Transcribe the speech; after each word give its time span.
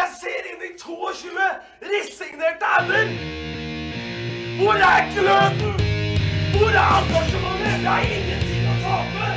Jeg 0.00 0.08
ser 0.20 0.46
inn 0.48 0.62
i 0.64 0.70
22 0.80 1.46
resignerte 1.90 2.68
ender! 2.78 3.10
Hvor 4.60 4.78
er 4.90 5.02
gløden? 5.16 5.74
Hvor 6.54 6.70
er 6.82 6.94
engasjementet? 7.00 7.74
Jeg 7.82 7.90
har 7.90 8.00
ingenting 8.16 8.64
å 8.64 8.76
tape! 8.86 9.28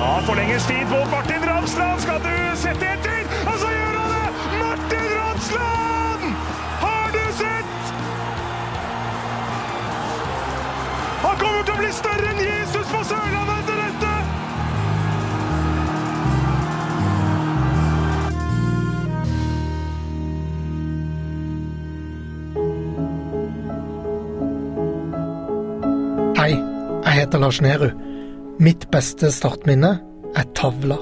Ja, 0.00 0.10
forlenges 0.26 0.66
tid 0.66 0.86
mot 0.90 1.08
Martin 1.14 1.50
Ramsland. 1.52 2.00
Skal 2.02 2.22
du 2.26 2.34
sette 2.56 2.82
etter? 2.82 2.95
Kommer 11.64 11.78
å 11.78 11.80
bli 11.80 11.92
større 11.94 12.32
enn 12.32 12.40
Jesus 12.42 12.90
på 12.90 13.00
Sørlandet 13.08 13.56
etter 13.62 13.76
dette! 13.80 14.12
Hei, 26.36 26.52
jeg 26.52 27.14
heter 27.20 27.38
Lars 27.40 27.60
Nehru. 27.64 27.90
Mitt 28.60 28.88
beste 28.92 29.32
startminne 29.32 29.92
er 30.36 30.46
tavla. 30.56 30.98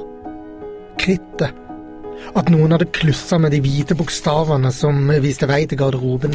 Krittet. 1.01 1.51
At 2.35 2.49
noen 2.51 2.73
hadde 2.73 2.87
klussa 2.95 3.37
med 3.43 3.53
de 3.53 3.61
hvite 3.63 3.95
bokstavene 3.99 4.71
som 4.75 5.11
viste 5.23 5.47
vei 5.51 5.67
til 5.69 5.79
garderoben. 5.83 6.35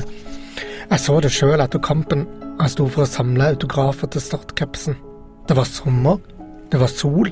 Jeg 0.89 1.02
så 1.03 1.20
det 1.21 1.29
sjøl 1.29 1.61
etter 1.61 1.81
kampen. 1.85 2.23
Jeg 2.57 2.73
sto 2.73 2.88
for 2.89 3.05
å 3.05 3.09
samle 3.09 3.52
autografer 3.52 4.09
til 4.09 4.23
startcapsen. 4.25 4.95
Det 5.45 5.53
var 5.57 5.70
sommer, 5.70 6.17
det 6.73 6.79
var 6.81 6.89
sol. 6.89 7.29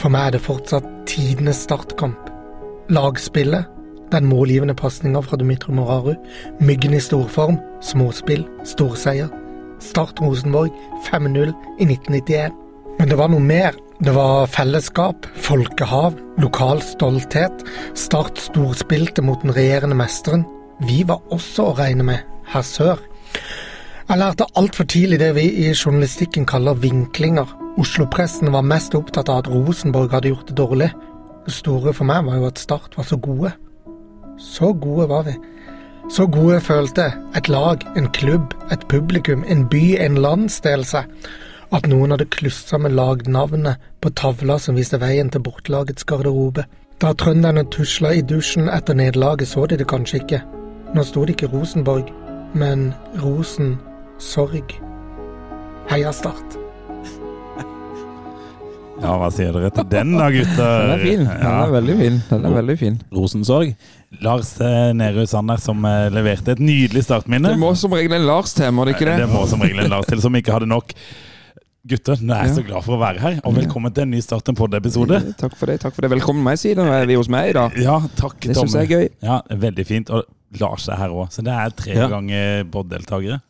For 0.00 0.10
meg 0.10 0.26
er 0.26 0.34
det 0.34 0.42
fortsatt 0.42 0.88
tidenes 1.06 1.60
startkamp. 1.68 2.32
Lagspillet, 2.90 3.70
den 4.10 4.26
målgivende 4.26 4.74
pasninga 4.78 5.22
fra 5.22 5.38
Dmitro 5.38 5.74
Moraru, 5.78 6.16
Myggen 6.58 6.98
i 6.98 7.02
storform, 7.02 7.60
småspill, 7.78 8.42
storseier. 8.66 9.30
Start 9.78 10.18
Rosenborg 10.22 10.74
5-0 11.06 11.54
i 11.78 11.86
1991. 11.86 12.54
Men 12.98 13.10
det 13.12 13.22
var 13.22 13.30
noe 13.30 13.42
mer. 13.44 13.78
Det 14.02 14.18
var 14.18 14.50
fellesskap, 14.50 15.30
folkehav, 15.46 16.18
lokal 16.42 16.82
stolthet. 16.82 17.62
Start 17.94 18.42
storspilte 18.50 19.22
mot 19.22 19.46
den 19.46 19.54
regjerende 19.54 19.94
mesteren. 19.94 20.42
Vi 20.82 21.04
var 21.06 21.22
også 21.30 21.70
å 21.70 21.76
regne 21.78 22.10
med 22.10 22.32
her 22.52 22.62
sør. 22.66 23.02
Jeg 24.08 24.18
lærte 24.18 24.46
altfor 24.54 24.84
tidlig 24.84 25.18
det 25.18 25.32
vi 25.34 25.46
i 25.66 25.72
journalistikken 25.74 26.46
kaller 26.46 26.78
vinklinger. 26.78 27.46
Oslo-pressen 27.76 28.52
var 28.54 28.62
mest 28.62 28.94
opptatt 28.94 29.28
av 29.28 29.42
at 29.42 29.48
Rosenborg 29.50 30.12
hadde 30.14 30.30
gjort 30.30 30.48
det 30.48 30.56
dårlig. 30.56 30.90
Det 31.46 31.54
store 31.54 31.92
for 31.94 32.06
meg 32.08 32.24
var 32.26 32.38
jo 32.38 32.46
at 32.46 32.58
Start 32.62 32.94
var 32.96 33.04
så 33.04 33.18
gode. 33.18 33.50
Så 34.38 34.72
gode 34.72 35.08
var 35.10 35.26
vi. 35.26 35.34
Så 36.10 36.26
gode 36.30 36.60
følte 36.60 37.08
et 37.36 37.48
lag, 37.48 37.82
en 37.96 38.06
klubb, 38.14 38.54
et 38.70 38.86
publikum, 38.88 39.44
en 39.48 39.66
by, 39.68 39.96
en 39.98 40.18
landsdel 40.22 40.84
seg. 40.86 41.10
At 41.74 41.88
noen 41.90 42.14
hadde 42.14 42.28
klussa 42.30 42.78
med 42.78 42.94
lagnavnet 42.94 43.82
på 44.00 44.12
tavla 44.14 44.60
som 44.62 44.78
viste 44.78 45.00
veien 45.02 45.32
til 45.34 45.42
bortelagets 45.42 46.06
garderobe. 46.06 46.62
Da 47.02 47.10
trønderne 47.12 47.66
tusla 47.74 48.14
i 48.14 48.22
dusjen 48.22 48.70
etter 48.70 48.94
nederlaget, 48.94 49.50
så 49.50 49.66
de 49.66 49.80
det 49.82 49.88
kanskje 49.90 50.22
ikke. 50.22 50.40
Nå 50.94 51.02
sto 51.02 51.26
det 51.26 51.34
ikke 51.34 51.50
Rosenborg, 51.52 52.06
men 52.56 52.90
rosen 53.20 53.76
sorg. 54.22 54.72
Heia 55.90 56.12
Start. 56.16 56.56
Ja, 58.96 59.12
hva 59.20 59.26
sier 59.28 59.52
dere 59.52 59.68
til 59.76 59.84
den 59.92 60.14
da, 60.16 60.30
gutter? 60.32 60.86
Den 60.88 60.92
er 60.94 61.02
fin. 61.04 61.24
Den 61.28 61.50
er 61.52 61.72
veldig 61.74 61.96
fin. 61.98 62.14
Den 62.30 62.46
er 62.48 62.54
veldig 62.56 62.76
fin. 62.80 62.94
Rosensorg. 63.12 63.74
Lars 64.24 64.54
eh, 64.64 64.94
Nehru 64.96 65.26
Sander 65.28 65.60
som 65.60 65.84
eh, 65.84 66.06
leverte 66.14 66.54
et 66.56 66.62
nydelig 66.64 67.02
startminne. 67.04 67.52
Det 67.52 67.60
må 67.60 67.74
som 67.76 67.92
regel 67.92 68.16
en 68.16 68.24
Lars 68.26 68.56
til, 68.56 68.70
må 68.72 68.86
det 68.88 68.96
ikke 68.96 69.10
det? 69.10 69.18
Det 69.20 69.28
må 69.34 69.42
som 69.50 69.60
regel 69.62 69.84
en 69.84 69.92
Lars 69.92 70.08
til 70.08 70.22
som 70.24 70.38
ikke 70.40 70.54
hadde 70.56 70.70
nok. 70.72 70.94
Gutter, 71.86 72.18
nå 72.24 72.32
er 72.34 72.48
jeg 72.48 72.54
Ja. 72.54 72.54
så 72.56 72.64
glad 72.66 72.82
for 72.82 72.96
å 72.96 72.98
være 72.98 73.20
her, 73.22 73.36
og 73.46 73.52
velkommen 73.54 73.92
til 73.94 74.02
en 74.08 74.10
ny 74.16 74.22
Start 74.24 74.48
en 74.50 74.56
pod-episode. 74.58 75.20
Takk 75.38 75.52
for 75.60 75.70
det. 75.70 75.76
takk 75.84 75.94
for 75.94 76.02
det. 76.02 76.10
Velkommen 76.16 76.42
meg, 76.42 76.56
siden 76.58 76.88
vi 76.88 76.96
er 77.14 77.20
hos 77.20 77.28
meg 77.30 77.52
i 77.52 77.54
dag. 77.54 77.76
Ja, 77.78 78.00
takk, 78.18 78.40
Det 78.42 78.56
syns 78.56 78.74
jeg 78.74 78.88
er 78.88 78.96
gøy. 78.96 79.06
Ja, 79.22 79.36
Veldig 79.68 79.86
fint. 79.86 80.10
Og 80.10 80.24
Lars 80.60 80.88
er 80.88 80.96
her 81.00 81.08
òg, 81.14 81.28
så 81.34 81.42
det 81.44 81.52
er 81.52 81.70
tre 81.76 81.94
Ja. 81.94 82.08
ganger 82.08 82.64
Bod-deltakere. 82.70 83.40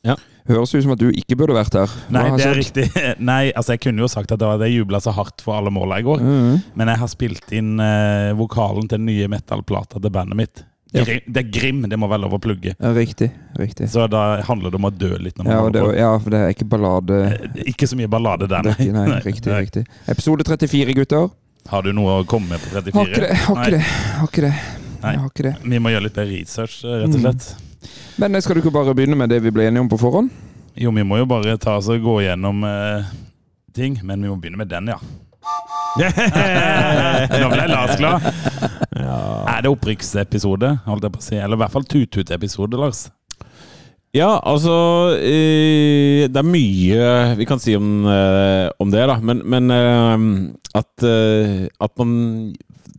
Høres 0.47 0.75
ut 0.77 0.83
som 0.85 0.93
at 0.95 0.99
du 1.03 1.09
ikke 1.11 1.35
burde 1.37 1.57
vært 1.57 1.75
her. 1.75 1.91
Nei, 2.09 2.23
Hva 2.31 2.37
det 2.39 2.47
er 2.47 2.55
riktig. 2.55 2.85
Nei, 3.19 3.51
altså 3.51 3.75
Jeg 3.75 3.81
kunne 3.83 3.99
jo 4.05 4.07
sagt 4.09 4.31
at 4.31 4.39
det 4.39 4.47
var 4.47 4.59
det 4.63 4.69
jubla 4.71 5.01
så 5.03 5.11
hardt 5.17 5.43
for 5.43 5.57
alle 5.59 5.71
måla 5.75 5.99
i 5.99 6.03
går, 6.07 6.21
Mhm. 6.23 6.63
men 6.77 6.89
jeg 6.89 6.99
har 6.99 7.09
spilt 7.09 7.53
inn 7.53 7.81
eh, 7.81 8.33
vokalen 8.39 8.87
til 8.89 8.99
den 8.99 9.07
nye 9.07 9.27
metal-plata 9.29 9.99
til 10.01 10.11
bandet 10.11 10.37
mitt. 10.37 10.63
Ja. 10.95 11.03
Grim, 11.03 11.21
det 11.27 11.41
er 11.43 11.51
Grim, 11.51 11.81
det 11.91 11.99
må 11.99 12.07
være 12.09 12.23
lov 12.23 12.37
å 12.39 12.41
plugge. 12.41 12.77
Ja, 12.79 12.93
riktig. 12.95 13.33
riktig. 13.59 13.89
Så 13.91 14.07
da 14.09 14.41
handler 14.47 14.71
det 14.71 14.79
om 14.79 14.87
å 14.87 14.93
dø 14.97 15.19
litt 15.19 15.35
Ja, 15.45 15.69
det, 15.69 15.83
ja, 15.99 16.13
for 16.23 16.31
det 16.31 16.39
er 16.41 16.55
ikke 16.55 16.69
ballade. 16.71 17.19
Eh, 17.35 17.65
Ikke 17.75 17.89
så 17.91 17.97
mye 17.99 18.07
ballade 18.09 18.47
der, 18.49 18.63
nei. 18.63 18.87
nei, 18.95 19.19
riktig, 19.27 19.51
Nei. 19.51 19.61
riktig. 19.67 19.85
Episode 20.09 20.45
34, 20.47 20.95
gutter. 20.95 21.29
Har 21.69 21.83
du 21.83 21.93
noe 21.93 22.23
å 22.23 22.25
komme 22.25 22.49
med 22.55 22.61
på 22.63 22.71
34? 22.71 23.35
Har 23.51 23.57
ikke 23.67 23.71
det. 23.75 23.83
Har 23.83 24.27
ikke 24.31 24.43
det. 24.47 24.55
Nei. 25.07 25.15
Jeg 25.15 25.23
har 25.23 25.31
ikke 25.31 25.47
det. 25.47 25.55
Vi 25.63 25.79
må 25.79 25.93
gjøre 25.93 26.07
litt 26.09 26.17
mer 26.19 26.27
research, 26.33 26.81
eh, 26.83 26.97
rett 27.05 27.15
og 27.15 27.23
slett. 27.23 27.45
Men 28.19 28.35
eh, 28.35 28.43
skal 28.43 28.59
du 28.59 28.65
ikke 28.65 28.75
bare 28.75 28.95
begynne 28.97 29.19
med 29.19 29.31
det 29.31 29.39
vi 29.45 29.53
ble 29.55 29.69
enige 29.69 29.85
om 29.85 29.91
på 29.93 30.01
forhånd? 30.01 30.33
Jo, 30.77 30.91
vi 30.93 31.05
må 31.07 31.21
jo 31.21 31.29
bare 31.31 31.55
ta 31.63 31.77
oss 31.79 31.87
og 31.93 32.03
gå 32.03 32.17
gjennom 32.25 32.65
eh, 32.67 33.13
ting, 33.77 34.01
men 34.03 34.25
vi 34.25 34.33
må 34.33 34.39
begynne 34.43 34.59
med 34.61 34.73
den, 34.73 34.91
ja. 34.91 34.99
Nå 37.41 37.47
ble 37.53 37.69
Lars 37.71 37.95
glad. 37.97 38.25
Er 38.99 39.63
det 39.63 39.71
opprykksepisode, 39.71 40.73
holdt 40.85 41.07
jeg 41.07 41.15
på 41.15 41.23
å 41.23 41.25
si? 41.25 41.39
Eller 41.39 41.57
i 41.57 41.63
hvert 41.63 41.73
fall 41.77 41.87
tut-tut-episode, 41.89 42.81
Lars? 42.81 43.07
Ja, 44.17 44.39
altså 44.49 44.75
eh, 45.21 46.25
Det 46.33 46.41
er 46.41 46.47
mye 46.49 47.09
vi 47.37 47.47
kan 47.49 47.61
si 47.63 47.75
om, 47.79 48.05
eh, 48.11 48.67
om 48.83 48.91
det, 48.93 49.07
da. 49.09 49.21
Men, 49.23 49.45
men 49.47 49.71
at, 50.77 51.07
at 51.07 51.93
man 52.03 52.13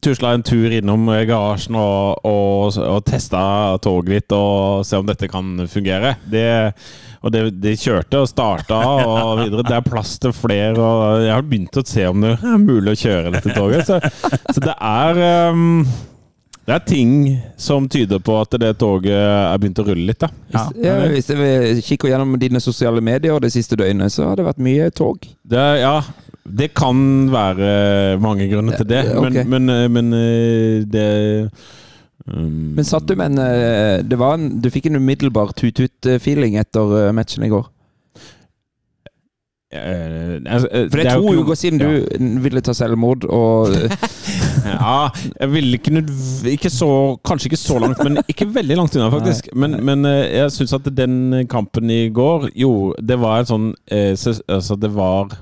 tusla 0.03 0.33
en 0.35 0.43
tur 0.45 0.71
innom 0.73 1.07
garasjen 1.27 1.77
og, 1.79 2.25
og, 2.27 2.77
og 2.81 3.05
testa 3.07 3.41
toget 3.83 4.13
litt 4.13 4.35
og 4.35 4.85
se 4.87 4.99
om 4.99 5.07
dette 5.07 5.29
kan 5.31 5.67
fungere. 5.71 6.15
Det, 6.29 6.47
og 7.21 7.33
det, 7.33 7.45
det 7.63 7.77
kjørte 7.81 8.23
og 8.23 8.29
starta 8.31 8.81
og 9.03 9.43
videre. 9.43 9.65
Det 9.67 9.77
er 9.79 9.87
plass 9.87 10.17
til 10.21 10.35
flere, 10.35 10.75
og 10.77 11.23
jeg 11.25 11.33
har 11.33 11.47
begynt 11.47 11.79
å 11.79 11.85
se 11.87 12.05
om 12.09 12.27
det 12.27 12.35
er 12.37 12.61
mulig 12.61 12.93
å 12.93 13.01
kjøre 13.05 13.33
dette 13.37 13.55
toget. 13.55 13.87
Så, 13.87 13.99
så 14.53 14.63
det 14.63 14.77
er 14.77 15.23
um, 15.53 15.81
det 16.67 16.75
er 16.75 16.83
ting 16.83 17.11
som 17.55 17.85
tyder 17.87 18.19
på 18.19 18.33
at 18.41 18.57
det 18.59 18.73
toget 18.81 19.15
er 19.15 19.59
begynt 19.61 19.79
å 19.79 19.85
rulle 19.87 20.09
litt, 20.09 20.19
da. 20.19 20.27
Ja. 20.51 20.63
Ja, 20.83 20.95
hvis 21.13 21.29
jeg 21.31 21.83
kikker 21.87 22.11
gjennom 22.11 22.35
dine 22.41 22.59
sosiale 22.59 22.99
medier 22.99 23.39
det 23.39 23.53
siste 23.53 23.77
døgnet, 23.79 24.11
så 24.11 24.27
har 24.27 24.35
det 24.35 24.49
vært 24.49 24.59
mye 24.59 24.89
tog. 24.91 25.23
Det, 25.47 25.63
ja, 25.79 26.01
det 26.47 26.69
kan 26.77 26.99
være 27.33 28.17
mange 28.23 28.47
grunner 28.51 28.77
til 28.79 28.87
det, 28.87 29.01
Ja, 29.09 29.17
ok. 29.19 29.33
men, 29.47 29.65
men, 29.67 29.91
men 29.91 30.13
eh, 30.13 30.83
det 30.87 31.07
um, 32.27 32.73
Men 32.77 32.85
satt 32.87 33.07
du 33.09 33.15
med 33.19 33.33
en 33.33 33.39
eh, 33.43 34.03
det 34.07 34.19
var 34.19 34.37
en, 34.37 34.49
Du 34.61 34.69
fikk 34.71 34.87
en 34.87 34.95
umiddelbar 35.01 35.51
tut-tut-feeling 35.59 36.55
etter 36.61 36.93
eh, 37.07 37.11
matchen 37.15 37.43
i 37.47 37.51
går? 37.51 37.65
eh, 39.73 40.37
altså, 40.45 40.67
eh, 40.71 40.87
For 40.89 40.97
det 40.97 41.05
er 41.07 41.15
to 41.19 41.33
ikke- 41.43 41.55
siden 41.59 41.81
ja. 41.81 41.87
du 41.87 42.39
ville 42.43 42.61
ta 42.61 42.73
selvmord, 42.73 43.25
og 43.25 43.67
Ja, 44.67 45.09
jeg 45.39 45.51
ville 45.51 45.77
ikke 45.77 46.01
ikke 46.51 46.69
så, 46.73 46.87
Kanskje 47.25 47.47
ikke 47.51 47.59
så 47.61 47.77
langt, 47.79 47.99
men 48.03 48.17
ikke 48.27 48.47
veldig 48.53 48.75
langt 48.77 48.95
unna, 48.97 49.09
faktisk. 49.13 49.47
Men, 49.55 49.77
men 49.85 50.05
eh, 50.05 50.37
jeg 50.39 50.51
syns 50.51 50.73
at 50.73 50.89
den 50.97 51.45
kampen 51.47 51.89
i 51.93 52.09
går 52.09 52.49
Jo, 52.55 52.93
det 52.99 53.19
var 53.21 53.39
en 53.43 53.45
sånn 53.51 53.67
eh, 53.91 54.11
Altså, 54.47 54.75
det 54.75 54.91
var 54.95 55.31
eh, 55.31 55.37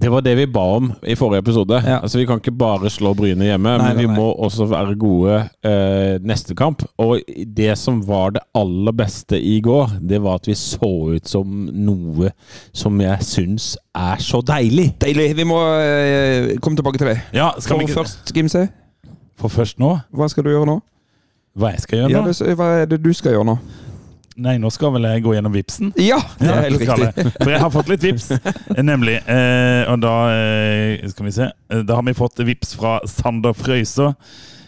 det 0.00 0.08
var 0.08 0.22
det 0.24 0.32
vi 0.38 0.46
ba 0.48 0.62
om 0.78 0.86
i 1.04 1.14
forrige 1.16 1.42
episode. 1.44 1.76
Ja. 1.84 1.98
Altså 2.00 2.18
Vi 2.18 2.24
kan 2.26 2.38
ikke 2.40 2.54
bare 2.56 2.88
slå 2.90 3.12
Bryne 3.14 3.44
hjemme, 3.44 3.74
Nei, 3.76 3.88
men 3.90 3.98
vi 3.98 4.06
nei, 4.08 4.16
må 4.16 4.30
også 4.32 4.64
være 4.70 4.94
gode 4.96 5.36
eh, 5.66 6.16
neste 6.24 6.56
kamp. 6.56 6.84
Og 7.02 7.20
det 7.56 7.74
som 7.78 8.00
var 8.08 8.32
det 8.38 8.44
aller 8.56 8.96
beste 8.96 9.36
i 9.36 9.58
går, 9.64 9.98
det 10.00 10.22
var 10.24 10.40
at 10.40 10.48
vi 10.48 10.56
så 10.56 10.90
ut 11.12 11.28
som 11.28 11.68
noe 11.72 12.32
som 12.72 13.00
jeg 13.04 13.28
syns 13.28 13.68
er 13.92 14.24
så 14.24 14.40
deilig. 14.40 14.94
Deilig! 15.04 15.28
Vi 15.36 15.44
må 15.48 15.60
eh, 15.76 16.54
komme 16.64 16.80
tilbake 16.80 17.02
til 17.02 17.12
det. 17.12 17.18
Ja, 17.36 17.52
skal 17.58 17.76
For 17.76 17.84
vi... 17.84 17.92
først, 17.92 18.32
Gimse, 18.34 18.68
For 19.36 19.52
først 19.52 19.78
nå? 19.82 19.96
hva 20.14 20.28
skal 20.32 20.46
du 20.46 20.54
gjøre 20.54 20.72
nå? 20.72 20.80
Hva 21.54 21.74
jeg 21.74 21.84
skal 21.84 22.00
gjøre 22.00 22.14
Ja, 22.16 22.22
det, 22.26 22.54
hva 22.58 22.70
er 22.80 22.88
det 22.90 23.02
du 23.04 23.12
skal 23.14 23.36
gjøre 23.36 23.46
nå? 23.52 23.58
Nei, 24.36 24.56
nå 24.58 24.70
skal 24.74 24.90
vel 24.96 25.04
jeg 25.06 25.22
gå 25.22 25.34
gjennom 25.36 25.52
vipsen? 25.54 25.92
Ja, 26.00 26.16
det 26.40 26.48
er 26.50 26.64
helt 26.64 26.80
det 26.80 26.88
riktig. 26.88 27.04
jeg. 27.24 27.32
For 27.38 27.50
jeg 27.52 27.60
har 27.62 27.70
fått 27.70 27.90
litt 27.92 28.02
vips, 28.06 28.24
nemlig. 28.90 29.14
Eh, 29.30 29.84
og 29.92 30.00
da 30.02 30.14
eh, 30.34 31.04
skal 31.12 31.28
vi 31.28 31.34
se. 31.36 31.46
Eh, 31.70 31.84
Da 31.86 31.94
har 32.00 32.02
vi 32.08 32.14
fått 32.18 32.42
vips 32.48 32.74
fra 32.80 32.96
Sander 33.06 33.54
Frøysaa. 33.54 34.14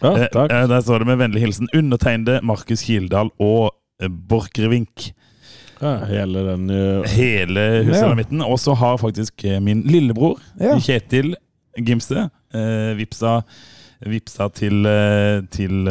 Ja, 0.03 0.13
Eh, 0.13 0.27
takk. 0.31 0.53
eh, 0.53 0.67
der 0.71 0.81
står 0.85 1.03
det 1.03 1.07
med 1.09 1.19
vennlig 1.19 1.41
hilsen 1.43 1.69
undertegnede 1.75 2.39
Markus 2.47 2.83
Kildahl 2.87 3.31
og 3.43 3.73
eh, 4.03 4.07
Borchgrevink. 4.09 5.09
Ja, 5.81 5.97
hele 6.09 6.45
den 6.47 6.71
uh... 6.71 7.03
Hele 7.17 7.65
husstandamitten. 7.89 8.41
Og 8.47 8.61
så 8.63 8.73
har 8.81 8.97
faktisk 9.03 9.43
min 9.61 9.83
lillebror, 9.89 10.39
Ja. 10.61 10.79
Kjetil 10.81 11.35
Gimse, 11.77 12.29
eh, 12.55 12.93
vipsa, 12.97 13.41
vipsa 14.09 14.47
til, 14.57 14.87
til 15.53 15.83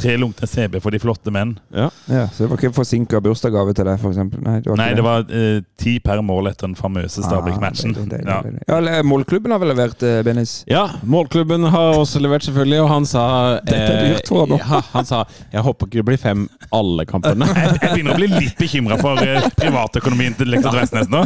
tre 0.00 0.16
lunkne 0.20 0.46
CB 0.48 0.80
for 0.82 0.90
de 0.94 0.98
flotte 1.02 1.30
menn. 1.34 1.54
Ja. 1.74 1.88
Ja, 2.10 2.26
så 2.28 2.44
det 2.44 2.50
var 2.50 2.58
ikke 2.60 2.72
forsinka 2.76 3.20
bursdagsgave 3.24 3.74
til 3.76 3.86
deg, 3.88 4.00
f.eks.? 4.00 4.18
Nei, 4.44 4.56
det 4.64 4.70
var 4.70 4.78
Nei, 4.80 4.88
det 4.98 5.04
var 5.06 5.24
eh, 5.30 5.60
ti 5.80 5.96
per 6.04 6.22
mål 6.24 6.50
etter 6.50 6.66
den 6.68 6.76
famøse 6.78 7.22
Stabæk-matchen. 7.24 7.94
Ah, 7.96 8.42
deilig, 8.44 8.60
Ja. 8.68 8.80
Ja, 8.94 9.02
Målklubben 9.06 9.52
har 9.54 9.60
vel 9.62 9.70
levert, 9.74 10.02
eh, 10.02 10.22
Benis? 10.26 10.64
Ja, 10.70 10.86
målklubben 11.02 11.64
har 11.70 11.98
også 12.00 12.20
levert, 12.22 12.44
selvfølgelig, 12.46 12.80
og 12.84 12.88
han 12.90 13.06
sa 13.08 13.24
Dette 13.64 13.78
er 13.80 14.14
dyrt 14.14 14.28
for 14.28 14.44
han 14.44 14.54
nå. 14.54 14.58
ja, 14.60 14.80
Han 14.92 15.04
sa 15.08 15.24
'Jeg 15.52 15.62
håper 15.62 15.86
ikke 15.86 16.00
det 16.02 16.04
blir 16.10 16.18
fem 16.20 16.48
alle 16.72 17.04
kampene'. 17.06 17.46
Jeg 17.54 17.78
jeg 17.82 17.90
begynner 17.94 18.14
å 18.14 18.16
bli 18.18 18.28
litt 18.28 18.58
bekymra 18.58 18.98
for 19.00 19.18
eh, 19.22 19.48
privatøkonomien 19.56 20.34
til 20.38 20.48
Lektor 20.52 20.72
Vestnes 20.76 21.08
nå. 21.12 21.24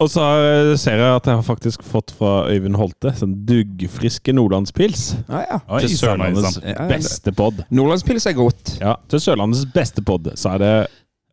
Og 0.00 0.08
så 0.10 0.22
eh, 0.22 0.76
ser 0.76 0.96
jeg 1.00 1.16
at 1.16 1.26
jeg 1.26 1.34
har 1.34 1.42
faktisk 1.46 1.82
fått 1.82 2.12
fra 2.16 2.46
Øyvind 2.50 2.76
Holte 2.76 3.12
sånn 3.16 3.34
duggfriske 3.48 4.32
nordlandspils. 4.36 5.16
Ja, 5.28 5.42
ja. 5.50 5.58
Til 5.80 5.96
Sørlandets 5.98 6.58
beste 6.88 7.32
pod. 7.36 7.64
Nordlandspils 7.96 8.26
er 8.26 8.34
godt. 8.36 8.72
Ja, 8.80 8.94
til 9.08 9.20
Sørlandets 9.24 9.64
beste 9.72 10.02
pod, 10.04 10.28
så 10.36 10.52
er 10.56 10.58
det 10.60 10.72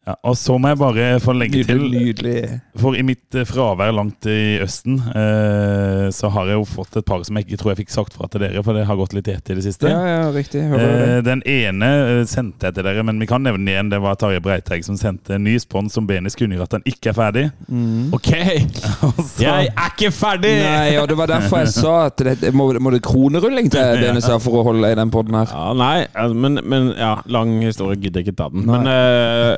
Ja, 0.03 0.17
og 0.27 0.33
så 0.35 0.57
må 0.59 0.67
jeg 0.67 0.77
bare 0.81 1.03
få 1.23 1.31
legge 1.31 1.61
til 1.63 1.79
Nydelig. 1.87 2.57
For 2.75 2.91
i 2.99 3.03
mitt 3.07 3.37
eh, 3.39 3.45
fravær 3.47 3.93
langt 3.95 4.25
i 4.27 4.57
Østen, 4.59 4.97
eh, 4.99 6.09
så 6.11 6.27
har 6.33 6.49
jeg 6.51 6.57
jo 6.59 6.65
fått 6.67 6.97
et 6.99 7.05
par 7.07 7.21
som 7.23 7.37
jeg 7.39 7.45
ikke 7.47 7.59
tror 7.61 7.71
jeg 7.71 7.79
fikk 7.85 7.93
sagt 7.93 8.17
fra 8.17 8.27
til 8.33 8.43
dere, 8.43 8.59
for 8.65 8.75
det 8.75 8.83
har 8.89 8.97
gått 8.99 9.15
litt 9.15 9.29
i 9.31 9.35
ett 9.37 9.51
i 9.53 9.55
det 9.55 9.63
siste. 9.63 9.87
Ja, 9.87 10.01
ja, 10.09 10.25
riktig. 10.35 10.65
Hører 10.67 10.83
det. 10.91 11.05
Eh, 11.13 11.21
den 11.29 11.43
ene 11.47 11.91
eh, 12.17 12.19
sendte 12.27 12.67
jeg 12.67 12.75
til 12.81 12.87
dere, 12.89 13.05
men 13.07 13.21
vi 13.23 13.29
kan 13.31 13.45
nevne 13.47 13.61
den 13.63 13.71
igjen. 13.71 13.93
Det 13.93 14.01
var 14.03 14.17
Tarjei 14.19 14.41
Breiteig 14.43 14.83
som 14.83 14.97
sendte 14.99 15.37
en 15.37 15.45
ny 15.47 15.55
spons 15.63 15.95
som 15.95 16.09
Benis 16.09 16.35
kunngjør 16.35 16.65
at 16.67 16.75
den 16.75 16.83
ikke 16.91 17.13
er 17.13 17.17
ferdig. 17.21 17.45
OK! 18.19 18.29
Så- 19.33 19.45
Jeg 19.45 19.71
er 19.71 19.87
ikke 19.93 20.11
ferdig! 20.11 20.53
Nei, 20.65 20.97
og 20.99 21.07
det 21.13 21.19
var 21.21 21.31
derfor 21.31 21.63
jeg 21.63 21.71
sa 21.77 21.95
at 22.09 22.25
det, 22.43 22.51
må, 22.51 22.67
må 22.83 22.91
det 22.91 22.99
kronerulling 23.07 23.71
til, 23.71 23.95
Benis, 24.03 24.27
her 24.27 24.43
for 24.43 24.59
å 24.59 24.67
holde 24.67 24.91
i 24.91 24.99
den 24.99 25.15
poden 25.15 25.39
her. 25.39 25.47
Ja, 25.55 25.71
nei, 25.79 25.95
altså, 26.11 26.35
men, 26.43 26.59
men 26.67 26.91
ja, 26.99 27.15
lang 27.31 27.55
historie 27.63 27.95
gidder 28.03 28.19
jeg 28.19 28.33
ikke 28.33 28.39
ta 28.43 28.51
den. 28.51 28.67
Nei. 28.67 28.83
Men, 28.83 28.93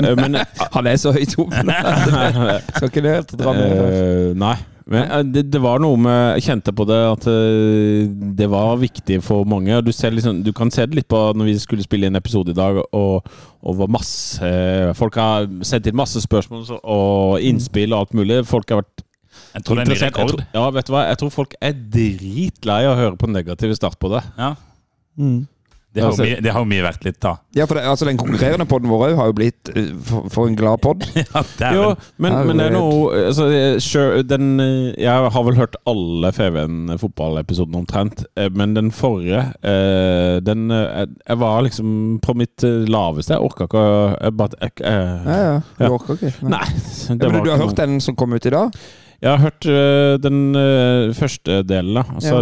eh, 0.06 0.16
men 0.22 0.35
Han 0.76 0.88
er 0.92 1.02
så 1.02 1.14
høyt 1.16 1.36
oppe. 1.42 1.66
Skal 2.78 2.90
ikke 2.90 3.04
det 3.06 3.18
helt 3.20 3.36
dra 3.40 3.54
med? 3.56 3.76
Uh, 3.76 4.32
nei. 4.40 4.56
Men 4.86 5.08
eh, 5.10 5.24
det, 5.34 5.48
det 5.50 5.62
var 5.64 5.82
noe 5.82 5.98
med 5.98 6.36
Jeg 6.38 6.46
kjente 6.46 6.74
på 6.78 6.86
det 6.86 6.98
at 7.10 7.24
eh, 7.32 8.06
det 8.38 8.48
var 8.52 8.78
viktig 8.78 9.18
for 9.26 9.48
mange. 9.50 9.80
Du, 9.86 9.90
ser 9.96 10.14
liksom, 10.14 10.44
du 10.46 10.52
kan 10.56 10.70
se 10.74 10.86
det 10.86 11.00
litt 11.00 11.10
på 11.10 11.22
når 11.34 11.50
vi 11.50 11.56
skulle 11.62 11.86
spille 11.86 12.10
inn 12.10 12.20
episode 12.20 12.54
i 12.54 12.58
dag, 12.58 12.84
og, 12.94 13.32
og 13.66 13.80
var 13.82 13.92
masse 13.98 14.52
Folk 15.00 15.18
har 15.22 15.50
sendt 15.66 15.90
inn 15.90 15.98
masse 15.98 16.22
spørsmål 16.22 16.70
og 16.84 17.42
innspill 17.42 17.96
og 17.96 18.06
alt 18.06 18.16
mulig. 18.22 18.44
Folk 18.50 18.70
har 18.70 18.84
vært 18.84 19.04
Jeg 19.56 19.66
tror 19.66 19.82
det 19.82 19.88
er 19.88 19.90
en 19.90 19.94
ny. 19.96 20.00
Jeg 20.04 20.16
tror, 20.20 20.46
ja, 20.60 20.68
vet 20.78 20.88
du 20.88 20.94
hva? 20.94 21.04
Jeg 21.10 21.22
tror 21.24 21.34
folk 21.34 21.58
er 21.66 21.82
dritlei 21.98 22.80
av 22.86 22.94
å 22.94 23.02
høre 23.02 23.20
på 23.20 23.32
negative 23.32 23.78
start 23.82 23.98
på 24.02 24.14
det. 24.14 24.22
Ja. 24.38 24.54
Det 25.96 26.04
har, 26.04 26.10
Altså- 26.12 26.26
mye, 26.28 26.42
det 26.44 26.52
har 26.52 26.60
jo 26.60 26.68
mye 26.68 26.84
vært 26.84 27.06
litt, 27.08 27.18
da. 27.24 27.32
Ja, 27.56 27.66
for 27.66 27.80
det, 27.80 27.84
altså, 27.88 28.06
den 28.10 28.18
konkurrerende 28.20 28.66
podden 28.68 28.90
vår 28.92 29.06
òg 29.08 29.14
har 29.16 29.30
jo 29.30 29.36
blitt 29.38 29.70
eh, 29.72 29.94
for, 30.04 30.26
for 30.34 30.50
en 30.52 30.58
glad 30.60 30.82
pod. 30.84 31.06
Ja, 31.16 31.72
Jo, 31.72 31.86
men, 32.20 32.36
men 32.50 32.60
det 32.60 32.66
er 32.68 32.74
noe 32.76 33.22
altså, 33.30 33.46
sure, 33.80 34.24
den, 34.28 34.50
eh, 34.60 34.90
Jeg 35.00 35.32
har 35.32 35.46
vel 35.48 35.56
hørt 35.56 35.78
alle 35.88 36.34
FVN 36.36 36.98
fotballepisodene 37.00 37.80
omtrent, 37.80 38.26
eh, 38.36 38.50
men 38.52 38.76
den 38.76 38.92
forrige 38.92 39.46
eh, 39.64 40.42
den, 40.44 40.68
Jeg 40.70 41.40
var 41.40 41.64
liksom 41.66 42.20
på 42.22 42.36
mitt 42.36 42.62
laveste. 42.92 43.38
Jeg 43.38 43.48
orka 43.48 43.70
ikke 43.70 43.80
å 43.80 43.96
jeg 44.20 44.36
bare, 44.44 44.60
jeg, 44.68 44.76
eh, 44.84 45.32
Ja, 45.32 45.40
ja. 45.48 45.56
Du 45.80 45.84
Ja. 45.88 45.90
orka 45.96 46.14
ikke. 46.20 46.34
Nei. 46.44 46.60
Nei 46.60 47.18
Det 47.24 47.32
men 47.32 47.40
var 47.40 47.46
du 47.48 47.52
har 47.56 47.64
hørt 47.64 47.80
den 47.80 48.00
som 48.04 48.16
kom 48.20 48.34
ut 48.36 48.46
i 48.46 48.52
dag? 48.54 48.76
Jeg 49.24 49.32
har 49.32 49.40
hørt 49.48 49.66
øh, 49.72 50.18
den 50.22 50.56
øh, 50.60 51.14
første 51.16 51.62
delen, 51.64 51.96
da. 51.96 52.04
Altså, 52.14 52.36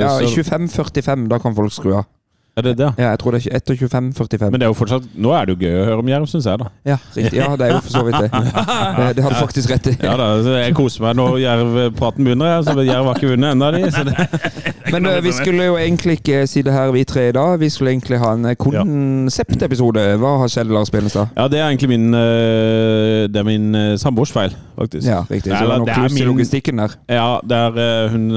Ja, 0.00 0.16
okay. 0.16 0.30
Ja, 0.32 0.64
25.45. 0.64 1.28
Da 1.28 1.38
kan 1.38 1.54
folk 1.54 1.72
skru 1.76 1.92
av. 1.98 2.08
Er 2.58 2.62
det 2.66 2.72
det? 2.78 2.88
Ja, 2.98 3.10
jeg 3.12 3.18
tror 3.22 3.34
det 3.36 3.40
er 3.46 3.56
etter 3.60 3.74
25.45. 3.78 4.50
Men 4.50 4.60
det 4.60 4.66
er 4.66 4.70
jo 4.72 4.76
fortsatt 4.76 5.04
Nå 5.14 5.30
er 5.36 5.46
det 5.46 5.54
jo 5.54 5.66
gøy 5.68 5.76
å 5.80 5.84
høre 5.86 6.02
om 6.02 6.08
Jerv, 6.10 6.26
syns 6.30 6.48
jeg, 6.50 6.58
da. 6.60 6.70
Ja, 6.88 6.96
riktig. 7.16 7.38
Ja, 7.38 7.48
det 7.56 7.66
er 7.68 7.74
jo 7.76 7.82
for 7.84 7.94
så 7.94 8.02
vidt 8.06 8.18
det. 8.20 8.30
Det, 9.16 9.22
har 9.24 9.32
du 9.32 9.38
faktisk 9.38 9.70
rett 9.72 9.86
i. 9.90 9.94
Ja 10.04 10.12
da, 10.18 10.26
Jeg 10.60 10.74
koser 10.76 11.04
meg 11.04 11.16
når 11.18 11.38
Jerv-praten 11.40 12.26
begynner. 12.26 12.50
jeg, 12.56 12.64
Så 12.68 12.84
Jerv 12.86 13.08
har 13.08 13.18
ikke 13.18 13.30
vunnet 13.32 13.54
ennå, 13.54 13.70
de. 13.74 13.82
Det, 14.10 14.16
Men 14.94 15.06
eh, 15.06 15.20
vi 15.24 15.32
skulle 15.34 15.66
jo 15.70 15.76
egentlig 15.80 16.18
ikke 16.20 16.42
si 16.50 16.62
det 16.66 16.74
her, 16.74 16.90
vi 16.94 17.04
tre 17.08 17.28
i 17.30 17.34
dag. 17.36 17.54
Vi 17.60 17.70
skulle 17.72 17.94
egentlig 17.94 18.18
ha 18.22 18.32
en 18.36 18.50
eh, 18.50 18.56
konseptepisode. 18.58 20.04
Hva 20.20 20.34
har 20.42 20.52
skjedd, 20.52 20.72
Lars 20.74 20.90
Benestad? 20.92 21.30
ja, 21.36 21.46
det 21.50 21.60
er 21.60 21.68
egentlig 21.68 21.90
min 21.92 22.14
eh, 22.16 23.26
Det 23.30 23.40
er 23.40 23.46
min 23.46 23.70
samboers 24.00 24.32
feil, 24.34 24.54
faktisk. 24.78 25.06
Ja, 25.08 25.22
riktig. 25.30 25.52
Så 25.52 25.56
det 25.56 25.62
Eller, 25.62 25.84
noe 25.84 25.90
er 25.90 26.02
kluss 26.02 26.18
i 26.18 26.26
logistikken 26.28 26.82
der. 26.82 26.96
Ja, 27.10 27.28
der 27.46 28.10
hun 28.12 28.28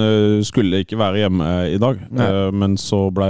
skulle 0.45 0.83
ikke 0.83 0.98
være 1.00 1.24
hjemme 1.24 1.50
i 1.74 1.77
dag, 1.81 2.00
eh, 2.13 2.51
men 2.54 2.77
så 2.80 3.06
ble 3.13 3.30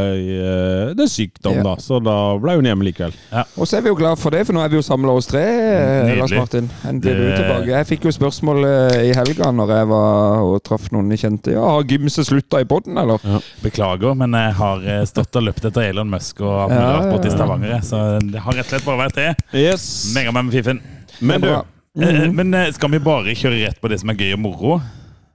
eh, 0.74 1.04
er 1.04 1.10
sykdom, 1.12 1.56
Ja. 1.60 1.64
da. 1.64 1.74
Så 1.84 2.00
da 2.04 2.16
ble 2.42 2.56
hun 2.58 2.66
hjemme 2.66 2.84
likevel. 2.88 3.14
Og 3.58 3.68
så 3.70 3.78
er 3.78 3.81
vi 3.86 3.92
jo 3.92 3.96
glad 4.00 4.20
for 4.20 4.31
det, 4.36 4.46
for 4.48 4.54
nå 4.58 4.64
er 4.64 4.70
vi 4.74 4.80
jo 4.80 4.81
samla 4.86 5.14
oss 5.16 5.28
tre. 5.30 5.42
eh, 5.44 6.04
Nydelig. 6.08 6.20
Lars 6.20 6.31
Martin. 6.38 6.70
Endelig 6.90 7.16
du 7.16 7.24
Det- 7.30 7.38
tilbake. 7.38 7.68
Jeg 7.74 7.88
fikk 7.92 8.06
jo 8.06 8.12
spørsmål 8.12 8.66
eh, 8.66 9.10
i 9.10 9.14
helga 9.14 9.52
når 9.52 9.68
jeg 9.78 9.88
var 9.88 10.42
og 10.44 10.64
traff 10.64 10.90
noen 10.92 11.10
jeg 11.12 11.20
kjente. 11.24 11.52
Ja, 11.54 11.62
Har 11.74 11.84
gymset 11.84 12.25
slutta 12.28 12.60
i 12.62 12.66
poden, 12.66 12.98
eller? 12.98 13.20
Beklager, 13.62 14.16
men 14.16 14.31
jeg 14.34 14.54
har 14.54 14.80
stått 15.06 15.36
og 15.36 15.44
løpt 15.44 15.66
etter 15.66 15.90
Elon 15.90 16.10
Musk 16.10 16.42
og 16.42 16.54
alt 16.64 16.72
mulig 16.72 16.81
Ja, 16.84 16.98
rart 17.00 17.12
borte 17.14 17.25
i 17.25 17.30
ja, 17.30 17.36
ja. 17.36 17.38
Stavanger. 17.38 17.80
Så 17.84 18.31
det 18.31 18.40
har 18.42 18.54
rett 18.54 18.66
og 18.66 18.74
slett 18.74 18.86
bare 18.86 19.10
vært 19.10 19.16
det. 19.16 19.30
Yes. 19.54 20.14
Mega 20.16 20.31
meg 20.31 20.46
med 20.46 20.54
fiffen. 20.54 20.81
Men 21.22 21.42
du 21.42 21.48
mm 21.48 21.64
-hmm. 21.96 22.34
Men 22.34 22.74
skal 22.74 22.90
vi 22.92 23.00
bare 23.00 23.36
kjøre 23.36 23.68
rett 23.68 23.81
på 23.81 23.88
det 23.90 24.00
som 24.00 24.10
er 24.10 24.14
gøy 24.16 24.34
og 24.34 24.40
moro? 24.40 24.81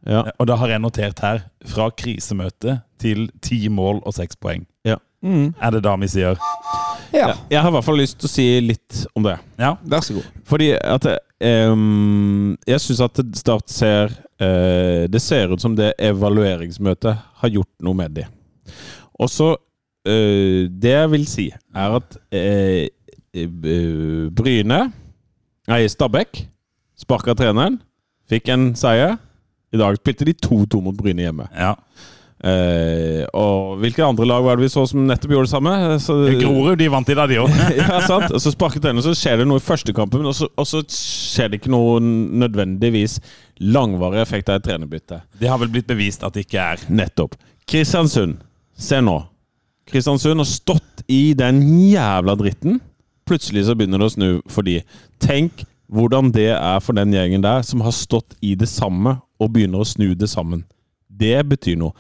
ja. 0.07 0.23
Og 0.39 0.47
da 0.47 0.57
har 0.57 0.69
jeg 0.69 0.81
notert 0.81 1.19
her 1.21 1.41
fra 1.67 1.91
krisemøte 1.91 2.81
til 2.99 3.31
ti 3.43 3.69
mål 3.69 4.01
og 4.07 4.15
seks 4.15 4.37
poeng. 4.37 4.67
Mm. 5.25 5.49
Er 5.59 5.71
det 5.75 5.83
da 5.83 5.95
vi 5.99 6.09
sier? 6.11 6.39
Ja, 7.13 7.33
Jeg 7.51 7.63
har 7.63 7.71
i 7.71 7.73
hvert 7.73 7.87
fall 7.87 7.97
lyst 7.99 8.19
til 8.21 8.29
å 8.29 8.31
si 8.31 8.45
litt 8.61 8.99
om 9.17 9.25
det. 9.25 9.39
Ja. 9.59 9.73
vær 9.83 10.03
så 10.05 10.19
god. 10.19 10.27
Fordi 10.47 10.69
at 10.77 11.07
um, 11.73 12.57
Jeg 12.69 12.83
syns 12.85 13.01
at 13.07 13.21
Start 13.39 13.73
ser 13.73 14.13
uh, 14.43 15.09
Det 15.09 15.21
ser 15.25 15.55
ut 15.55 15.63
som 15.63 15.75
det 15.79 15.95
evalueringsmøtet 15.99 17.17
har 17.41 17.55
gjort 17.55 17.71
noe 17.83 17.97
med 17.97 18.19
de. 18.19 18.27
Og 19.19 19.31
så 19.33 19.55
uh, 19.57 20.61
Det 20.69 20.93
jeg 20.95 21.11
vil 21.15 21.27
si, 21.31 21.49
er 21.75 21.97
at 21.99 22.19
eh, 22.31 22.87
eh, 23.35 24.29
Bryne 24.37 24.83
Nei, 25.69 25.83
Stabæk 25.89 26.45
sparka 26.99 27.35
treneren, 27.39 27.77
fikk 28.29 28.49
en 28.51 28.73
seier. 28.77 29.17
I 29.71 29.79
dag 29.79 29.99
spilte 30.01 30.27
de 30.27 30.33
2-2 30.35 30.81
mot 30.83 30.97
Bryne 30.97 31.23
hjemme. 31.27 31.49
ja. 31.55 31.75
Eh, 32.39 33.25
og 33.35 33.81
hvilke 33.83 34.05
andre 34.07 34.27
lag 34.31 34.45
var 34.47 34.59
det 34.59 34.69
vi 34.69 34.71
så 34.71 34.85
som 34.87 35.03
nettopp 35.09 35.33
gjorde 35.35 35.49
det 35.49 35.53
samme? 35.53 35.73
Så, 36.03 36.17
Grorud 36.39 36.79
de 36.79 36.91
vant 36.93 37.09
i 37.11 37.17
dag, 37.19 37.31
de 37.31 37.41
òg. 37.43 37.55
ja, 37.81 37.99
sant? 38.07 38.31
Og 38.31 38.43
så 38.43 38.53
sparket 38.55 38.85
den, 38.87 39.01
og 39.01 39.07
så 39.09 39.15
skjer 39.19 39.41
det 39.41 39.49
noe 39.51 39.59
i 39.59 39.65
første 39.65 39.95
kampen, 39.97 40.27
og 40.29 40.37
så, 40.39 40.51
og 40.55 40.69
så 40.69 40.83
skjer 40.87 41.51
det 41.51 41.63
ikke 41.63 41.73
noe 41.75 41.99
nødvendigvis 42.03 43.19
langvarig 43.59 44.23
effekt 44.23 44.53
av 44.53 44.61
et 44.61 44.69
trenerbytte. 44.69 45.23
Det 45.41 45.51
har 45.51 45.59
vel 45.63 45.73
blitt 45.75 45.89
bevist 45.91 46.23
at 46.27 46.37
det 46.37 46.47
ikke 46.47 46.63
er. 46.77 46.85
Nettopp. 46.93 47.35
Kristiansund, 47.69 48.39
se 48.79 49.01
nå. 49.03 49.19
Kristiansund 49.89 50.39
har 50.39 50.49
stått 50.49 51.03
i 51.11 51.33
den 51.37 51.63
jævla 51.91 52.37
dritten. 52.39 52.79
Plutselig 53.29 53.67
så 53.67 53.75
begynner 53.77 54.01
det 54.01 54.09
å 54.09 54.15
snu 54.15 54.29
for 54.49 54.65
de. 54.65 54.79
Tenk 55.21 55.65
hvordan 55.89 56.31
det 56.33 56.53
er 56.55 56.81
for 56.85 56.97
den 56.97 57.13
gjengen 57.17 57.43
der 57.45 57.65
som 57.67 57.83
har 57.85 57.97
stått 57.97 58.37
i 58.45 58.55
det 58.59 58.69
samme, 58.71 59.19
og 59.39 59.53
begynner 59.55 59.83
å 59.83 59.87
snu 59.87 60.13
det 60.19 60.29
sammen. 60.31 60.65
Det 61.09 61.37
betyr 61.47 61.77
noe. 61.79 61.95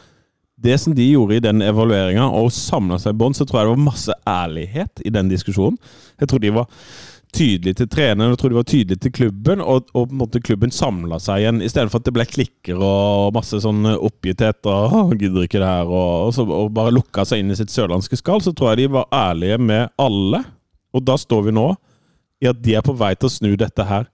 Det 0.58 0.78
som 0.82 0.94
de 0.94 1.04
gjorde 1.06 1.36
i 1.38 1.42
den 1.44 1.62
evalueringa, 1.62 2.26
og 2.34 2.50
samla 2.54 2.98
seg 2.98 3.14
i 3.14 3.20
bånd, 3.20 3.36
så 3.38 3.46
tror 3.46 3.60
jeg 3.60 3.68
det 3.68 3.76
var 3.76 3.86
masse 3.86 4.16
ærlighet 4.26 5.04
i 5.06 5.12
den 5.14 5.30
diskusjonen. 5.30 5.78
Jeg 6.18 6.30
tror 6.30 6.42
de 6.42 6.50
var 6.56 6.66
tydelige 7.34 7.76
til 7.78 7.88
treneren, 7.92 8.32
jeg 8.32 8.40
tror 8.40 8.52
de 8.52 8.58
var 8.58 8.66
tydelige 8.68 9.02
til 9.04 9.12
klubben, 9.14 9.60
og, 9.60 9.88
og 9.92 10.08
på 10.08 10.16
en 10.16 10.20
måte 10.22 10.42
klubben 10.42 10.72
samla 10.74 11.20
seg 11.22 11.42
igjen. 11.42 11.62
I 11.62 11.70
stedet 11.70 11.92
for 11.92 12.00
at 12.00 12.08
det 12.08 12.14
ble 12.16 12.26
klikker 12.28 12.80
og 12.80 13.36
masse 13.36 13.60
sånn 13.62 13.86
oppgitthet 13.94 14.66
og 14.70 15.14
'gidder 15.14 15.46
ikke 15.46 15.60
det 15.60 15.68
her', 15.68 15.92
og, 15.92 16.12
og, 16.26 16.34
så, 16.34 16.46
og 16.46 16.72
bare 16.74 16.94
lukka 16.96 17.26
seg 17.28 17.44
inn 17.44 17.52
i 17.54 17.58
sitt 17.58 17.74
sørlandske 17.74 18.18
skall, 18.18 18.42
så 18.42 18.54
tror 18.56 18.72
jeg 18.72 18.82
de 18.82 18.94
var 18.98 19.10
ærlige 19.14 19.60
med 19.60 19.92
alle. 20.00 20.42
Og 20.96 21.04
da 21.04 21.18
står 21.20 21.48
vi 21.48 21.54
nå 21.54 21.70
i 22.42 22.48
at 22.48 22.62
de 22.64 22.76
er 22.78 22.86
på 22.86 22.96
vei 22.96 23.12
til 23.14 23.28
å 23.28 23.34
snu 23.34 23.52
dette 23.58 23.84
her 23.84 24.08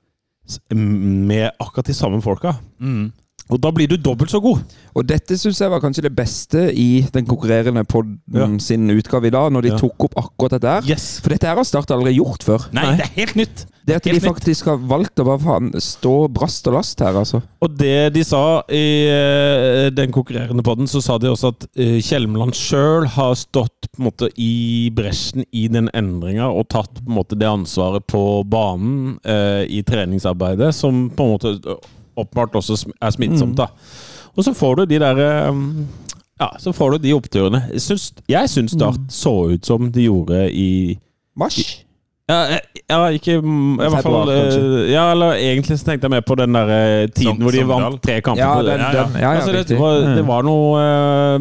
med 0.75 1.55
akkurat 1.57 1.89
de 1.89 1.97
samme 1.97 2.21
folka. 2.25 2.57
Mm. 2.83 3.13
Og 3.53 3.61
da 3.61 3.69
blir 3.77 3.87
du 3.91 3.99
dobbelt 4.01 4.31
så 4.33 4.41
god. 4.41 4.63
Og 4.97 5.05
dette 5.07 5.37
syns 5.37 5.59
jeg 5.61 5.69
var 5.69 5.83
kanskje 5.83 6.07
det 6.07 6.15
beste 6.17 6.63
i 6.73 7.03
den 7.13 7.27
konkurrerende 7.29 7.83
podden 7.85 8.19
Ja. 8.33 8.47
sin 8.59 8.89
utgave 8.91 9.27
i 9.29 9.31
dag, 9.35 9.51
når 9.53 9.63
de 9.63 9.69
Ja. 9.69 9.79
tok 9.79 10.05
opp 10.09 10.15
akkurat 10.17 10.51
dette 10.57 10.65
her. 10.71 10.83
Yes. 10.89 11.21
For 11.21 11.29
dette 11.29 11.45
her 11.47 11.57
har 11.57 11.65
Start 11.65 11.91
aldri 11.91 12.15
gjort 12.17 12.43
før. 12.43 12.65
Nei, 12.73 12.97
det 12.97 13.05
er 13.05 13.13
helt 13.21 13.35
nytt. 13.37 13.67
Det 13.87 13.97
at 13.97 14.03
de 14.05 14.19
faktisk 14.19 14.65
nytt. 14.65 14.71
har 14.71 14.79
valgt 14.89 15.21
å 15.21 15.25
bare 15.27 15.39
faen, 15.45 15.71
stå 15.77 16.33
brast 16.33 16.67
og 16.69 16.73
last 16.79 16.99
her, 17.01 17.13
altså. 17.13 17.43
Og 17.61 17.77
det 17.77 18.15
de 18.15 18.23
sa 18.25 18.63
i 18.71 19.09
eh, 19.13 19.91
den 19.91 20.11
konkurrerende 20.11 20.63
podden, 20.65 20.87
så 20.89 21.03
sa 21.03 21.19
de 21.19 21.29
også 21.29 21.49
at 21.53 21.67
eh, 21.77 22.01
Kjelmeland 22.01 22.55
sjøl 22.57 23.07
har 23.07 23.35
stått 23.35 23.91
på 23.93 23.99
en 24.01 24.07
måte 24.09 24.31
i 24.41 24.89
bresjen 24.91 25.45
i 25.53 25.69
den 25.69 25.91
endringa 25.93 26.49
og 26.49 26.71
tatt 26.73 26.95
på 26.95 27.09
en 27.13 27.19
måte 27.19 27.37
det 27.39 27.47
ansvaret 27.47 28.07
på 28.09 28.43
banen 28.49 29.19
eh, 29.23 29.67
i 29.69 29.83
treningsarbeidet, 29.83 30.73
som 30.75 31.11
på 31.11 31.27
en 31.27 31.35
måte 31.37 31.77
åpenbart 32.17 32.55
også 32.55 32.79
er 33.01 33.11
smittsomt. 33.11 33.57
da. 33.57 33.67
Og 34.35 34.45
så 34.45 34.55
får 34.55 34.75
du 34.75 34.85
de 34.85 34.99
der 34.99 35.21
eh, 35.23 35.55
Ja, 36.41 36.49
så 36.59 36.73
får 36.75 36.91
du 36.91 36.99
de 36.99 37.13
oppturene. 37.15 37.63
Jeg 37.73 37.81
syns, 37.83 38.13
jeg 38.29 38.51
syns 38.51 38.73
Start 38.75 39.01
så 39.09 39.35
ut 39.55 39.67
som 39.67 39.93
de 39.93 40.09
gjorde 40.09 40.53
i 40.53 40.99
Mars? 41.37 41.84
Ja, 42.29 42.37
eh, 42.55 42.61
ja, 42.89 42.99
ikke 43.13 43.35
mm, 43.43 43.81
i 43.85 43.89
hvert 43.93 44.03
fall 44.07 44.31
eh. 44.33 44.93
Ja, 44.93 45.11
eller 45.13 45.35
egentlig 45.37 45.77
så 45.81 45.85
tenkte 45.91 46.07
jeg 46.09 46.11
mer 46.15 46.23
på 46.25 46.37
den 46.41 46.53
der 46.57 46.71
eh, 46.73 47.07
tiden 47.13 47.35
Som- 47.37 47.43
hvor 47.45 47.53
de 47.53 47.65
vant 47.69 47.99
tre 48.03 48.21
kamper. 48.25 48.41
Ja, 48.43 48.55
den, 48.63 48.81
den, 48.81 48.81
ja. 48.81 49.03
ja, 49.13 49.21
ja, 49.21 49.33
altså, 49.41 49.53
det, 49.53 49.79
var, 49.79 49.99
det 50.01 50.23
Mm. 50.25 50.29
var 50.29 50.43
noe 50.47 50.85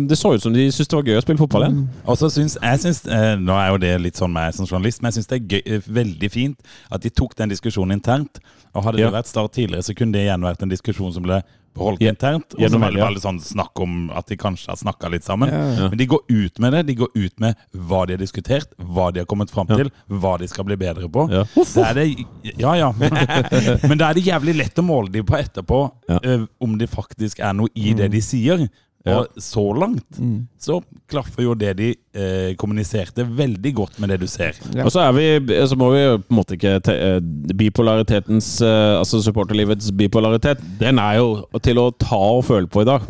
Det 0.10 0.18
så 0.20 0.34
ut 0.36 0.42
som 0.44 0.54
de 0.54 0.66
syntes 0.72 0.88
det 0.92 0.98
var 1.00 1.04
gøy 1.08 1.18
å 1.18 1.24
spille 1.24 1.38
fotball 1.40 1.63
igjen. 1.68 1.88
Og 2.06 2.18
så 2.20 2.30
syns 2.36 2.58
jeg 2.62 2.80
syns, 2.84 3.04
eh, 3.08 3.36
Nå 3.40 3.56
er 3.56 3.70
jo 3.72 3.78
det 3.78 3.94
litt 4.02 4.20
sånn 4.20 4.34
meg 4.36 4.54
som 4.54 4.66
journalist, 4.68 5.02
men 5.02 5.12
jeg 5.12 5.22
syns 5.24 5.32
det 5.32 5.40
er 5.40 5.48
gøy, 5.56 5.82
veldig 5.88 6.32
fint 6.32 6.60
at 6.92 7.02
de 7.02 7.10
tok 7.10 7.36
den 7.40 7.50
diskusjonen 7.56 7.96
internt. 8.00 8.40
Og 8.75 8.84
Hadde 8.84 9.00
Ja. 9.00 9.08
det 9.10 9.13
vært 9.22 9.28
Start 9.32 9.54
tidligere, 9.54 9.84
så 9.88 9.96
kunne 9.96 10.12
det 10.13 10.25
igjen 10.28 10.42
vært 10.44 10.62
en 10.63 10.70
diskusjon 10.70 11.13
som 11.13 11.24
ble 11.24 11.42
beholdt 11.74 12.01
Ja. 12.01 12.10
internt. 12.13 12.53
Og 12.53 12.62
så 12.70 12.80
var 12.80 12.92
det 12.92 13.00
media. 13.01 13.20
sånn 13.20 13.39
snakk 13.42 13.80
om 13.82 14.10
at 14.12 14.27
de 14.27 14.38
kanskje 14.38 14.68
har 14.70 14.75
snakka 14.77 15.10
litt 15.12 15.24
sammen. 15.24 15.50
Ja. 15.50 15.89
Men 15.89 15.98
de 15.98 16.06
går 16.08 16.22
ut 16.30 16.60
med 16.60 16.74
det. 16.74 16.86
De 16.88 16.96
går 16.96 17.10
ut 17.15 17.39
med 17.39 17.56
hva 17.75 18.06
de 18.08 18.13
har 18.13 18.22
diskutert, 18.22 18.68
hva 18.80 19.12
de 19.13 19.20
har 19.22 19.25
kommet 19.25 19.50
fram 19.51 19.68
Ja. 19.70 19.77
til, 19.77 19.92
hva 20.10 20.38
de 20.39 20.48
skal 20.48 20.63
bli 20.65 20.75
bedre 20.75 21.10
på. 21.10 21.27
Ja. 21.32 21.44
Er 21.89 21.94
det, 21.94 22.25
ja, 22.58 22.74
ja. 22.75 22.92
Men 23.88 23.98
da 23.98 24.10
er 24.10 24.13
det 24.13 24.24
jævlig 24.25 24.56
lett 24.58 24.75
å 24.80 24.84
måle 24.86 25.12
de 25.12 25.24
på 25.24 25.36
etterpå, 25.38 25.92
Ja. 26.10 26.20
eh, 26.24 26.46
om 26.62 26.77
det 26.77 26.89
faktisk 26.89 27.39
er 27.39 27.53
noe 27.53 27.70
i 27.75 27.94
det 27.94 28.12
de 28.12 28.22
sier. 28.22 28.70
Ja. 29.03 29.17
Og 29.19 29.41
så 29.43 29.62
langt 29.75 30.19
så 30.63 30.77
klaffer 31.12 31.43
jo 31.43 31.53
det 31.60 31.74
de 31.75 31.89
eh, 32.15 32.53
kommuniserte, 32.55 33.25
veldig 33.27 33.74
godt 33.75 33.98
med 34.00 34.13
det 34.13 34.22
du 34.22 34.27
ser. 34.31 34.55
Ja. 34.72 34.86
Og 34.86 34.93
så 34.95 35.01
er 35.03 35.12
vi 35.17 35.57
Så 35.67 35.75
må 35.75 35.89
vi 35.91 36.03
på 36.22 36.31
en 36.31 36.38
måte 36.38 36.55
ikke 36.55 36.77
te, 36.88 36.95
eh, 36.95 37.17
Bipolaritetens 37.60 38.62
eh, 38.63 38.95
Altså 38.95 39.19
supporterlivets 39.25 39.91
bipolaritet, 39.91 40.63
den 40.79 41.01
er 41.03 41.19
jo 41.19 41.43
til 41.63 41.81
å 41.83 41.89
ta 42.00 42.22
og 42.38 42.45
føle 42.48 42.72
på 42.72 42.86
i 42.86 42.88
dag. 42.88 43.10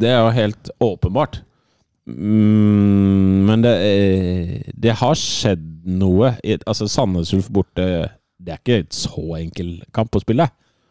Det 0.00 0.08
er 0.08 0.22
jo 0.24 0.32
helt 0.40 0.72
åpenbart. 0.80 1.42
Mm, 2.06 3.44
men 3.48 3.62
det, 3.64 3.74
eh, 3.82 4.72
det 4.72 4.96
har 5.02 5.18
skjedd 5.18 5.64
noe. 5.84 6.36
Altså 6.66 6.88
Sandnes 6.88 7.32
Ulf 7.34 7.50
borte 7.50 7.86
Det 8.38 8.52
er 8.52 8.60
ikke 8.60 8.78
et 8.84 8.94
så 8.94 9.24
enkel 9.40 9.82
kamp 9.92 10.14
å 10.14 10.22
spille. 10.22 10.48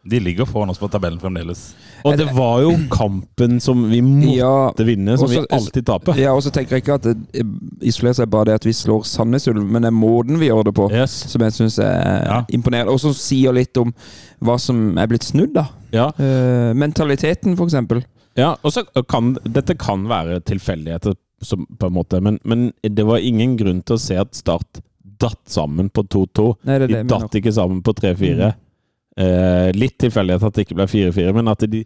De 0.07 0.19
ligger 0.21 0.45
foran 0.45 0.69
oss 0.69 0.77
på 0.77 0.88
tabellen 0.93 1.17
fremdeles. 1.19 1.74
Og 2.05 2.13
det 2.19 2.27
var 2.35 2.59
jo 2.62 2.75
kampen 2.93 3.59
som 3.63 3.79
vi 3.89 4.01
måtte 4.05 4.35
Ja, 4.38 4.71
vinne, 4.85 5.17
som 5.17 5.27
vi 5.31 5.38
også- 5.39 5.47
alltid 5.57 5.85
taper. 5.88 6.15
ja, 6.21 6.33
og 6.35 6.43
så 6.45 6.51
tenker 6.53 6.75
jeg 6.77 6.83
ikke 6.83 6.93
at 7.00 7.01
det 7.01 7.45
isolerer 7.81 8.13
seg 8.19 8.29
bare 8.29 8.45
det 8.45 8.53
at 8.59 8.65
vi 8.65 8.71
slår 8.74 9.03
Sandnes 9.03 9.47
Ulv, 9.47 9.63
men 9.65 9.81
det 9.81 9.88
er 9.89 9.97
måten 9.97 10.38
vi 10.38 10.50
gjør 10.50 10.63
det 10.65 10.75
på, 10.75 10.91
Yes. 10.91 11.12
som 11.31 11.41
jeg 11.41 11.51
syns 11.53 11.79
er 11.79 12.25
Ja. 12.25 12.45
imponerende. 12.53 12.91
Og 12.91 13.00
som 13.00 13.13
sier 13.13 13.51
litt 13.51 13.75
om 13.77 13.93
hva 14.43 14.59
som 14.59 14.97
er 14.97 15.07
blitt 15.07 15.24
snudd, 15.24 15.53
da. 15.53 15.67
Ja. 15.91 16.12
Uh, 16.19 16.74
mentaliteten, 16.74 17.55
for 17.57 17.65
eksempel. 17.65 18.03
Ja, 18.38 18.55
og 18.63 18.71
så 18.71 18.83
kan 19.07 19.38
Dette 19.43 19.75
kan 19.77 20.05
være 20.07 20.39
tilfeldigheter, 20.43 21.15
på 21.79 21.88
en 21.88 21.93
måte, 21.93 22.21
men, 22.21 22.39
men 22.43 22.71
det 22.83 23.05
var 23.05 23.17
ingen 23.17 23.57
grunn 23.57 23.81
til 23.83 23.95
å 23.95 24.00
se 24.00 24.15
at 24.15 24.33
Start 24.35 24.81
datt 25.17 25.45
sammen 25.47 25.89
på 25.89 26.03
2-2. 26.07 26.55
Nei, 26.65 26.75
er 26.75 26.88
De 26.88 27.03
datt 27.03 27.31
ikke 27.31 27.53
sammen 27.53 27.81
på 27.81 27.93
3-4. 27.95 28.53
Eh, 29.15 29.69
litt 29.72 29.95
tilfeldighet 30.03 30.43
at 30.43 30.57
det 30.57 30.65
ikke 30.65 30.75
ble 30.75 30.88
4-4, 30.91 31.31
men 31.38 31.48
at 31.48 31.62
de, 31.72 31.86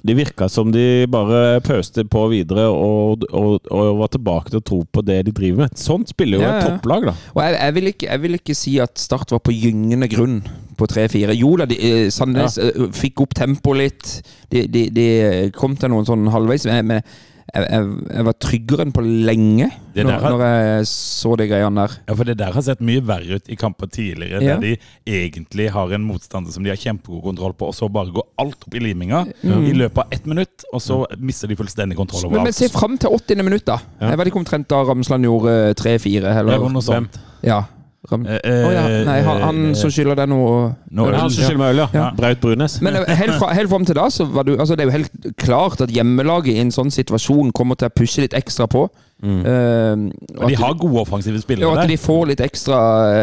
de 0.00 0.14
virka 0.16 0.46
som 0.48 0.70
de 0.72 1.04
bare 1.12 1.58
pøste 1.64 2.06
på 2.08 2.22
videre 2.32 2.64
og, 2.72 3.26
og, 3.36 3.68
og 3.68 3.98
var 4.00 4.12
tilbake 4.14 4.52
til 4.52 4.62
å 4.62 4.64
tro 4.70 4.78
på 4.88 5.04
det 5.04 5.18
de 5.28 5.34
driver 5.36 5.66
med. 5.66 5.76
Sånt 5.76 6.14
spiller 6.14 6.40
jo 6.40 6.46
Ja, 6.46 6.54
et 6.56 6.70
topplag, 6.70 7.10
da. 7.10 7.14
Og 7.36 7.42
jeg, 7.44 7.58
jeg, 7.58 7.76
vil 7.76 7.92
ikke, 7.92 8.08
jeg 8.08 8.24
vil 8.24 8.38
ikke 8.40 8.56
si 8.56 8.78
at 8.80 8.96
Start 9.00 9.36
var 9.36 9.44
på 9.44 9.52
gyngende 9.52 10.08
grunn 10.08 10.40
på 10.80 10.88
3-4. 10.88 11.36
Jo 11.36 11.52
da, 11.60 11.68
eh, 11.76 12.08
Sandnes 12.14 12.56
ja. 12.56 12.88
fikk 12.96 13.26
opp 13.26 13.36
tempoet 13.36 13.82
litt. 13.82 14.16
De, 14.48 14.64
de, 14.64 14.88
de 14.94 15.06
kom 15.54 15.76
til 15.76 15.92
noen 15.92 16.08
sånn 16.08 16.32
halvveis. 16.32 16.64
Men 16.70 16.94
men 16.94 17.04
jeg, 17.52 17.66
jeg, 17.70 17.88
jeg 18.16 18.24
var 18.26 18.34
tryggere 18.40 18.84
enn 18.86 18.92
på 18.96 19.02
lenge 19.04 19.66
når, 19.94 20.10
har- 20.22 20.32
når 20.34 20.44
jeg 20.44 20.86
så 20.90 21.34
de 21.38 21.46
greiene 21.50 21.84
der. 21.84 21.92
Ja, 22.08 22.14
for 22.18 22.24
Det 22.24 22.36
der 22.40 22.52
har 22.56 22.64
sett 22.66 22.80
mye 22.80 23.02
verre 23.06 23.36
ut 23.38 23.50
i 23.52 23.56
kamper 23.60 23.86
tidligere, 23.92 24.40
Ja. 24.42 24.56
der 24.56 24.60
de 24.64 24.78
egentlig 25.06 25.68
har 25.74 25.92
en 25.94 26.04
motstander 26.08 26.50
som 26.54 26.64
de 26.64 26.70
har 26.72 26.80
kjempegod 26.80 27.22
kontroll 27.22 27.52
på, 27.54 27.68
og 27.68 27.74
så 27.76 27.90
bare 27.92 28.10
går 28.16 28.26
alt 28.42 28.64
opp 28.66 28.74
i 28.74 28.82
liminga 28.82 29.24
i 29.44 29.72
løpet 29.76 29.98
av 30.06 30.16
ett 30.16 30.26
minutt, 30.26 30.64
og 30.72 30.80
så 30.82 31.04
mister 31.18 31.48
de 31.52 31.56
fullstendig 31.60 31.96
kontroll 31.96 32.26
over 32.26 32.36
Men, 32.40 32.48
men 32.48 32.56
se 32.56 32.68
fram 32.72 32.96
til 32.98 33.10
80. 33.10 33.42
minutt, 33.44 33.64
da. 33.68 33.78
Jeg 34.00 34.18
vet 34.18 34.26
ikke 34.32 34.40
omtrent 34.42 34.68
da 34.72 34.82
Ramsland 34.88 35.24
gjorde 35.28 35.74
3-4, 35.78 36.24
Det 36.24 36.36
eller 36.42 36.68
noe 36.70 36.82
sånt. 36.82 37.20
Ja. 37.44 37.62
Ram 38.10 38.26
Oh, 38.28 38.70
ja. 38.74 38.82
Nei, 39.06 39.16
han, 39.24 39.40
han 39.42 39.60
eh, 39.70 39.76
som 39.80 39.90
skylder 39.92 40.18
deg 40.20 40.28
noe 40.28 40.74
Nå- 40.92 41.06
Ja, 41.08 41.20
han 41.22 41.30
som 41.32 41.44
skylder 41.46 41.60
meg 41.62 41.70
øl, 41.74 41.80
ja. 41.82 41.86
Ja. 41.96 42.08
Braut 42.18 42.40
Brunes. 42.42 42.78
Men 42.84 42.98
eh, 43.00 43.14
helt, 43.16 43.38
fra, 43.40 43.48
helt 43.56 43.70
fram 43.72 43.86
til 43.88 43.96
da, 43.96 44.08
så 44.12 44.26
var 44.28 44.44
du 44.44 44.52
altså 44.58 44.76
Det 44.76 44.84
er 44.84 44.90
jo 44.90 44.96
helt 44.98 45.30
klart 45.40 45.80
at 45.86 45.94
hjemmelaget 45.94 46.52
i 46.54 46.60
en 46.60 46.72
sånn 46.74 46.92
situasjon 46.92 47.52
kommer 47.56 47.78
til 47.80 47.88
å 47.88 47.94
pushe 47.96 48.20
litt 48.26 48.36
ekstra 48.36 48.66
på. 48.68 48.86
Mm. 49.24 49.38
Uh, 49.46 50.42
Og 50.42 50.50
de 50.50 50.56
har 50.60 50.74
gode 50.76 51.00
offensive 51.00 51.38
og 51.40 51.60
Ja, 51.62 51.70
at 51.80 51.88
de 51.88 51.96
får 51.96 52.26
litt 52.32 52.42
ekstra 52.44 52.78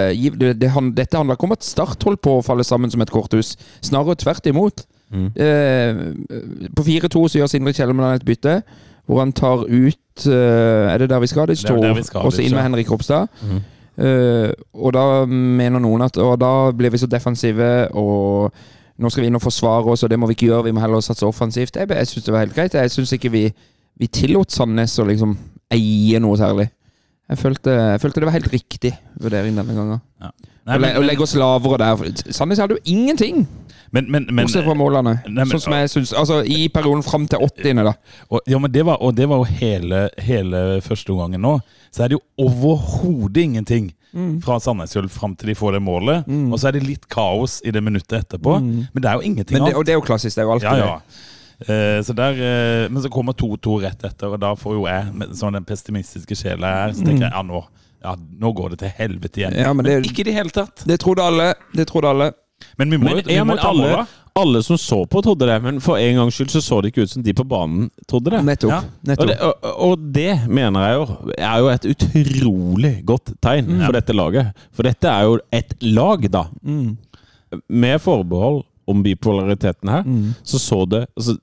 eh, 0.09 0.15
giv. 0.17 0.39
Det, 0.39 0.55
det, 0.61 0.71
han- 0.73 0.93
dette 0.97 1.17
handler 1.19 1.37
ikke 1.37 1.49
om 1.49 1.53
at 1.57 1.63
Start 1.67 2.01
holdt 2.07 2.21
på 2.25 2.39
å 2.39 2.45
falle 2.45 2.63
sammen 2.65 2.89
som 2.89 3.01
et 3.05 3.11
korthus. 3.13 3.53
Snarere 3.85 4.15
tvert 4.17 4.47
imot. 4.49 4.85
Eh, 5.11 5.93
på 6.73 6.83
4-2 6.87 7.25
så 7.29 7.41
gjør 7.41 7.49
Sindre 7.51 7.73
Kjelmeland 7.75 8.21
et 8.21 8.25
bytte, 8.25 8.61
hvor 9.09 9.19
han 9.19 9.33
tar 9.35 9.65
ut 9.67 10.25
eh, 10.29 10.87
Er 10.93 10.97
det 11.03 11.09
der 11.11 11.19
vi 11.19 11.27
skal? 11.27 11.47
Det 11.49 11.57
Det 11.59 11.69
er 11.69 11.81
der 11.83 11.97
vi 11.97 12.03
skal, 12.07 12.21
Og 12.25 12.31
så 12.33 12.41
inn 12.45 12.55
med 12.55 12.63
Henrik 12.63 12.89
Ropstad. 12.91 13.27
Eh, 13.97 14.51
og 14.73 14.93
da 14.95 15.25
mener 15.27 15.81
noen 15.83 16.05
at 16.05 16.15
Og 16.17 16.37
da 16.39 16.71
blir 16.71 16.93
vi 16.93 16.97
så 17.01 17.09
defensive, 17.11 17.89
og 17.91 18.51
nå 18.97 19.09
skal 19.09 19.23
vi 19.25 19.27
inn 19.27 19.35
og 19.35 19.43
forsvare 19.43 19.91
oss, 19.91 20.03
og 20.03 20.09
det 20.09 20.19
må 20.19 20.29
vi 20.29 20.37
ikke 20.37 20.51
gjøre. 20.51 20.69
Vi 20.69 20.75
må 20.75 20.83
heller 20.83 21.01
satse 21.03 21.25
offensivt. 21.27 21.75
Jeg, 21.75 21.89
jeg 21.89 22.07
syns 22.07 22.25
det 22.25 22.33
var 22.33 22.45
helt 22.45 22.55
greit. 22.55 22.73
Jeg 22.73 22.91
syns 22.91 23.11
ikke 23.17 23.31
vi, 23.33 23.47
vi 23.99 24.07
tillot 24.07 24.51
Sandnes 24.51 24.99
å 24.99 25.07
liksom 25.09 25.35
eie 25.71 26.19
noe 26.21 26.37
særlig. 26.39 26.69
Jeg 27.31 27.39
følte, 27.39 27.71
jeg 27.71 28.01
følte 28.03 28.21
det 28.21 28.27
var 28.27 28.35
helt 28.35 28.51
riktig 28.51 28.89
vurdering 29.21 29.55
denne 29.55 29.75
gangen. 29.75 30.01
Ja. 30.19 30.31
Nei, 30.67 30.77
men, 30.77 30.97
å 30.99 31.03
legge 31.03 31.23
oss 31.23 31.33
lavere 31.39 31.77
der. 31.79 32.01
Sandnes 32.35 32.59
hadde 32.61 32.75
jo 32.75 32.81
ingenting, 32.91 33.45
men, 33.91 34.09
men, 34.11 34.27
men, 34.29 34.43
bortsett 34.45 34.65
fra 34.67 34.75
målene. 34.77 35.15
Nei, 35.25 35.45
men- 35.45 35.53
sånn 35.55 35.63
som 35.63 35.73
jeg 35.73 35.89
synes, 35.93 36.11
altså 36.13 36.41
I 36.45 36.67
perioden 36.69 37.01
fram 37.07 37.25
til 37.31 37.39
80. 37.39 37.81
da. 37.87 37.93
og, 38.29 38.43
ja, 38.47 38.59
men 38.59 38.71
det 38.71 38.85
var, 38.85 38.99
og 39.01 39.15
det 39.15 39.29
var 39.31 39.41
jo 39.41 39.47
hele, 39.63 40.03
hele 40.19 40.81
første 40.85 41.15
omgangen 41.15 41.41
nå. 41.41 41.55
Så 41.91 42.03
er 42.03 42.11
det 42.11 42.19
jo 42.19 42.23
overhodet 42.45 43.47
ingenting 43.47 43.91
fra 44.43 44.59
Sandnes 44.59 44.95
Ulf 44.99 45.11
fram 45.15 45.35
til 45.39 45.47
de 45.47 45.55
får 45.55 45.77
det 45.79 45.81
målet. 45.87 46.27
Og 46.27 46.59
så 46.59 46.67
er 46.67 46.77
det 46.77 46.83
litt 46.83 47.07
kaos 47.11 47.61
i 47.63 47.71
det 47.71 47.81
minuttet 47.83 48.25
etterpå. 48.25 48.59
Men 48.61 49.01
det 49.01 49.07
er 49.07 49.13
jo 49.19 49.21
ingenting 49.27 49.61
annet. 49.61 49.75
og 49.75 49.85
det 49.87 49.95
er 49.95 50.01
jo 50.01 50.05
klassisk. 50.07 50.35
Det 50.35 50.43
er 50.43 50.49
jo 50.49 50.55
alltid 50.57 50.67
Ja, 50.67 50.77
ja. 50.77 50.95
Eh, 50.95 51.29
så 52.05 52.15
der, 52.17 52.39
eh, 52.41 52.89
men 52.89 53.03
så 53.03 53.09
kommer 53.13 53.33
2-2 53.37 53.81
rett 53.83 54.03
etter, 54.07 54.33
og 54.33 54.39
da 54.41 54.53
får 54.57 54.73
jo 54.79 54.87
jeg, 54.89 55.13
med 55.13 55.35
sånn 55.37 55.53
den 55.59 55.65
pessimistiske 55.67 56.37
sjela 56.39 56.71
jeg 56.73 56.89
er, 56.89 56.93
så 56.97 57.05
tenker 57.05 57.27
jeg 57.27 57.33
ja, 57.35 57.43
nå, 57.45 57.63
ja, 58.01 58.15
nå 58.41 58.53
går 58.57 58.73
det 58.75 58.79
til 58.85 58.95
helvete 58.97 59.43
igjen. 59.43 59.59
Ja, 59.61 59.73
men 59.73 59.85
det- 59.85 59.99
ikke 60.09 60.25
i 60.25 60.29
det 60.31 60.33
hele 60.39 60.49
tatt. 60.49 60.85
det. 60.87 60.99
Trodde 60.99 61.21
alle. 61.23 61.53
Det 61.75 61.87
trodde 61.87 62.09
alle. 62.09 62.31
Men 62.77 62.89
vi 62.89 62.97
må, 62.97 63.09
Men, 63.09 63.23
vi 63.25 63.35
ja, 63.35 63.43
må 63.43 63.55
men 63.55 63.57
ta 63.57 63.69
alle, 63.69 63.87
da 63.89 64.05
alle 64.35 64.61
som 64.63 64.77
så 64.77 65.05
på, 65.05 65.21
trodde 65.23 65.47
det. 65.47 65.57
Men 65.63 65.79
for 65.83 65.97
en 65.99 66.15
gangs 66.15 66.37
skyld 66.37 66.51
så 66.53 66.61
så 66.63 66.81
det 66.81 66.91
ikke 66.93 67.03
ut 67.03 67.09
som 67.09 67.23
de 67.25 67.33
på 67.35 67.43
banen 67.47 67.89
trodde 68.07 68.31
det. 68.31 68.41
Nettopp. 68.47 68.71
Ja. 68.71 69.15
Og 69.17 69.27
det, 69.27 69.37
og, 69.41 69.65
og 69.87 70.05
det 70.15 70.47
mener 70.47 70.85
jeg 70.87 70.99
jo 70.99 71.33
er 71.37 71.57
jo 71.59 71.71
et 71.73 71.87
utrolig 71.91 72.93
godt 73.05 73.33
tegn 73.43 73.71
for 73.85 73.97
dette 73.97 74.15
laget. 74.15 74.53
For 74.71 74.87
dette 74.87 75.11
er 75.11 75.27
jo 75.27 75.39
et 75.51 75.75
lag, 75.83 76.27
da. 76.31 76.45
Med 77.67 77.99
forbehold 78.01 78.63
om 78.89 79.03
bipolariteten 79.05 79.89
her, 79.89 80.07
så 80.43 80.59
så 80.59 80.85
det 80.89 81.05
altså, 81.15 81.37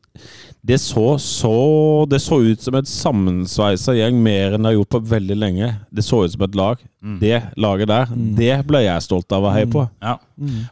det 0.68 0.78
så, 0.82 1.18
så, 1.18 2.06
det 2.10 2.18
så 2.20 2.40
ut 2.42 2.60
som 2.60 2.74
et 2.76 2.88
sammensveisa 2.90 3.94
gjeng 3.94 4.18
mer 4.20 4.52
enn 4.56 4.64
det 4.66 4.72
har 4.72 4.74
gjort 4.74 4.90
på 4.96 5.00
veldig 5.14 5.36
lenge. 5.38 5.68
Det 5.94 6.02
så 6.04 6.24
ut 6.24 6.32
som 6.34 6.42
et 6.44 6.58
lag. 6.58 6.82
Det 7.22 7.38
laget 7.56 7.88
der, 7.88 8.10
det 8.36 8.56
ble 8.66 8.82
jeg 8.82 9.04
stolt 9.06 9.32
av 9.32 9.46
å 9.46 9.52
heie 9.54 9.68
på. 9.70 9.84
Ja. 10.02 10.16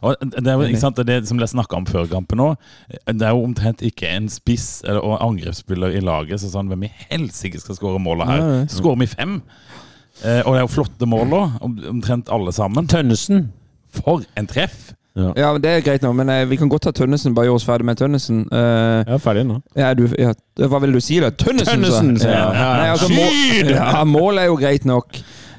Og 0.03 0.19
det 0.35 0.43
er 0.51 0.65
ikke 0.67 0.81
sant, 0.83 0.99
det, 1.07 1.21
som 1.29 1.39
ble 1.39 1.47
snakka 1.49 1.79
om 1.79 1.87
før 1.87 2.05
kampen 2.11 2.43
òg. 2.43 2.67
Det 3.07 3.25
er 3.25 3.31
jo 3.33 3.47
omtrent 3.47 3.81
ikke 3.87 4.11
en 4.11 4.27
spiss 4.29 4.83
eller, 4.83 4.99
og 5.01 5.23
angrepsspiller 5.23 5.95
i 5.97 6.03
laget 6.03 6.43
så 6.43 6.51
sånn 6.51 6.69
hvem 6.69 6.85
i 6.89 6.91
helsike 7.07 7.63
skal 7.63 7.79
skåre 7.79 8.03
målet 8.03 8.29
her. 8.29 8.45
Så 8.67 8.83
skårer 8.83 9.01
vi 9.05 9.09
fem. 9.15 9.39
Eh, 10.25 10.43
og 10.43 10.51
det 10.51 10.59
er 10.59 10.65
jo 10.67 10.73
flotte 10.75 11.09
mål 11.09 11.33
òg, 11.39 11.57
omtrent 11.95 12.29
alle 12.33 12.53
sammen. 12.53 12.91
Tønnesen. 12.91 13.47
For 13.97 14.27
en 14.37 14.51
treff! 14.51 14.91
Ja, 15.17 15.51
men 15.53 15.61
Det 15.63 15.69
er 15.71 15.81
greit 15.81 16.03
nå, 16.05 16.11
men 16.13 16.29
eh, 16.29 16.43
vi 16.45 16.57
kan 16.61 16.69
godt 16.69 16.83
ta 16.87 16.91
Tønnesen. 16.91 17.33
Bare 17.33 17.47
gjøre 17.49 17.55
oss 17.57 17.65
ferdig 17.65 17.85
med 17.89 17.97
Tønnesen. 17.97 18.43
Eh, 18.51 19.03
Jeg 19.07 19.15
er 19.15 19.23
ferdig 19.23 19.45
nå. 19.49 19.59
ja, 19.75 19.93
du, 19.97 20.03
ja, 20.17 20.33
hva 20.67 20.79
vil 20.83 20.93
du 20.93 20.99
si, 21.01 21.19
da? 21.23 21.31
Tønnesen, 21.31 21.73
Tønnesen, 21.81 22.17
sa 22.21 22.27
jeg. 22.29 22.37
ja. 22.37 22.45
Ja, 22.53 22.67
ja. 22.67 22.77
Nei, 22.81 22.89
altså, 22.93 23.09
mål, 23.09 23.71
ja, 23.73 24.03
målet 24.05 24.43
er 24.43 24.51
jo 24.51 24.55
greit 24.61 24.85
nok. 24.85 25.17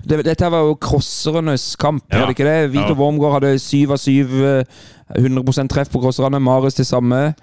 Det, 0.09 0.21
dette 0.25 0.49
var 0.51 0.63
jo 0.69 0.77
crossernes 0.81 1.75
kamp, 1.77 2.05
Ja. 2.13 2.21
var 2.23 2.27
det 2.31 2.37
ikke 2.39 2.47
det? 2.49 2.71
Vito 2.73 2.95
Ja. 2.95 2.99
Wormgård 3.03 3.33
hadde 3.41 3.59
syv 3.59 3.93
av 3.93 3.99
syv. 3.99 4.31
eh, 4.45 4.65
100% 5.19 5.69
treff 5.73 5.89
på 5.91 6.01
crosserne. 6.01 6.39
Marius 6.41 6.75
det 6.79 6.87
samme. 6.87 7.35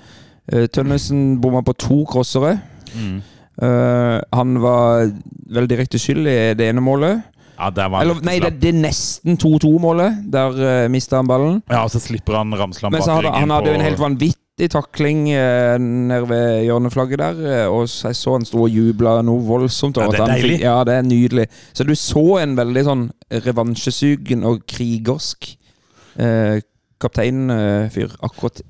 Eh, 0.51 0.67
Tønnesen 0.67 1.41
bomma 1.41 1.61
på 1.65 1.73
to 1.77 2.03
crossere. 2.05 2.59
Mm. 2.95 3.21
Eh, 3.61 4.21
han 4.33 4.57
var 4.61 5.11
vel 5.55 5.67
direkte 5.67 5.99
skyld 5.99 6.27
i 6.27 6.53
det 6.57 6.69
ene 6.69 6.81
målet. 6.83 7.23
Ja, 7.55 7.69
Eller, 8.01 8.21
nei, 8.25 8.39
det, 8.43 8.49
det 8.61 8.69
er 8.73 8.79
nesten 8.83 9.37
2-2-målet. 9.39 10.23
Der 10.31 10.57
uh, 10.59 10.89
mista 10.91 11.17
han 11.21 11.27
ballen. 11.29 11.61
Ja, 11.71 11.83
og 11.85 11.91
så 11.93 12.01
slipper 12.03 12.35
han 12.41 12.51
Ramsland 12.55 12.93
bak 12.95 13.07
ryggen 13.07 13.39
han 13.39 13.53
hadde 13.55 13.71
jo 13.71 13.77
en 13.79 13.85
helt 13.85 14.01
vanvittig 14.01 14.69
takling 14.71 15.25
uh, 15.31 15.75
nede 15.79 16.27
ved 16.29 16.63
hjørneflagget 16.67 17.19
der. 17.23 17.39
eh, 17.53 17.65
og 17.71 17.87
så 17.91 18.11
jeg 18.11 18.19
så 18.19 18.35
han 18.37 18.45
sto 18.47 18.63
og 18.65 18.69
jubla 18.75 19.17
noe 19.25 19.43
voldsomt. 19.47 19.97
Ja, 19.99 20.07
det 20.11 20.19
er 20.19 20.31
deilig. 20.33 20.57
fikk- 20.57 20.65
Ja, 20.67 20.77
det 20.87 20.93
er 20.99 21.07
nydelig. 21.07 21.47
Så 21.73 21.83
du 21.87 21.95
så 21.95 22.25
en 22.43 22.55
veldig 22.59 22.85
sånn 22.87 23.05
revansjesugen 23.47 24.43
og 24.47 24.63
krigersk 24.67 25.55
uh, 26.19 26.59
kapteinfyr 26.99 28.15
akkurat 28.23 28.61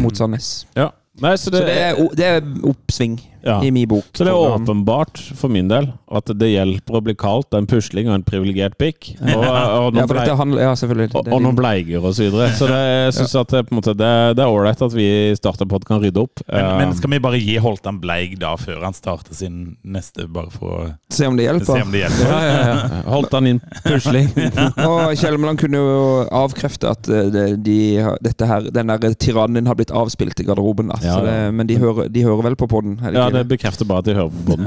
mot 0.00 0.16
Sandnes. 0.16 0.66
Ja. 0.76 0.90
Nei, 1.22 1.36
så 1.38 1.50
det, 1.54 1.60
Så 1.60 1.66
det 1.68 1.78
er, 1.78 1.98
det 2.18 2.24
er 2.26 2.40
oppsving 2.66 3.20
ja. 3.44 3.58
i 3.64 3.70
min 3.74 3.88
bok. 3.88 4.06
Så 4.16 4.24
det 4.24 4.32
er 4.32 4.38
for 4.38 4.56
åpenbart 4.58 5.20
for 5.38 5.52
min 5.52 5.68
del 5.70 5.90
at 6.14 6.30
det 6.38 6.50
hjelper 6.52 6.98
å 6.98 7.02
bli 7.04 7.14
kalt 7.18 7.54
en 7.56 7.68
pusling 7.68 8.08
og 8.10 8.18
en 8.18 8.26
privilegert 8.26 8.76
pikk. 8.80 9.12
Og, 9.34 9.42
og, 9.42 9.94
noen 9.96 10.08
blei- 10.08 10.36
handler, 10.38 10.68
og, 10.70 11.24
Det 11.26 11.32
og 11.34 11.40
noen 11.42 11.56
bleiger 11.58 12.04
og 12.04 12.14
så 12.16 12.26
videre. 12.26 12.48
Så 12.56 12.68
det, 12.70 12.78
jeg 12.78 13.14
synes 13.18 13.34
at 13.40 13.50
det, 13.54 13.62
på 13.66 13.74
en 13.74 13.78
måte, 13.80 13.94
det, 13.98 14.10
det 14.38 14.44
er 14.44 14.50
ålreit 14.52 14.82
at 14.84 14.94
vi 14.94 15.06
starter 15.36 15.68
på 15.68 15.80
at 15.80 15.86
kan 15.88 16.00
rydde 16.02 16.22
opp. 16.22 16.42
Men, 16.48 16.68
men 16.80 16.94
skal 16.96 17.12
vi 17.12 17.20
bare 17.24 17.40
gi 17.42 17.56
Holtan 17.62 17.98
Bleig 18.02 18.36
da, 18.40 18.54
før 18.60 18.84
han 18.86 18.96
starter 18.96 19.36
sin 19.36 19.58
neste, 19.82 20.28
bare 20.30 20.52
for 20.54 20.76
å 20.76 20.84
Se 21.14 21.26
om 21.28 21.36
det 21.38 21.46
se 21.46 21.50
hjelper. 21.50 21.82
om 21.84 21.94
det 21.94 22.04
hjelper? 22.04 22.30
ja, 22.30 22.40
ja, 22.46 22.62
ja. 22.70 23.00
Holdt 23.14 23.36
inn 23.42 23.60
pusling. 23.84 24.30
Og 24.88 25.14
Kjelmeland 25.18 25.60
kunne 25.60 25.82
jo 25.82 26.06
avkrefte 26.34 26.94
at 26.94 27.10
eh, 27.10 27.28
det, 27.34 27.44
de, 27.66 27.78
dette 28.24 28.48
her, 28.48 28.70
den 28.74 28.92
der 28.92 29.18
tyrannen 29.20 29.68
har 29.70 29.78
blitt 29.78 29.92
avspilt 29.94 30.40
i 30.40 30.46
garderoben. 30.48 30.92
Da. 30.92 31.00
Ja, 31.04 31.18
Så 31.18 31.26
det, 31.26 31.36
men 31.58 31.70
de 31.70 31.78
hører, 31.82 32.10
de 32.12 32.24
hører 32.26 32.48
vel 32.50 32.58
på 32.60 32.70
podden? 32.70 32.98
det 33.02 33.14
Ja, 33.14 33.28
det 33.34 33.44
bekrefter 33.50 33.88
bare 33.88 34.04
at 34.04 34.08
jeg 34.10 34.18
hører 34.20 34.32
på 34.32 34.46
båten. 34.54 34.64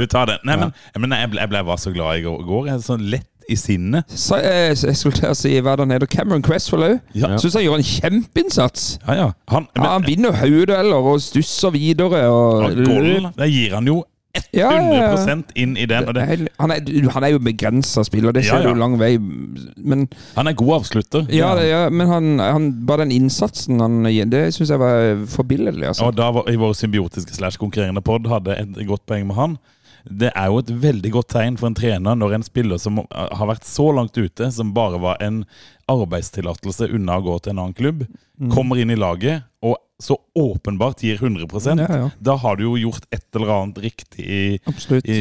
Du 0.00 0.06
tar 0.14 0.32
den. 0.32 0.42
Nei, 0.48 0.58
men, 0.64 0.74
men 0.98 1.16
jeg, 1.18 1.30
ble, 1.34 1.44
jeg 1.44 1.52
ble 1.54 1.64
bare 1.70 1.80
så 1.82 1.92
glad 1.94 2.18
i 2.20 2.26
går. 2.26 2.66
Jeg 2.70 2.74
er 2.78 2.84
så 2.84 2.98
lett 3.00 3.30
i 3.50 3.56
sinnet. 3.60 4.08
Så, 4.08 4.38
jeg, 4.40 4.76
jeg 4.86 4.96
skulle 4.96 5.18
til 5.18 5.28
å 5.28 5.36
si 5.36 5.52
hva 5.60 5.74
det 5.76 5.84
han 5.84 5.92
heter, 5.92 6.08
Cameron 6.10 6.44
Cresswell 6.44 6.86
òg. 6.86 6.96
Ja. 7.16 7.34
Syns 7.40 7.58
han 7.58 7.64
gjør 7.66 7.76
en 7.80 7.86
kjempeinnsats. 7.88 8.86
Ja, 9.04 9.16
ja. 9.18 9.28
Han, 9.52 9.68
men, 9.74 9.84
Ja, 9.84 9.90
han 9.98 10.06
vinner 10.06 10.38
hodedueller 10.40 11.12
og 11.12 11.20
stusser 11.24 11.74
videre. 11.74 12.24
Og, 12.32 12.64
og 12.70 12.82
golden, 12.86 13.30
det 13.36 13.50
gir 13.52 13.76
han 13.76 13.90
jo 13.90 14.00
100% 14.34 15.52
inn 15.54 15.76
i 15.76 15.86
den. 15.86 16.06
Det, 16.14 16.24
han, 16.58 16.70
er, 16.74 17.10
han 17.14 17.26
er 17.26 17.34
jo 17.34 17.40
begrensa 17.42 18.04
spiller, 18.06 18.34
det 18.34 18.44
Ja, 18.46 18.56
ser 18.56 18.66
ja. 18.68 18.72
du 18.74 18.80
lang 18.80 18.96
vei. 19.00 19.12
Men, 19.20 20.06
han 20.36 20.50
er 20.50 20.56
god 20.58 20.80
avslutter. 20.80 21.26
ja, 21.32 21.52
ja, 21.62 21.84
men 21.90 22.08
han, 22.10 22.32
han, 22.42 22.70
bare 22.86 23.04
den 23.04 23.14
innsatsen 23.20 23.80
han 23.82 24.02
gir, 24.10 24.26
det 24.30 24.46
syns 24.56 24.72
jeg 24.74 24.82
var 24.82 25.22
forbilledlig. 25.36 25.86
Altså. 25.92 26.08
Og 26.10 26.16
da 26.18 26.30
var, 26.34 26.50
i 26.50 26.58
vår 26.60 26.74
symbiotiske 26.78 27.36
slash 27.36 27.60
konkurrerende 27.60 28.02
pod 28.04 28.26
hadde 28.30 28.56
et 28.58 28.82
godt 28.88 29.06
poeng 29.06 29.26
med 29.30 29.38
han. 29.38 29.56
Det 30.04 30.28
er 30.36 30.50
jo 30.52 30.58
et 30.60 30.68
veldig 30.82 31.10
godt 31.14 31.30
tegn 31.32 31.54
for 31.56 31.70
en 31.70 31.76
trener 31.78 32.18
når 32.20 32.34
en 32.36 32.42
spiller 32.44 32.76
som 32.82 32.98
har 33.08 33.46
vært 33.48 33.64
så 33.64 33.86
langt 33.96 34.18
ute, 34.20 34.50
som 34.52 34.74
bare 34.76 34.98
var 35.00 35.16
en 35.24 35.44
arbeidstillatelse 35.88 36.90
unna 36.92 37.16
å 37.20 37.24
gå 37.24 37.38
til 37.44 37.54
en 37.54 37.62
annen 37.66 37.76
klubb, 37.78 38.06
Mm. 38.34 38.48
kommer 38.50 38.80
inn 38.82 38.90
i 38.90 38.96
laget 38.98 39.44
og 39.62 39.76
så 40.04 40.18
åpenbart 40.36 41.02
gir 41.02 41.16
100 41.16 41.46
Ja, 41.64 41.96
ja. 41.96 42.10
Da 42.20 42.34
har 42.36 42.56
du 42.56 42.64
jo 42.66 42.74
gjort 42.76 43.06
et 43.10 43.24
eller 43.36 43.52
annet 43.54 43.78
riktig 43.78 44.20
i, 44.24 44.42
i, 44.54 45.18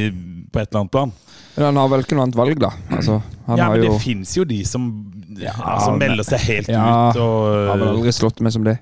på 0.51 0.59
et 0.59 0.67
eller 0.67 0.79
annet 0.81 0.91
plan. 0.91 1.13
Men 1.55 1.65
han 1.69 1.79
har 1.79 1.91
vel 1.93 2.03
ikke 2.03 2.17
noe 2.17 2.25
annet 2.27 2.39
valg, 2.39 2.59
da. 2.59 2.73
Altså, 2.91 3.21
han 3.47 3.61
ja, 3.61 3.69
har 3.69 3.77
men 3.77 3.85
jo 3.85 3.93
det 3.93 4.01
fins 4.03 4.33
jo 4.35 4.43
de 4.49 4.59
som, 4.67 4.89
ja, 5.39 5.53
som 5.85 5.95
melder 6.01 6.27
seg 6.27 6.43
helt 6.49 6.67
ut. 6.73 7.21
Og, 7.23 7.37
har 7.69 7.79
vel 7.79 7.93
aldri 7.93 8.15
slått 8.15 8.43
meg 8.43 8.55
som 8.55 8.67
det. 8.67 8.75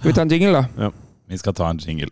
Skal 0.00 0.10
vi 0.10 0.16
ta 0.18 0.26
en 0.26 0.34
jingle, 0.34 0.56
da? 0.58 0.88
Ja, 0.88 0.90
Vi 1.30 1.38
skal 1.38 1.54
ta 1.54 1.70
en 1.70 1.78
jingle. 1.78 2.10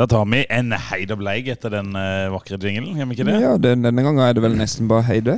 Da 0.00 0.06
tar 0.08 0.24
vi 0.32 0.46
en 0.48 0.72
heid 0.72 1.10
og 1.12 1.18
bleig 1.20 1.50
etter 1.52 1.74
den 1.74 1.92
eh, 1.98 2.30
vakre 2.32 2.56
jinglen, 2.56 2.94
gjør 2.96 3.08
vi 3.10 3.16
ikke 3.18 3.26
det? 3.28 3.40
Ja, 3.42 3.56
den, 3.60 3.82
Denne 3.84 4.04
gangen 4.06 4.22
er 4.24 4.32
det 4.32 4.40
vel 4.40 4.54
nesten 4.56 4.88
bare 4.88 5.04
Heide. 5.04 5.34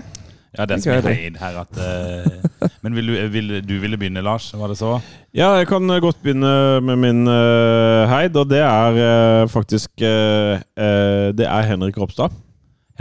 Ja, 0.52 0.66
det 0.68 0.76
er 0.76 0.82
som 0.84 0.92
er 0.92 1.16
heid 1.16 1.38
her 1.40 1.54
at 1.62 1.78
uh, 1.80 2.68
Men 2.84 2.94
vil 2.94 3.08
du, 3.08 3.14
vil, 3.32 3.52
du 3.64 3.72
ville 3.80 3.98
begynne, 3.98 4.22
Lars? 4.22 4.50
Var 4.54 4.70
det 4.70 4.76
så? 4.78 4.98
Ja, 5.34 5.54
jeg 5.56 5.66
kan 5.70 5.90
eh, 5.90 5.98
godt 6.04 6.20
begynne 6.22 6.52
med 6.84 7.00
min 7.00 7.24
uh, 7.26 8.04
heid, 8.12 8.36
og 8.36 8.50
det 8.52 8.60
er 8.60 9.00
uh, 9.00 9.50
faktisk 9.50 10.04
eh, 10.04 10.60
eh, 10.76 11.32
Det 11.34 11.48
er 11.48 11.68
Henrik 11.72 11.98
Ropstad. 11.98 12.36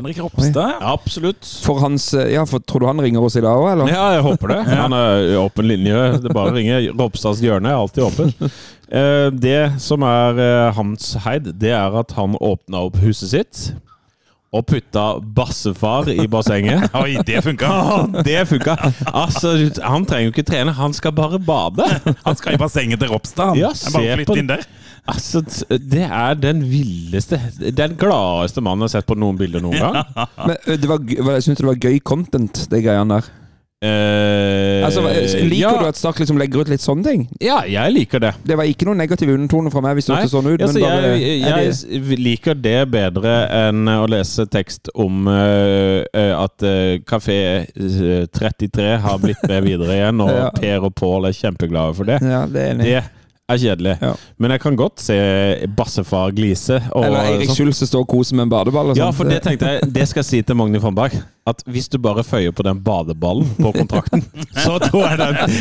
Henrik 0.02 0.18
Ropstad? 0.24 0.74
Ja, 0.82 0.92
absolutt. 0.96 1.46
For 1.64 1.80
hans 1.84 2.10
eh, 2.18 2.32
Ja, 2.34 2.44
for 2.50 2.60
tror 2.66 2.84
du 2.84 2.88
han 2.90 3.02
ringer 3.06 3.24
oss 3.24 3.38
i 3.38 3.44
dag 3.46 3.56
òg, 3.62 3.70
eller? 3.76 3.92
Ja, 3.94 4.08
jeg 4.18 4.26
håper 4.26 4.56
det. 4.56 4.60
Han 4.82 4.96
er 4.98 5.28
i 5.30 5.36
åpen 5.40 5.70
linje. 5.70 6.00
Det 6.26 6.34
bare 6.36 6.56
ringer. 6.58 6.90
Ropstads 6.98 7.42
hjørne 7.46 7.70
er 7.72 7.78
alltid 7.80 8.04
åpen. 8.10 8.34
Eh, 8.92 9.30
Det 9.32 9.60
som 9.80 10.04
er 10.04 10.42
eh, 10.42 10.74
hans 10.76 11.14
heid, 11.24 11.54
det 11.62 11.72
er 11.78 11.94
at 12.02 12.12
han 12.18 12.34
åpna 12.42 12.82
opp 12.90 12.98
huset 13.06 13.32
sitt. 13.32 13.62
Og 14.52 14.66
putta 14.68 15.04
bassefar 15.36 16.10
i 16.12 16.26
bassenget. 16.28 16.90
Oi, 17.02 17.14
det 17.24 17.40
funka! 17.46 17.70
Det 18.28 18.42
funka! 18.50 18.74
Altså, 19.08 19.54
han 19.80 20.04
trenger 20.10 20.28
jo 20.28 20.34
ikke 20.34 20.44
trene, 20.50 20.74
han 20.76 20.92
skal 20.98 21.14
bare 21.16 21.40
bade. 21.40 21.86
Han 22.28 22.36
skal 22.36 22.58
i 22.58 22.60
bassenget 22.60 23.00
til 23.00 23.14
Ropstad. 23.14 23.54
han. 23.54 23.62
Ja, 23.62 23.70
bare 23.96 24.18
flytt 24.20 24.28
på- 24.28 24.36
inn 24.42 24.50
der. 24.52 24.66
Altså, 25.10 25.40
det 25.72 26.04
er 26.04 26.36
den 26.38 26.60
villeste 26.70 27.40
Den 27.74 27.96
gladeste 27.98 28.62
mannen 28.62 28.84
jeg 28.86 28.92
har 28.92 29.00
sett 29.00 29.08
på 29.10 29.16
noen 29.18 29.40
bilder 29.40 29.64
noen 29.64 29.80
gang. 29.82 30.28
Men 30.46 30.60
det 30.84 30.90
var, 30.92 31.00
jeg 31.10 31.46
syns 31.48 31.58
det 31.64 31.66
var 31.72 31.80
gøy 31.88 31.98
content, 32.06 32.66
det 32.70 32.84
greiene 32.86 33.18
der. 33.22 33.32
Eh, 33.82 34.86
Altså, 34.86 35.02
Liker 35.42 35.56
ja, 35.58 35.72
du 35.80 35.88
at 35.90 35.98
Stark 35.98 36.20
liksom 36.22 36.38
legger 36.38 36.62
ut 36.62 36.70
litt 36.70 36.84
sånne 36.84 37.06
ting? 37.06 37.24
Ja, 37.42 37.62
jeg 37.70 37.94
liker 37.96 38.22
det. 38.22 38.32
Det 38.46 38.58
var 38.60 38.70
ikke 38.70 38.86
noen 38.90 39.00
negativ 39.02 39.32
undertone 39.34 39.72
fra 39.74 39.82
meg 39.86 39.98
hvis 39.98 40.10
det 40.10 40.18
hørtes 40.20 40.34
sånn 40.36 40.50
ut. 40.52 40.62
altså, 40.62 40.80
men 40.80 40.86
bare, 40.86 41.14
jeg, 41.18 41.42
er 41.50 42.02
det- 42.02 42.20
liker 42.22 42.58
det 42.62 42.78
bedre 42.94 43.34
enn 43.62 43.90
å 43.90 44.06
lese 44.12 44.46
tekst 44.54 44.92
om 44.94 45.26
uh, 45.30 46.02
at 46.14 46.66
uh, 46.66 47.00
Kafé 47.10 47.40
eh, 47.66 48.28
33 48.30 48.98
har 49.06 49.18
blitt 49.24 49.42
med 49.50 49.66
videre 49.70 49.98
igjen, 49.98 50.22
og 50.26 50.30
Ja. 50.42 50.50
Per 50.56 50.86
og 50.88 50.94
Pål 50.98 51.28
er 51.30 51.36
kjempeglade 51.38 51.96
for 51.98 52.08
det. 52.10 52.20
ja, 52.22 52.46
det 52.50 52.62
er. 52.70 52.80
Det 52.82 53.02
er 53.54 53.62
kjedelig. 53.66 53.98
Ja. 54.02 54.14
Men 54.42 54.56
jeg 54.56 54.64
kan 54.64 54.80
godt 54.80 55.04
se 55.04 55.18
bassefar 55.78 56.34
glise. 56.36 56.80
Og, 56.92 57.06
Eller 57.06 57.34
Eirik 57.34 57.54
Schulze 57.56 57.86
stå 57.86 57.92
står 57.92 58.08
og 58.08 58.12
koser 58.16 58.40
med 58.40 58.48
en 58.48 58.56
badeball. 58.56 58.94
Og 58.94 58.98
Ja, 58.98 59.12
for 59.16 59.30
det 59.30 59.42
tenkte 59.46 59.68
jeg 59.68 59.94
Det 59.94 60.08
skal 60.10 60.24
jeg 60.24 60.30
si 60.30 60.42
til 60.42 60.56
Magni 60.56 60.80
Fannberg. 60.82 61.18
At 61.48 61.64
hvis 61.66 61.88
du 61.90 61.98
bare 61.98 62.22
føyer 62.24 62.54
på 62.54 62.62
den 62.64 62.78
badeballen 62.86 63.48
på 63.58 63.72
kontrakten, 63.74 64.22
så 64.66 64.78
tror 64.84 65.08
jeg 65.10 65.18
den 65.18 65.56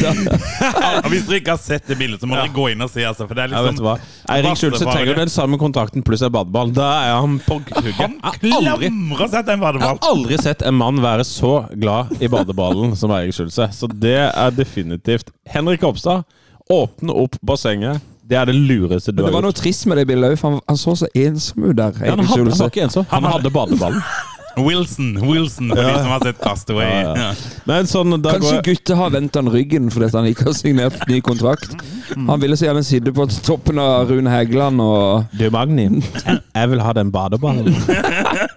Ja, 0.00 1.02
hvis 1.12 1.26
dere 1.28 1.40
ikke 1.42 1.52
har 1.52 1.60
sett 1.60 1.84
det 1.90 1.98
bildet, 2.00 2.22
så 2.22 2.28
må 2.30 2.38
dere 2.38 2.48
gå 2.54 2.70
inn 2.72 2.80
og 2.80 2.88
se. 2.90 3.04
Altså, 3.04 3.26
for 3.28 3.36
det 3.36 3.44
er 3.44 3.52
Ja, 3.52 3.60
vet 3.66 3.76
du 3.76 3.82
liksom 3.82 3.90
hva? 3.90 3.98
Eirik 4.32 4.56
Schulze 4.60 4.88
trenger 4.88 5.20
den 5.20 5.32
samme 5.32 5.60
kontrakten 5.60 6.04
pluss 6.06 6.24
en 6.24 6.32
badeball. 6.32 6.72
Da 6.72 6.88
er 7.04 7.18
han 7.20 7.36
på 7.44 7.60
hugget. 7.60 8.00
Han 8.00 8.16
har 8.24 8.40
aldri, 8.40 8.88
klamrer 8.88 9.32
seg 9.34 9.44
til 9.44 9.54
en 9.58 9.66
jeg 9.68 9.84
har 9.84 10.00
aldri 10.08 10.40
sett 10.40 10.64
en 10.66 10.76
mann 10.78 11.02
være 11.02 11.24
så 11.28 11.52
glad 11.76 12.16
i 12.22 12.30
badeballen 12.32 12.96
som 12.98 13.12
Eirik 13.14 13.36
Schulze. 13.36 13.68
Så 13.74 13.88
det 13.92 14.16
er 14.28 14.56
definitivt 14.56 15.32
Henrik 15.48 15.84
Opstad, 15.86 16.24
åpne 16.72 17.18
opp 17.24 17.36
bassenget. 17.46 18.00
Det 18.28 18.36
er 18.36 18.50
det 18.50 18.56
lureste 18.58 19.12
du 19.12 19.22
har 19.22 19.28
Men 19.28 19.32
det 19.32 19.36
var 19.38 19.46
noe 19.48 19.56
trist 19.56 19.86
med 19.88 19.96
det 20.00 20.08
bildet 20.10 20.34
òg, 20.34 20.40
for 20.40 20.52
han, 20.52 20.64
han 20.68 20.80
så 20.80 20.96
så 21.00 21.08
ensom 21.16 21.70
ut 21.70 21.76
der. 21.78 21.94
Ja, 22.04 22.12
han, 22.12 22.26
hadde, 22.28 22.50
han 22.50 22.60
var 22.60 22.74
ikke 22.74 22.84
ensom. 22.84 23.06
Han 23.14 23.30
hadde 23.32 23.54
badeballen. 23.54 24.02
Wilson, 24.58 25.12
Wilson, 25.22 25.68
for 25.70 25.82
de 25.82 25.94
som 26.02 26.10
har 26.10 26.20
sett 26.24 26.40
Castaway. 26.42 26.86
Ja, 26.86 27.14
ja. 27.16 27.28
Ja. 27.68 27.78
Sånn, 27.86 28.16
Kanskje 28.22 28.56
går 28.56 28.64
gutta 28.66 28.96
har 28.98 29.12
vendt 29.14 29.36
han 29.38 29.50
ryggen 29.52 29.90
fordi 29.92 30.10
han 30.16 30.28
ikke 30.30 30.48
har 30.48 30.56
signert 30.58 31.04
ny 31.10 31.20
kontrakt. 31.24 31.76
Han 32.16 32.42
ville 32.42 32.58
så 32.58 32.68
gjerne 32.68 32.82
sitte 32.86 33.12
på 33.14 33.28
toppen 33.46 33.78
av 33.82 34.10
Rune 34.10 34.32
Hægeland 34.32 34.82
og 34.82 35.28
Du, 35.38 35.46
Magni, 35.54 35.88
jeg 36.26 36.72
vil 36.72 36.82
ha 36.82 36.94
den 36.96 37.12
badeballen. 37.14 37.70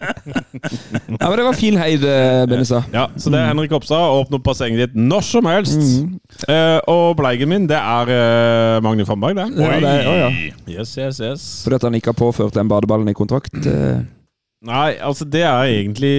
Ja, 0.54 1.28
men 1.30 1.36
det 1.40 1.46
var 1.46 1.56
fin 1.58 1.78
heid, 1.80 2.04
Benissa 2.50 2.82
Ja, 2.94 3.06
så 3.16 3.32
det 3.32 3.40
er 3.40 3.48
Henrik 3.52 3.72
Opstad. 3.76 4.02
Åpne 4.20 4.40
opp 4.40 4.44
bassenget 4.50 4.82
ditt 4.90 4.96
når 5.00 5.24
som 5.24 5.48
helst. 5.48 5.78
Mm. 5.80 6.16
Uh, 6.48 6.80
og 6.92 7.16
bleigen 7.20 7.50
min, 7.52 7.68
det 7.72 7.78
er 7.80 8.12
uh, 8.12 8.82
Magni 8.84 9.06
Fannberg, 9.08 9.36
det. 9.40 9.48
Ja, 9.62 9.78
det 9.80 9.92
er- 9.92 10.10
oh, 10.12 10.18
ja. 10.20 10.32
Yes, 10.80 10.96
yes, 11.00 11.22
yes. 11.24 11.46
Fordi 11.64 11.76
at 11.80 11.88
han 11.88 11.96
ikke 12.00 12.12
har 12.14 12.20
påført 12.20 12.54
den 12.58 12.68
badeballen 12.72 13.08
i 13.12 13.16
kontrakt. 13.18 13.56
eh, 13.66 14.02
Nei, 14.62 14.92
altså 15.02 15.26
det 15.26 15.42
er 15.42 15.72
egentlig 15.72 16.18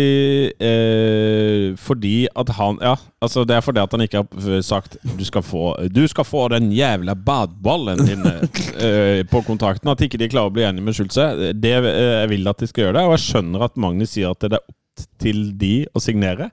eh, 0.58 1.76
fordi 1.78 2.24
at 2.26 2.48
han 2.56 2.80
Ja, 2.82 2.96
altså 3.22 3.44
det 3.46 3.54
er 3.54 3.62
fordi 3.62 3.78
at 3.84 3.92
han 3.94 4.02
ikke 4.02 4.24
har 4.26 4.64
sagt 4.66 4.96
du 5.04 5.22
skal 5.22 5.44
få, 5.46 5.76
du 5.86 6.00
skal 6.10 6.26
få 6.26 6.48
den 6.50 6.72
jævla 6.74 7.14
badballen 7.14 8.02
din 8.02 8.26
eh, 8.26 9.22
på 9.32 9.44
kontrakten. 9.46 9.92
At 9.92 10.02
ikke 10.02 10.18
de 10.18 10.30
klarer 10.32 10.50
å 10.50 10.56
bli 10.56 10.66
enige 10.66 10.88
med 10.88 10.98
Schulze. 10.98 11.28
Det 11.54 11.76
eh, 11.78 12.00
Jeg 12.24 12.32
vil 12.34 12.50
at 12.50 12.58
de 12.58 12.70
skal 12.72 12.88
gjøre 12.88 12.98
det, 12.98 13.06
og 13.06 13.14
jeg 13.14 13.26
skjønner 13.28 13.68
at 13.68 13.78
Magnus 13.78 14.16
sier 14.16 14.34
at 14.34 14.42
det 14.42 14.58
er 14.58 14.66
opp 14.66 15.06
til 15.22 15.44
de 15.62 15.74
å 15.94 16.02
signere. 16.02 16.50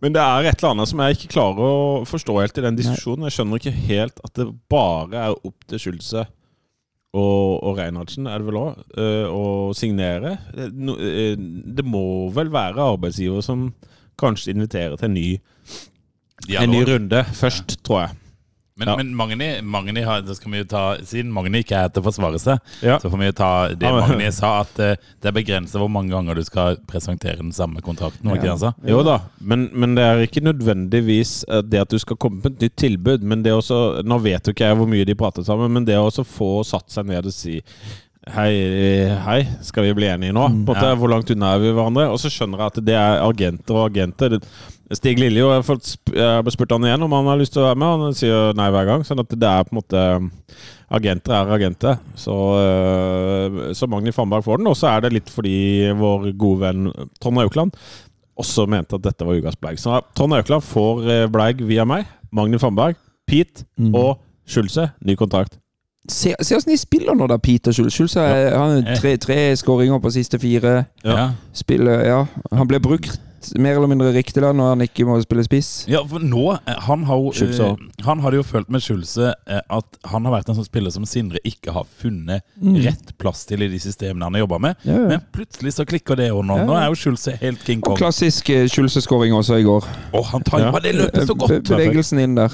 Men 0.00 0.14
det 0.14 0.22
er 0.22 0.46
et 0.46 0.62
eller 0.62 0.76
annet 0.76 0.88
som 0.88 1.02
jeg 1.02 1.18
ikke 1.18 1.34
klarer 1.34 1.66
å 1.66 2.04
forstå 2.08 2.38
helt 2.38 2.62
i 2.62 2.68
den 2.70 2.78
diskusjonen. 2.78 3.26
Jeg 3.26 3.40
skjønner 3.40 3.58
ikke 3.58 3.78
helt 3.90 4.22
at 4.22 4.38
det 4.38 4.46
bare 4.70 5.26
er 5.26 5.34
opp 5.42 5.66
til 5.66 5.82
Schulze 5.82 6.28
og, 7.10 7.62
og 7.66 7.78
Reinhardsen, 7.78 8.28
er 8.30 8.38
det 8.38 8.46
vel 8.46 8.58
òg, 8.60 8.82
å 9.34 9.44
signere. 9.76 10.36
Det, 10.54 10.68
no, 10.78 10.94
eh, 11.02 11.34
det 11.36 11.84
må 11.86 12.04
vel 12.34 12.52
være 12.54 12.86
arbeidsgiver 12.94 13.42
som 13.44 13.70
kanskje 14.20 14.54
inviterer 14.54 14.98
til 15.00 15.08
en 15.08 15.16
ny, 15.16 15.28
en 16.60 16.70
ny 16.70 16.84
runde 16.86 17.24
først, 17.34 17.80
tror 17.86 18.04
jeg. 18.04 18.19
Men, 18.80 18.88
Ja. 18.88 18.96
men 18.96 19.10
Magni, 19.14 19.48
Magni 19.60 20.00
har, 20.06 20.22
da 20.24 20.32
skal 20.34 20.52
vi 20.54 20.62
jo 20.62 20.64
ta, 20.70 20.82
siden 21.04 21.28
Magni 21.36 21.60
ikke 21.60 21.76
er 21.76 21.90
til 21.92 22.00
å 22.00 22.06
forsvare 22.06 22.40
seg, 22.40 22.58
Ja. 22.82 22.96
så 22.98 23.10
får 23.12 23.20
vi 23.20 23.26
jo 23.28 23.32
ta 23.36 23.50
det 23.68 23.84
Ja, 23.84 23.92
men- 23.92 24.08
Magni 24.08 24.30
sa, 24.32 24.60
at 24.64 24.72
uh, 24.80 24.94
det 25.20 25.28
er 25.28 25.36
begrenset 25.36 25.76
hvor 25.76 25.90
mange 25.92 26.08
ganger 26.14 26.34
du 26.34 26.42
skal 26.48 26.78
presentere 26.88 27.36
den 27.42 27.52
samme 27.52 27.82
kontrakten. 27.84 28.24
Ikke 28.32 28.48
det 28.48 28.60
han? 28.64 28.74
Jo 28.88 29.02
da, 29.04 29.18
men, 29.40 29.68
men 29.74 29.94
det 29.94 30.04
er 30.06 30.24
ikke 30.24 30.40
nødvendigvis 30.48 31.44
eh, 31.48 31.60
det 31.62 31.82
at 31.84 31.90
du 31.92 31.98
skal 32.00 32.16
komme 32.16 32.40
med 32.42 32.54
et 32.56 32.60
nytt 32.70 32.76
tilbud. 32.80 33.22
Men 33.22 33.42
det 33.44 33.52
også, 33.52 34.02
Nå 34.04 34.18
vet 34.22 34.46
jo 34.48 34.52
ikke 34.54 34.70
jeg 34.70 34.76
hvor 34.80 34.88
mye 34.88 35.04
de 35.04 35.14
prater 35.14 35.44
sammen, 35.44 35.70
men 35.72 35.84
det 35.84 35.96
å 36.00 36.08
få 36.24 36.64
satt 36.64 36.88
seg 36.90 37.04
ned 37.06 37.26
og 37.26 37.32
si 37.36 37.60
Hei, 38.30 38.52
hei, 39.24 39.38
skal 39.64 39.86
vi 39.86 39.94
bli 39.96 40.06
enige 40.06 40.34
nå? 40.36 40.42
På 40.44 40.74
en 40.74 40.76
måte. 40.76 40.90
Hvor 41.00 41.08
langt 41.08 41.30
unna 41.32 41.54
er 41.54 41.62
vi 41.62 41.70
hverandre? 41.72 42.04
Og 42.12 42.18
så 42.20 42.28
skjønner 42.28 42.60
jeg 42.60 42.66
at 42.66 42.80
det 42.84 42.94
er 43.00 43.22
agenter 43.24 43.78
og 43.80 43.86
agenter. 43.88 44.36
Stig 44.92 45.20
Lilje 45.22 45.38
jeg 45.44 45.54
har 45.54 45.62
fått 45.62 45.84
sp- 45.86 46.14
jeg 46.16 46.26
har 46.42 46.50
spurt 46.50 46.72
han 46.74 46.84
igjen 46.88 47.04
om 47.06 47.12
han 47.14 47.28
har 47.30 47.38
lyst 47.38 47.52
til 47.54 47.62
å 47.62 47.68
være 47.68 47.78
med, 47.78 48.04
han 48.08 48.16
sier 48.18 48.54
nei 48.58 48.70
hver 48.74 48.88
gang. 48.88 49.04
Sånn 49.06 49.20
at 49.22 49.30
det 49.30 49.46
er 49.50 49.66
på 49.68 49.74
en 49.76 49.78
måte 49.82 50.04
Agenter 50.90 51.30
er 51.36 51.52
agenter. 51.54 51.98
Så, 52.18 52.34
øh, 52.34 53.58
så 53.78 53.86
Magni 53.86 54.10
Fannberg 54.10 54.42
får 54.42 54.58
den. 54.58 54.66
Og 54.66 54.74
så 54.76 54.88
er 54.90 55.04
det 55.04 55.12
litt 55.14 55.30
fordi 55.30 55.92
vår 55.94 56.32
gode 56.34 56.60
venn 56.64 56.88
Trond 57.22 57.38
Aukland 57.44 57.76
også 58.40 58.64
mente 58.66 58.96
at 58.96 59.04
dette 59.04 59.26
var 59.28 59.36
ukas 59.38 59.54
Bleig. 59.60 59.78
Så 59.78 60.00
Trond 60.16 60.34
Aukland 60.34 60.64
får 60.66 61.06
eh, 61.06 61.26
Bleig 61.30 61.62
via 61.68 61.84
meg, 61.86 62.06
Magni 62.32 62.58
Fannberg, 62.58 62.96
Pete 63.28 63.66
og 63.94 64.18
Schulze. 64.48 64.88
Ny 65.06 65.14
kontrakt. 65.20 65.58
Se, 66.10 66.32
se 66.42 66.56
åssen 66.56 66.72
de 66.72 66.78
spiller 66.80 67.14
nå, 67.14 67.26
da, 67.30 67.36
Peter 67.38 67.70
Schulz. 67.76 67.94
Schulz 67.94 68.14
har 68.18 68.32
han 68.56 68.80
har 68.82 68.96
tre, 68.98 69.12
tre 69.20 69.36
skåringer 69.60 70.00
på 70.02 70.10
siste 70.10 70.40
fire. 70.42 70.86
Ja. 71.04 71.14
Ja. 71.14 71.26
Spiller, 71.54 72.02
ja. 72.08 72.22
Han 72.56 72.66
ble 72.66 72.80
brukt 72.82 73.20
mer 73.58 73.76
eller 73.78 73.88
mindre 73.90 74.10
riktig 74.12 74.42
da, 74.44 74.50
når 74.52 74.68
han 74.74 74.84
ikke 74.84 75.06
må 75.08 75.16
spille 75.24 75.44
spiss. 75.46 75.70
Ja, 75.88 76.02
for 76.06 76.20
nå 76.20 76.42
eh, 76.58 76.76
Han 76.86 77.04
har 77.08 77.16
jo 77.22 77.30
eh. 77.32 77.72
Han 78.04 78.20
hadde 78.24 78.36
jo 78.40 78.44
følt 78.44 78.68
med 78.70 78.82
Schulze 78.84 79.30
eh, 79.48 79.60
at 79.72 79.98
han 80.12 80.24
har 80.28 80.34
vært 80.38 80.50
en 80.52 80.58
sånn 80.60 80.68
spiller 80.68 80.92
som 80.94 81.06
Sindre 81.08 81.40
ikke 81.48 81.72
har 81.72 81.86
funnet 82.00 82.44
rett 82.84 83.14
plass 83.18 83.46
til 83.48 83.62
i 83.64 83.68
de 83.72 83.80
systemene 83.80 84.28
han 84.28 84.36
har 84.36 84.44
jobba 84.46 84.58
med. 84.66 84.76
Ja, 84.84 84.98
ja. 84.98 85.08
Men 85.14 85.24
plutselig 85.32 85.72
så 85.78 85.86
klikker 85.88 86.16
det 86.20 86.30
òg 86.34 86.44
nå. 86.46 86.60
Nå 86.68 86.76
er 86.76 86.88
jo 86.92 86.98
Schulze 87.00 87.36
helt 87.40 87.64
King 87.64 87.80
Og 87.84 87.92
Kong. 87.94 88.00
klassisk 88.04 88.50
eh, 88.52 88.66
Schulze-skåring 88.68 89.32
også 89.36 89.60
i 89.60 89.64
går. 89.68 89.88
Og 90.14 90.24
han 90.34 90.42
tar 90.46 90.66
Ja. 90.66 90.72
det 90.80 90.94
løpet 91.00 91.26
så 91.26 91.34
Be- 91.34 91.46
godt! 91.46 91.70
Bevegelsen 91.72 92.18
inn 92.20 92.34
der. 92.38 92.52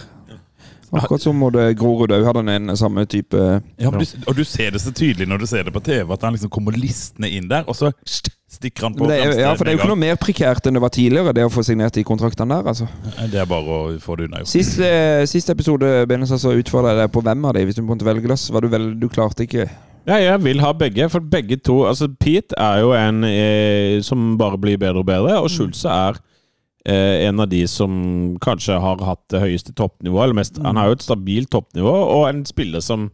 Akkurat 0.96 1.20
som 1.20 1.40
både 1.42 1.72
Grorud 1.76 2.12
òg 2.14 2.24
hadde 2.28 2.42
den 2.46 2.70
en 2.70 2.76
samme 2.78 3.02
type 3.10 3.34
Ja, 3.36 3.90
men 3.90 4.00
du, 4.00 4.06
og 4.30 4.36
du 4.38 4.44
ser 4.46 4.70
det 4.70 4.80
så 4.80 4.92
tydelig 4.94 5.26
når 5.28 5.42
du 5.42 5.46
ser 5.50 5.66
det 5.66 5.72
på 5.74 5.82
TV, 5.82 6.06
at 6.14 6.22
han 6.22 6.36
liksom 6.36 6.52
kommer 6.54 6.76
listende 6.78 7.26
inn 7.34 7.48
der, 7.50 7.64
og 7.66 7.74
så 7.74 7.90
st- 8.06 8.30
stikker 8.50 8.86
han 8.86 8.94
på 8.94 9.08
det 9.10 9.16
er, 9.18 9.32
ja, 9.40 9.50
for 9.58 9.66
det 9.66 9.72
er 9.72 9.76
jo 9.76 9.80
ikke 9.82 9.90
noe 9.90 10.00
mer 10.00 10.18
prekært 10.22 10.68
enn 10.68 10.76
det 10.78 10.82
var 10.84 10.92
tidligere, 10.94 11.32
det 11.34 11.44
å 11.46 11.50
få 11.52 11.64
signert 11.66 11.96
de 11.98 12.04
kontraktene 12.06 12.54
der. 12.54 12.68
altså. 12.70 12.86
Det 13.32 13.40
er 13.42 13.48
bare 13.50 13.78
å 13.78 13.80
få 14.02 14.16
det 14.20 14.28
unnagjort. 14.28 14.52
Siste, 14.52 14.90
sist 15.30 15.50
episode 15.52 15.90
Benesa, 16.08 16.38
så 16.38 16.54
utfordra 16.54 16.94
jeg 16.94 17.02
deg 17.02 17.12
på 17.16 17.24
hvem 17.26 17.48
av 17.50 17.56
de, 17.58 17.64
hvis 17.66 17.78
du 17.80 17.82
måtte 17.86 18.06
velge. 18.06 18.30
da, 18.30 18.38
var 18.54 18.66
Du 18.66 18.70
vel, 18.72 18.88
du 19.00 19.08
klarte 19.10 19.46
ikke 19.48 19.66
Ja, 20.06 20.20
jeg 20.22 20.38
vil 20.44 20.62
ha 20.62 20.70
begge, 20.72 21.08
for 21.10 21.20
begge 21.20 21.58
to 21.58 21.80
Altså, 21.90 22.06
Pete 22.08 22.54
er 22.62 22.84
jo 22.84 22.94
en 22.94 23.24
eh, 23.26 23.98
som 24.06 24.36
bare 24.38 24.58
blir 24.62 24.78
bedre 24.78 25.02
og 25.02 25.08
bedre, 25.10 25.40
og 25.42 25.50
Schulze 25.50 25.90
er 25.90 26.22
eh, 26.86 27.26
en 27.26 27.42
av 27.42 27.50
de 27.50 27.64
som 27.68 27.92
kanskje 28.42 28.78
har 28.80 29.02
hatt 29.04 29.22
det 29.32 29.42
høyeste 29.42 29.74
toppnivået. 29.76 30.28
Eller 30.28 30.38
mest, 30.40 30.60
Han 30.62 30.78
har 30.78 30.90
jo 30.90 30.98
et 30.98 31.06
stabilt 31.06 31.50
toppnivå, 31.52 31.92
og 31.92 32.28
en 32.30 32.44
spiller 32.48 32.80
som 32.84 33.10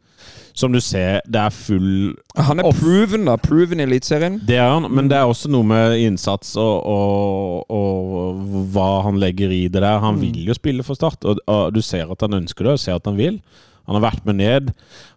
Som 0.54 0.72
du 0.72 0.80
ser, 0.84 1.22
det 1.26 1.40
er 1.40 1.50
full 1.50 2.14
Han 2.36 2.60
er 2.60 2.66
proven, 2.76 3.24
da. 3.24 3.38
Proven 3.40 3.80
i 3.80 3.86
Eliteserien. 3.86 4.36
Det 4.46 4.58
er 4.60 4.68
han, 4.68 4.84
men 4.92 5.08
det 5.08 5.16
er 5.16 5.24
også 5.24 5.48
noe 5.48 5.64
med 5.64 5.96
innsats 5.96 6.56
og, 6.60 6.84
og, 6.84 7.70
og 7.72 8.68
hva 8.74 9.02
han 9.06 9.16
legger 9.18 9.50
i 9.50 9.68
det 9.68 9.80
der. 9.80 9.98
Han 10.04 10.20
vil 10.20 10.44
jo 10.46 10.54
spille 10.54 10.84
for 10.84 10.94
Start, 10.94 11.24
og, 11.24 11.40
og 11.48 11.72
du 11.72 11.80
ser 11.80 12.12
at 12.12 12.20
han 12.20 12.36
ønsker 12.42 12.68
det, 12.68 12.72
og 12.76 12.82
ser 12.84 13.00
at 13.00 13.08
han 13.08 13.16
vil. 13.16 13.40
Han 13.88 13.98
har 13.98 14.04
vært 14.04 14.26
med 14.28 14.38
ned, 14.38 14.70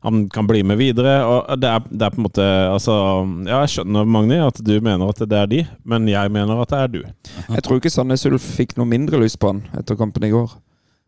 han 0.06 0.24
kan 0.34 0.48
bli 0.50 0.64
med 0.66 0.80
videre. 0.80 1.20
og 1.24 1.62
Det 1.62 1.70
er, 1.70 1.84
det 1.92 2.08
er 2.08 2.14
på 2.16 2.22
en 2.22 2.28
måte 2.28 2.46
altså, 2.72 2.96
Ja, 3.46 3.62
jeg 3.64 3.76
skjønner, 3.76 4.10
Magni, 4.10 4.40
at 4.42 4.62
du 4.66 4.74
mener 4.82 5.12
at 5.12 5.22
det 5.22 5.38
er 5.40 5.52
de, 5.52 5.64
men 5.86 6.08
jeg 6.10 6.34
mener 6.34 6.62
at 6.64 6.74
det 6.74 6.80
er 6.82 6.94
du. 6.96 7.02
Jeg 7.50 7.66
tror 7.66 7.82
ikke 7.82 7.94
Sandnes 7.94 8.26
Ulf 8.30 8.46
fikk 8.58 8.78
noe 8.80 8.90
mindre 8.90 9.22
lyst 9.22 9.38
på 9.42 9.54
han 9.54 9.66
etter 9.78 10.00
kampen 10.00 10.26
i 10.26 10.34
går. 10.34 10.56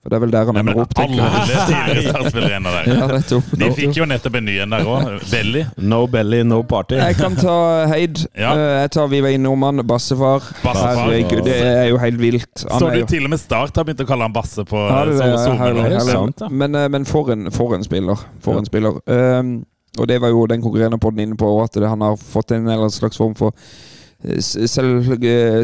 For 0.07 0.13
det 0.13 0.15
er 0.15 0.21
vel 0.23 0.31
der 0.31 0.45
han 0.47 0.57
ender 0.61 0.77
opp, 0.79 0.93
tenker 0.95 1.19
alle 1.19 1.47
jeg. 1.51 1.63
tidligere 1.67 2.03
startspillere 2.13 2.59
der. 2.63 2.85
Ja, 2.87 3.07
nettopp. 3.11 3.47
De 3.59 3.67
fikk 3.75 3.97
jo 3.99 4.05
nettopp 4.07 4.37
en 4.39 4.45
ny 4.47 4.53
en 4.63 4.71
der 4.71 4.85
òg. 4.87 5.09
Belly. 5.33 5.63
No 5.83 5.97
belly, 6.07 6.39
no 6.47 6.61
party. 6.63 6.95
Jeg 6.95 7.17
kan 7.19 7.35
ta 7.35 7.55
Heid. 7.91 8.21
Ja. 8.39 8.53
Eh, 8.55 8.75
Jeg 8.85 8.93
tar 8.95 9.09
Viva 9.11 9.33
var. 9.35 9.83
Bassefar. 9.83 10.47
Bassefar. 10.63 11.01
Herregud, 11.01 11.43
det 11.43 11.57
er 11.59 11.89
jo 11.89 11.97
helt 11.99 12.21
vilt. 12.23 12.63
Han 12.71 12.79
Så 12.79 12.87
er 12.87 12.93
du 12.93 12.99
jo- 13.01 13.09
til 13.11 13.27
og 13.27 13.29
med 13.35 13.39
Start 13.43 13.75
har 13.75 13.83
begynt 13.83 14.05
å 14.05 14.07
kalle 14.07 14.23
han 14.29 14.31
Basse 14.39 14.63
på 14.63 14.79
Ja, 14.87 15.03
det 15.11 15.19
er. 15.19 15.99
Sant, 16.07 16.39
ja. 16.39 16.47
Men, 16.47 16.75
eh, 16.75 16.87
men 16.87 17.03
for, 17.03 17.29
en, 17.35 17.51
for 17.51 17.75
en 17.75 17.83
spiller. 17.83 18.15
For 18.39 18.57
en 18.63 18.65
spiller. 18.65 19.01
Um, 19.11 19.65
og 19.99 20.07
det 20.07 20.21
var 20.21 20.29
jo 20.31 20.45
den 20.47 20.61
konkurrerende 20.63 20.99
podden 21.03 21.19
inne 21.19 21.35
på, 21.35 21.51
at 21.65 21.73
det, 21.75 21.83
han 21.89 21.99
har 21.99 22.15
fått 22.15 22.51
en 22.55 22.63
eller 22.63 22.77
annen 22.87 22.95
slags 22.95 23.17
form 23.19 23.35
for 23.35 23.51
eh, 24.23 24.39
selv, 24.39 25.03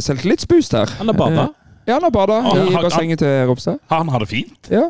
selvtillitsboost 0.04 0.74
her. 0.76 0.92
Han 1.00 1.08
har 1.08 1.16
bada. 1.16 1.48
Ja, 1.88 1.94
han 1.94 2.04
har 2.04 2.10
bada 2.12 2.40
i 2.40 2.74
han- 2.74 2.84
bassenget 2.84 3.20
til 3.20 3.48
Ropstad. 3.48 3.80
Han 3.92 4.10
har 4.10 4.20
det 4.20 4.28
fint. 4.30 4.70
Ja. 4.72 4.90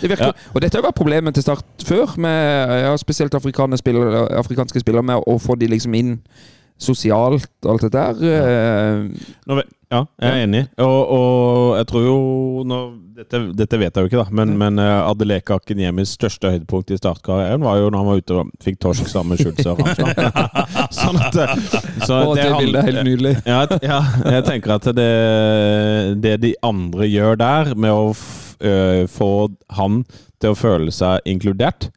Det 0.00 0.08
virker, 0.10 0.24
Ja. 0.26 0.32
Og 0.54 0.60
dette 0.62 0.76
har 0.78 0.82
vært 0.82 0.94
problemet 0.94 1.34
til 1.34 1.42
start 1.42 1.64
før, 1.84 2.14
med 2.16 2.68
ja, 2.84 2.96
spesielt 2.96 3.34
spillere, 3.76 4.28
afrikanske 4.38 4.80
spillere, 4.80 5.02
med 5.02 5.22
å 5.26 5.38
få 5.38 5.54
de 5.58 5.66
liksom 5.66 5.94
inn 5.94 6.20
sosialt 6.80 7.48
og 7.64 7.70
alt 7.74 7.86
dette 7.86 8.02
der. 8.02 8.28
Eh, 8.34 9.32
Nå 9.48 9.62
Ja, 9.94 10.00
jeg 10.18 10.30
er 10.32 10.42
enig. 10.48 10.60
Og, 10.82 11.10
og 11.14 11.76
jeg 11.78 11.86
tror 11.86 12.02
jo 12.02 12.14
nå, 12.66 12.78
dette, 13.14 13.38
dette 13.54 13.78
vet 13.78 13.94
jeg 13.94 14.02
jo 14.02 14.08
ikke, 14.10 14.24
da, 14.24 14.34
men, 14.34 14.56
men 14.58 14.80
eh, 14.82 15.06
Adeleka 15.06 15.60
Akinyemis 15.60 16.16
største 16.16 16.50
høydepunkt 16.50 16.90
i 16.90 16.98
startkarrieren 16.98 17.62
var 17.62 17.78
jo 17.78 17.92
når 17.92 18.00
han 18.00 18.08
var 18.08 18.18
ute 18.24 18.38
og 18.40 18.50
fikk 18.64 18.80
torsk 18.82 19.06
sammen 19.12 19.36
med 19.36 19.44
Schulze 19.44 19.70
og 19.70 19.84
Ramsland. 19.84 20.18
sånn 20.98 21.20
at, 21.22 21.38
eh, 21.44 21.54
så 22.08 22.18
og 22.24 22.34
det 22.34 22.48
det 22.48 22.58
bildet 22.58 22.80
er 22.80 22.88
helt 22.90 23.06
nydelig. 23.06 23.34
Ja, 23.46 23.60
ja, 23.86 24.00
jeg 24.34 24.46
tenker 24.50 24.74
at 24.80 24.90
det, 24.98 25.10
det 26.26 26.34
de 26.42 26.54
andre 26.66 27.06
gjør 27.12 27.38
der, 27.44 27.74
med 27.78 27.94
å 27.94 28.08
f, 28.16 28.56
ø, 28.58 28.74
få 29.14 29.30
han 29.78 30.02
til 30.42 30.56
å 30.56 30.58
føle 30.58 30.90
seg 30.94 31.22
inkludert 31.30 31.92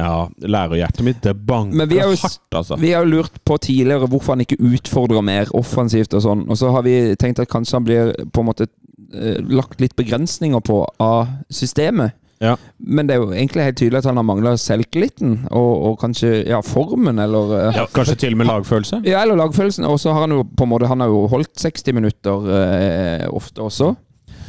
Ja, 0.00 0.14
lærerhjertet 0.40 1.04
mitt, 1.04 1.20
det 1.24 1.34
banker 1.46 1.90
vi 1.90 1.98
er 2.00 2.08
jo 2.08 2.18
hardt, 2.22 2.42
altså. 2.54 2.78
Vi 2.80 2.92
har 2.94 3.04
jo 3.04 3.18
lurt 3.18 3.40
på 3.44 3.58
tidligere 3.60 4.08
hvorfor 4.08 4.34
han 4.34 4.44
ikke 4.44 4.60
utfordrer 4.70 5.24
mer 5.26 5.50
offensivt 5.56 6.14
og 6.16 6.24
sånn. 6.24 6.46
Og 6.48 6.58
så 6.60 6.70
har 6.74 6.86
vi 6.86 6.96
tenkt 7.20 7.42
at 7.42 7.50
kanskje 7.50 7.76
han 7.78 7.86
blir 7.88 8.14
på 8.32 8.42
en 8.42 8.48
måte 8.48 8.68
eh, 9.12 9.38
lagt 9.50 9.82
litt 9.82 9.96
begrensninger 9.98 10.64
på 10.64 10.82
av 11.02 11.28
systemet. 11.52 12.16
Ja. 12.40 12.54
Men 12.78 13.08
det 13.08 13.14
er 13.14 13.20
jo 13.20 13.32
egentlig 13.34 13.66
helt 13.66 13.76
tydelig 13.76 13.98
at 14.00 14.06
han 14.08 14.16
har 14.16 14.24
mangla 14.24 14.54
selvtilliten, 14.56 15.34
og, 15.50 15.72
og 15.90 15.98
kanskje 16.00 16.30
ja, 16.48 16.62
formen, 16.64 17.20
eller 17.20 17.56
eh, 17.58 17.80
Ja, 17.82 17.88
kanskje 17.92 18.16
til 18.22 18.36
og 18.36 18.40
med 18.40 18.48
lagfølelse? 18.48 19.02
Ja, 19.04 19.20
eller 19.26 19.36
lagfølelsen. 19.42 19.84
Og 19.84 20.00
så 20.00 20.14
har 20.16 20.24
han 20.24 20.38
jo 20.38 20.46
på 20.48 20.64
en 20.64 20.72
måte 20.72 20.88
Han 20.88 21.04
har 21.04 21.12
jo 21.12 21.26
holdt 21.28 21.52
60 21.60 21.98
minutter 21.98 22.48
eh, 22.56 23.26
ofte 23.28 23.60
også. 23.66 23.92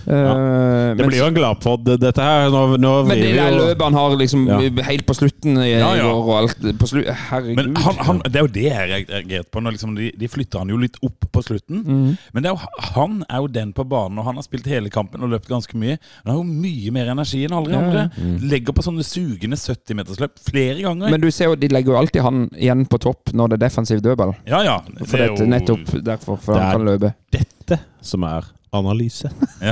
Eh, 0.07 0.95
Det 0.97 1.05
blir 1.07 1.17
jo 1.19 1.27
en 1.29 1.35
gladpod, 1.35 1.85
dette 1.99 2.21
her. 2.21 2.49
Nå, 2.53 2.77
nå 2.81 2.91
men 3.07 3.17
det 3.21 3.33
der 3.37 3.51
løpet 3.55 3.81
han 3.83 3.93
har 3.93 4.15
liksom 4.17 4.47
Ja. 4.47 4.83
helt 4.87 5.05
på 5.05 5.13
slutten 5.15 5.57
i, 5.61 5.69
Ja, 5.79 5.93
ja. 5.95 6.07
og 6.11 6.29
alt 6.37 6.57
på 6.79 6.87
slu, 6.89 7.03
Herregud. 7.05 7.55
Men 7.55 7.75
han, 7.75 7.95
han, 8.07 8.21
det 8.25 8.35
er 8.35 8.45
jo 8.47 8.51
det 8.55 8.63
jeg 8.67 8.89
reagerte 9.09 9.49
på. 9.51 9.61
Når 9.61 9.71
liksom 9.77 9.95
de, 9.95 10.11
de 10.17 10.27
flytter 10.27 10.59
han 10.59 10.69
jo 10.69 10.77
litt 10.77 10.97
opp 11.03 11.27
på 11.31 11.43
slutten. 11.43 11.83
Mm. 11.85 12.17
Men 12.33 12.43
det 12.43 12.51
er 12.51 12.55
jo, 12.55 12.67
han 12.95 13.23
er 13.29 13.37
jo 13.43 13.47
den 13.47 13.73
på 13.73 13.85
banen, 13.87 14.17
og 14.19 14.25
han 14.25 14.35
har 14.35 14.43
spilt 14.43 14.65
hele 14.67 14.89
kampen 14.89 15.21
og 15.23 15.29
løpt 15.29 15.47
ganske 15.51 15.75
mye. 15.77 15.97
Han 16.25 16.33
har 16.33 16.39
jo 16.41 16.47
mye 16.47 16.91
mer 16.91 17.11
energi 17.13 17.43
enn 17.45 17.53
alle 17.57 17.67
de 17.71 17.77
Ja, 17.77 17.81
andre. 17.85 18.05
Mm. 18.17 18.49
Legger 18.51 18.73
på 18.73 18.83
sånne 18.85 19.03
sugende 19.07 19.57
70-metersløp 19.59 20.39
flere 20.49 20.81
ganger. 20.81 21.09
Men 21.11 21.21
du 21.21 21.29
ser 21.31 21.45
jo, 21.51 21.55
de 21.55 21.67
legger 21.71 21.93
jo 21.93 21.99
alltid 22.01 22.21
han 22.25 22.49
igjen 22.57 22.85
på 22.89 22.99
topp 22.99 23.31
når 23.33 23.49
det 23.53 23.59
er 23.61 23.65
defensiv 23.69 24.01
dødball. 24.01 24.35
ja, 24.47 24.63
ja. 24.63 24.79
For 25.05 25.17
det 25.17 25.29
er 25.29 25.35
jo, 25.35 25.45
nettopp 25.45 26.03
derfor, 26.03 26.37
for 26.41 26.53
Det 26.53 26.61
han 26.61 26.69
er- 26.69 26.77
kan 26.77 26.85
løpe. 26.87 27.13
dette 27.31 27.79
som 28.01 28.23
er 28.23 28.43
Analyse. 28.73 29.29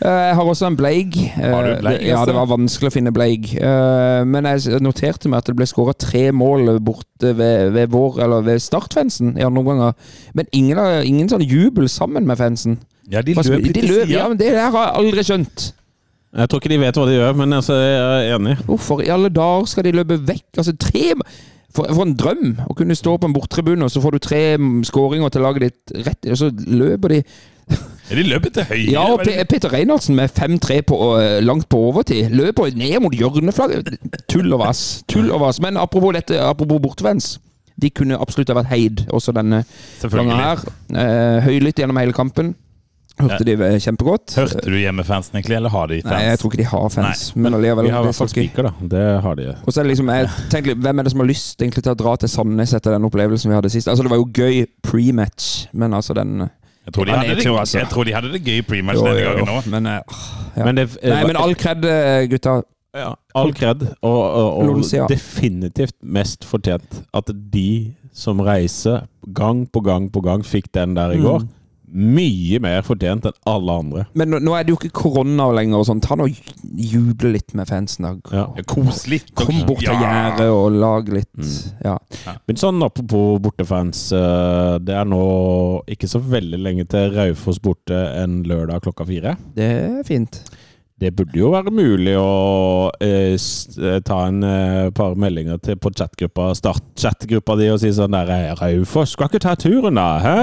Eh, 0.00 0.08
Jeg 0.08 0.34
har 0.34 0.46
også 0.48 0.64
en 0.64 0.76
bleig. 0.78 1.12
Har 1.36 1.62
du 1.66 1.70
Eh, 1.74 1.80
bleig, 1.82 1.98
Ja, 2.08 2.22
det 2.24 2.32
var 2.32 2.46
vanskelig 2.48 2.88
å 2.88 2.92
finne 2.94 3.10
bleig. 3.12 3.50
Eh, 3.60 4.22
Men 4.24 4.46
jeg 4.48 4.80
noterte 4.80 5.28
meg 5.28 5.42
at 5.42 5.50
det 5.50 5.56
ble 5.58 5.66
skåra 5.68 5.92
tre 5.92 6.30
mål 6.32 6.78
borte 6.80 7.34
ved, 7.36 7.70
ved, 7.74 7.90
vår, 7.92 8.16
eller 8.24 8.40
ved 8.46 8.62
startfansen 8.64 9.34
i 9.36 9.44
andre 9.44 9.60
omganger. 9.60 9.92
Men 10.32 10.48
ingen, 10.56 10.78
ingen 11.04 11.28
sånn 11.28 11.44
jubel 11.44 11.84
sammen 11.92 12.24
med 12.26 12.38
fansen. 12.40 12.78
Ja, 13.12 13.20
de 13.20 13.34
løper. 13.36 13.50
løp 13.52 13.66
litt 13.66 13.74
de 13.76 13.80
til 13.82 13.92
sida. 13.92 14.08
ja, 14.22 14.24
men 14.32 14.38
Det 14.40 14.52
der 14.56 14.70
har 14.72 14.86
jeg 14.86 14.96
aldri 15.04 15.26
skjønt. 15.28 15.66
Jeg 16.32 16.48
tror 16.48 16.60
ikke 16.62 16.72
de 16.72 16.78
vet 16.80 16.96
hva 16.96 17.06
de 17.10 17.18
gjør, 17.18 17.36
men 17.36 17.52
altså, 17.52 17.74
jeg 17.76 18.00
er 18.00 18.36
enig. 18.38 18.56
Hvorfor 18.70 19.02
i 19.04 19.08
alle 19.12 19.28
dager 19.34 19.66
skal 19.66 19.84
de 19.84 19.92
løpe 20.00 20.16
vekk? 20.16 20.46
Altså 20.62 20.76
tre 20.80 21.12
For, 21.70 21.86
for 21.94 22.02
en 22.02 22.16
drøm 22.18 22.56
å 22.66 22.74
kunne 22.74 22.96
stå 22.98 23.14
på 23.20 23.28
en 23.28 23.34
borttribune, 23.34 23.86
og 23.86 23.92
så 23.92 24.02
får 24.02 24.16
du 24.16 24.24
tre 24.24 24.42
skåringer 24.88 25.30
til 25.30 25.44
laget 25.46 25.66
ditt 25.68 26.06
rett 26.08 26.30
Og 26.32 26.38
så 26.40 26.50
løper 26.50 27.14
de 27.14 27.20
Ja, 28.10 28.16
de 28.18 28.24
løpet 28.26 28.56
til 28.56 28.66
høyre. 28.66 28.86
Ja, 28.90 29.04
og 29.14 29.20
Peter 29.22 29.70
Reinhardsen 29.70 30.16
med 30.18 30.32
5-3 30.34 30.80
øh, 30.90 31.36
langt 31.46 31.68
på 31.70 31.78
overtid. 31.78 32.32
Løper 32.34 32.72
ned 32.74 32.96
mot 33.04 33.14
hjørneflagget. 33.14 33.92
Tull 34.26 34.50
og 34.50 34.64
vass. 34.64 35.04
Tull 35.06 35.30
og 35.30 35.44
vass. 35.44 35.60
Men 35.62 35.78
apropos 35.78 36.16
dette, 36.18 36.40
apropos 36.42 36.82
bortevends. 36.82 37.36
De 37.80 37.90
kunne 37.94 38.18
absolutt 38.18 38.50
ha 38.50 38.58
vært 38.58 38.72
heid, 38.74 39.04
også 39.14 39.32
denne 39.32 39.62
gangen 40.02 40.42
her. 40.42 40.64
Eh, 40.90 41.38
høylytt 41.46 41.78
gjennom 41.78 42.00
hele 42.02 42.16
kampen. 42.16 42.56
Hørte 43.28 43.44
de 43.44 43.52
eh, 43.52 43.76
kjempegodt. 43.80 44.34
Hørte 44.36 44.62
du 44.70 44.76
hjemmefansen 44.78 45.36
egentlig, 45.36 45.56
eller 45.56 45.72
har 45.74 45.86
de 45.90 45.98
fans? 46.02 46.12
Nei, 46.12 46.22
jeg 46.30 46.38
tror 46.38 46.50
ikke 46.52 46.62
de 46.62 46.68
har 46.70 46.88
fans. 46.94 47.24
men 47.36 47.54
allikevel. 47.58 47.84
Vi 47.84 47.90
har 47.90 48.00
i 48.00 48.02
er 48.02 48.08
hvert 48.10 48.20
fall 48.20 48.28
spiker, 48.32 48.62
da. 48.62 48.72
Det 48.94 49.04
har 49.22 49.34
de. 49.40 49.48
Og 49.66 49.72
så 49.72 49.80
er 49.80 49.84
det 49.88 49.92
liksom, 49.94 50.08
jeg 50.14 50.28
tenkte 50.50 50.74
Hvem 50.80 50.98
er 50.98 51.02
det 51.08 51.12
som 51.12 51.20
har 51.20 51.28
lyst 51.30 51.62
egentlig 51.62 51.82
til 51.84 51.92
å 51.92 51.98
dra 52.04 52.16
til 52.16 52.28
Sandnes 52.32 52.74
etter 52.74 52.96
den 52.96 53.04
opplevelsen 53.10 53.50
vi 53.52 53.54
hadde 53.58 53.70
sist? 53.70 53.88
Altså 53.88 54.02
Det 54.06 54.10
var 54.10 54.20
jo 54.22 54.28
gøy 54.34 54.64
pre-match, 54.82 55.66
men 55.72 55.94
altså 55.94 56.14
den 56.14 56.48
Jeg 56.86 56.94
tror 56.94 57.04
de 57.04 57.12
hadde 57.12 57.26
jeg 57.28 57.36
det, 57.36 57.44
tror 57.46 57.58
altså- 57.60 57.78
jeg 57.78 57.88
tror 57.88 58.04
de 58.04 58.14
hadde 58.14 58.32
det 58.32 58.42
gøy 58.44 58.60
pre-match 58.66 58.98
denne 59.04 59.20
gangen 59.20 59.48
òg. 59.48 59.66
Men, 59.70 59.86
eh, 59.86 60.00
ja. 60.56 60.64
Men 60.64 60.76
det, 60.76 60.88
Nei, 61.04 61.24
men 61.26 61.36
all 61.36 61.54
kred, 61.54 61.84
eh, 61.84 62.26
gutta. 62.28 62.62
ja, 62.94 63.14
all 63.34 63.52
kred, 63.54 63.82
og, 64.02 64.20
og, 64.34 64.80
og 64.82 65.08
definitivt 65.08 65.94
mest 66.02 66.44
fortjent 66.44 67.02
at 67.14 67.30
de 67.52 67.94
som 68.12 68.40
reiser 68.40 69.06
gang 69.32 69.66
på 69.70 69.82
gang 69.84 70.10
på 70.10 70.22
gang, 70.24 70.42
fikk 70.42 70.72
den 70.74 70.94
der 70.96 71.12
i 71.14 71.18
Mm. 71.20 71.48
Mye 71.92 72.60
mer 72.62 72.82
fortjent 72.86 73.24
enn 73.26 73.34
alle 73.50 73.74
andre. 73.82 74.04
Men 74.14 74.30
nå, 74.30 74.38
nå 74.46 74.52
er 74.54 74.64
det 74.64 74.70
jo 74.74 74.78
ikke 74.78 74.92
korona 74.94 75.48
lenger 75.56 75.80
og 75.80 75.86
sånn. 75.88 76.00
Ta 76.04 76.14
nå 76.14 76.28
juble 76.30 77.32
litt 77.34 77.54
med 77.58 77.66
fansen. 77.68 78.06
Ja. 78.30 78.46
Kos 78.70 79.06
litt. 79.10 79.30
og- 79.36 79.46
Kom 79.46 79.66
bort 79.66 79.80
til 79.82 79.92
Ja. 79.92 80.00
gjerdet 80.30 80.48
og 80.54 80.72
lag 80.72 81.08
litt 81.08 81.28
Ja. 81.84 81.98
Men 82.46 82.56
sånn 82.56 82.82
apropos 82.84 83.40
bortefans. 83.40 84.12
eh, 84.12 84.78
Det 84.78 84.94
er 84.94 85.04
nå 85.04 85.82
ikke 85.88 86.08
så 86.08 86.20
veldig 86.22 86.58
lenge 86.62 86.88
til 86.88 87.10
Raufoss 87.10 87.58
borte 87.58 87.90
en 88.22 88.44
lørdag 88.44 88.80
klokka 88.82 89.04
fire. 89.06 89.36
Det 89.54 89.64
er 89.64 90.02
fint. 90.04 90.42
Det 91.00 91.14
burde 91.16 91.38
jo 91.38 91.48
være 91.54 91.72
mulig 91.72 92.12
å 92.20 92.90
eh, 93.00 93.32
eh, 93.32 94.00
ta 94.04 94.18
en 94.28 94.42
eh, 94.44 94.90
par 94.92 95.14
meldinger 95.16 95.56
til 95.64 95.78
på 95.80 95.92
chatgruppa, 95.96 96.50
start-chatgruppa 96.58 97.56
di 97.56 97.70
og 97.72 97.80
si 97.80 97.88
sånn 97.96 98.12
der 98.12 98.28
eh, 98.34 98.50
Raufoss, 98.58 99.14
skal 99.16 99.30
ikke 99.30 99.40
ta 99.46 99.54
turen 99.56 99.96
da? 99.96 100.08
Hæ? 100.20 100.36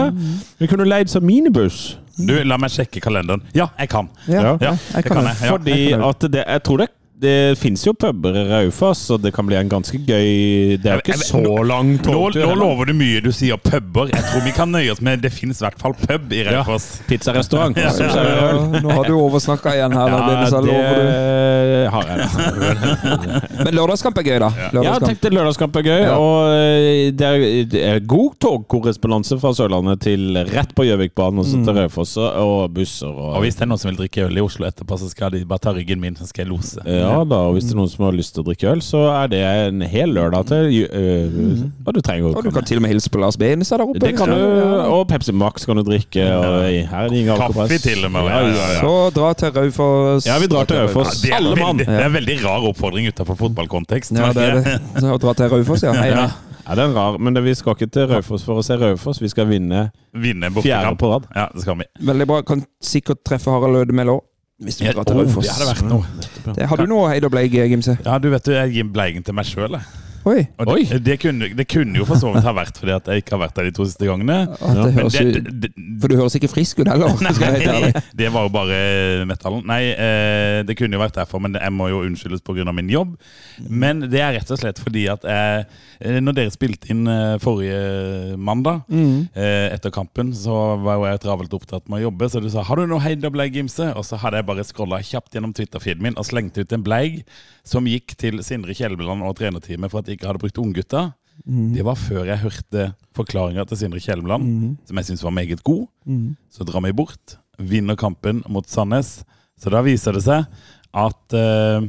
Vi 0.58 0.70
kunne 0.72 0.88
leid 0.90 1.14
som 1.14 1.26
minibuss. 1.28 2.00
Du, 2.18 2.34
la 2.50 2.58
meg 2.58 2.74
sjekke 2.74 3.02
kalenderen. 3.04 3.44
Ja, 3.54 3.68
jeg 3.78 3.92
kan. 3.94 4.10
Ja, 4.26 4.56
Ja, 4.58 4.74
jeg 4.74 4.80
jeg, 4.96 5.06
kan 5.06 5.20
kan 5.20 5.30
jeg. 5.30 5.38
Ja, 5.44 5.52
Fordi 5.54 5.76
jeg 5.78 5.92
kan 5.94 6.08
at 6.10 6.26
det, 6.34 6.44
jeg 6.48 6.64
tror 6.66 6.82
det 6.82 6.90
det 7.20 7.58
fins 7.58 7.82
jo 7.88 7.94
puber 7.98 8.36
i 8.38 8.44
Raufoss, 8.50 9.00
så 9.10 9.18
det 9.18 9.32
kan 9.34 9.48
bli 9.48 9.56
en 9.58 9.70
ganske 9.72 9.98
gøy 9.98 10.78
Det 10.78 10.86
er 10.86 11.00
jo 11.00 11.02
ikke 11.02 11.16
Jeg- 11.16 11.24
jeg- 11.24 11.46
så 11.48 11.64
lang 11.66 11.96
Nå, 11.98 12.04
togtur. 12.04 12.36
nå 12.38 12.48
heller. 12.50 12.56
lover 12.62 12.86
du 12.86 12.94
mye. 12.94 13.22
Du 13.24 13.32
sier 13.32 13.58
puber. 13.58 14.12
Jeg 14.14 14.22
tror 14.30 14.44
vi 14.46 14.52
kan 14.52 14.70
nøye 14.72 14.92
oss 14.92 15.02
med 15.02 15.22
Det 15.22 15.32
finnes 15.34 15.58
i 15.62 15.66
hvert 15.66 15.80
fall 15.82 15.94
pub 15.94 16.32
i 16.32 16.44
Ja. 16.44 16.62
Pizzarestaurant 17.08 17.76
Ja, 17.78 17.90
ja, 17.90 18.06
ja. 18.06 18.80
Nå 18.82 18.92
har 18.92 19.04
du 19.06 19.14
oversnakka 19.18 19.74
igjen 19.74 19.94
her. 19.98 20.08
Ja, 20.08 20.20
det 20.28 20.52
jeg 20.52 20.64
lover 20.68 20.94
du. 20.94 21.02
det 21.08 21.90
har 21.92 22.04
jeg. 22.06 22.20
Men 23.66 23.74
lørdagskamp 23.74 24.18
er 24.22 24.24
gøy, 24.28 24.40
da. 24.40 24.50
Ja, 24.74 24.82
jeg 24.84 25.02
tenkte 25.08 25.32
lørdagskamp 25.34 25.76
er 25.76 25.84
gøy, 25.88 26.02
Ja. 26.06 26.16
og 26.18 26.54
eh, 26.54 27.12
det 27.18 27.28
er, 27.28 27.66
det 27.66 27.84
er 27.84 28.00
god 28.06 28.36
togkorrespondanse 28.44 29.40
fra 29.42 29.54
Sørlandet 29.58 30.02
til 30.06 30.38
rett 30.54 30.74
på 30.78 30.86
Gjøvikbanen 30.86 31.40
og 31.42 31.46
så 31.50 31.64
til 31.66 31.74
Raufoss 31.82 32.16
og 32.18 32.74
busser 32.74 33.08
og 33.10 33.38
Og 33.38 33.42
hvis 33.44 33.56
det 33.58 33.64
er 33.66 33.72
noen 33.72 33.80
som 33.82 33.90
vil 33.92 34.00
drikke 34.06 34.28
øl 34.28 34.38
i 34.38 34.42
Oslo 34.46 34.68
etterpå, 34.70 35.00
så 35.00 35.10
skal 35.10 35.32
de 35.32 35.44
bare 35.46 35.60
ta 35.66 35.74
ryggen 35.74 36.00
min, 36.00 36.16
så 36.16 36.28
skal 36.30 36.46
jeg 36.46 36.52
lose. 36.54 36.78
Ja 36.86 37.07
da, 37.30 37.38
og 37.48 37.54
hvis 37.56 37.66
det 37.68 37.74
er 37.74 37.80
noen 37.80 37.90
som 37.92 38.06
har 38.06 38.16
lyst 38.18 38.34
til 38.36 38.44
å 38.44 38.48
drikke 38.48 38.70
øl, 38.72 38.82
så 38.86 39.02
er 39.24 39.28
det 39.32 39.40
en 39.44 39.82
hel 39.82 40.10
lørdag 40.16 40.46
til. 40.50 40.70
øh, 40.88 41.64
Og 41.88 41.94
du 41.94 42.02
trenger 42.02 42.36
Og 42.36 42.44
du 42.44 42.52
kan 42.52 42.64
til 42.68 42.78
og 42.78 42.82
med 42.86 42.92
hilse 42.94 43.10
på 43.14 43.20
Lars 43.22 43.38
Benestad 43.38 43.80
der 43.80 43.86
oppe. 43.88 44.00
Det 44.04 44.14
kan 44.18 44.30
du, 44.30 44.38
og 44.94 45.08
Pepsi 45.10 45.32
Max 45.34 45.66
kan 45.66 45.78
du 45.78 45.84
drikke. 45.88 46.24
Og 46.38 46.58
her 46.68 47.04
er 47.04 47.10
det 47.10 47.22
ingen 47.24 47.38
Kaffe 47.38 47.68
til 47.84 48.06
og 48.06 48.12
med. 48.12 48.22
Ja, 48.32 48.40
ja, 48.48 48.68
ja. 48.74 48.82
Så 48.82 48.94
dra 49.16 49.34
til 49.34 49.52
Raufoss. 49.58 50.26
Ja, 50.28 50.40
vi 50.40 50.48
drar 50.52 50.66
til 50.70 50.78
Ja, 50.78 50.84
Raufoss. 50.88 51.24
er 51.26 51.36
Alle 51.40 51.56
mann. 51.56 51.78
det 51.78 51.88
er 51.88 52.06
en 52.10 52.14
veldig 52.14 52.38
rar 52.46 52.68
oppfordring 52.72 53.08
utenfor 53.08 53.36
fotballkontekst. 53.46 54.12
Ja, 54.18 54.34
det 54.34 54.44
er 54.50 54.62
det. 54.62 54.82
Så 55.02 55.18
dra 55.24 55.34
til 55.34 55.50
Raufoss, 55.56 55.84
ja. 55.84 55.94
Hei, 56.02 56.10
Ja. 56.10 56.28
ja, 56.68 56.76
det 56.76 56.84
er 56.84 56.94
rar, 56.96 57.18
men 57.18 57.34
det, 57.34 57.44
vi 57.46 57.54
skal 57.56 57.76
ikke 57.78 57.90
til 57.92 58.08
Raufoss 58.12 58.44
for 58.44 58.60
å 58.60 58.64
se 58.66 58.76
Raufoss. 58.78 59.22
Vi 59.22 59.30
skal 59.32 59.48
vinne 59.48 59.92
Vinne 60.14 60.50
fjerde 60.52 60.96
på 61.00 61.12
rad. 61.14 61.28
Ja, 61.36 61.48
det 61.54 61.62
skal 61.64 61.78
vi. 61.80 61.86
Veldig 62.04 62.28
bra. 62.28 62.42
Kan 62.44 62.66
sikkert 62.84 63.24
treffe 63.24 63.52
Harald 63.54 63.76
Ødemel 63.86 64.08
òg. 64.18 64.22
Hvis 64.58 64.80
du 64.80 64.88
oh, 64.90 65.04
Raufoss. 65.06 65.46
det 65.46 65.54
hadde 65.54 65.68
vært 65.70 65.86
noe. 65.86 66.56
Det- 66.56 66.66
Har 66.70 66.80
du 66.82 66.88
noe 66.90 67.12
Eidar 67.14 67.30
bleig, 67.30 67.52
Gimse? 67.54 67.98
Ja, 68.06 68.18
du 68.18 68.30
vet 68.34 68.44
du, 68.44 68.52
jeg 68.56 68.74
gir 68.74 68.88
bleigen 68.90 69.24
til 69.24 69.36
meg 69.38 69.46
sjøl. 69.46 69.78
Oi. 70.28 70.46
Og 70.60 70.70
det, 70.72 71.00
det, 71.06 71.18
kunne, 71.22 71.50
det 71.56 71.66
kunne 71.70 72.00
jo 72.00 72.06
for 72.08 72.20
så 72.20 72.32
vidt 72.34 72.46
ha 72.48 72.54
vært 72.56 72.80
fordi 72.80 72.94
at 72.96 73.10
jeg 73.12 73.24
ikke 73.24 73.36
har 73.36 73.42
vært 73.46 73.56
der 73.60 73.70
de 73.70 73.74
to 73.78 73.86
siste 73.88 74.08
gangene. 74.08 74.38
Ja. 74.48 74.74
det 74.80 74.94
høres 74.98 75.18
det, 75.18 75.44
det, 75.64 75.72
For 76.02 76.12
du 76.12 76.18
høres 76.20 76.38
ikke 76.40 76.50
frisk 76.52 76.82
ut 76.82 76.90
heller. 76.92 77.14
Skal 77.38 77.58
jeg 77.58 77.68
være. 77.68 77.92
Nei, 77.92 78.04
det 78.22 78.32
var 78.34 78.48
jo 78.48 78.54
bare 78.54 78.80
metallen. 79.30 79.64
Nei, 79.70 79.82
eh, 79.94 80.62
det 80.68 80.78
kunne 80.80 80.98
jo 80.98 81.04
vært 81.04 81.20
derfor, 81.20 81.42
men 81.44 81.58
jeg 81.60 81.76
må 81.76 81.90
jo 81.92 82.04
unnskyldes 82.06 82.44
pga. 82.46 82.66
min 82.72 82.92
jobb. 82.92 83.16
Men 83.70 84.06
det 84.12 84.22
er 84.24 84.36
rett 84.38 84.52
og 84.54 84.62
slett 84.62 84.82
fordi 84.84 85.08
at 85.12 85.26
jeg 85.28 85.66
eh, 86.00 86.20
Når 86.22 86.38
dere 86.38 86.54
spilte 86.54 86.92
inn 86.94 87.08
eh, 87.12 87.38
forrige 87.42 88.38
mandag, 88.38 88.84
eh, 88.92 89.68
etter 89.74 89.94
kampen, 89.94 90.34
så 90.36 90.78
var 90.84 91.00
jo 91.00 91.08
jeg 91.08 91.24
travelt 91.24 91.58
opptatt 91.58 91.88
med 91.88 92.02
å 92.02 92.08
jobbe, 92.08 92.30
så 92.30 92.42
du 92.44 92.50
sa 92.52 92.64
'Har 92.64 92.78
du 92.78 92.88
noe 92.88 93.04
heid 93.04 93.26
og 93.26 93.34
bleig, 93.34 93.54
Gimse?' 93.56 93.94
Og 93.96 94.06
så 94.06 94.20
hadde 94.20 94.42
jeg 94.42 94.50
bare 94.50 94.66
scrolla 94.68 95.02
kjapt 95.02 95.34
gjennom 95.34 95.54
Twitter-feeden 95.54 96.04
min 96.04 96.18
og 96.18 96.26
slengte 96.26 96.62
ut 96.62 96.74
en 96.74 96.84
bleig 96.84 97.24
som 97.68 97.88
gikk 97.88 98.16
til 98.20 98.40
Sindre 98.46 98.76
Kjelbeland 98.76 99.24
og 99.28 99.36
trenerteamet 99.40 99.92
for 99.92 100.04
at 100.04 100.12
ikke 100.18 100.30
hadde 100.30 100.44
brukt 100.44 100.62
unggutta. 100.62 101.08
Det 101.48 101.84
var 101.86 101.96
før 101.96 102.26
jeg 102.26 102.42
hørte 102.42 102.86
forklaringa 103.16 103.64
til 103.70 103.78
Sindre 103.80 104.02
Kjelmeland, 104.04 104.78
som 104.90 105.00
jeg 105.00 105.08
syntes 105.08 105.24
var 105.24 105.36
meget 105.38 105.62
god. 105.64 105.86
Så 106.52 106.66
drar 106.68 106.84
vi 106.84 106.96
bort, 106.98 107.38
vinner 107.58 107.96
kampen 107.96 108.42
mot 108.50 108.68
Sandnes. 108.68 109.22
Så 109.58 109.72
da 109.74 109.82
viser 109.86 110.18
det 110.18 110.24
seg 110.26 110.46
at 110.98 111.38
uh... 111.38 111.86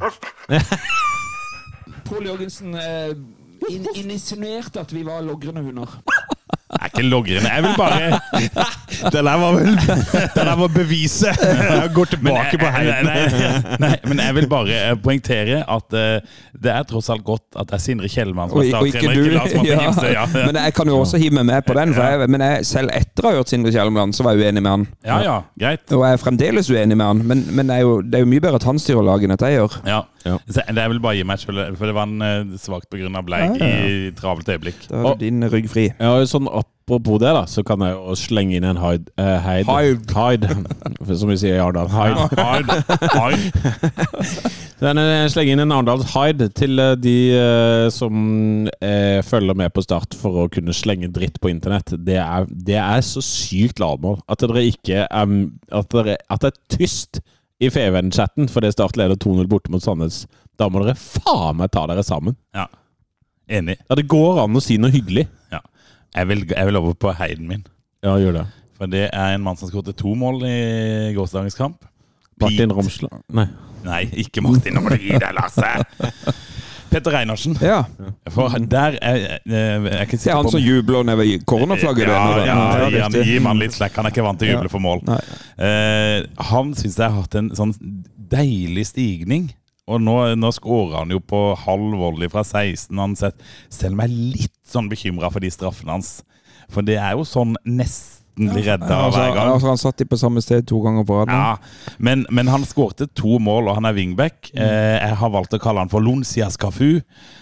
Pål 2.09 2.29
Jørgensen 2.31 2.77
eh, 2.79 3.13
insinuerte 3.69 4.81
at 4.81 4.93
vi 4.95 5.03
var 5.05 5.21
logrende 5.25 5.65
hunder. 5.65 5.99
Jeg 6.69 6.81
er 6.85 6.91
ikke 6.93 7.03
logrende. 7.09 7.49
Jeg 7.49 7.63
vil 7.65 7.77
bare 7.79 8.21
Det 9.15 9.23
der 9.25 9.37
var 9.41 9.55
vel 9.57 9.71
Det 10.35 10.43
der 10.49 10.57
var 10.61 10.69
beviset. 10.75 11.39
Jeg 11.41 11.91
går 11.95 12.05
tilbake 12.13 12.51
jeg, 12.53 12.61
på 12.61 12.73
heiden. 12.75 13.09
nei, 13.09 13.23
nei, 13.33 13.77
nei, 13.85 13.93
men 14.05 14.21
jeg 14.21 14.35
vil 14.37 14.49
bare 14.51 14.81
eh, 14.91 14.97
poengtere 15.05 15.63
at 15.65 15.97
eh, 15.97 16.35
det 16.59 16.73
er 16.75 16.85
tross 16.91 17.09
alt 17.15 17.25
godt 17.25 17.57
at 17.57 17.71
det 17.71 17.79
er 17.79 17.83
Sindre 17.85 18.11
Kjellmann 18.13 18.53
som 18.53 18.61
er 18.61 18.69
starttrener. 18.69 19.23
ikke 19.23 19.63
ikke 19.63 19.67
Ja. 19.69 20.19
Ja. 20.19 20.27
Men 20.35 20.61
jeg 20.61 20.75
kan 20.77 20.93
jo 20.93 20.99
også 21.01 21.21
hive 21.21 21.39
meg 21.41 21.49
med 21.49 21.65
på 21.67 21.77
den. 21.79 21.95
For 21.97 22.05
jeg, 22.05 22.31
men 22.31 22.45
jeg, 22.45 22.67
selv 22.69 22.93
etter 22.97 23.25
å 23.25 23.33
ha 23.33 23.41
hørt 23.41 23.53
Sindre 23.53 23.73
Kjellmann, 23.73 24.13
så 24.17 24.27
var 24.27 24.37
jeg 24.37 24.49
uenig 24.49 24.65
med 24.65 24.73
han. 24.75 24.87
ja, 25.07 25.19
ja, 25.25 25.39
greit. 25.59 25.87
Og 25.95 26.05
jeg 26.05 26.19
er 26.19 26.23
fremdeles 26.23 26.69
uenig 26.71 26.97
med 26.97 27.07
han. 27.07 27.25
Men, 27.33 27.47
men 27.49 27.71
det, 27.73 27.81
er 27.81 27.87
jo, 27.87 27.99
det 28.05 28.21
er 28.21 28.27
jo 28.27 28.31
mye 28.35 28.45
bedre 28.45 28.61
at 28.61 28.69
han 28.69 28.81
styrer 28.83 29.09
laget 29.09 29.29
enn 29.29 29.37
at 29.39 29.47
jeg 29.49 29.61
gjør. 29.61 29.81
Ja. 29.89 30.03
Ja. 30.29 30.39
Så 30.47 30.63
det 30.63 30.83
er 30.85 30.93
vel 30.93 31.03
bare 31.03 31.17
å 31.17 31.21
gi 31.21 31.29
meg 31.29 31.43
selv, 31.43 31.79
for 31.79 31.91
det 31.91 31.97
var 31.97 32.09
en 32.09 32.25
uh, 32.25 32.59
svakt 32.61 32.91
begrunna 32.93 33.23
bleik 33.27 33.57
Ja, 33.57 33.69
ja, 33.69 33.71
ja. 33.83 34.09
i 34.09 34.11
travelt 34.19 34.51
øyeblikk. 34.53 34.85
Da 34.91 35.15
er 35.15 35.23
din 35.23 35.47
rygg 35.49 35.71
fri. 35.73 35.89
Ja, 35.97 36.19
sånn 36.29 36.51
Apropos 36.89 37.19
det, 37.21 37.29
da, 37.37 37.43
så 37.45 37.61
kan 37.69 37.83
jeg 37.85 37.93
jo 37.93 38.15
slenge 38.17 38.57
inn 38.57 38.65
en 38.65 38.79
hide. 38.81 39.11
Uh, 39.21 39.37
hide. 39.45 39.69
Hide. 39.69 40.55
Hide. 40.57 41.17
Som 41.21 41.29
vi 41.29 41.37
sier 41.37 41.59
i 41.59 41.61
Arendal. 41.61 41.91
Hide. 41.93 42.31
hide. 42.33 42.79
hide. 43.13 44.55
Den, 44.79 44.99
eh, 45.03 45.27
slenge 45.31 45.57
inn 45.57 45.63
en 45.63 45.73
Arendals 45.75 46.13
hide 46.13 46.47
til 46.55 46.79
eh, 46.79 46.95
de 47.03 47.17
eh, 47.35 47.87
som 47.91 48.69
eh, 48.79 49.19
følger 49.27 49.57
med 49.59 49.73
på 49.75 49.83
Start 49.83 50.15
for 50.15 50.45
å 50.45 50.51
kunne 50.53 50.75
slenge 50.77 51.11
dritt 51.11 51.41
på 51.43 51.51
internett. 51.51 51.97
Det 52.07 52.19
er, 52.23 52.47
det 52.47 52.79
er 52.79 53.03
så 53.03 53.23
sykt 53.25 53.83
lavmål 53.83 54.21
at 54.31 54.45
dere 54.45 54.69
ikke 54.71 55.03
er 55.05 55.35
At, 55.75 55.91
dere, 55.93 56.17
at 56.31 56.45
det 56.45 56.53
er 56.53 56.79
tyst 56.79 57.21
i 57.59 57.71
Feven-chatten 57.75 58.49
fordi 58.53 58.71
Start 58.73 58.99
leder 59.01 59.19
2-0 59.19 59.49
borte 59.51 59.73
mot 59.73 59.83
Sandnes. 59.83 60.23
Da 60.59 60.69
må 60.71 60.83
dere 60.83 60.99
faen 60.99 61.59
meg 61.59 61.73
ta 61.75 61.87
dere 61.91 62.05
sammen. 62.07 62.37
Ja. 62.57 62.69
Enig. 63.49 63.79
Ja, 63.89 63.97
det 63.99 64.07
går 64.11 64.43
an 64.45 64.59
å 64.59 64.63
si 64.63 64.77
noe 64.81 64.93
hyggelig. 64.95 65.27
Ja. 65.53 65.63
Jeg 66.17 66.31
vil, 66.31 66.45
jeg 66.53 66.69
vil 66.69 66.79
over 66.81 66.95
på 66.99 67.15
heiden 67.19 67.49
min. 67.51 67.65
Ja, 68.05 68.15
gjør 68.21 68.41
det. 68.41 68.47
For 68.79 68.91
det 68.91 69.09
er 69.09 69.35
en 69.35 69.43
mann 69.43 69.59
som 69.59 69.71
skåret 69.71 69.97
to 69.99 70.13
mål 70.19 70.45
i 70.47 70.59
gårsdagens 71.17 71.59
kamp. 71.59 71.83
Martin. 72.39 72.71
Romsland 72.71 73.25
Nei. 73.35 73.49
Nei, 73.83 74.05
ikke 74.23 74.43
Martin. 74.45 74.77
Nå 74.77 74.85
må 74.85 74.93
du 74.95 75.01
gi 75.03 75.17
deg, 75.19 75.33
Lasse! 75.35 75.73
Petter 76.91 77.15
Einarsen. 77.19 77.57
Ja. 77.63 77.83
For 78.33 78.55
der 78.59 78.97
er, 79.03 79.19
er, 79.19 79.39
er 79.45 79.87
jeg 79.99 80.09
ikke 80.09 80.21
Det 80.23 80.33
er 80.33 80.39
han 80.41 80.51
som 80.53 80.63
jubler 80.63 81.07
nede 81.07 81.19
ved 81.21 81.47
cornerflagget. 81.49 82.09
Ja, 82.09 82.19
ja, 82.39 82.47
ja, 82.47 82.89
ja, 82.89 83.07
ja 83.13 83.25
gi 83.25 83.39
han 83.45 83.61
litt 83.61 83.77
slack. 83.77 83.97
Han 83.99 84.09
er 84.09 84.15
ikke 84.15 84.27
vant 84.27 84.41
til 84.41 84.51
å 84.51 84.57
juble 84.57 84.73
for 84.73 84.85
mål. 84.85 85.05
Eh, 85.09 86.25
han 86.51 86.75
syns 86.79 86.99
jeg 86.99 87.07
har 87.07 87.17
hatt 87.23 87.39
en 87.41 87.53
sånn 87.59 87.75
deilig 88.33 88.89
stigning. 88.93 89.51
Og 89.89 90.03
nå, 90.05 90.17
nå 90.37 90.53
skårer 90.53 90.99
han 91.01 91.13
jo 91.13 91.21
på 91.25 91.41
halv 91.65 91.97
volley 92.01 92.29
fra 92.33 92.45
16. 92.45 92.93
Han 93.01 93.17
selv 93.17 93.95
om 93.95 94.03
jeg 94.03 94.09
er 94.11 94.17
litt 94.37 94.57
sånn 94.69 94.91
bekymra 94.91 95.33
for 95.33 95.45
de 95.45 95.53
straffene 95.53 95.97
hans. 95.97 96.19
For 96.69 96.85
det 96.85 96.99
er 97.01 97.17
jo 97.17 97.25
sånn 97.29 97.57
nesten 97.65 98.18
blir 98.39 98.65
redda 98.65 98.99
Altså, 99.09 99.21
hver 99.21 99.35
gang. 99.35 99.51
altså, 99.53 99.69
han 99.73 99.81
satt 99.81 99.99
de 99.99 100.07
på 100.09 100.19
samme 100.21 100.43
sted 100.45 100.67
to 100.69 100.81
ganger 100.85 101.05
på 101.09 101.19
rad. 101.21 101.33
Ja, 101.33 101.97
men, 101.99 102.25
men 102.31 102.51
han 102.53 102.65
skårte 102.69 103.09
to 103.19 103.41
mål, 103.43 103.71
og 103.71 103.79
han 103.79 103.89
er 103.89 103.97
wingback. 103.97 104.51
Mm. 104.55 104.63
Eh, 104.65 104.97
jeg 104.97 105.19
har 105.23 105.33
valgt 105.35 105.57
å 105.57 105.61
kalle 105.63 105.85
han 105.85 105.93
for 105.93 106.05
Loncias 106.05 106.59
Cafu. 106.61 107.01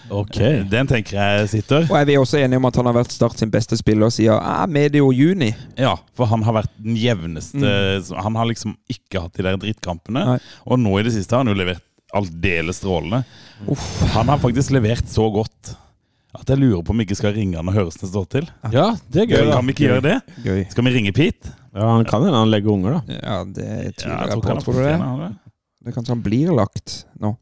Ok. 0.09 0.39
Den 0.71 0.89
tenker 0.89 1.17
jeg 1.19 1.49
sitter. 1.53 1.87
Og 1.89 1.97
er 1.99 2.07
vi 2.09 2.17
også 2.19 2.39
enige 2.41 2.61
om 2.61 2.69
at 2.69 2.79
han 2.79 2.89
har 2.89 2.95
vært 2.95 3.15
Start 3.17 3.39
sin 3.39 3.51
beste 3.51 3.77
spiller 3.79 4.11
siden 4.13 4.37
ah, 4.37 4.65
medio 4.69 5.09
juni? 5.15 5.49
Ja, 5.79 5.95
for 6.17 6.29
han 6.29 6.43
har 6.45 6.59
vært 6.59 6.73
den 6.77 6.97
jevneste 6.99 7.57
mm. 7.57 8.11
Han 8.23 8.37
har 8.37 8.49
liksom 8.49 8.75
ikke 8.91 9.23
hatt 9.23 9.37
de 9.37 9.45
der 9.47 9.57
drittkampene. 9.61 10.23
Nei. 10.33 10.39
Og 10.67 10.79
nå 10.81 10.99
i 10.99 11.05
det 11.07 11.15
siste 11.15 11.35
har 11.35 11.45
han 11.45 11.51
jo 11.51 11.57
levert 11.57 11.83
aldeles 12.15 12.79
strålende. 12.79 13.23
Han 14.13 14.29
har 14.31 14.39
faktisk 14.39 14.71
levert 14.75 15.09
så 15.11 15.27
godt 15.33 15.73
at 16.39 16.49
jeg 16.53 16.59
lurer 16.61 16.83
på 16.85 16.93
om 16.93 16.99
vi 17.01 17.05
ikke 17.07 17.17
skal 17.17 17.33
ringe 17.35 17.57
han 17.57 17.67
og 17.67 17.73
høre 17.75 17.87
hvordan 17.89 18.03
det 18.03 18.09
står 18.11 18.25
til. 18.35 18.45
Ja, 18.73 18.87
det 19.13 19.23
er 19.23 19.29
gøy. 19.31 19.45
da. 19.47 19.55
Kan 19.57 19.65
vi 19.69 19.73
ikke 19.75 19.87
gjøre 19.87 20.03
det? 20.05 20.17
Gøy. 20.45 20.61
Skal 20.71 20.85
vi 20.87 20.93
ringe 20.97 21.11
Pete? 21.17 21.53
Ja, 21.73 21.87
Han 21.95 22.05
kan 22.09 22.23
hende 22.25 22.37
han 22.37 22.49
legger 22.53 22.71
unger, 22.73 22.97
da. 22.97 23.17
Ja, 23.17 23.37
det 23.43 23.65
Ja, 23.67 23.81
jeg 23.81 24.29
jeg 24.31 24.41
på. 24.41 24.47
han 24.49 24.61
Tror 24.63 24.73
du 24.73 24.83
det? 24.83 24.95
har 25.01 25.17
det. 25.25 25.31
Det 25.85 25.93
kanskje 25.95 26.13
han 26.15 26.23
blir 26.23 26.53
lagt 26.57 27.05
nå. 27.21 27.35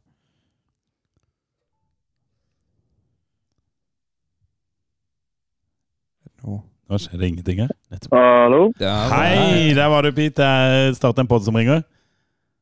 Nå. 6.46 6.60
Nå 6.90 7.00
skjer 7.02 7.18
det 7.22 7.28
ingenting 7.32 7.62
her. 7.64 7.72
Nettopp. 7.92 8.14
Hallo? 8.14 8.62
Der, 8.80 9.10
Hei, 9.14 9.74
der 9.78 9.88
var 9.90 10.06
du, 10.06 10.12
Pete. 10.14 10.38
Det 10.38 10.46
er 10.46 10.94
Start 10.98 11.20
en 11.24 11.28
pod 11.30 11.46
som 11.46 11.56
ringer. 11.58 11.82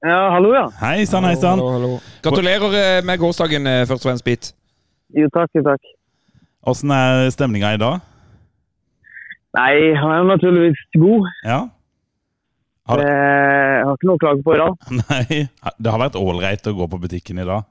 Ja, 0.03 0.19
hallo, 0.35 0.51
ja. 0.55 0.65
Hei 0.81 1.05
sann, 1.07 1.23
hei 1.27 1.35
sann. 1.39 1.61
Gratulerer 2.23 2.73
eh, 2.79 3.01
med 3.07 3.19
gårsdagen, 3.21 3.67
eh, 3.71 3.83
først 3.87 4.03
og 4.03 4.09
fremst, 4.09 4.25
Pete. 4.27 4.51
Jo, 5.15 5.29
takk, 5.31 5.51
jo, 5.55 5.63
takk. 5.63 5.91
Åssen 6.67 6.91
er 6.95 7.29
stemninga 7.33 7.73
i 7.75 7.79
dag? 7.81 7.99
Nei, 9.57 9.73
han 9.99 10.13
er 10.15 10.23
naturligvis 10.31 10.79
god. 10.97 11.27
Ja? 11.45 11.59
Har 12.89 12.99
Eh, 13.03 13.73
Jeg 13.83 13.85
har 13.87 13.97
ikke 13.97 14.07
noe 14.07 14.15
å 14.17 14.21
klage 14.23 14.43
på 14.45 14.53
i 14.55 14.61
dag. 14.61 14.87
Nei, 15.03 15.39
det 15.77 15.91
har 15.91 15.99
vært 16.01 16.15
ålreit 16.19 16.67
å 16.71 16.73
gå 16.77 16.87
på 16.93 16.99
butikken 17.03 17.41
i 17.43 17.45
dag. 17.47 17.65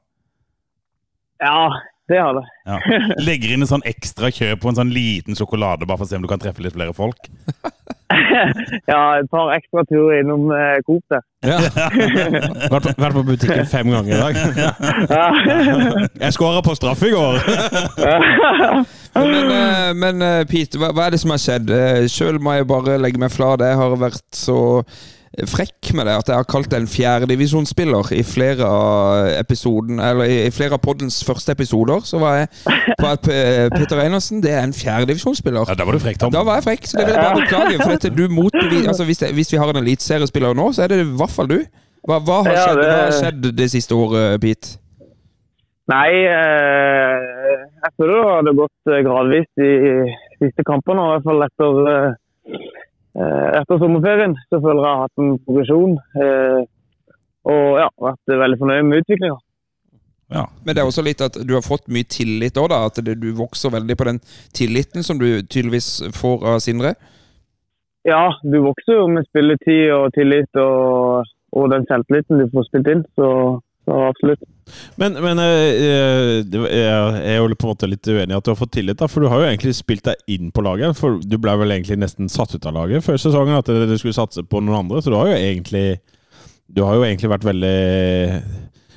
Ja, 1.42 1.70
det 2.10 2.18
har 2.18 2.34
det. 2.34 2.44
Ja. 2.66 2.78
Legger 3.22 3.54
inn 3.54 3.62
en 3.64 3.70
sånn 3.70 3.84
ekstra 3.86 4.30
kjøp 4.34 4.62
på 4.62 4.72
en 4.72 4.78
sånn 4.80 4.90
liten 4.94 5.38
sjokolade 5.38 5.86
bare 5.86 6.00
for 6.00 6.08
å 6.08 6.10
se 6.10 6.18
om 6.18 6.24
du 6.24 6.30
kan 6.30 6.42
treffe 6.42 6.64
litt 6.64 6.76
flere 6.76 6.94
folk. 6.96 7.30
Ja, 8.86 8.98
et 9.16 9.28
par 9.32 9.50
ekstra 9.54 9.84
turer 9.88 10.18
innom 10.20 10.50
eh, 10.52 10.78
Coop 10.84 11.00
der. 11.08 11.22
Ja. 11.46 11.56
Vært, 12.72 12.84
på, 12.84 12.92
vært 13.00 13.16
på 13.16 13.22
butikken 13.26 13.68
fem 13.70 13.88
ganger 13.88 14.12
i 14.12 14.18
dag. 14.20 14.36
Ja. 15.08 15.24
Jeg 16.26 16.36
skåra 16.36 16.60
på 16.64 16.74
straffe 16.76 17.08
i 17.08 17.14
går! 17.14 17.40
Men, 19.16 19.48
eh, 19.56 19.88
men 19.96 20.26
eh, 20.26 20.42
Pete, 20.50 20.80
hva, 20.80 20.92
hva 20.92 21.06
er 21.06 21.16
det 21.16 21.22
som 21.22 21.32
har 21.34 21.40
skjedd? 21.42 21.72
Sjøl 21.72 22.12
Selv 22.32 22.44
må 22.44 22.54
jeg 22.56 22.68
bare 22.70 22.98
legge 23.00 23.20
meg 23.20 23.32
flat. 23.34 23.64
Jeg 23.64 23.80
har 23.80 23.96
vært 24.00 24.22
så 24.36 24.58
frekk 25.48 25.92
med 25.96 26.04
det 26.06 26.12
at 26.20 26.28
jeg 26.28 26.36
har 26.36 26.44
kalt 26.44 26.68
deg 26.70 26.82
en 26.82 26.90
fjerdedivisjonsspiller 26.92 28.10
i 28.12 28.20
flere 28.26 28.66
av 28.68 29.30
episoden 29.38 30.00
Eller 30.04 30.28
i, 30.28 30.50
flere 30.52 30.76
av 30.76 30.82
poddens 30.84 31.22
første 31.24 31.54
episoder. 31.56 32.02
Så 32.04 32.20
var 32.20 32.36
jeg 32.42 32.48
på 33.00 33.06
at 33.08 33.22
Petter 33.24 33.70
Peter 33.76 34.02
Einersen 34.04 34.42
det 34.44 34.52
er 34.52 34.66
en 34.66 34.74
fjerdedivisjonsspiller. 34.76 35.64
Ja, 35.68 35.74
Da 35.78 35.86
var 35.88 35.96
du 35.96 36.02
frekk, 36.04 36.18
Tom. 36.20 36.32
Da 36.34 36.42
var 36.44 36.60
jeg 36.60 36.66
frekk, 36.68 36.86
så 36.90 36.98
det 37.00 37.06
vil 37.08 37.16
jeg 37.16 37.24
bare 37.24 37.40
beklage. 37.40 37.78
For 37.82 37.94
dette, 37.96 38.12
du 38.16 38.26
motbevis, 38.28 38.86
altså, 38.92 39.04
hvis, 39.08 39.22
det, 39.24 39.32
hvis 39.38 39.52
vi 39.52 39.60
har 39.62 39.72
en 39.72 39.80
eliteseriespiller 39.82 40.54
nå, 40.58 40.68
så 40.76 40.84
er 40.84 40.92
det 40.92 41.00
i 41.06 41.08
hvert 41.22 41.32
fall 41.38 41.48
du. 41.50 41.58
Hva, 42.08 42.18
hva, 42.18 42.42
har, 42.44 42.52
Ja, 42.52 42.62
skjedd, 42.66 42.78
det- 42.82 42.86
hva 42.92 43.02
har 43.06 43.16
skjedd 43.22 43.50
det 43.62 43.70
siste 43.72 43.94
året, 43.96 44.40
Pete? 44.42 44.76
Nei, 45.90 46.10
eh, 46.30 47.16
jeg 47.82 47.90
føler 47.98 48.20
det 48.20 48.34
hadde 48.36 48.52
gått 48.60 48.90
eh, 48.92 49.00
gradvis 49.06 49.48
de 49.58 49.70
siste 50.42 50.64
kampene, 50.68 51.02
i 51.02 51.10
hvert 51.16 51.26
fall 51.26 51.42
etter, 51.48 51.80
eh, 51.90 52.12
eh, 52.54 52.81
etter 53.14 53.80
sommerferien. 53.82 54.36
Så 54.48 54.60
føler 54.62 54.80
jeg 54.80 54.88
jeg 54.88 54.96
har 54.96 55.02
hatt 55.06 55.24
en 55.24 55.38
progresjon. 55.46 55.98
eh, 56.16 56.60
Og 57.42 57.78
ja, 57.80 57.88
vært 57.98 58.36
veldig 58.38 58.58
fornøyd 58.60 58.84
med 58.86 59.02
utviklinga. 59.02 59.38
Ja. 60.32 60.44
Men 60.64 60.74
det 60.74 60.80
er 60.80 60.88
også 60.88 61.02
litt 61.04 61.20
at 61.20 61.34
du 61.44 61.54
har 61.56 61.64
fått 61.66 61.88
mye 61.92 62.06
tillit 62.08 62.56
òg, 62.56 62.68
da. 62.70 62.86
At 62.86 63.00
du 63.02 63.26
vokser 63.36 63.74
veldig 63.74 63.96
på 63.98 64.06
den 64.08 64.20
tilliten 64.54 65.02
som 65.02 65.18
du 65.18 65.42
tydeligvis 65.42 65.88
får 66.16 66.46
av 66.54 66.60
Sindre. 66.64 66.94
Ja, 68.06 68.30
du 68.42 68.60
vokser 68.64 68.96
jo 69.00 69.08
med 69.10 69.26
spilletid 69.28 69.90
og 69.94 70.14
tillit 70.14 70.58
og, 70.58 71.28
og 71.52 71.68
den 71.74 71.84
selvtilliten 71.90 72.40
du 72.40 72.46
får 72.54 72.68
spilt 72.70 72.88
inn. 72.94 73.04
Så, 73.18 73.26
så 73.84 73.98
absolutt. 74.08 74.42
Men, 75.00 75.16
men 75.18 75.40
eh, 75.42 75.80
jeg 75.82 76.68
jeg 76.70 77.32
er 77.34 77.40
jo 77.40 77.48
på 77.58 77.66
en 77.66 77.72
måte 77.72 77.88
litt 77.90 78.06
uenig 78.06 78.30
i 78.30 78.36
at 78.38 78.46
du 78.46 78.52
har 78.52 78.58
fått 78.60 78.74
tillit, 78.76 78.98
da, 79.00 79.08
for 79.10 79.24
du 79.24 79.28
har 79.32 79.42
jo 79.42 79.48
egentlig 79.50 79.74
spilt 79.74 80.06
deg 80.06 80.22
inn 80.30 80.52
på 80.54 80.62
laget. 80.64 80.94
For 80.98 81.18
du 81.18 81.36
ble 81.42 81.56
vel 81.58 81.74
egentlig 81.74 81.98
nesten 82.02 82.30
satt 82.32 82.54
ut 82.54 82.68
av 82.70 82.76
laget 82.78 83.04
før 83.04 83.18
sesongen, 83.20 83.58
at 83.58 83.66
du 83.66 83.96
skulle 83.98 84.16
satse 84.16 84.44
på 84.46 84.62
noen 84.62 84.84
andre. 84.84 85.02
Så 85.02 85.10
du 85.12 85.18
har 85.18 85.32
jo 85.32 85.38
egentlig 85.38 86.00
Du 86.72 86.84
har 86.86 86.94
jo 86.96 87.02
egentlig 87.04 87.28
vært 87.28 87.44
veldig 87.44 87.76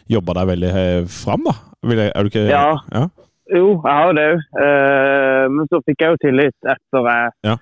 Jobba 0.08 0.36
deg 0.38 0.48
veldig 0.54 0.69
eh, 0.69 1.06
fram, 1.10 1.48
da. 1.50 1.56
Er 1.84 2.24
du 2.24 2.30
ikke 2.30 2.45
Ja. 2.48 2.78
ja? 2.93 3.08
Jo, 3.56 3.65
jeg 3.82 3.93
har 3.93 4.06
jo 4.10 4.13
det 4.17 4.28
òg. 4.30 4.43
Eh, 4.62 5.43
men 5.54 5.67
så 5.69 5.82
fikk 5.86 6.02
jeg 6.02 6.13
jo 6.13 6.21
tillit 6.21 6.69
etter 6.76 7.10
jeg 7.10 7.34
Ja. 7.50 7.58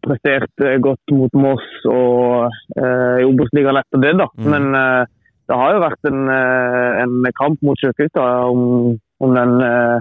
presterte 0.00 0.72
godt 0.80 1.12
mot 1.12 1.34
Moss 1.36 1.64
og 1.84 2.48
i 2.80 3.24
Obos-ligaen 3.28 3.76
etter 3.76 4.00
det, 4.00 4.14
da. 4.16 4.26
Mm. 4.40 4.50
Men 4.54 5.06
det 5.50 5.58
har 5.58 5.74
jo 5.74 5.82
vært 5.82 6.08
en, 6.08 6.24
eh, 6.30 7.02
en 7.02 7.30
kamp 7.38 7.62
mot 7.66 7.78
Sjøkutta 7.80 8.26
om, 8.46 8.94
om 9.18 9.32
den 9.34 9.56
uh, 9.58 9.98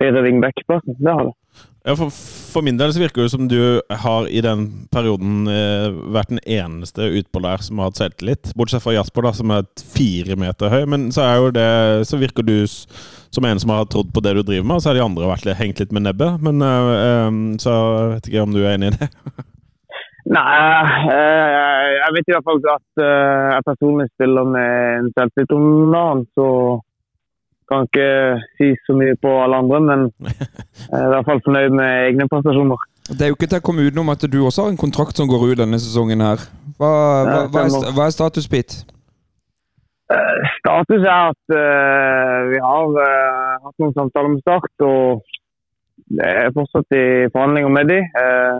høyre 0.00 0.24
wingback-plassen. 0.26 0.98
Det 1.00 1.14
har 1.14 1.30
det. 1.30 1.36
Ja, 1.80 1.94
for, 1.96 2.12
for 2.12 2.64
min 2.64 2.76
del 2.76 2.92
så 2.92 3.00
virker 3.00 3.24
det 3.24 3.32
som 3.32 3.46
du 3.48 3.80
har 4.02 4.26
i 4.28 4.42
den 4.44 4.66
perioden 4.92 5.48
eh, 5.48 5.88
vært 6.12 6.28
den 6.28 6.42
eneste 6.44 7.08
utpå 7.16 7.40
der 7.40 7.64
som 7.64 7.80
har 7.80 7.88
hatt 7.88 8.02
selvtillit. 8.02 8.52
Bortsett 8.58 8.84
fra 8.84 8.92
Jasper, 8.92 9.24
da, 9.24 9.32
som 9.38 9.54
er 9.54 9.64
fire 9.94 10.36
meter 10.36 10.68
høy. 10.68 10.84
Men 10.92 11.08
så, 11.16 11.24
det, 11.56 11.64
så 12.10 12.20
virker 12.20 12.44
du 12.44 12.68
som 12.68 13.48
en 13.48 13.62
som 13.62 13.72
har 13.72 13.88
trodd 13.88 14.12
på 14.12 14.20
det 14.26 14.34
du 14.36 14.42
driver 14.42 14.66
med, 14.66 14.76
og 14.76 14.84
så 14.84 14.90
har 14.90 15.00
de 15.00 15.06
andre 15.06 15.30
vært 15.30 15.48
hengt 15.56 15.80
litt 15.80 15.96
med 15.96 16.04
nebbet. 16.04 16.44
Men 16.44 16.60
eh, 16.66 16.92
eh, 16.98 17.30
Så 17.64 17.78
vet 18.12 18.28
ikke 18.28 18.44
om 18.44 18.52
du 18.52 18.60
er 18.60 18.76
enig 18.76 18.92
i 18.92 18.98
det? 19.00 19.10
Nei, 20.30 20.42
eh, 21.10 21.86
jeg 21.96 22.14
vet 22.14 22.28
i 22.28 22.34
hvert 22.36 22.46
fall 22.46 22.60
at 22.70 23.02
eh, 23.02 23.46
jeg 23.50 23.66
personlig 23.66 24.06
spiller 24.12 24.46
med 24.46 24.70
en 25.00 25.08
selvtillit 25.16 25.54
om 25.56 25.64
dagen, 25.94 26.22
så 26.38 26.46
kan 27.70 27.88
ikke 27.88 28.06
si 28.58 28.68
så 28.86 28.94
mye 28.98 29.16
på 29.22 29.32
alle 29.42 29.58
andre, 29.62 29.80
men 29.88 30.06
jeg 30.90 31.00
er 31.00 31.08
i 31.08 31.10
hvert 31.16 31.26
fall 31.26 31.42
fornøyd 31.48 31.74
med 31.80 32.06
egne 32.06 32.28
prestasjoner. 32.30 32.86
Det 33.10 33.26
er 33.26 33.32
jo 33.32 33.38
ikke 33.38 33.50
til 33.50 33.58
å 33.58 33.66
komme 33.66 33.88
utenom 33.88 34.14
at 34.14 34.22
du 34.30 34.38
også 34.44 34.68
har 34.68 34.70
en 34.70 34.78
kontrakt 34.78 35.18
som 35.18 35.30
går 35.30 35.48
ut 35.50 35.60
denne 35.64 35.82
sesongen 35.82 36.22
her. 36.22 36.46
Hva, 36.78 36.94
hva, 37.26 37.42
hva, 37.50 37.66
er, 37.66 37.92
hva 37.96 38.06
er 38.06 38.14
status, 38.14 38.46
Pete? 38.50 38.84
Eh, 40.14 40.46
Status 40.60 41.02
er 41.02 41.30
at 41.32 41.54
eh, 41.58 42.38
vi 42.54 42.62
har 42.62 43.02
eh, 43.02 43.58
hatt 43.66 43.82
noen 43.82 43.94
samtaler 43.98 44.30
med 44.36 44.42
Start, 44.46 44.86
og 44.86 45.26
det 46.18 46.30
er 46.44 46.54
fortsatt 46.54 46.98
i 46.98 47.04
forhandlinger 47.34 47.74
med 47.74 47.90
de, 47.90 47.98
eh, 48.22 48.56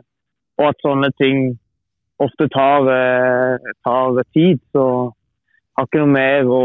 og 0.60 0.68
at 0.68 0.84
sånne 0.84 1.10
ting 1.16 1.54
ofte 2.20 2.50
tar, 2.52 2.84
eh, 2.92 3.72
tar 3.86 4.20
tid, 4.36 4.60
så 4.76 4.84
har 5.76 5.88
ikke 5.88 6.02
noe 6.02 6.12
mer 6.12 6.50
å 6.52 6.64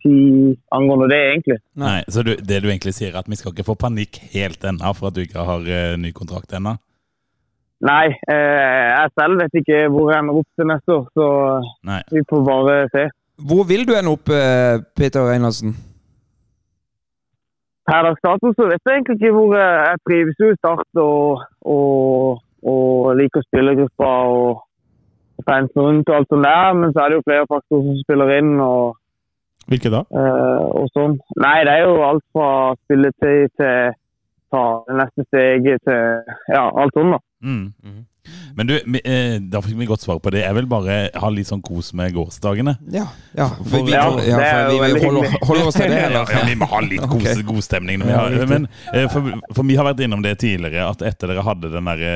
si 0.00 0.16
angående 0.72 1.10
det, 1.12 1.20
egentlig. 1.32 1.58
Nei, 1.82 1.98
Så 2.08 2.24
du, 2.24 2.32
det 2.36 2.62
du 2.62 2.70
egentlig 2.70 2.94
sier, 2.96 3.12
er 3.12 3.20
at 3.20 3.28
vi 3.28 3.36
skal 3.36 3.52
ikke 3.52 3.66
få 3.66 3.76
panikk 3.76 4.20
helt 4.32 4.64
ennå 4.64 4.94
for 4.96 5.10
at 5.10 5.16
du 5.16 5.24
ikke 5.26 5.44
har 5.44 5.66
uh, 5.66 5.96
ny 6.00 6.12
kontrakt 6.16 6.54
ennå? 6.56 6.76
Nei, 7.84 8.06
eh, 8.32 8.86
jeg 8.88 9.12
selv 9.20 9.42
vet 9.42 9.58
ikke 9.60 9.82
hvor 9.92 10.08
jeg 10.08 10.22
ender 10.22 10.38
opp 10.40 10.48
til 10.56 10.68
neste 10.70 10.94
år, 10.94 11.02
så 11.12 11.26
Nei. 11.84 12.00
vi 12.14 12.22
får 12.30 12.46
bare 12.46 12.76
se. 12.94 13.04
Hvor 13.36 13.66
vil 13.68 13.84
du 13.84 13.92
ende 13.92 14.14
opp, 14.16 14.32
eh, 14.32 14.80
Peter 14.96 15.28
Einarsen? 15.28 15.74
Per 17.86 18.02
dags 18.02 18.22
dato 18.24 18.50
så 18.56 18.70
vet 18.70 18.80
jeg 18.80 18.96
egentlig 18.96 19.18
ikke 19.20 19.34
hvor 19.36 19.52
jeg 19.54 19.74
jeg 19.90 20.00
trives 20.08 20.40
jo 20.40 20.48
i 20.50 20.56
Start 20.56 21.02
og, 21.02 21.44
og, 21.60 22.40
og 22.72 23.16
liker 23.20 23.44
spillergruppa 23.46 24.12
og, 24.36 24.62
og 25.38 25.44
fansen 25.48 25.82
rundt 25.82 26.10
og 26.10 26.16
alt 26.16 26.32
sånt 26.32 26.48
der, 26.48 26.72
men 26.80 26.94
så 26.94 27.02
er 27.02 27.12
det 27.12 27.18
jo 27.20 27.26
flere 27.28 27.50
faktorer 27.52 27.84
som 27.86 28.00
spiller 28.04 28.32
inn 28.38 28.56
og, 28.64 28.96
Hvilke 29.66 29.90
da? 29.90 30.02
eh, 30.14 30.66
og 30.80 30.90
sånn. 30.94 31.16
Nei, 31.42 31.56
det 31.66 31.72
er 31.74 31.86
jo 31.88 31.94
alt 32.06 32.26
fra 32.34 32.50
spilletid 32.84 33.54
til 33.58 33.96
ta 34.54 34.64
det 34.86 34.98
neste 35.00 35.24
steget 35.26 35.82
til 35.86 36.36
ja, 36.54 36.66
alt 36.70 36.94
sånt 36.94 37.16
da. 37.16 37.22
Mm. 37.42 38.04
Men 38.56 38.70
du, 38.70 38.74
eh, 39.04 39.36
da 39.52 39.60
fikk 39.64 39.76
vi 39.76 39.88
godt 39.88 40.04
svar 40.04 40.18
på 40.22 40.30
det. 40.32 40.40
Jeg 40.46 40.56
vil 40.56 40.68
bare 40.70 40.96
ha 41.14 41.28
litt 41.32 41.48
sånn 41.50 41.62
kos 41.64 41.92
med 41.96 42.14
gårsdagene. 42.16 42.76
Ja. 42.92 43.04
ja. 43.36 43.48
For, 43.60 43.84
vi, 43.84 43.92
Ja, 43.92 44.06
ja, 44.24 44.38
for 44.40 44.70
vi, 44.72 44.92
vi 44.94 45.02
holder, 45.04 45.36
holder 45.42 45.68
oss 45.70 45.76
til 45.76 45.92
det, 45.92 46.00
eller? 46.08 46.32
ja, 46.32 46.44
vi 46.48 46.56
må 46.60 46.68
ha 46.70 46.80
litt 46.84 47.04
kos, 47.12 47.26
kos, 47.26 47.42
god 47.50 47.66
stemning. 47.66 48.00
Når 48.00 48.10
vi 48.10 48.16
har, 48.16 48.36
men, 48.52 48.68
eh, 48.94 49.06
for, 49.12 49.28
for 49.52 49.68
vi 49.68 49.76
har 49.78 49.88
vært 49.90 50.00
innom 50.06 50.24
det 50.24 50.36
tidligere, 50.42 50.88
at 50.88 51.04
etter 51.04 51.32
dere 51.32 51.44
hadde 51.46 51.72
den 51.74 51.90
derre 51.90 52.14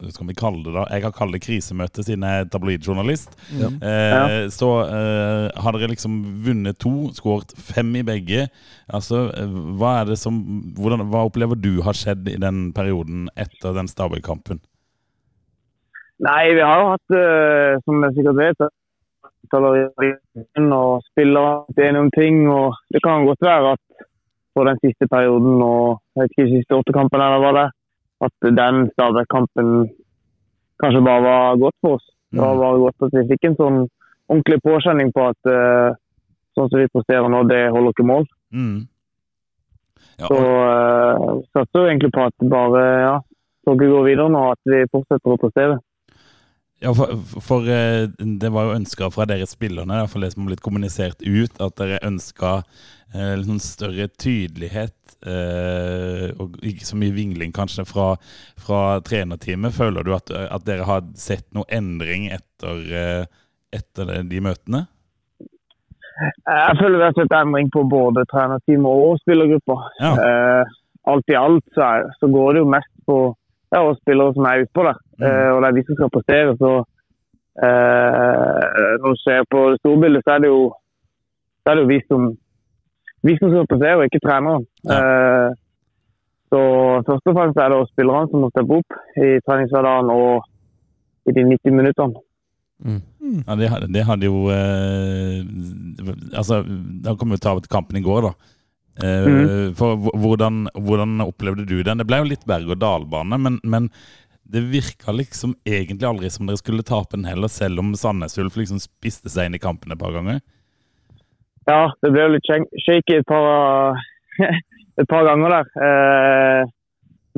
Hva 0.00 0.14
skal 0.14 0.30
vi 0.30 0.38
kalle 0.38 0.64
det 0.64 0.74
da? 0.78 0.86
Jeg 0.94 1.06
har 1.06 1.14
kalt 1.16 1.36
det 1.36 1.42
krisemøte 1.44 2.04
siden 2.06 2.24
jeg 2.26 2.46
er 2.46 2.50
tabloidjournalist. 2.56 3.36
Eh, 3.60 4.48
Så 4.54 4.70
eh, 4.86 5.46
har 5.60 5.76
dere 5.76 5.92
liksom 5.92 6.18
vunnet 6.46 6.80
to, 6.80 7.10
skåret 7.16 7.52
fem 7.56 7.92
i 8.00 8.04
begge. 8.06 8.46
Altså, 8.90 9.26
eh, 9.36 9.52
hva 9.78 10.00
er 10.00 10.10
det 10.12 10.18
som 10.20 10.40
hvordan, 10.78 11.06
Hva 11.12 11.26
opplever 11.28 11.58
du 11.58 11.80
har 11.86 11.96
skjedd 11.96 12.28
i 12.32 12.38
den 12.40 12.70
perioden 12.76 13.28
etter 13.38 13.76
den 13.76 13.88
Stabæk-kampen? 13.90 14.60
Nei, 16.20 16.52
vi 16.52 16.60
har 16.60 16.80
jo 16.80 16.90
hatt, 16.92 17.16
eh, 17.16 17.80
som 17.84 18.04
jeg 18.04 18.16
sikkert 18.18 18.40
vet, 18.40 18.58
og 20.76 21.02
spillere 21.10 21.64
enige 21.80 22.02
om 22.04 22.10
ting. 22.14 22.48
og 22.48 22.74
Det 22.92 23.00
kan 23.02 23.26
godt 23.26 23.42
være 23.42 23.72
at 23.72 24.06
på 24.54 24.64
den 24.64 24.78
siste 24.84 25.08
perioden 25.08 25.62
og 25.62 26.00
jeg 26.14 26.22
vet 26.22 26.30
ikke, 26.30 26.46
de 26.48 26.56
siste 26.58 26.76
åtte 26.76 26.92
kampene 26.92 27.24
eller 27.26 27.42
hva 27.44 27.52
det 27.56 27.68
at 28.26 28.48
den 28.60 28.90
Stabæk-kampen 28.92 29.68
kanskje 30.82 31.06
bare 31.08 31.22
var 31.22 31.56
godt 31.56 31.76
for 31.80 31.96
oss. 31.96 32.06
Det 32.32 32.40
var 32.40 32.56
bare 32.56 32.78
godt 32.84 33.06
at 33.06 33.16
vi 33.16 33.28
fikk 33.32 33.48
en 33.48 33.58
sånn 33.62 33.78
ordentlig 34.30 34.60
påkjenning 34.62 35.12
på 35.16 35.26
at 35.32 35.50
eh, 35.50 35.96
sånn 36.54 36.70
som 36.70 36.78
vi 36.78 36.92
presterer 36.92 37.28
nå, 37.32 37.42
det 37.48 37.62
holder 37.74 37.94
ikke 37.94 38.08
mål. 38.10 38.26
Mm. 38.52 38.78
Ja, 40.20 40.28
Så 40.28 40.36
uh, 40.36 41.40
satser 41.54 41.80
vi 41.80 41.88
egentlig 41.88 42.12
på 42.12 42.26
at 42.28 42.48
bare 42.52 42.82
ja, 43.00 43.14
toget 43.66 43.92
går 43.94 44.04
videre 44.04 44.32
nå, 44.32 44.42
at 44.52 44.60
vi 44.68 44.82
fortsetter 44.92 45.32
å 45.32 45.40
prestere. 45.40 45.78
Ja, 46.80 46.94
for, 46.96 47.40
for 47.44 47.68
eh, 47.68 48.06
det 48.18 48.50
var 48.52 48.68
jo 48.68 48.78
ønska 48.78 49.10
fra 49.12 49.26
dere 49.28 49.48
spillerne, 49.48 50.00
iallfall 50.00 50.24
det 50.24 50.32
som 50.32 50.46
har 50.46 50.54
blitt 50.54 50.64
kommunisert 50.64 51.20
ut, 51.20 51.60
at 51.60 51.76
dere 51.76 52.00
ønska 52.08 52.54
eh, 53.12 53.34
sånn 53.44 53.60
større 53.60 54.08
tydelighet 54.08 55.16
eh, 55.28 56.30
og 56.40 56.56
ikke 56.64 56.88
så 56.88 56.96
mye 57.00 57.16
vingling 57.16 57.52
kanskje 57.56 57.84
fra, 57.88 58.14
fra 58.60 58.80
trenerteamet. 59.04 59.76
Føler 59.76 60.06
du 60.06 60.14
at, 60.16 60.32
at 60.32 60.64
dere 60.68 60.88
har 60.88 61.04
sett 61.20 61.46
noe 61.56 61.68
endring 61.68 62.30
etter, 62.32 62.80
eh, 63.02 63.24
etter 63.76 64.16
de 64.30 64.40
møtene? 64.44 64.86
Jeg 66.20 66.76
føler 66.80 66.98
vi 66.98 67.06
har 67.06 67.16
sett 67.16 67.32
endring 67.36 67.70
på 67.72 67.84
både 67.88 68.26
trenerteamet 68.32 69.04
og 69.04 69.20
spillergrupper. 69.22 69.84
Ja. 70.00 70.14
Eh, 70.16 70.78
alt 71.08 71.32
i 71.32 71.36
alt 71.38 71.64
så, 71.76 71.84
er, 71.86 72.10
så 72.20 72.28
går 72.32 72.56
det 72.56 72.64
jo 72.64 72.72
mest 72.72 72.92
på 73.08 73.20
ja, 73.72 73.80
oss 73.86 73.98
spillere 74.02 74.34
som 74.36 74.44
er 74.50 74.64
utpå 74.64 74.82
der. 74.88 74.98
Eh, 75.22 75.50
og 75.54 75.62
det 75.62 75.68
er 75.70 75.76
vi 75.78 75.84
som 75.86 75.96
skal 75.98 76.10
prestere. 76.16 76.54
Så 76.60 76.70
eh, 77.66 78.96
når 79.02 79.08
du 79.14 79.18
ser 79.24 79.42
på 79.52 79.58
det 79.70 79.80
store 79.82 80.00
bildet, 80.04 80.22
så 80.26 80.30
er 80.36 80.44
det 80.44 80.50
jo, 80.52 80.62
så 81.62 81.70
er 81.70 81.74
det 81.78 81.82
jo 81.84 81.90
vi, 81.92 81.98
som, 82.10 82.22
vi 83.26 83.36
som 83.40 83.52
skal 83.52 83.68
prestere, 83.72 83.96
og 84.00 84.06
ikke 84.08 84.22
treneren. 84.26 84.64
Eh, 84.96 85.50
så 86.50 86.60
først 87.06 87.28
og 87.30 87.36
fremst 87.38 87.58
er 87.62 87.68
det 87.70 87.78
oss 87.78 87.92
spillerne 87.94 88.30
som 88.32 88.42
må 88.42 88.48
steppe 88.50 88.78
opp 88.80 88.96
i 89.22 89.28
treningshverdagen 89.46 90.08
og 90.10 90.48
i 91.30 91.34
de 91.36 91.44
90 91.46 91.76
minuttene. 91.78 92.24
Ja, 93.46 93.54
det, 93.60 93.68
hadde- 93.70 93.90
det 93.92 94.02
hadde 94.08 94.24
jo 94.26 94.38
eh, 94.50 95.44
Altså, 96.40 96.62
da 97.04 97.12
kom 97.14 97.30
vi 97.30 97.36
til 97.36 97.50
å 97.52 97.58
av 97.58 97.66
kampen 97.70 97.98
i 98.00 98.02
går, 98.02 98.24
da. 98.30 98.32
Eh, 99.04 99.72
For 99.78 99.96
hvordan, 99.96 100.66
hvordan 100.74 101.20
opplevde 101.24 101.66
du 101.68 101.78
den? 101.82 102.00
Det 102.00 102.08
ble 102.08 102.22
jo 102.22 102.30
litt 102.32 102.46
berg-og-dal-bane, 102.48 103.38
men, 103.40 103.58
men 103.64 103.88
det 104.50 104.64
virka 104.72 105.14
liksom 105.14 105.54
egentlig 105.64 106.08
aldri 106.08 106.30
som 106.30 106.48
dere 106.48 106.58
skulle 106.60 106.86
tape 106.86 107.14
den 107.14 107.28
heller, 107.28 107.48
selv 107.48 107.82
om 107.82 107.92
Sandnes 107.98 108.38
Ulf 108.42 108.58
liksom 108.58 108.80
spiste 108.82 109.30
seg 109.30 109.48
inn 109.48 109.58
i 109.58 109.62
kampen 109.62 109.94
et 109.94 110.00
par 110.00 110.14
ganger. 110.16 110.40
Ja, 111.68 111.92
det 112.02 112.10
ble 112.10 112.24
jo 112.24 112.34
litt 112.34 112.48
shaky 112.82 113.20
et 113.20 113.28
par, 113.28 114.00
et 115.00 115.10
par 115.10 115.26
ganger 115.28 115.54
der. 115.54 115.70
Eh, 115.86 116.62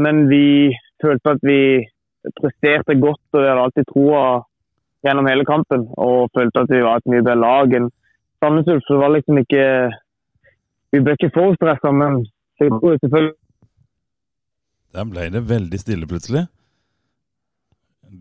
men 0.00 0.24
vi 0.30 0.72
følte 1.02 1.36
at 1.36 1.44
vi 1.44 1.60
presterte 2.38 2.96
godt, 3.02 3.24
og 3.34 3.42
vi 3.42 3.48
hadde 3.50 3.66
alltid 3.66 3.88
troa 3.90 4.24
gjennom 5.04 5.28
hele 5.28 5.44
kampen. 5.44 5.88
Og 6.00 6.30
følte 6.36 6.64
at 6.64 6.72
vi 6.72 6.80
var 6.84 7.00
et 7.00 7.10
mye 7.10 7.24
bedre 7.24 7.40
lag 7.42 7.76
enn 7.76 7.90
Sandnes 8.42 8.70
Ulf. 8.72 8.86
Det 8.88 9.00
var 9.02 9.12
liksom 9.16 9.42
ikke 9.42 9.66
Vi 10.92 11.00
ble 11.00 11.14
ikke 11.16 11.30
for 11.34 11.54
stressa, 11.56 11.92
men 11.96 12.22
det 12.60 12.68
tror 12.68 12.98
selvfølgelig 13.00 13.36
Der 14.92 15.06
ble 15.08 15.28
det 15.32 15.40
veldig 15.48 15.78
stille 15.80 16.06
plutselig. 16.06 16.46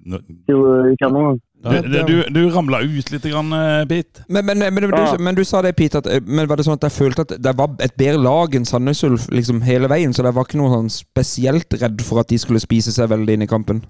Nå- 0.08 0.22
Jo, 0.48 0.60
i 0.88 0.96
andre. 1.04 1.40
Du, 1.62 2.04
du, 2.08 2.24
du, 2.34 2.40
ramla 2.50 2.80
ut 2.82 3.10
litt, 3.12 3.26
grann, 3.30 3.52
eh, 3.54 3.84
Pete. 3.86 4.24
Men, 4.30 4.46
men, 4.46 4.58
men, 4.74 4.84
du, 4.90 4.96
Ja. 4.98 5.18
men 5.20 5.36
du 5.36 5.44
sa 5.44 5.62
det, 5.62 5.76
Pete, 5.76 6.00
at, 6.00 6.08
eh, 6.08 6.22
men 6.26 6.48
var 6.48 6.56
det 6.58 6.66
sånn 6.66 6.78
at 6.80 6.88
jeg 6.88 6.96
følte 6.96 7.22
at 7.28 7.34
det 7.44 7.54
var 7.60 7.76
et 7.84 7.94
bedre 8.00 8.22
lag 8.24 8.56
enn 8.56 8.66
Sandnes 8.66 9.04
Ulf 9.04 9.28
liksom 9.30 9.60
hele 9.68 9.90
veien? 9.92 10.14
Så 10.16 10.24
jeg 10.24 10.34
var 10.34 10.48
ikke 10.48 10.58
noe 10.62 10.72
sånn 10.72 10.90
spesielt 10.90 11.76
redd 11.82 12.02
for 12.08 12.24
at 12.24 12.32
de 12.32 12.40
skulle 12.42 12.64
spise 12.64 12.96
seg 12.96 13.12
veldig 13.12 13.36
inn 13.36 13.46
i 13.46 13.52
kampen? 13.52 13.84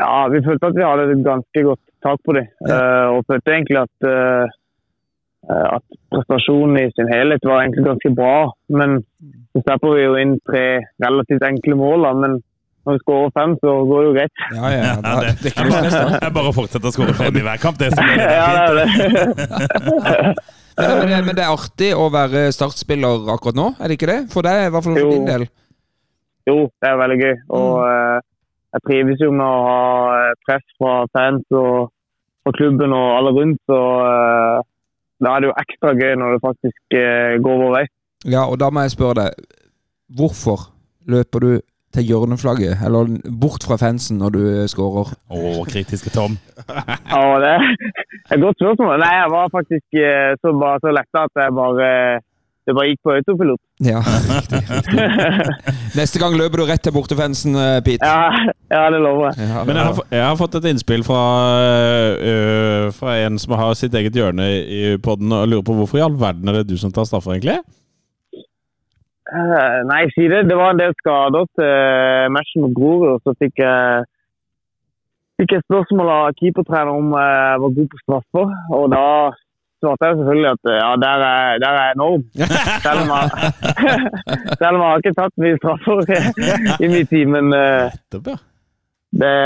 Ja, 0.00 0.26
vi 0.32 0.40
følte 0.42 0.72
at 0.72 0.74
vi 0.80 0.82
hadde 0.88 1.10
et 1.12 1.22
ganske 1.28 1.62
godt 1.68 1.84
tak 2.02 2.18
på 2.24 2.34
dem. 2.40 2.48
Eh, 2.66 3.06
og 3.12 3.22
følte 3.28 3.52
egentlig 3.52 3.78
at, 3.84 4.08
eh, 4.08 4.48
at 5.50 5.82
prestasjonen 6.12 6.78
i 6.78 6.90
sin 6.94 7.08
helhet 7.10 7.42
var 7.48 7.62
egentlig 7.64 7.84
ganske 7.88 8.12
bra. 8.14 8.36
Men 8.70 9.00
så 9.52 9.62
slipper 9.64 9.96
vi 9.96 10.04
jo 10.06 10.16
inn 10.22 10.36
tre 10.48 10.64
relativt 11.02 11.42
enkle 11.48 11.74
mål. 11.80 12.06
da, 12.06 12.12
Men 12.22 12.36
når 12.86 12.96
vi 12.96 13.02
skårer 13.04 13.32
fem, 13.38 13.56
så 13.62 13.74
går 13.90 14.00
det 14.00 14.06
jo 14.08 14.14
greit. 14.18 14.44
Ja, 14.54 14.70
ja, 14.70 14.80
Ja, 14.86 15.14
det, 15.22 15.34
det, 15.42 15.52
det 15.54 15.66
da. 15.92 16.04
det 16.20 16.26
er 16.30 16.34
bare 16.38 16.50
å 16.50 16.56
fortsette 16.56 16.88
å 16.90 16.94
skåre 16.94 17.14
fem 17.18 17.36
i 17.38 17.44
hver 17.46 17.60
kamp. 17.62 17.78
Det 17.82 17.90
som 17.94 18.04
er 18.06 18.22
Ja, 18.22 18.50
det 18.74 18.86
er 18.86 18.92
fint. 18.96 19.14
det. 19.38 20.34
Men, 20.72 20.88
men, 20.98 21.08
det- 21.10 21.24
men 21.26 21.36
det 21.36 21.42
er 21.44 21.52
artig 21.52 21.88
å 21.92 22.06
være 22.08 22.46
startspiller 22.56 23.26
akkurat 23.34 23.58
nå, 23.58 23.66
er 23.76 23.90
det 23.92 23.96
ikke 23.98 24.08
det? 24.08 24.20
For 24.32 24.40
deg, 24.46 24.56
i 24.66 24.70
hvert 24.72 24.86
fall 24.86 24.94
for 24.96 25.02
Jo. 25.04 25.10
din 25.12 25.26
del. 25.28 25.42
Jo, 26.48 26.54
det 26.80 26.88
er 26.88 26.96
veldig 26.96 27.18
gøy. 27.20 27.34
Og 27.58 27.74
mm. 27.84 28.22
jeg 28.72 28.82
trives 28.88 29.20
jo 29.20 29.28
med 29.36 29.44
å 29.46 29.58
ha 29.66 29.82
eh, 30.16 30.32
press 30.48 30.64
fra 30.80 30.94
fans 31.12 31.44
og 31.60 31.92
fra 32.42 32.54
klubben 32.56 32.94
og 32.96 33.04
alle 33.18 33.34
rundt. 33.36 33.60
Så 33.68 33.78
eh, 34.06 34.64
da 35.22 35.34
er 35.34 35.42
det 35.42 35.50
jo 35.50 35.58
ekstra 35.62 35.92
gøy 35.98 36.14
når 36.20 36.36
det 36.36 36.44
faktisk 36.44 36.96
eh, 36.98 37.34
går 37.42 37.60
vår 37.64 37.76
vei. 37.78 37.84
Ja, 38.28 38.46
og 38.46 38.58
da 38.62 38.70
må 38.70 38.84
jeg 38.84 38.94
spørre 38.94 39.24
deg, 39.24 39.52
hvorfor 40.18 40.68
løper 41.10 41.44
du 41.44 41.52
til 41.92 42.06
hjørneflagget, 42.08 42.80
eller 42.86 43.10
bort 43.42 43.64
fra 43.66 43.76
fansen 43.80 44.20
når 44.22 44.34
du 44.36 44.42
skårer? 44.72 45.12
Å, 45.28 45.38
oh, 45.38 45.62
kritiske 45.68 46.12
Tom. 46.14 46.38
Ja, 47.12 47.22
det 47.42 47.50
er 47.52 48.36
et 48.38 48.40
godt 48.40 48.60
spørsmål. 48.62 49.02
Nei, 49.02 49.12
jeg 49.18 49.32
var 49.34 49.50
faktisk 49.52 49.98
eh, 50.00 50.32
så, 50.40 50.54
bare 50.56 50.80
så 50.80 50.94
letta 50.96 51.26
at 51.28 51.42
jeg 51.42 51.56
bare 51.58 51.88
det 52.66 52.74
bare 52.76 52.92
gikk 52.92 53.00
på 53.02 53.14
autopilot. 53.16 53.60
Ja, 53.82 54.00
riktig. 54.30 54.60
Neste 55.98 56.22
gang 56.22 56.36
løper 56.38 56.62
du 56.62 56.66
rett 56.68 56.84
til 56.86 56.94
bortefansen, 56.94 57.58
eh, 57.58 57.80
Pete. 57.82 58.06
Ja, 58.06 58.54
ja 58.70 58.82
det 58.94 59.00
lover 59.02 59.32
jeg. 59.32 59.48
Ja, 59.50 59.64
Men 59.66 59.80
jeg 59.80 59.88
har, 59.88 60.00
jeg 60.14 60.24
har 60.28 60.38
fått 60.38 60.58
et 60.60 60.70
innspill 60.70 61.02
fra, 61.06 61.22
øh, 62.22 62.88
fra 62.94 63.18
en 63.24 63.40
som 63.42 63.56
har 63.58 63.74
sitt 63.78 63.94
eget 63.98 64.16
hjørne 64.16 64.48
i 64.62 64.82
podden, 65.02 65.34
og 65.34 65.48
lurer 65.50 65.66
på 65.66 65.76
hvorfor 65.80 65.98
i 65.98 66.06
all 66.06 66.18
verden 66.18 66.52
er 66.52 66.60
det 66.60 66.70
du 66.70 66.76
som 66.78 66.94
tar 66.94 67.08
straffer, 67.08 67.34
egentlig? 67.34 67.58
Uh, 69.32 69.80
nei, 69.88 70.02
si 70.12 70.26
det. 70.28 70.44
Det 70.50 70.56
var 70.58 70.74
en 70.74 70.80
del 70.80 70.92
skader 71.00 71.46
til 71.56 72.32
matchen 72.36 72.66
mot 72.66 72.74
Grorud. 72.76 73.22
Så 73.24 73.32
fikk 73.40 73.62
jeg, 73.62 74.02
fikk 75.40 75.54
jeg 75.56 75.64
spørsmål 75.64 76.10
av 76.12 76.34
keepertrener 76.36 76.92
om 76.92 77.14
jeg 77.16 77.62
var 77.64 77.78
god 77.78 77.88
på 77.94 78.02
straffer. 78.02 78.52
Og 78.76 78.90
da 78.92 79.06
svarte 79.82 80.08
jeg 80.08 80.18
selvfølgelig 80.20 80.48
at 80.52 80.70
ja, 80.78 80.88
der 81.02 81.24
er, 81.26 81.58
der 81.64 81.76
er 81.80 81.84
jeg 81.88 81.96
enorm. 81.98 82.22
Selv 82.86 83.02
om 83.02 83.12
jeg, 83.12 83.52
selv 84.62 84.72
om 84.76 84.80
jeg 84.80 84.88
har 84.88 85.02
ikke 85.02 85.14
tatt 85.18 85.44
mye 85.44 85.58
straffer 85.60 85.98
i 86.78 86.90
min 86.94 87.10
tid. 87.10 87.26
Men 87.34 87.52
uh, 87.52 88.32
det 89.22 89.36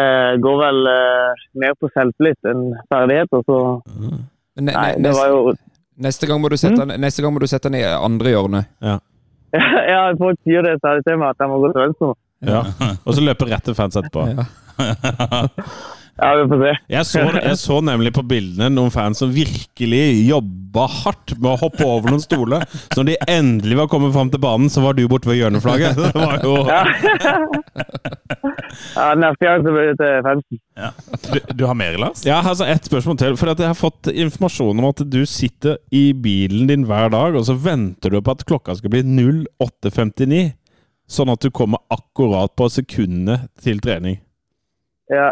går 0.44 0.58
vel 0.62 0.80
uh, 0.92 1.44
mer 1.58 1.74
på 1.80 1.90
selvtillit 1.94 2.50
enn 2.52 2.66
ferdigheter. 2.92 3.44
Så 3.48 3.60
Ne- 4.56 4.72
nei, 4.72 4.92
det 5.04 5.12
var 5.12 5.28
jo 5.28 5.40
Neste 5.96 6.26
gang 6.28 6.40
må 6.40 6.48
du 6.52 6.56
sette, 6.60 6.84
mm? 6.84 6.94
neste 7.00 7.22
gang 7.24 7.32
må 7.32 7.40
du 7.40 7.46
sette 7.48 7.70
den 7.70 7.78
i 7.80 7.84
andre 7.88 8.32
hjørnet. 8.34 8.66
Ja, 8.84 8.98
folk 10.22 10.36
sier 10.44 10.64
det 10.66 10.74
stadig 10.82 11.04
til 11.06 11.16
meg 11.20 11.32
at 11.32 11.40
jeg 11.40 11.48
må 11.48 11.60
gå 11.62 11.70
til 11.72 11.82
venstre. 11.86 12.10
ja. 12.44 12.60
Og 13.08 13.16
så 13.16 13.24
løpe 13.24 13.48
rett 13.48 13.64
til 13.64 13.76
fans 13.78 13.96
etterpå. 13.96 14.26
Ja, 14.28 14.44
vi 16.16 16.44
får 16.48 16.62
se. 16.62 16.70
Jeg 16.94 17.06
så, 17.06 17.22
jeg 17.36 17.58
så 17.60 17.80
nemlig 17.84 18.12
på 18.16 18.22
bildene 18.24 18.70
noen 18.72 18.92
fans 18.94 19.20
som 19.20 19.32
virkelig 19.34 20.04
jobba 20.30 20.86
hardt 20.88 21.34
med 21.36 21.50
å 21.50 21.58
hoppe 21.60 21.84
over 21.84 22.12
noen 22.14 22.22
stoler. 22.24 22.64
Så 22.94 23.02
når 23.02 23.10
de 23.10 23.16
endelig 23.34 23.76
var 23.82 23.90
kommet 23.92 24.14
fram 24.14 24.30
til 24.32 24.40
banen, 24.40 24.70
så 24.72 24.80
var 24.84 24.96
du 24.96 25.04
borte 25.12 25.28
ved 25.28 25.40
hjørneflagget. 25.42 26.00
Det 26.06 26.14
var 26.16 26.40
jo 26.44 26.56
Ja. 26.70 26.82
ja, 28.96 29.06
neste 29.20 29.44
gang 29.44 29.64
så 29.64 29.72
blir 29.74 29.90
det 29.92 29.96
til 30.00 30.18
fansen. 30.26 30.60
Ja. 30.76 30.90
Du, 31.28 31.38
du 31.60 31.64
har 31.68 31.76
mer, 31.78 31.98
Lars? 32.00 32.24
Ja, 32.26 32.40
altså 32.40 32.68
Et 32.68 32.88
spørsmål 32.88 33.18
til. 33.20 33.36
For 33.40 33.52
at 33.52 33.60
Jeg 33.62 33.72
har 33.72 33.78
fått 33.78 34.10
informasjon 34.12 34.80
om 34.80 34.88
at 34.90 35.04
du 35.12 35.20
sitter 35.28 35.78
i 35.94 36.10
bilen 36.12 36.68
din 36.70 36.86
hver 36.88 37.10
dag, 37.12 37.36
og 37.36 37.44
så 37.48 37.56
venter 37.56 38.12
du 38.12 38.20
på 38.24 38.36
at 38.36 38.44
klokka 38.48 38.76
skal 38.78 38.92
bli 38.92 39.04
08.59. 39.04 40.54
Sånn 41.06 41.30
at 41.30 41.44
du 41.44 41.52
kommer 41.54 41.84
akkurat 41.92 42.56
på 42.58 42.66
sekundene 42.72 43.44
til 43.62 43.78
trening. 43.84 44.18
Ja. 45.12 45.26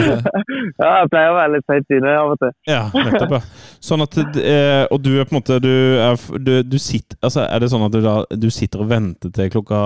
ja, 0.80 0.90
jeg 1.00 1.08
pleier 1.10 1.32
å 1.32 1.36
være 1.38 1.52
litt 1.56 1.64
seint 1.66 1.94
inne 1.96 2.12
av 2.14 2.34
og 2.34 2.38
til. 2.42 2.52
Ja, 2.70 2.82
nettopp. 2.94 3.32
ja. 3.34 3.40
Sånn 3.82 4.04
at, 4.04 4.18
eh, 4.38 4.84
og 4.86 5.02
du 5.02 5.10
er 5.16 5.26
på 5.26 5.34
en 5.34 5.40
måte 5.40 5.58
du 5.62 5.72
er, 5.98 6.20
du, 6.38 6.52
du 6.62 6.76
sitter, 6.78 7.18
altså 7.20 7.42
Er 7.48 7.64
det 7.64 7.72
sånn 7.72 7.84
at 7.88 7.96
du, 7.96 7.98
da, 8.04 8.14
du 8.30 8.46
sitter 8.54 8.84
og 8.84 8.92
venter 8.92 9.34
til 9.34 9.50
klokka 9.52 9.80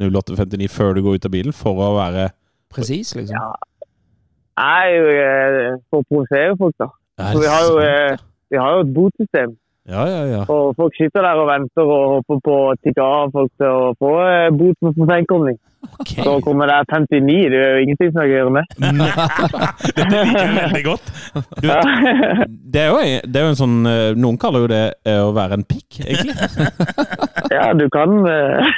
08.59 0.00 0.72
før 0.72 0.96
du 0.96 1.02
går 1.04 1.20
ut 1.20 1.28
av 1.28 1.34
bilen 1.36 1.56
for 1.56 1.84
å 1.84 1.92
være 1.98 2.30
Presis, 2.72 3.14
liksom. 3.16 3.36
Ja. 3.36 3.52
Jeg 4.56 4.88
er 4.88 4.96
jo 4.96 5.12
eh, 5.12 5.76
for 5.92 6.00
å 6.02 6.08
provosere 6.08 6.56
folk, 6.58 6.74
da. 6.80 6.88
Så 7.20 7.40
vi 7.42 7.48
har 7.52 7.68
jo, 7.68 7.76
eh, 7.84 8.24
vi 8.52 8.60
har 8.60 8.74
jo 8.74 8.82
et 8.86 8.92
botsystem. 8.96 9.52
Ja, 9.86 10.02
ja, 10.10 10.22
ja. 10.26 10.42
Og 10.50 10.74
folk 10.78 10.96
sitter 10.98 11.22
der 11.22 11.38
og 11.38 11.46
venter 11.46 11.86
og 11.86 12.16
håper 12.16 12.42
på 12.42 12.58
å 12.70 12.74
tikke 12.82 13.06
av 13.06 13.30
folk 13.36 13.52
til 13.60 13.70
å 13.70 13.94
få 14.00 14.12
bot 14.58 14.82
bot 14.82 14.98
for 14.98 15.56
Okay. 16.00 16.24
Så 16.24 16.40
kommer 16.40 16.66
det 16.66 16.84
59, 16.90 17.50
det 17.50 17.58
er 17.58 17.70
jo 17.76 17.82
ingenting 17.84 18.12
som 18.12 18.22
jeg 18.22 18.30
kan 18.32 18.52
med. 18.52 18.64
Dette 19.96 20.22
liker 20.26 20.40
jeg 20.40 20.54
veldig 20.56 20.82
godt. 20.84 21.10
Du, 21.62 21.68
det, 22.74 22.80
er 22.82 22.88
jo, 22.88 22.98
det 23.24 23.40
er 23.40 23.44
jo 23.44 23.52
en 23.52 23.58
sånn 23.60 23.76
eh, 23.90 24.18
Noen 24.18 24.38
kaller 24.40 24.64
jo 24.64 24.70
det 24.72 24.82
eh, 25.06 25.20
å 25.22 25.32
være 25.36 25.60
en 25.60 25.66
pikk, 25.68 26.00
egentlig. 26.02 26.36
Ja, 27.56 27.70
du 27.78 27.86
kan 27.92 28.10
eh, 28.26 28.70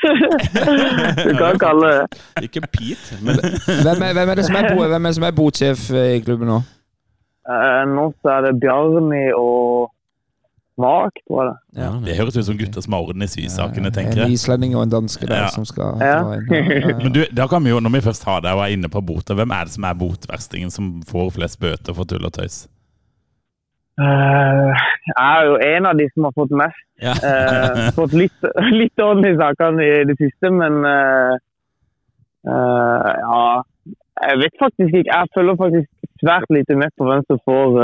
Du 1.30 1.32
kan 1.38 1.56
kalle 1.58 1.92
det 1.94 2.48
Ikke 2.50 2.60
Pete, 2.68 3.16
men 3.24 3.38
Hvem 3.40 4.04
er, 4.04 4.12
hvem 4.18 4.32
er 4.34 4.38
det 4.38 4.44
som 4.44 4.58
er, 4.60 4.68
bo, 4.74 4.84
hvem 4.84 4.98
er, 4.98 5.08
det 5.08 5.16
som 5.16 5.26
er 5.26 5.36
botsjef 5.38 5.86
eh, 5.96 6.10
i 6.18 6.22
klubben 6.22 6.52
nå? 6.52 6.58
Eh, 7.48 7.84
Nå 7.88 8.10
så 8.20 8.34
er 8.36 8.48
det 8.48 8.58
Bjarni 8.60 9.24
og 9.32 9.88
Tror 10.78 11.42
jeg 11.42 11.50
det. 11.50 11.80
Ja. 11.82 11.90
Det 12.06 12.16
høres 12.20 12.36
ut 12.38 12.44
som 12.46 12.56
gutter 12.58 12.80
som 12.84 12.92
har 12.94 13.02
orden 13.08 13.22
i 13.22 13.26
sysakene, 13.26 13.90
tenker 13.94 14.20
jeg. 14.22 14.26
En 14.30 14.32
islending 14.38 14.76
og 14.78 14.84
en 14.86 14.92
danske 14.92 15.26
der 15.26 15.42
Ja. 15.44 15.48
som 15.50 15.64
skal 15.66 15.98
Ja. 16.00 16.22
ta 16.22 16.34
inn. 16.38 16.46
Ja, 16.54 16.62
ja, 16.62 16.80
ja. 16.92 16.96
Men 17.02 17.12
du, 17.12 17.24
da 17.34 17.46
kan 17.50 17.64
vi 17.64 17.70
jo, 17.74 17.80
når 17.80 17.90
vi 17.98 18.00
først 18.06 18.24
har 18.24 18.40
deg 18.46 18.54
og 18.54 18.62
er 18.62 18.74
inne 18.76 18.88
på 18.88 19.02
boter, 19.04 19.34
hvem 19.34 19.50
er 19.50 19.64
det 19.64 19.74
som 19.74 19.84
er 19.84 19.94
botverstingen 19.98 20.70
som 20.70 21.02
får 21.02 21.32
flest 21.34 21.58
bøter 21.60 21.94
for 21.94 22.04
tull 22.04 22.24
og 22.24 22.32
tøys? 22.38 22.66
Uh, 23.98 24.70
Jeg 25.10 25.18
er 25.18 25.46
jo 25.48 25.54
en 25.58 25.86
av 25.90 25.96
de 25.98 26.06
som 26.14 26.28
har 26.28 26.34
fått 26.36 26.52
mest. 26.54 26.82
Ja. 27.02 27.14
uh, 27.18 27.90
fått 27.98 28.12
litt, 28.14 28.46
litt 28.70 29.02
orden 29.02 29.26
i 29.26 29.34
sakene 29.40 29.82
i 29.82 30.04
det 30.06 30.14
siste, 30.20 30.50
men 30.54 30.78
uh, 30.86 31.34
eh, 32.46 33.10
ja 33.22 33.40
Jeg 34.28 34.38
vet 34.44 34.54
faktisk 34.62 34.94
ikke. 34.94 35.10
Jeg 35.14 35.32
følger 35.34 35.58
faktisk 35.58 35.90
svært 36.22 36.46
lite 36.54 36.74
med 36.78 36.90
på 36.98 37.06
hvem 37.06 37.22
som 37.26 37.38
får, 37.46 37.76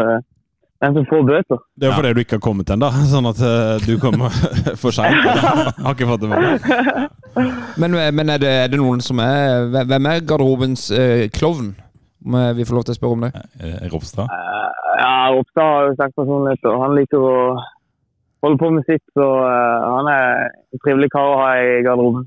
hvem 0.85 0.95
som 0.99 1.07
får 1.09 1.23
bøter. 1.29 1.61
det 1.81 1.87
er 1.87 1.91
jo 1.91 1.97
fordi 1.99 2.13
du 2.15 2.21
ikke 2.23 2.37
har 2.37 2.43
kommet 2.45 2.71
ennå. 2.75 2.91
Sånn 3.13 3.29
at 3.31 3.41
eh, 3.41 3.87
du 3.87 3.95
kommer 4.03 4.35
for 4.83 4.95
seint. 4.95 5.25
Har 5.85 5.95
ikke 5.97 6.09
fått 6.11 6.25
det 6.25 6.31
med 6.31 6.45
deg. 6.45 7.09
Men, 7.81 7.97
eh, 7.99 8.11
men 8.15 8.31
er, 8.37 8.43
det, 8.43 8.53
er 8.65 8.71
det 8.73 8.81
noen 8.83 9.03
som 9.05 9.23
er 9.25 9.67
hvem- 9.73 10.11
er 10.13 10.23
garderobens 10.29 10.91
eh, 10.95 11.27
klovn? 11.35 11.73
Om 12.25 12.37
vi 12.57 12.65
får 12.65 12.77
lov 12.79 12.85
til 12.89 12.95
å 12.95 12.97
spørre 12.97 13.17
om 13.19 13.25
det? 13.27 13.33
Ropstad? 13.93 14.31
Ja, 15.01 15.11
Ropstad 15.35 15.67
har 15.69 15.89
jo 15.91 15.97
sterk 15.99 16.15
personlighet, 16.17 16.63
og 16.71 16.79
han 16.81 16.95
liker 16.97 17.21
å 17.21 17.35
holde 18.47 18.61
på 18.63 18.71
med 18.73 18.87
sitt. 18.89 19.03
Så 19.13 19.27
han 19.45 20.09
er 20.09 20.47
en 20.73 20.81
trivelig 20.87 21.11
kar 21.13 21.35
å 21.35 21.37
ha 21.43 21.51
i 21.61 21.83
garderoben. 21.85 22.25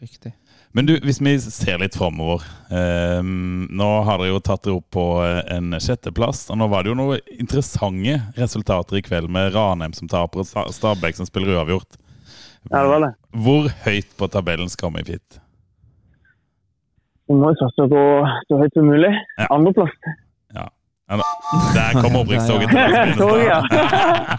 Riktig. 0.00 0.32
Men 0.76 0.86
du, 0.86 0.92
hvis 1.00 1.22
vi 1.24 1.32
ser 1.40 1.78
litt 1.80 1.94
framover 1.96 2.42
eh, 2.68 3.22
Nå 3.24 3.86
har 4.04 4.18
dere 4.20 4.34
jo 4.34 4.40
tatt 4.44 4.66
dere 4.66 4.76
opp 4.76 4.90
på 4.92 5.04
eh, 5.24 5.38
en 5.54 5.72
sjetteplass. 5.80 6.42
Og 6.52 6.58
nå 6.60 6.68
var 6.68 6.84
det 6.84 6.92
jo 6.92 6.98
noen 6.98 7.32
interessante 7.38 8.18
resultater 8.36 8.98
i 8.98 9.04
kveld 9.06 9.32
med 9.32 9.54
Ranheim 9.54 9.96
som 9.96 10.10
taper 10.12 10.44
og 10.44 10.74
Stabæk 10.76 11.16
som 11.16 11.28
spiller 11.28 11.56
uavgjort. 11.56 11.96
Ja, 12.68 12.82
det 12.82 12.90
var 12.92 13.02
det. 13.06 13.10
Hvor 13.46 13.70
høyt 13.86 14.12
på 14.20 14.28
tabellen 14.34 14.68
skal 14.68 14.92
vi 14.98 15.06
fit? 15.14 15.40
Vi 17.26 17.40
må 17.40 17.54
satse 17.56 17.88
på 17.90 18.02
så 18.50 18.60
høyt 18.60 18.76
som 18.76 18.92
mulig. 18.92 19.14
Ja. 19.40 19.48
Andreplass. 19.56 19.96
Ja, 21.06 21.16
Der 21.74 22.00
kom 22.02 22.16
opprykkstoget 22.20 22.68
til 22.70 22.78
ja. 23.46 23.60
Bindestad. 23.62 24.36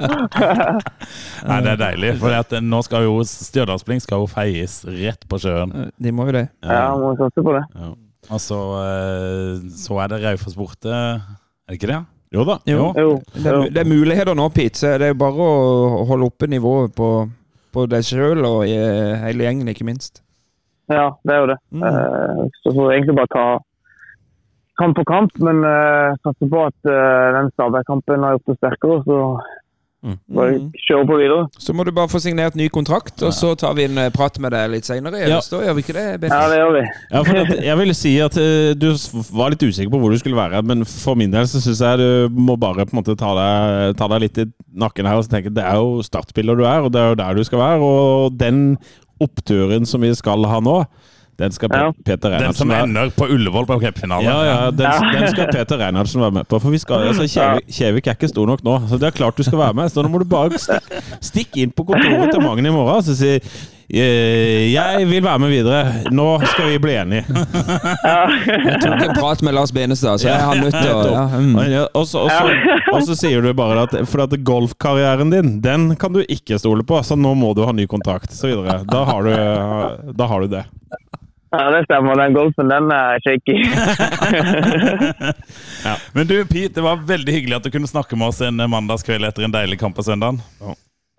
Nei, 1.48 1.58
det 1.64 1.70
er 1.74 1.80
deilig. 1.80 2.12
For 2.20 2.34
at 2.34 2.54
nå 2.66 2.80
skal 2.86 3.06
jo 3.06 3.18
Stjørdalsblink 3.26 4.02
skal 4.04 4.24
jo 4.24 4.28
feies 4.30 4.80
rett 4.90 5.22
på 5.30 5.38
sjøen. 5.42 5.74
Eh, 5.84 5.90
De 6.02 6.12
må 6.14 6.26
jo 6.30 6.34
det. 6.40 6.46
ja, 6.66 6.88
må 6.98 7.12
satse 7.20 7.44
på 7.46 7.54
det. 7.56 7.64
Og 8.30 8.40
så, 8.42 8.58
eh, 8.84 9.68
så 9.80 10.00
er 10.02 10.10
det 10.12 10.22
Raufoss 10.24 10.56
borte. 10.58 10.90
Er 10.90 11.70
det 11.70 11.78
ikke 11.80 11.92
det? 11.92 12.00
Jo 12.34 12.44
da. 12.46 12.58
Jo. 12.70 12.90
Jo. 12.94 13.14
Det 13.34 13.46
er, 13.50 13.62
det 13.74 13.80
er 13.84 13.88
muligheter 13.90 14.36
nå, 14.38 14.48
Pete. 14.54 14.78
Så 14.78 14.92
det 15.02 15.08
er 15.12 15.16
bare 15.18 15.46
å 15.46 16.04
holde 16.10 16.28
oppe 16.30 16.46
nivået 16.50 16.92
på, 16.94 17.08
på 17.74 17.86
deg 17.90 18.04
sjøl 18.06 18.44
og 18.46 18.60
i 18.68 18.74
eh, 18.76 19.16
hele 19.24 19.46
gjengen, 19.48 19.70
ikke 19.72 19.86
minst. 19.88 20.22
Ja, 20.90 21.08
det 21.26 21.34
er 21.36 21.42
jo 21.44 21.48
det. 21.52 21.58
Mm. 21.70 21.82
Eh, 21.86 22.44
så 22.62 22.74
får 22.74 22.86
vi 22.90 22.94
egentlig 22.98 23.18
bare 23.18 23.30
ta 23.34 23.46
kamp 24.80 24.98
på 24.98 25.06
kamp, 25.08 25.36
men 25.44 25.62
uh, 25.64 26.16
satser 26.24 26.50
på 26.50 26.66
at 26.66 26.78
uh, 26.88 27.30
den 27.36 27.52
Stabæk-kampen 27.54 28.24
har 28.26 28.38
gjort 28.38 28.54
oss 28.54 28.62
sterkere. 28.62 29.02
Så 29.06 29.18
bare 30.32 30.54
Mm. 30.56 30.70
kjøre 30.80 31.06
på 31.06 31.16
videre. 31.20 31.48
Så 31.60 31.74
må 31.76 31.84
du 31.84 31.90
bare 31.92 32.08
få 32.08 32.20
signert 32.24 32.54
ny 32.56 32.68
kontrakt, 32.72 33.20
og 33.20 33.34
så 33.36 33.52
tar 33.58 33.74
vi 33.76 33.84
en 33.84 33.98
eh, 33.98 34.08
prat 34.08 34.38
med 34.40 34.54
deg 34.54 34.70
litt 34.72 34.88
seinere. 34.88 35.20
Ja. 35.28 35.40
Gjør 35.44 35.76
vi 35.76 35.84
ikke 35.84 35.92
det? 35.92 36.20
Ben? 36.22 36.32
Ja, 36.32 36.48
det 36.48 36.56
gjør 36.56 36.72
vi. 36.78 36.84
Ja, 37.10 37.22
for 37.26 37.40
at, 37.42 37.52
jeg 37.66 37.78
ville 37.82 37.96
si 37.98 38.14
at 38.24 38.38
uh, 38.40 38.72
du 38.80 38.88
var 39.36 39.52
litt 39.52 39.60
usikker 39.60 39.92
på 39.92 40.00
hvor 40.00 40.14
du 40.14 40.16
skulle 40.16 40.40
være, 40.40 40.62
men 40.64 40.86
for 40.88 41.20
min 41.20 41.32
del 41.34 41.44
så 41.50 41.60
syns 41.60 41.82
jeg 41.84 42.00
du 42.00 42.40
må 42.40 42.56
bare 42.56 42.86
på 42.88 42.96
en 42.96 43.02
måte 43.02 43.18
ta 43.20 43.34
deg, 43.36 43.98
ta 44.00 44.08
deg 44.14 44.24
litt 44.24 44.40
i 44.40 44.48
nakken 44.80 45.10
her 45.10 45.20
og 45.20 45.28
tenke 45.28 45.52
at 45.52 45.58
det 45.58 45.68
er 45.68 45.76
jo 45.76 46.00
startspiller 46.06 46.56
du 46.56 46.64
er, 46.64 46.80
og 46.80 46.94
det 46.96 47.02
er 47.02 47.12
jo 47.12 47.20
der 47.20 47.36
du 47.36 47.44
skal 47.44 47.60
være. 47.60 47.92
Og 47.92 48.40
den 48.40 48.64
oppturen 49.20 49.84
som 49.84 50.00
vi 50.00 50.14
skal 50.16 50.48
ha 50.48 50.64
nå, 50.64 50.80
den 51.40 51.54
skal 51.56 51.72
Pe- 51.72 51.80
Ja. 51.80 51.90
Peter 52.06 52.36
Den 52.38 52.52
som 52.56 52.68
være 52.70 52.86
ender 52.88 53.10
på 53.16 53.28
Ullevål 53.32 53.66
på 53.70 53.78
cupfinalen. 53.82 54.28
ja, 54.28 54.36
ja, 54.44 54.58
den, 54.70 55.10
den 55.16 55.28
skal 55.32 55.48
Peter 55.54 55.80
Reinhardsen 55.80 56.20
være 56.20 56.36
med 56.40 56.48
på. 56.50 56.60
For 56.60 56.70
vi 56.74 56.78
skal, 56.82 57.08
altså, 57.10 57.26
Kjevik, 57.30 57.66
Kjevik 57.80 58.06
er 58.12 58.18
ikke 58.18 58.28
stor 58.32 58.46
nok 58.52 58.64
nå, 58.66 58.78
så 58.90 59.00
det 59.00 59.08
er 59.10 59.16
klart 59.18 59.36
du 59.40 59.46
skal 59.46 59.58
være 59.64 59.74
med. 59.80 59.90
Så 59.92 60.04
nå 60.04 60.12
må 60.12 60.20
du 60.22 60.28
bare 60.30 60.60
stikke 60.60 61.02
stikk 61.30 61.60
inn 61.64 61.72
på 61.74 61.88
kontoret 61.88 62.30
til 62.34 62.42
Magen 62.44 62.66
i 62.68 62.72
morgen 62.74 63.00
og 63.00 63.04
si 63.16 63.30
eh, 63.90 64.68
jeg 64.70 65.06
vil 65.10 65.24
være 65.24 65.38
med 65.42 65.50
videre. 65.50 65.80
Nå 66.14 66.26
skal 66.52 66.68
vi 66.70 66.78
bli 66.82 66.94
enige. 67.00 67.24
Jeg 67.26 68.76
tok 68.82 69.02
en 69.08 69.14
prat 69.16 69.42
med 69.46 69.56
Lars 69.56 69.72
Benestad, 69.74 70.20
så 70.22 70.28
jeg 70.30 70.40
har 70.44 70.60
nødt 70.60 70.76
til 70.76 70.92
å 70.94 71.00
ja, 71.10 71.24
mm. 71.40 71.56
Og, 71.98 72.06
så, 72.06 72.26
og, 72.26 72.30
så, 72.30 72.72
og 72.94 73.02
så 73.08 73.16
sier 73.18 73.42
du 73.44 73.50
bare 73.56 73.86
at 73.88 73.96
For 74.10 74.22
at 74.24 74.34
golfkarrieren 74.46 75.32
din, 75.32 75.56
den 75.64 75.88
kan 76.00 76.14
du 76.14 76.22
ikke 76.26 76.58
stole 76.62 76.84
på, 76.86 77.00
så 77.06 77.16
nå 77.18 77.32
må 77.38 77.52
du 77.58 77.64
ha 77.66 77.72
ny 77.74 77.86
kontrakt. 77.90 78.32
Så 78.36 78.50
videre. 78.50 78.80
Da 78.90 79.04
har 79.08 79.26
du, 79.26 80.12
da 80.18 80.30
har 80.30 80.44
du 80.46 80.54
det. 80.58 80.64
Ja, 81.50 81.64
det 81.74 81.80
stemmer. 81.84 82.14
Den 82.20 82.34
golfen, 82.36 82.68
den 82.70 82.90
er 82.94 83.18
shaky. 83.24 83.56
Men 86.14 86.26
du, 86.26 86.44
Pete, 86.46 86.74
det 86.74 86.84
var 86.84 86.96
veldig 87.06 87.32
hyggelig 87.34 87.56
at 87.58 87.64
du 87.66 87.70
kunne 87.74 87.90
snakke 87.90 88.16
med 88.18 88.28
oss 88.30 88.40
en 88.46 88.56
mandagskveld 88.70 89.26
etter 89.26 89.46
en 89.48 89.54
deilig 89.54 89.80
kamp 89.80 89.96
på 89.98 90.04
søndagen. 90.06 90.38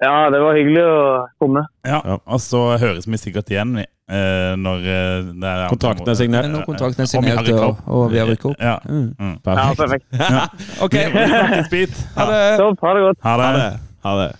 ja, 0.01 0.29
det 0.31 0.39
var 0.41 0.55
hyggelig 0.55 0.83
å 0.87 1.01
komme. 1.41 1.65
Ja, 1.87 1.99
Og 2.25 2.39
så 2.41 2.61
høres 2.81 3.07
vi 3.11 3.19
sikkert 3.19 3.51
igjen 3.51 3.75
eh, 3.81 4.53
når 4.57 4.87
eh, 4.87 5.27
det 5.43 5.51
er 5.51 5.65
Kontrakten 5.73 6.13
er 6.13 6.19
signert. 6.21 6.47
Når 6.53 6.63
kontrakten 6.69 7.03
er 7.05 7.11
signert 7.11 7.51
og, 7.57 7.83
og 7.87 8.07
vi 8.13 8.21
har 8.23 8.31
rykket 8.31 8.53
opp. 8.53 8.61
Ja. 8.63 8.77
Mm. 8.87 9.11
Mm. 9.19 9.35
Ja, 9.35 9.67
Perfekt. 9.75 10.07
perfekt. 10.15 10.69
Ok, 10.87 10.95
Vi 10.95 11.27
snakkes, 11.35 11.69
Pete. 11.75 12.07
ha 12.15 12.29
det. 12.31 12.43
Ha 12.87 12.95
det 12.95 13.03
godt. 13.09 13.19
Ha 13.27 13.35
det. 13.41 13.67
Ha 14.07 14.15
det. 14.23 14.31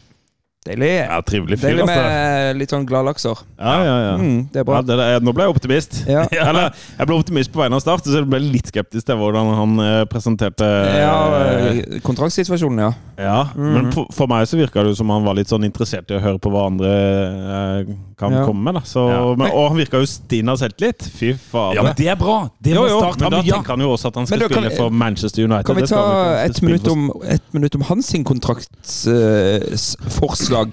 Deilig. 0.61 0.91
Ja, 1.09 1.15
trivelig 1.25 1.57
fyr, 1.57 1.71
Deilig 1.71 1.87
altså. 1.89 2.53
litt 2.59 2.69
sånn 2.69 2.83
gladlakser. 2.85 3.33
Ja, 3.57 3.71
ja, 3.81 3.95
ja. 4.05 4.11
Mm, 4.21 4.43
det 4.53 4.59
er 4.61 4.67
Ja, 4.69 4.81
det, 4.85 4.93
det, 4.99 5.05
nå 5.25 5.31
ble 5.33 5.47
jeg 5.47 5.53
optimist. 5.55 5.95
Ja. 6.11 6.21
Eller, 6.29 6.69
jeg 6.99 7.07
ble 7.09 7.15
optimist 7.17 7.49
på 7.55 7.63
vegne 7.63 7.79
av 7.79 7.81
Start, 7.81 8.05
så 8.05 8.13
jeg 8.19 8.27
ble 8.29 8.37
litt 8.43 8.69
skeptisk 8.69 9.07
til 9.09 9.17
hvordan 9.17 9.49
han 9.57 9.73
eh, 9.81 10.03
presenterte 10.11 10.67
Ja, 11.01 11.15
eh, 11.39 11.97
kontraktsituasjonen, 12.05 12.77
ja. 12.85 12.91
Ja, 13.21 13.39
Men 13.57 13.89
for, 13.93 14.05
for 14.13 14.25
meg 14.29 14.45
så 14.49 14.57
virka 14.61 14.83
det 14.85 14.93
som 14.97 15.09
han 15.13 15.25
var 15.25 15.33
litt 15.37 15.49
sånn 15.49 15.65
interessert 15.65 16.09
i 16.13 16.15
å 16.17 16.21
høre 16.21 16.39
på 16.41 16.49
hva 16.53 16.61
andre 16.69 16.89
eh, 16.93 17.89
kan 18.21 18.29
Ja. 18.37 18.43
komme 18.45 18.61
med. 18.69 18.73
da 18.77 18.81
så, 18.85 19.01
Ja. 19.09 19.21
men, 19.41 19.49
Og 19.49 19.65
han 19.73 19.77
virka 19.81 19.97
jo 19.97 20.05
stinn 20.09 20.45
av 20.53 20.57
selvtillit. 20.61 21.01
Fy 21.17 21.33
fader. 21.41 21.73
Ja, 21.79 21.83
men 21.89 21.97
det 21.97 22.05
er 22.13 22.17
bra! 22.21 22.37
Det 22.61 22.69
jo, 22.75 22.81
må 22.85 22.89
jo, 22.93 23.01
men 23.01 23.17
da 23.33 23.41
tenker 23.41 23.73
han 23.73 23.81
jo 23.81 23.89
også 23.97 24.13
at 24.13 24.17
han 24.21 24.29
skal 24.29 24.45
da 24.45 24.47
kan- 24.47 24.53
spille 24.61 24.77
for 24.77 24.93
Manchester 24.93 25.41
United. 25.49 25.65
Kan 25.71 25.81
vi 25.81 25.89
ta 25.89 26.05
et 26.45 26.61
minutt 26.61 26.85
for- 26.85 26.93
om, 26.93 27.09
et 27.25 27.41
minutt 27.57 27.73
om 27.81 27.85
hans 27.89 28.05
sin 28.13 28.21
kontraktsforslag? 28.29 30.50
Hva, 30.51 30.65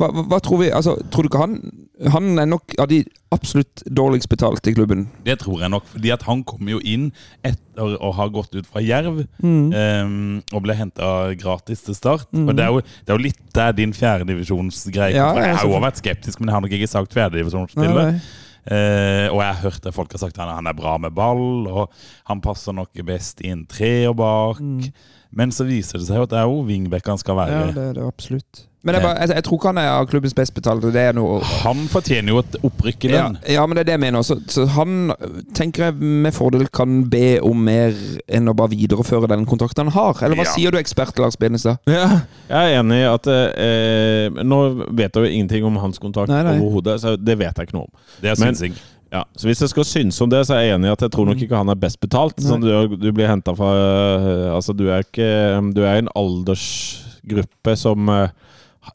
hva, 0.00 0.08
hva 0.30 0.38
tror 0.40 0.62
vi 0.62 0.70
altså, 0.72 0.96
Tror 1.12 1.26
du 1.26 1.30
ikke 1.30 1.42
han 1.42 1.56
Han 2.10 2.38
er 2.40 2.48
nok 2.48 2.74
av 2.80 2.88
de 2.90 3.02
absolutt 3.30 3.82
dårligst 3.86 4.26
betalte 4.26 4.72
i 4.72 4.74
klubben. 4.74 5.04
Det 5.22 5.36
tror 5.38 5.60
jeg 5.62 5.70
nok, 5.70 5.84
fordi 5.86 6.10
at 6.10 6.24
han 6.26 6.40
kom 6.48 6.66
jo 6.66 6.80
inn 6.82 7.10
etter 7.46 7.92
å 8.02 8.08
ha 8.16 8.24
gått 8.32 8.56
ut 8.56 8.66
fra 8.66 8.82
Jerv 8.82 9.20
Mm. 9.38 9.68
Um, 9.70 10.40
og 10.50 10.64
ble 10.64 10.74
henta 10.74 11.30
gratis 11.38 11.84
til 11.86 11.94
start. 11.94 12.26
Og 12.34 12.50
det 12.58 12.64
er, 12.64 12.72
jo, 12.74 12.80
det 12.82 13.12
er 13.12 13.20
jo 13.20 13.22
litt 13.28 13.38
der 13.54 13.76
din 13.78 13.92
fjerdedivisjonsgreie 13.94 15.14
Ja. 15.14 15.28
Jeg 15.38 15.60
har 15.60 15.68
jo 15.68 15.78
vært 15.84 16.00
skeptisk, 16.02 16.40
men 16.40 16.50
jeg 16.50 16.56
har 16.56 16.64
nok 16.64 16.74
ikke 16.80 16.90
sagt 16.90 17.14
fjerdedivisjonsspiller. 17.14 18.18
Eh, 18.66 19.28
og 19.30 19.38
jeg 19.40 19.46
har 19.46 19.62
hørt 19.62 19.86
at 19.86 19.94
folk 19.96 20.12
har 20.12 20.24
sagt 20.24 20.34
at 20.36 20.42
han, 20.42 20.56
han 20.58 20.72
er 20.72 20.76
bra 20.76 20.96
med 20.98 21.14
ball, 21.16 21.68
og 21.70 21.94
han 22.28 22.42
passer 22.44 22.74
nok 22.76 22.98
best 23.06 23.40
i 23.46 23.54
en 23.54 23.62
treer 23.70 24.12
bak. 24.16 24.58
Men 25.32 25.52
så 25.54 25.62
viser 25.68 25.98
det 26.00 26.08
seg 26.08 26.16
jo 26.18 26.22
at 26.26 26.30
det 26.32 26.38
er 26.40 26.48
jo 26.50 26.62
wingback 26.66 27.06
han 27.06 27.18
skal 27.20 27.36
være. 27.38 27.50
Ja, 27.54 27.70
det 27.76 27.84
er 27.90 27.92
det 28.00 28.06
absolutt. 28.08 28.66
Men 28.82 28.94
jeg, 28.96 29.02
bare, 29.04 29.18
jeg, 29.20 29.28
jeg 29.36 29.44
tror 29.44 29.58
ikke 29.58 29.68
han 29.68 29.78
er 29.78 29.88
av 29.92 30.06
klubbens 30.08 30.32
best 30.34 30.54
betalte. 30.56 30.88
Det 30.94 31.00
er 31.10 31.12
noe 31.12 31.42
Han 31.66 31.82
fortjener 31.92 32.32
jo 32.32 32.38
et 32.40 32.54
opprykk 32.64 33.04
i 33.04 33.10
den. 33.12 33.34
ja, 33.52 33.66
men 33.68 33.76
det 33.76 33.82
er 33.82 33.88
det 33.90 33.94
jeg 33.98 34.00
mener. 34.06 34.22
Så, 34.24 34.38
så 34.48 34.64
han 34.72 35.12
tenker 35.54 35.84
jeg 35.90 35.98
med 36.24 36.32
fordel 36.32 36.64
kan 36.72 37.02
be 37.12 37.36
om 37.44 37.60
mer 37.66 37.92
enn 38.32 38.48
å 38.48 38.54
bare 38.56 38.72
videreføre 38.72 39.28
den 39.28 39.44
kontrakten 39.50 39.84
han 39.84 39.92
har. 39.92 40.22
Eller 40.24 40.40
hva 40.40 40.46
Ja. 40.48 40.54
sier 40.56 40.72
du, 40.72 40.78
ekspert 40.80 41.20
Lars 41.20 41.36
Benestad? 41.36 41.76
Ja, 41.92 42.22
jeg 42.48 42.56
er 42.72 42.80
enig 42.80 43.02
i 43.02 43.06
at 43.10 43.28
eh, 43.30 44.40
Nå 44.42 44.62
vet 44.96 45.12
jeg 45.12 45.28
jo 45.28 45.28
ingenting 45.28 45.68
om 45.68 45.76
hans 45.84 46.00
kontrakt 46.00 46.32
nei. 46.32 46.56
overhodet, 46.56 46.96
så 47.04 47.14
det 47.20 47.36
vet 47.38 47.52
jeg 47.60 47.68
ikke 47.68 47.76
noe 47.76 47.86
om. 47.90 47.92
Det 48.24 48.32
er 48.32 48.40
Men- 48.40 48.56
synsing. 48.56 48.80
Ja, 49.10 49.24
så 49.34 49.48
Hvis 49.48 49.60
jeg 49.64 49.72
skal 49.72 49.86
synes 49.88 50.20
om 50.22 50.30
det, 50.30 50.44
så 50.46 50.54
er 50.54 50.60
jeg 50.62 50.76
enig 50.76 50.86
i 50.86 50.92
at 50.94 51.02
jeg 51.02 51.10
tror 51.10 51.26
nok 51.26 51.40
ikke 51.42 51.58
han 51.58 51.72
er 51.72 51.78
best 51.82 51.98
betalt. 52.02 52.38
Sånn, 52.44 52.62
du, 52.62 52.94
du 52.94 53.08
blir 53.10 53.26
hentet 53.30 53.58
fra 53.58 53.70
eh, 53.74 54.46
Altså, 54.54 54.74
du 54.76 54.84
er 54.86 55.02
ikke 55.02 55.26
Du 55.74 55.82
er 55.82 55.98
i 55.98 56.04
en 56.04 56.12
aldersgruppe 56.14 57.74
som 57.78 58.06
eh, 58.14 58.30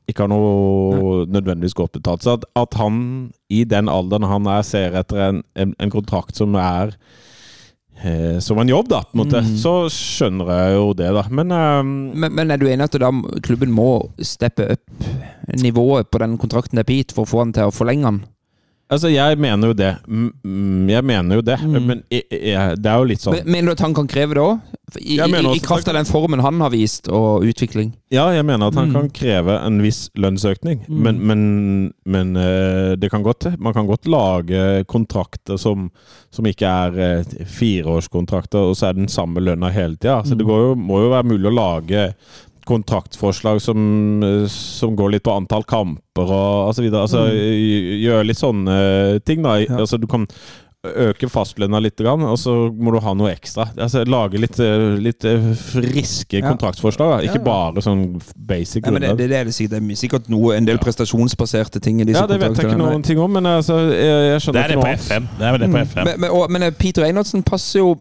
ikke 0.09 0.23
har 0.25 0.31
noe 0.31 1.25
nødvendigvis 1.29 1.75
godt 1.77 1.97
betalt. 1.99 2.23
Så 2.25 2.37
at, 2.39 2.47
at 2.57 2.79
han 2.79 2.97
i 3.53 3.63
den 3.69 3.91
alderen 3.91 4.25
han 4.27 4.47
er, 4.49 4.63
ser 4.65 4.95
etter 4.97 5.21
en, 5.29 5.43
en, 5.59 5.75
en 5.79 5.93
kontrakt 5.93 6.39
som 6.39 6.55
er 6.57 6.95
eh, 8.01 8.39
som 8.43 8.59
en 8.59 8.71
jobb, 8.71 8.89
da, 8.91 9.03
på 9.05 9.17
en 9.17 9.21
måte, 9.21 9.43
så 9.61 9.75
skjønner 9.93 10.49
jeg 10.55 10.77
jo 10.77 10.87
det, 10.97 11.11
da. 11.19 11.25
Men 11.29 11.53
um, 11.53 11.93
Men, 12.15 12.33
men 12.39 12.55
er 12.55 12.61
du 12.61 12.65
enig 12.71 12.87
at 12.87 12.97
da 13.03 13.11
klubben 13.45 13.75
må 13.75 13.89
steppe 14.25 14.71
opp 14.77 15.11
nivået 15.61 16.09
på 16.09 16.23
den 16.23 16.39
kontrakten 16.41 16.81
til 16.81 16.87
Pete 16.87 17.15
for 17.15 17.27
å 17.27 17.31
få 17.35 17.43
han 17.43 17.53
til 17.55 17.69
å 17.69 17.75
forlenge 17.75 18.09
han? 18.09 18.23
Altså, 18.85 19.09
jeg 19.09 19.39
mener 19.41 19.71
jo 19.71 19.73
det. 19.73 19.95
Mm, 20.05 20.27
mm, 20.45 20.89
Jeg 20.93 21.03
mener 21.09 21.35
jo 21.39 21.41
det. 21.41 21.55
Men 21.65 22.03
jeg, 22.13 22.21
jeg, 22.29 22.75
det 22.77 22.85
er 22.91 22.99
jo 23.01 23.07
litt 23.09 23.23
sånn 23.23 23.33
Men- 23.39 23.47
Mener 23.55 23.65
du 23.65 23.71
at 23.71 23.79
han 23.81 23.95
kan 23.97 24.07
kreve 24.07 24.35
det 24.37 24.43
òg? 24.43 24.59
I, 25.01 25.15
i, 25.17 25.39
I 25.55 25.59
kraft 25.65 25.87
av 25.89 25.95
den 25.97 26.05
formen 26.05 26.39
han 26.45 26.59
har 26.61 26.69
vist, 26.69 27.09
og 27.09 27.41
utvikling? 27.49 27.95
Ja, 28.13 28.27
jeg 28.31 28.45
mener 28.45 28.67
at 28.69 28.75
han 28.77 28.91
Mm. 28.91 28.93
kan 28.93 29.09
kreve 29.09 29.55
en 29.65 29.81
viss 29.81 30.11
lønnsøkning. 30.15 30.83
Men, 30.87 31.17
men, 31.25 31.41
men 32.05 32.35
eh, 32.37 32.93
det 32.95 33.09
kan 33.09 33.23
godt 33.25 33.57
Man 33.59 33.73
kan 33.73 33.87
godt 33.89 34.05
lage 34.05 34.85
kontrakter 34.85 35.57
som, 35.57 35.89
som 36.31 36.45
ikke 36.45 36.69
er 36.69 36.99
eh, 37.01 37.45
fireårskontrakter, 37.45 38.69
og 38.69 38.77
så 38.77 38.91
er 38.91 38.99
den 39.01 39.09
samme 39.11 39.41
lønna 39.41 39.71
hele 39.73 39.97
tida. 39.97 40.21
Så 40.25 40.37
det 40.37 40.45
går 40.45 40.61
jo, 40.69 40.75
må 40.77 41.01
jo 41.03 41.09
være 41.13 41.27
mulig 41.33 41.49
å 41.49 41.55
lage 41.57 42.05
kontraktforslag 42.65 43.61
som, 43.61 44.23
eh, 44.23 44.45
som 44.51 44.95
går 44.95 45.15
litt 45.15 45.25
på 45.25 45.33
antall 45.33 45.63
kamper 45.63 46.29
og 46.29 46.71
osv. 46.71 46.89
Altså, 46.91 47.25
mm. 47.29 47.39
Gjøre 48.03 48.27
litt 48.29 48.41
sånne 48.41 48.77
ting, 49.25 49.45
da. 49.45 49.57
Altså, 49.79 49.99
du 50.01 50.07
kan 50.11 50.27
øke 51.09 51.29
fastlønna 51.29 51.79
litt, 51.81 51.99
og 52.05 52.37
så 52.39 52.53
må 52.73 52.91
du 52.93 52.99
ha 53.03 53.13
noe 53.17 53.31
ekstra. 53.33 53.65
Altså, 53.77 54.03
lage 54.07 54.39
litt, 54.41 54.59
eh, 54.59 54.95
litt 55.01 55.25
eh, 55.25 55.49
friske 55.55 56.39
Ja. 56.41 56.49
kontraktsforslag. 56.49 57.15
Da. 57.15 57.19
Ikke 57.29 57.43
bare 57.43 57.81
sånn 57.81 58.21
basic 58.35 58.85
Ja, 58.85 58.91
men 58.91 59.01
det, 59.01 59.17
det, 59.17 59.29
det 59.29 59.37
er 59.39 59.45
det 59.45 59.79
er 59.81 59.95
sikkert 59.95 60.29
noe, 60.29 60.55
en 60.57 60.65
del 60.67 60.77
prestasjonsbaserte 60.77 61.79
ting 61.81 62.01
i 62.01 62.05
disse 62.05 62.21
Ja, 62.21 62.27
det 62.27 62.39
vet 62.41 62.55
jeg 62.57 62.69
ikke 62.69 62.77
noen 62.77 63.03
ting 63.03 63.19
om, 63.19 63.31
men 63.31 63.45
altså, 63.45 63.79
jeg, 63.91 64.29
jeg 64.31 64.41
skjønner 64.45 64.61
Det 64.61 64.63
er 64.63 64.67
det 64.67 64.75
ikke 64.75 64.81
på 64.81 64.87
noe. 64.87 64.99
FM. 65.05 65.27
Det 65.39 65.47
er 65.47 65.57
det 65.57 65.71
på 65.71 65.83
FM. 65.85 66.03
Men, 66.05 66.19
men, 66.21 66.29
og, 66.31 66.51
men 66.51 66.63
eh, 66.69 66.71
Peter 66.79 67.05
Einarsen 67.07 67.43
passer 67.43 67.79
jo 67.79 67.95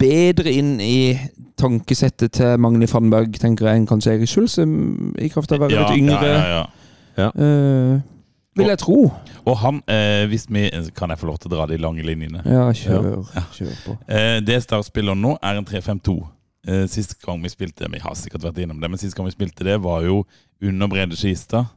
bedre 0.00 0.52
inn 0.52 0.76
i 0.80 1.18
tankesettet 1.60 2.32
til 2.38 2.56
Magni 2.62 2.86
Fannberg, 2.88 3.34
tenker 3.40 3.68
jeg, 3.68 3.82
enn 3.82 3.88
kanskje 3.90 4.14
Erik 4.16 4.30
Schulze, 4.30 4.64
mm, 4.64 5.14
i 5.20 5.28
kraft 5.32 5.52
av 5.52 5.60
å 5.60 5.66
være 5.66 5.76
Ja, 5.76 5.88
litt 5.90 6.00
yngre. 6.00 6.30
ja, 6.30 6.46
ja, 6.48 6.62
ja. 7.20 7.30
eh, 7.36 8.00
vil 8.56 8.70
jeg 8.72 8.80
tro. 8.82 8.98
Og 9.44 9.56
han, 9.62 9.82
eh, 9.86 10.26
hvis 10.30 10.46
vi 10.50 10.68
Kan 10.96 11.10
jeg 11.10 11.18
få 11.18 11.26
lov 11.26 11.38
til 11.38 11.50
å 11.50 11.56
dra 11.56 11.66
de 11.70 11.78
lange 11.78 12.02
linjene? 12.02 12.42
Ja, 12.44 12.68
kjør, 12.72 13.24
kjør 13.56 13.74
på. 13.84 13.96
Eh, 14.08 14.40
det 14.44 14.62
Start 14.64 14.88
spiller 14.88 15.14
nå, 15.14 15.36
er 15.42 15.60
en 15.60 15.64
3-5-2. 15.64 16.16
Eh, 16.66 16.86
sist 16.92 17.16
gang 17.22 17.40
vi 17.40 17.48
spilte 17.48 17.88
Vi 17.88 18.00
har 18.02 18.14
sikkert 18.14 18.44
vært 18.44 18.58
innom 18.60 18.80
det, 18.80 18.90
men 18.90 19.00
sist 19.00 19.16
gang 19.16 19.28
vi 19.28 19.32
spilte 19.32 19.64
det, 19.64 19.78
var 19.80 20.02
jo 20.04 20.24
under 20.62 20.88
Brede 20.88 21.16
Skistad. 21.16 21.70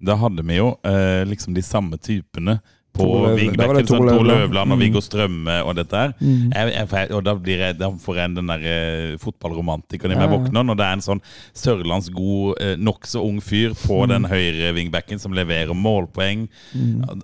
Da 0.00 0.16
hadde 0.16 0.42
vi 0.48 0.56
jo 0.56 0.72
eh, 0.86 1.24
liksom 1.28 1.54
de 1.54 1.62
samme 1.62 1.98
typene 2.00 2.60
på 2.92 3.06
wingbacken. 3.36 3.86
Tor 3.86 4.04
Løvland. 4.24 4.72
Og 4.72 4.78
Mm. 4.78 4.82
Viggo 4.82 5.00
Strømme 5.00 5.62
og 5.64 5.74
dette 5.76 5.96
her. 5.96 6.12
Mm. 6.20 6.52
Jeg, 6.54 6.72
jeg, 6.90 7.10
og 7.16 7.24
da, 7.24 7.34
blir 7.34 7.58
jeg, 7.58 7.78
da 7.78 7.90
får 7.90 8.16
jeg 8.16 8.34
den 8.36 8.46
der 8.50 8.64
eh, 8.66 9.16
fotballromantikeren 9.22 10.12
i 10.12 10.18
meg 10.18 10.28
ja. 10.30 10.36
våkner, 10.36 10.64
når 10.66 10.76
det 10.80 10.86
er 10.86 10.92
en 10.98 11.04
sånn 11.06 11.22
sørlandsgod, 11.54 12.54
eh, 12.60 12.76
nokså 12.80 13.22
ung 13.24 13.40
fyr 13.40 13.74
på 13.74 14.00
Mm. 14.04 14.08
den 14.08 14.24
høyre 14.30 14.72
wingbacken 14.74 15.18
som 15.20 15.32
leverer 15.36 15.74
målpoeng. 15.74 16.48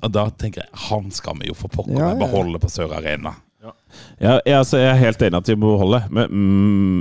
Og 0.02 0.12
Da 0.12 0.28
tenker 0.30 0.62
jeg 0.62 0.68
han 0.90 1.10
skal 1.10 1.34
vi 1.40 1.48
jo 1.48 1.54
for 1.54 1.68
pokker 1.68 1.96
Ja, 1.98 2.08
ja. 2.12 2.14
beholde 2.20 2.58
på 2.62 2.68
Sør 2.70 2.92
Arena. 2.96 3.34
Ja, 4.20 4.38
jeg, 4.46 4.54
altså, 4.58 4.78
jeg 4.80 4.90
er 4.90 5.00
helt 5.00 5.22
enig 5.26 5.38
at 5.38 5.48
vi 5.50 5.54
må 5.60 5.72
beholde, 5.74 6.00
men, 6.10 6.36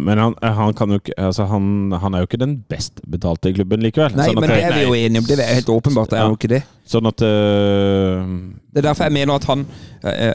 men 0.08 0.18
han, 0.22 0.36
han, 0.44 0.74
kan 0.78 0.92
jo 0.96 1.00
altså, 1.18 1.46
han, 1.52 1.92
han 2.02 2.14
er 2.16 2.24
jo 2.24 2.30
ikke 2.30 2.40
den 2.42 2.58
best 2.72 3.02
betalte 3.12 3.52
i 3.52 3.56
klubben 3.58 3.84
likevel. 3.86 4.16
Nei, 4.18 4.28
sånn 4.32 4.40
men 4.42 4.50
det 4.52 4.58
er 4.64 4.76
vi 4.78 4.84
jo 4.88 4.96
enige 4.98 5.24
om. 5.24 5.28
Det 5.30 5.38
er 5.40 5.54
helt 5.60 5.72
åpenbart. 5.76 6.10
Det 6.12 6.20
er 6.20 6.24
Ja. 6.26 6.32
jo 6.32 6.40
ikke 6.40 6.52
det. 6.56 6.62
sånn 6.86 7.08
at 7.10 7.22
uh, 7.26 8.26
Det 8.74 8.82
er 8.84 8.88
derfor 8.90 9.08
jeg 9.10 9.16
mener 9.16 9.40
at 9.40 9.48
han 9.50 9.64
eh, 10.04 10.34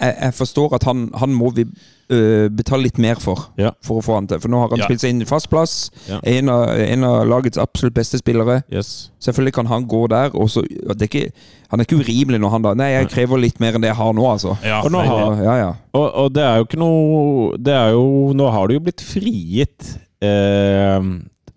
Jeg, 0.00 0.14
jeg 0.20 0.34
forstår 0.36 0.74
at 0.76 0.84
han, 0.84 1.06
han 1.16 1.32
må 1.34 1.50
vi 1.56 1.64
eh, 2.10 2.48
betale 2.48 2.82
litt 2.86 2.98
mer 2.98 3.14
for. 3.20 3.46
Ja. 3.60 3.70
For 3.84 4.00
å 4.00 4.04
få 4.04 4.14
han 4.18 4.26
til. 4.30 4.40
For 4.40 4.48
nå 4.48 4.60
har 4.62 4.68
han 4.72 4.78
Ja. 4.78 4.84
spilt 4.88 5.00
seg 5.04 5.10
inn 5.14 5.22
i 5.22 5.28
fast 5.28 5.50
plass. 5.50 5.90
Ja. 6.08 6.20
En, 6.24 6.48
av, 6.48 6.68
en 6.78 7.04
av 7.04 7.26
lagets 7.28 7.58
absolutt 7.58 7.94
beste 7.94 8.18
spillere. 8.18 8.62
Yes. 8.72 9.10
Selvfølgelig 9.20 9.54
kan 9.54 9.66
han 9.66 9.86
gå 9.88 10.06
der. 10.08 10.30
Og 10.34 10.48
så, 10.50 10.62
det 10.64 11.02
er 11.02 11.10
ikke, 11.10 11.32
han 11.70 11.80
er 11.80 11.84
ikke 11.88 12.00
urimelig 12.00 12.40
når 12.40 12.50
han 12.56 12.62
da 12.62 12.74
Nei, 12.74 12.90
jeg 12.94 13.08
krever 13.12 13.38
litt 13.42 13.60
mer 13.60 13.74
enn 13.76 13.82
det 13.84 13.90
jeg 13.92 13.96
har 14.00 14.12
nå, 14.16 14.24
altså. 14.32 14.56
Ja, 14.64 14.80
Og 14.84 14.90
nå 14.92 15.04
har- 15.04 15.42
Ja, 15.44 15.56
ja. 15.56 15.72
Og, 15.94 16.06
og 16.14 16.32
det 16.34 16.42
er 16.44 16.56
jo 16.58 16.64
ikke 16.64 16.78
noe 16.78 17.56
Det 17.58 17.72
er 17.74 17.90
jo 17.92 18.32
Nå 18.36 18.50
har 18.52 18.68
det 18.68 18.74
jo 18.74 18.80
blitt 18.80 19.00
frigitt 19.02 19.98
eh, 20.22 21.00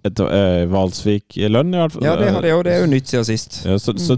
et, 0.03 0.19
eh, 0.19 0.65
Valsvik-lønn, 0.71 1.73
i 1.75 1.77
hvert 1.77 1.91
fall. 1.93 2.03
ja, 2.03 2.15
det 2.17 2.31
har 2.33 2.41
det 2.65 2.73
er 2.73 2.79
jo 2.81 2.89
nytt 2.89 3.07
siden 3.11 3.25
sist. 3.27 3.59
Ja, 3.67 3.75
så, 3.77 3.93
så, 4.01 4.17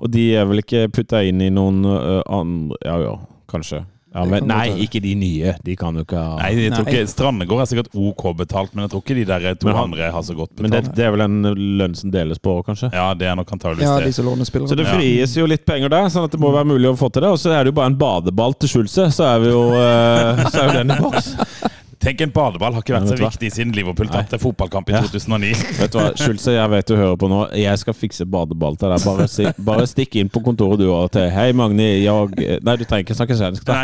og 0.00 0.10
de 0.10 0.24
er 0.34 0.44
vel 0.50 0.58
ikke 0.64 0.88
putta 0.90 1.20
inn 1.26 1.40
i 1.44 1.50
noen 1.54 1.84
uh, 1.86 2.22
andre 2.26 2.76
Ja, 2.84 2.96
ja, 3.04 3.12
kanskje. 3.50 3.84
Ja, 4.10 4.24
men, 4.26 4.42
nei, 4.50 4.72
ikke 4.82 4.98
de 5.04 5.12
nye. 5.14 5.52
De 5.62 5.76
kan 5.78 5.94
jo 5.94 6.02
ikke 6.02 6.18
ha 6.18 6.32
Nei, 6.40 6.48
jeg 6.64 6.72
tror 6.74 6.88
ikke 6.90 7.02
Strandegård 7.12 7.60
er 7.62 7.68
sikkert 7.70 7.92
OK 7.94 8.24
betalt, 8.40 8.72
men 8.74 8.82
jeg 8.82 8.90
tror 8.90 9.04
ikke 9.04 9.16
de 9.20 9.24
der 9.28 9.54
to 9.54 9.68
han- 9.70 9.84
andre 9.84 10.10
har 10.10 10.24
så 10.26 10.34
godt 10.34 10.50
betalt. 10.56 10.64
Men 10.66 10.74
det, 10.74 10.94
det 10.98 11.04
er 11.06 11.14
vel 11.14 11.22
en 11.28 11.36
lønn 11.78 11.94
som 11.94 12.10
deles 12.10 12.42
på, 12.42 12.56
kanskje? 12.66 12.90
Ja, 12.92 13.14
det 13.14 13.28
er 13.30 13.38
nok 13.38 13.52
antageligvis 13.54 13.86
Ja, 13.86 14.00
det. 14.02 14.66
Så 14.68 14.76
det 14.76 14.86
fries 14.90 15.36
jo 15.38 15.46
litt 15.46 15.64
penger 15.64 15.88
der, 15.94 16.10
sånn 16.10 16.26
at 16.26 16.34
det 16.34 16.40
må 16.42 16.50
være 16.52 16.66
mulig 16.72 16.90
å 16.90 16.96
få 16.98 17.12
til 17.14 17.22
det. 17.22 17.30
Og 17.30 17.38
så 17.38 17.54
er 17.54 17.62
det 17.62 17.70
jo 17.70 17.78
bare 17.78 17.92
en 17.94 17.98
badeball 18.02 18.54
til 18.58 18.68
Schulze, 18.74 19.10
så 19.14 19.30
er 19.36 19.44
vi 19.46 19.52
jo 19.54 19.62
øh, 19.78 20.42
Så 20.50 20.58
er 20.58 20.66
jo 20.72 20.78
den 20.82 20.90
i 20.90 20.98
boks. 21.06 21.34
Tenk, 22.00 22.20
en 22.24 22.30
badeball 22.32 22.72
har 22.72 22.80
ikke 22.80 22.94
vært 22.94 23.10
så 23.10 23.16
viktig 23.20 23.48
siden 23.52 23.74
Liverpool 23.76 24.08
tapte 24.08 24.38
fotballkamp 24.40 24.88
i 24.88 24.94
Ja. 24.94 25.02
2009. 25.04 25.50
Vet 25.82 25.92
du 25.92 25.98
hva, 25.98 26.06
Schulze, 26.16 26.54
jeg 26.54 26.70
vet 26.72 26.88
du 26.88 26.94
hører 26.96 27.18
på 27.20 27.28
nå. 27.28 27.40
Jeg 27.60 27.76
skal 27.82 27.96
fikse 27.98 28.24
badeball 28.24 28.78
til 28.80 28.88
deg. 28.94 29.04
Bare, 29.04 29.26
si, 29.28 29.44
bare 29.68 29.84
stikk 29.90 30.16
inn 30.22 30.30
på 30.32 30.40
kontoret 30.46 30.80
du 30.80 30.86
og 30.88 31.10
til 31.12 31.28
Hei, 31.34 31.50
Magni. 31.52 31.90
Jeg 32.00 32.60
Nei, 32.64 32.76
du 32.80 32.86
trenger 32.88 33.04
ikke 33.04 33.18
snakke 33.18 33.36
svensk, 33.36 33.68
da. 33.68 33.82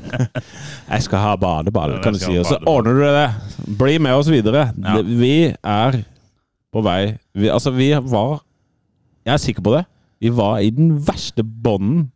Jeg 0.90 1.06
skal 1.06 1.22
ha 1.22 1.36
badeball, 1.38 1.96
kan 2.02 2.16
du 2.16 2.20
si. 2.22 2.34
Og 2.40 2.48
så 2.50 2.58
ordner 2.66 2.98
du 2.98 3.04
det. 3.06 3.26
Bli 3.78 3.98
med 4.02 4.18
oss 4.18 4.30
videre. 4.32 4.68
Ja. 4.82 4.98
Vi 5.06 5.34
er 5.54 6.00
på 6.70 6.82
vei 6.86 7.16
vi, 7.34 7.48
Altså, 7.50 7.72
vi 7.74 7.88
var 7.94 8.40
Jeg 9.26 9.32
er 9.34 9.42
sikker 9.42 9.62
på 9.66 9.76
det. 9.78 9.84
Vi 10.20 10.30
var 10.34 10.58
i 10.62 10.70
den 10.74 10.96
verste 11.06 11.44
bånden 11.46 12.08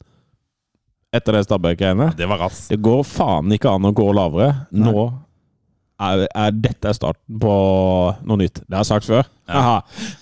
etter 1.15 1.39
det 1.39 1.45
Stabæk-greiene. 1.47 2.13
Det 2.19 2.27
var 2.31 2.43
rass. 2.47 2.65
Det 2.71 2.81
går 2.83 3.05
faen 3.07 3.53
ikke 3.55 3.71
an 3.71 3.91
å 3.91 3.93
gå 3.95 4.09
lavere. 4.17 4.51
Nå 4.75 5.05
er, 6.03 6.25
er 6.35 6.55
dette 6.59 6.91
er 6.91 6.97
starten 6.97 7.39
på 7.41 7.55
noe 8.27 8.41
nytt. 8.41 8.61
Det 8.65 8.75
har 8.75 8.83
jeg 8.83 8.91
sagt 8.91 9.07
før. 9.09 9.29
Ja. 9.49 9.77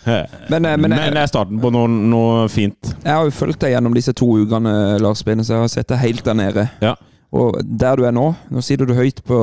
Men, 0.04 0.66
eh, 0.66 0.76
Men, 0.76 0.90
men, 0.90 0.98
det 1.14 1.22
er 1.22 1.30
starten 1.30 1.60
på 1.62 1.70
noe, 1.72 1.88
noe 1.88 2.48
fint. 2.52 2.92
Jeg 3.04 3.12
har 3.12 3.24
jo 3.28 3.34
fulgt 3.34 3.62
deg 3.64 3.76
gjennom 3.76 3.96
disse 3.96 4.14
to 4.18 4.28
ukene, 4.42 4.74
Lars 5.02 5.24
Bine, 5.24 5.44
så 5.46 5.56
jeg 5.56 5.64
har 5.64 5.72
sett 5.72 5.88
deg 5.94 6.02
helt 6.02 6.24
der 6.28 6.38
nede. 6.38 6.66
Ja. 6.84 6.96
Og 7.32 7.56
der 7.64 7.96
du 7.96 8.02
er 8.04 8.12
nå 8.12 8.26
Nå 8.52 8.60
sitter 8.60 8.84
du 8.84 8.92
høyt 8.92 9.22
på 9.24 9.38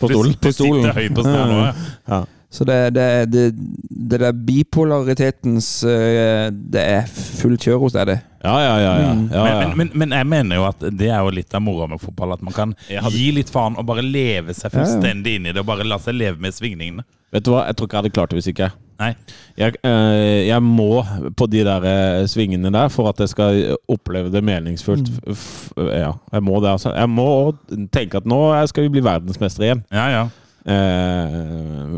På 0.00 0.08
stolen. 0.10 0.34
Du 0.42 0.50
sitter 0.50 0.96
høyt 0.96 1.14
på 1.14 1.22
stolen 1.22 1.52
nå, 1.52 1.60
ja. 2.10 2.24
Så 2.50 2.64
det, 2.64 2.94
det, 2.96 3.06
det, 3.28 3.42
det 4.08 4.18
der 4.22 4.32
bipolaritetens 4.32 5.66
eh, 5.84 6.46
Det 6.48 6.80
er 6.80 7.04
fullt 7.10 7.66
kjør 7.66 7.82
hos 7.82 7.92
deg, 7.92 8.08
det. 8.08 8.16
Ja, 8.40 8.54
ja, 8.62 8.72
ja. 8.80 8.94
ja. 9.02 9.10
Mm. 9.12 9.26
ja, 9.34 9.42
ja. 9.44 9.58
Men, 9.60 9.74
men, 9.76 9.90
men 10.00 10.16
jeg 10.16 10.28
mener 10.32 10.60
jo 10.60 10.64
at 10.70 10.86
det 10.96 11.10
er 11.12 11.20
jo 11.26 11.34
litt 11.36 11.52
av 11.52 11.60
moroa 11.66 11.90
med 11.92 12.00
fotball. 12.00 12.32
At 12.38 12.44
man 12.46 12.56
kan 12.56 12.72
gi 13.12 13.28
litt 13.36 13.52
faen 13.52 13.76
og 13.76 13.84
bare 13.90 14.04
leve 14.06 14.56
seg 14.56 14.70
Ja, 14.70 14.78
ja. 14.78 14.86
fullstendig 14.86 15.36
inn 15.36 15.50
i 15.50 15.52
det. 15.52 15.60
Og 15.60 15.68
bare 15.68 15.84
la 15.84 16.00
seg 16.00 16.16
leve 16.16 16.40
med 16.40 16.56
svingningene. 16.56 17.04
Vet 17.34 17.44
du 17.44 17.52
hva, 17.52 17.66
jeg 17.68 17.76
tror 17.76 17.90
ikke 17.90 17.98
jeg 17.98 18.04
hadde 18.06 18.14
klart 18.16 18.32
det 18.32 18.40
hvis 18.40 18.50
ikke. 18.54 18.70
Nei. 18.98 19.12
Jeg, 19.60 19.76
øh, 19.84 20.40
jeg 20.48 20.64
må 20.64 20.90
på 21.38 21.46
de 21.52 21.60
der 21.68 21.84
eh, 21.86 22.24
svingene 22.32 22.72
der 22.74 22.88
for 22.90 23.12
at 23.12 23.20
jeg 23.20 23.30
skal 23.34 23.60
oppleve 23.92 24.32
det 24.32 24.40
meningsfullt. 24.48 25.12
Mm. 25.12 25.36
F 25.36 25.44
f 25.76 25.84
ja, 25.92 26.14
jeg 26.32 26.48
må 26.48 26.58
det, 26.64 26.72
altså. 26.72 26.96
Jeg 26.96 27.12
må 27.12 27.28
tenke 27.92 28.22
at 28.22 28.26
nå 28.26 28.40
skal 28.72 28.88
vi 28.88 28.94
bli 28.96 29.04
verdensmestere 29.04 29.68
igjen. 29.68 29.84
Ja, 29.92 30.08
ja. 30.16 30.28
Eh, 30.64 31.36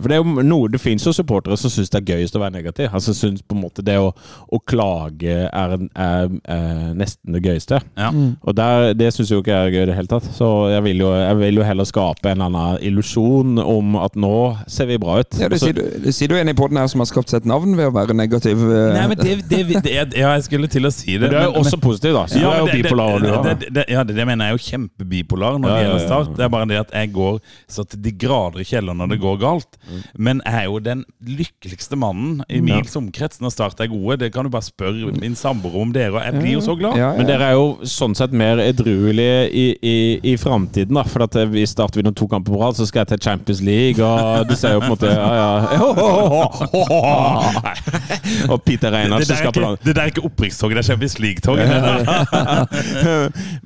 for 0.00 0.06
det 0.10 0.16
er 0.16 0.20
jo 0.20 0.42
noe 0.46 0.68
Det 0.70 0.78
finnes 0.78 1.04
jo 1.06 1.12
supportere 1.16 1.56
som 1.58 1.72
syns 1.72 1.90
det 1.90 2.00
er 2.00 2.14
gøyest 2.14 2.36
å 2.38 2.42
være 2.42 2.54
negativ. 2.58 2.90
Altså 2.94 3.14
syns 3.16 3.42
på 3.42 3.56
en 3.56 3.62
måte 3.64 3.84
det 3.86 3.96
å, 4.00 4.10
å 4.12 4.60
klage 4.68 5.46
er, 5.48 5.74
er, 5.94 6.34
er 6.44 6.92
nesten 6.98 7.34
det 7.36 7.42
gøyeste. 7.44 7.80
Ja. 7.98 8.10
Og 8.12 8.56
der, 8.58 8.92
det 8.98 9.12
syns 9.16 9.32
jo 9.32 9.40
ikke 9.42 9.54
jeg 9.54 9.70
er 9.70 9.76
gøy 9.76 9.82
i 9.84 9.88
det 9.90 9.96
hele 9.98 10.12
tatt. 10.12 10.28
Så 10.36 10.50
jeg 10.72 10.84
vil 10.86 11.02
jo, 11.04 11.10
jeg 11.16 11.38
vil 11.40 11.60
jo 11.60 11.66
heller 11.66 11.88
skape 11.88 12.30
en 12.30 12.38
eller 12.40 12.50
annen 12.50 12.86
illusjon 12.90 13.60
om 13.64 13.96
at 14.00 14.18
nå 14.20 14.34
ser 14.70 14.90
vi 14.90 15.00
bra 15.02 15.20
ut. 15.22 15.40
Ja, 15.40 15.50
du, 15.50 15.56
Og 15.56 15.64
sier 15.64 15.76
du, 15.76 15.82
det 16.04 16.14
sier 16.16 16.30
du 16.30 16.36
en 16.38 16.52
i 16.52 16.56
podden 16.56 16.80
her 16.80 16.90
som 16.90 17.02
har 17.02 17.10
skapt 17.10 17.32
seg 17.32 17.42
et 17.42 17.50
navn 17.50 17.74
ved 17.78 17.90
å 17.90 17.94
være 17.96 18.16
negativ. 18.16 18.60
Uh. 18.60 18.92
Nei, 18.96 19.06
men 19.12 19.20
det, 19.20 19.36
det, 19.50 19.62
det, 19.84 19.96
Ja, 20.20 20.34
jeg 20.36 20.46
skulle 20.48 20.70
til 20.70 20.88
å 20.88 20.92
si 20.94 21.16
det. 21.16 21.26
Men 21.28 21.34
du 21.34 21.40
er 21.40 21.48
jo 21.48 21.54
men- 21.56 21.64
også 21.64 21.80
positiv, 21.82 22.16
da. 22.16 22.26
Så 22.30 22.40
du 22.40 22.48
er 22.50 22.62
jo 22.62 22.70
bipolar. 22.70 23.18
det- 23.18 23.30
du 23.30 23.48
det, 23.48 23.56
det, 23.60 23.72
det, 23.78 23.84
ja, 23.92 24.04
det, 24.04 24.16
det 24.16 24.26
mener 24.28 24.46
jeg 24.46 24.54
er 24.54 24.58
jo 24.58 24.64
kjempebipolar 24.70 25.58
når 25.58 25.68
det 25.68 25.70
Ja, 25.70 25.80
ja, 25.80 25.88
gjelder 25.88 26.06
Start. 26.06 26.36
Det 26.36 26.44
er 26.44 26.48
bare 26.52 26.66
det 26.70 26.78
at 26.80 26.90
jeg 26.94 27.12
går 27.14 27.40
så 27.70 27.84
til 27.88 28.02
de 28.02 28.12
grader 28.12 28.49
i 28.58 28.64
kjelleren 28.66 28.98
når 28.98 29.06
det 29.14 29.20
går 29.22 29.36
galt. 29.38 29.76
Men 30.18 30.40
er 30.48 30.64
jo 30.66 30.78
den 30.82 31.04
lykkeligste 31.22 31.96
mannen 32.00 32.42
i 32.50 32.60
mils 32.64 32.96
omkrets 32.98 33.38
når 33.40 33.50
Start 33.54 33.80
er 33.80 33.86
gode. 33.92 34.16
Det 34.24 34.32
kan 34.34 34.44
du 34.44 34.50
bare 34.50 34.62
spørre 34.66 35.12
min 35.20 35.36
samboer 35.38 35.76
om 35.82 35.92
dere, 35.94 36.12
og 36.16 36.22
jeg 36.24 36.32
blir 36.40 36.52
jo 36.56 36.60
så 36.64 36.74
glad. 36.78 36.96
Ja, 36.98 37.12
ja. 37.12 37.16
Men 37.20 37.26
dere 37.30 37.44
er 37.50 37.54
jo 37.58 37.66
sånn 37.86 38.14
sett 38.18 38.32
mer 38.32 38.58
edruelige 38.64 39.46
i, 39.52 39.66
i, 39.82 40.20
i 40.32 40.36
framtiden, 40.40 40.94
da. 40.98 41.02
For 41.06 41.22
at 41.26 41.34
hvis 41.46 41.54
vi 41.60 41.66
starter 41.70 41.96
vinner 42.00 42.12
to 42.16 42.26
kamper 42.30 42.52
på 42.54 42.60
rad, 42.62 42.74
så 42.78 42.84
skal 42.88 43.00
jeg 43.04 43.08
til 43.14 43.20
Champions 43.28 43.60
League, 43.62 44.04
og 44.04 44.48
du 44.50 44.54
ser 44.58 44.72
jo 44.74 44.80
på 44.82 44.86
en 44.90 44.94
måte 44.96 45.08
Ja, 45.10 45.30
ja. 45.36 45.50
Og 48.52 48.62
Peter 48.62 48.90
Reinhardt 48.94 49.26
som 49.26 49.36
skal 49.36 49.52
på 49.52 49.60
land. 49.60 49.76
det 49.84 49.94
der 49.96 50.02
er 50.02 50.06
ikke 50.12 50.24
opprikstoget, 50.24 50.76
det 50.76 50.82
er 50.84 50.88
Champions 50.90 51.18
League-toget. 51.18 51.68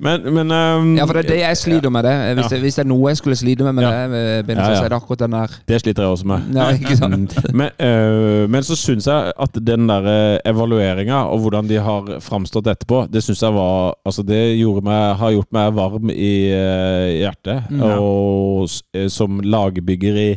Men, 0.05 0.33
men 0.33 0.51
um, 0.51 0.97
Ja, 0.97 1.05
for 1.05 1.13
det 1.13 1.25
er 1.25 1.29
det 1.29 1.39
jeg 1.39 1.57
sliter 1.57 1.89
med. 1.89 2.03
det 2.03 2.33
Hvis, 2.35 2.45
det, 2.51 2.59
hvis 2.59 2.75
det 2.75 2.81
er 2.83 2.87
noe 2.89 3.09
jeg 3.11 3.17
skulle 3.17 3.35
slite 3.35 3.63
med, 3.63 3.73
med 3.73 3.83
Ja. 3.85 4.07
det, 4.07 4.39
eh, 4.39 4.45
Ja, 4.75 4.77
ja. 4.77 4.81
så 4.83 4.85
er 4.85 4.93
det 4.93 4.97
akkurat 4.99 5.23
den 5.23 5.35
der. 5.37 5.55
Det 5.71 5.79
sliter 5.81 6.03
jeg 6.05 6.11
også 6.17 6.27
med. 6.29 6.49
Ja, 6.59 6.67
ikke 6.75 6.97
sant? 7.01 7.35
men, 7.59 7.69
øh, 7.79 8.43
men 8.51 8.63
så 8.67 8.75
syns 8.77 9.07
jeg 9.07 9.33
at 9.47 9.59
den 9.67 9.87
der 9.89 10.09
evalueringa 10.45 11.23
og 11.31 11.39
hvordan 11.45 11.69
de 11.71 11.79
har 11.81 12.11
framstått 12.25 12.67
etterpå, 12.75 13.05
det 13.13 13.23
syns 13.25 13.41
jeg 13.43 13.55
var 13.55 13.95
Altså, 14.05 14.21
det 14.27 14.39
gjorde 14.59 14.83
meg, 14.85 15.15
har 15.17 15.31
gjort 15.33 15.51
meg 15.55 15.73
varm 15.75 16.09
i 16.13 16.33
øh, 16.53 17.09
hjertet. 17.23 17.71
Og 17.81 18.67
s- 18.69 18.83
eh, 18.93 19.07
som 19.09 19.39
lagbygger 19.41 20.19
i, 20.21 20.29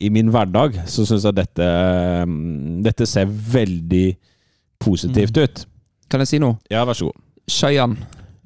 i 0.00 0.08
min 0.14 0.28
hverdag, 0.30 0.76
så 0.86 1.02
syns 1.08 1.24
jeg 1.26 1.34
dette 1.40 1.66
mm, 2.28 2.82
Dette 2.86 3.06
ser 3.10 3.26
veldig 3.26 4.06
positivt 4.80 5.36
ut. 5.42 5.64
Kan 6.10 6.22
jeg 6.22 6.28
si 6.30 6.38
noe? 6.42 6.56
Ja, 6.70 6.84
vær 6.88 6.96
så 6.96 7.08
god. 7.10 7.18
Shayan 7.50 7.96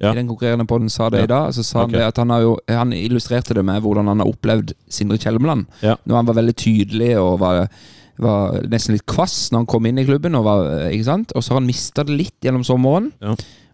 Ja. 0.03 0.11
i 0.11 0.19
den 0.19 0.27
konkurrerende 0.29 0.67
podden 0.67 0.89
sa 0.91 1.09
det 1.09 1.19
Ja. 1.23 1.23
i 1.23 1.31
dag. 1.31 1.53
Så 1.55 1.63
sa 1.63 1.81
han 1.85 1.91
det 1.95 2.03
at 2.03 2.17
han 2.17 2.29
har 2.29 2.41
jo 2.41 2.57
Han 2.69 2.91
illustrerte 2.93 3.53
det 3.55 3.63
med 3.65 3.81
hvordan 3.81 4.07
han 4.07 4.19
har 4.19 4.27
opplevd 4.27 4.73
Sindre 4.89 5.17
Kjelmeland. 5.17 5.65
Ja. 5.81 5.95
Når 6.05 6.15
han 6.15 6.25
var 6.29 6.33
veldig 6.41 6.55
tydelig 6.55 7.17
og 7.19 7.39
var, 7.39 7.67
var 8.19 8.61
nesten 8.69 8.93
litt 8.97 9.05
kvass 9.05 9.49
når 9.51 9.63
han 9.63 9.65
kom 9.65 9.85
inn 9.89 9.97
i 9.99 10.05
klubben. 10.05 10.35
Og, 10.35 10.43
var, 10.43 10.89
ikke 10.91 11.05
sant? 11.07 11.31
og 11.35 11.41
så 11.43 11.53
har 11.55 11.61
han 11.61 11.67
mista 11.67 12.03
det 12.03 12.17
litt 12.17 12.39
gjennom 12.43 12.63
sommeren. 12.67 13.11
Ja. 13.21 13.31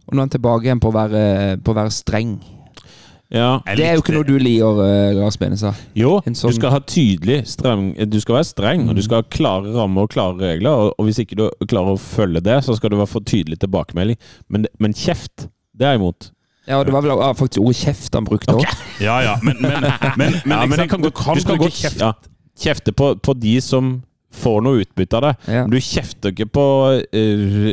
Og 0.08 0.14
nå 0.16 0.22
er 0.22 0.26
han 0.26 0.30
tilbake 0.38 0.64
igjen 0.66 0.80
på 0.82 0.90
å 0.90 0.96
være, 0.96 1.58
på 1.62 1.72
å 1.74 1.78
være 1.84 1.92
streng. 1.94 2.40
Ja. 3.30 3.60
Det 3.76 3.84
er 3.86 3.94
jo 3.94 4.02
ikke 4.02 4.14
noe 4.16 4.26
du 4.26 4.40
liker, 4.42 4.80
eh, 4.82 5.12
Lars 5.14 5.38
Benestad. 5.38 5.76
Jo, 5.94 6.16
sånn- 6.26 6.50
du 6.50 6.56
skal 6.56 6.72
ha 6.72 6.80
tydelig 6.80 7.46
streng 7.46 7.94
Du 8.10 8.20
skal 8.20 8.40
være 8.40 8.48
streng, 8.50 8.90
og 8.90 8.96
du 8.96 9.04
skal 9.04 9.22
ha 9.22 9.28
klare 9.30 9.70
rammer 9.72 10.02
og 10.08 10.10
klare 10.10 10.40
regler. 10.40 10.70
Og, 10.72 10.94
og 10.98 11.06
hvis 11.06 11.20
ikke 11.22 11.38
du 11.38 11.50
klarer 11.68 11.94
å 11.94 12.00
følge 12.02 12.42
det, 12.42 12.64
så 12.66 12.76
skal 12.76 12.90
du 12.90 12.98
være 12.98 13.08
for 13.08 13.22
tydelig 13.22 13.60
tilbakemelding. 13.60 14.18
Men, 14.50 14.66
men 14.80 14.94
kjeft, 14.94 15.48
det 15.80 15.88
er 15.88 15.96
jeg 15.96 16.02
imot. 16.02 16.32
Ja, 16.70 16.78
og 16.78 16.86
det 16.86 16.94
var 16.94 17.02
vel 17.02 17.16
ah, 17.16 17.32
faktisk 17.34 17.64
ordet 17.64 17.80
kjeft 17.80 18.14
han 18.14 18.28
brukte 18.28 18.54
òg. 18.54 18.66
Ja, 19.02 19.16
ja, 19.26 19.38
men, 19.42 19.58
men, 19.64 19.88
men, 20.20 20.36
men, 20.44 20.54
Ja, 20.54 20.66
men 20.68 20.76
du, 20.78 20.86
kan 20.92 21.02
du 21.02 21.10
kan 21.16 21.40
du 21.40 21.56
bruke 21.56 21.72
kjeft. 21.74 22.04
ja, 22.04 22.12
kjefte 22.60 22.94
på, 22.94 23.14
på 23.24 23.34
de 23.40 23.56
som 23.64 24.02
får 24.32 24.62
noe 24.62 24.84
utbytte 24.84 25.18
av 25.18 25.26
det. 25.26 25.34
Ja. 25.50 25.64
Men 25.66 25.74
du 25.74 25.80
kjefter 25.82 26.34
ikke 26.34 26.48
på 26.54 26.66
uh, 27.02 27.70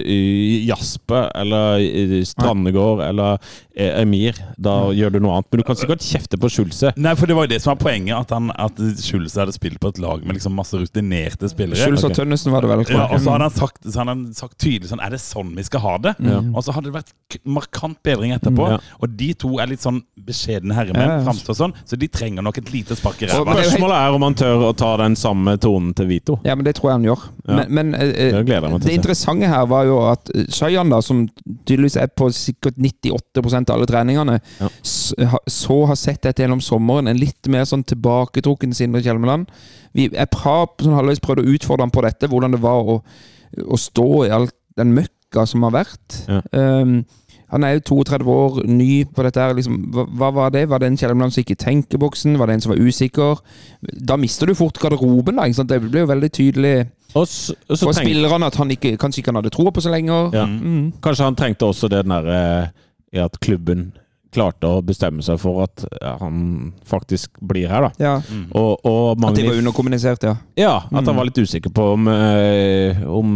Jasper 0.67 1.31
eller 1.37 1.83
uh, 1.85 2.17
Strandegård 2.27 3.03
eller 3.05 3.37
uh, 3.37 4.01
Emir. 4.01 4.39
Da 4.57 4.77
gjør 4.97 5.17
du 5.17 5.21
noe 5.25 5.37
annet. 5.39 5.51
Men 5.53 5.63
du 5.63 5.67
kan 5.69 5.79
sikkert 5.79 6.05
kjefte 6.07 6.41
på 6.41 6.51
Schulze. 6.53 6.95
Nei, 6.97 7.15
for 7.19 7.29
det 7.29 7.37
var 7.39 7.49
jo 7.49 7.53
det 7.55 7.61
som 7.65 7.75
var 7.75 7.81
poenget, 7.83 8.17
at, 8.19 8.33
han, 8.35 8.49
at 8.57 8.81
Schulze 9.03 9.43
hadde 9.43 9.57
spilt 9.57 9.81
på 9.83 9.93
et 9.93 10.01
lag 10.03 10.25
med 10.25 10.39
liksom 10.39 10.57
masse 10.57 10.81
rutinerte 10.81 11.51
spillere. 11.53 11.81
Schulze 11.83 12.11
og. 12.11 12.17
Tønnesen 12.17 12.55
var 12.55 12.65
det 12.65 12.73
vel. 12.73 12.87
Ja, 12.89 13.09
og 13.11 13.21
så 13.21 13.35
hadde 13.35 13.51
han 13.51 13.57
sagt, 13.57 13.83
så 13.85 14.01
hadde 14.01 14.15
han 14.15 14.25
sagt 14.37 14.57
tydelig 14.63 14.89
sånn 14.91 15.03
Er 15.05 15.13
det 15.13 15.21
sånn 15.21 15.53
vi 15.57 15.65
skal 15.67 15.83
ha 15.85 15.97
det? 16.09 16.17
Og 16.57 16.63
så 16.65 16.73
hadde 16.73 16.89
det 16.89 16.97
vært 16.97 17.13
markant 17.45 17.99
bedring 18.07 18.33
etterpå. 18.37 18.69
Mm, 18.71 18.77
ja. 18.77 18.97
Og 19.03 19.17
de 19.19 19.31
to 19.39 19.51
er 19.61 19.69
litt 19.71 19.83
sånn 19.85 20.01
beskjedne 20.27 20.75
herremenn, 20.77 21.05
Ja, 21.07 21.19
ja. 21.21 21.25
fremstår 21.27 21.59
sånn, 21.59 21.75
så 21.85 21.99
de 22.01 22.09
trenger 22.11 22.45
nok 22.47 22.61
et 22.63 22.73
lite 22.73 22.97
spark 22.99 23.23
i 23.23 23.31
ræva. 23.31 23.57
Spørsmålet 23.59 23.97
er 23.99 24.17
om 24.17 24.27
han 24.27 24.37
tør 24.39 24.65
å 24.71 24.73
ta 24.79 24.93
den 25.03 25.17
samme 25.19 25.57
tonen 25.63 25.93
til 25.97 26.09
Vito. 26.11 26.39
Ja, 26.47 26.55
men 26.57 26.67
det 26.67 26.77
tror 26.79 26.91
jeg 26.91 26.97
han 26.99 27.07
gjør. 27.09 27.23
Ja. 27.47 27.57
Men, 27.59 27.73
men 27.77 27.95
uh, 27.99 28.79
Det 28.85 28.95
interessante 28.95 29.49
her 29.51 29.67
var 29.71 29.87
jo 29.89 29.99
at 30.07 30.31
eh, 30.35 30.47
Shayan, 30.53 30.93
da, 30.93 31.01
som 31.05 31.25
tydeligvis 31.67 31.99
er 32.01 32.11
på 32.15 32.29
sikkert 32.35 32.79
98 32.79 33.43
av 33.43 33.75
alle 33.77 33.89
treningene, 33.91 34.39
Ja. 34.61 34.71
så, 34.83 35.29
så 35.51 35.79
har 35.91 35.99
sett 36.01 36.23
dette 36.27 36.45
gjennom 36.45 36.63
sommeren. 36.65 37.11
En 37.11 37.21
litt 37.21 37.51
mer 37.53 37.67
sånn 37.69 37.85
tilbaketrukken 37.87 38.75
Sindre 38.77 39.03
Kjelmeland. 39.05 39.51
Vi, 39.97 40.09
jeg 40.13 40.41
har 40.45 40.67
sånn 40.83 40.97
halvveis 40.99 41.23
prøvd 41.25 41.43
å 41.45 41.57
utfordre 41.57 41.87
ham 41.87 41.95
på 41.95 42.05
dette, 42.07 42.31
hvordan 42.31 42.57
det 42.57 42.63
var 42.65 42.95
å, 42.97 43.01
å 43.67 43.79
stå 43.81 44.09
i 44.27 44.33
all 44.37 44.49
den 44.77 44.93
møkka 44.97 45.47
som 45.49 45.65
har 45.67 45.75
vært. 45.83 46.21
Ja. 46.29 46.43
Um, 46.53 47.01
han 47.57 47.65
er 47.65 47.79
jo 47.79 47.85
32 47.89 48.29
år, 48.37 48.61
ny 48.69 49.05
på 49.09 49.25
dette. 49.27 49.41
her 49.41 49.55
liksom, 49.57 49.79
hva, 49.95 50.05
hva 50.21 50.29
var 50.37 50.51
det? 50.55 50.67
Var 50.69 50.79
det 50.83 50.91
en 50.93 50.97
Kjellemland 51.01 51.33
som 51.35 51.43
gikk 51.43 51.55
i 51.57 51.59
tenkeboksen? 51.65 52.37
Var 52.39 52.47
det 52.47 52.55
en 52.59 52.65
som 52.67 52.73
var 52.75 52.83
usikker? 52.85 53.41
Da 54.07 54.17
mister 54.21 54.47
du 54.47 54.55
fort 54.55 54.79
garderoben. 54.83 55.37
da, 55.41 55.49
ikke? 55.51 55.67
Det 55.67 55.81
ble 55.91 56.01
jo 56.05 56.07
veldig 56.13 56.31
tydelig 56.33 56.75
Og 57.17 57.25
s- 57.27 57.51
og 57.69 57.77
så 57.79 57.87
for 57.87 57.93
tenk- 57.97 58.05
spillerne 58.07 58.47
at 58.47 58.57
han 58.61 58.71
ikke, 58.71 58.97
kanskje 59.01 59.23
ikke 59.23 59.33
han 59.33 59.41
hadde 59.43 59.51
troa 59.55 59.71
på 59.73 59.81
så 59.81 59.91
lenger. 59.91 60.31
Ja. 60.37 60.45
Mm. 60.47 60.93
Kanskje 61.03 61.25
han 61.25 61.35
trengte 61.39 61.65
også 61.65 61.89
det 61.89 62.05
der 62.07 62.27
eh, 62.29 62.69
at 63.25 63.41
klubben 63.41 63.93
klarte 64.37 64.69
å 64.69 64.83
bestemme 64.85 65.25
seg 65.25 65.41
for 65.43 65.65
at 65.65 65.87
eh, 65.89 66.13
han 66.21 66.71
faktisk 66.87 67.41
blir 67.41 67.71
her, 67.73 67.89
da. 67.89 67.91
Ja. 68.03 68.15
Og, 68.53 68.85
og 68.87 69.25
At 69.27 69.39
de 69.39 69.47
var 69.49 69.59
underkommunisert, 69.63 70.29
ja. 70.29 70.37
Ja, 70.61 70.75
at 70.87 71.09
han 71.09 71.17
var 71.17 71.29
litt 71.29 71.41
usikker 71.41 71.73
på 71.75 71.89
om, 71.97 72.07
eh, 72.13 73.03
om, 73.09 73.35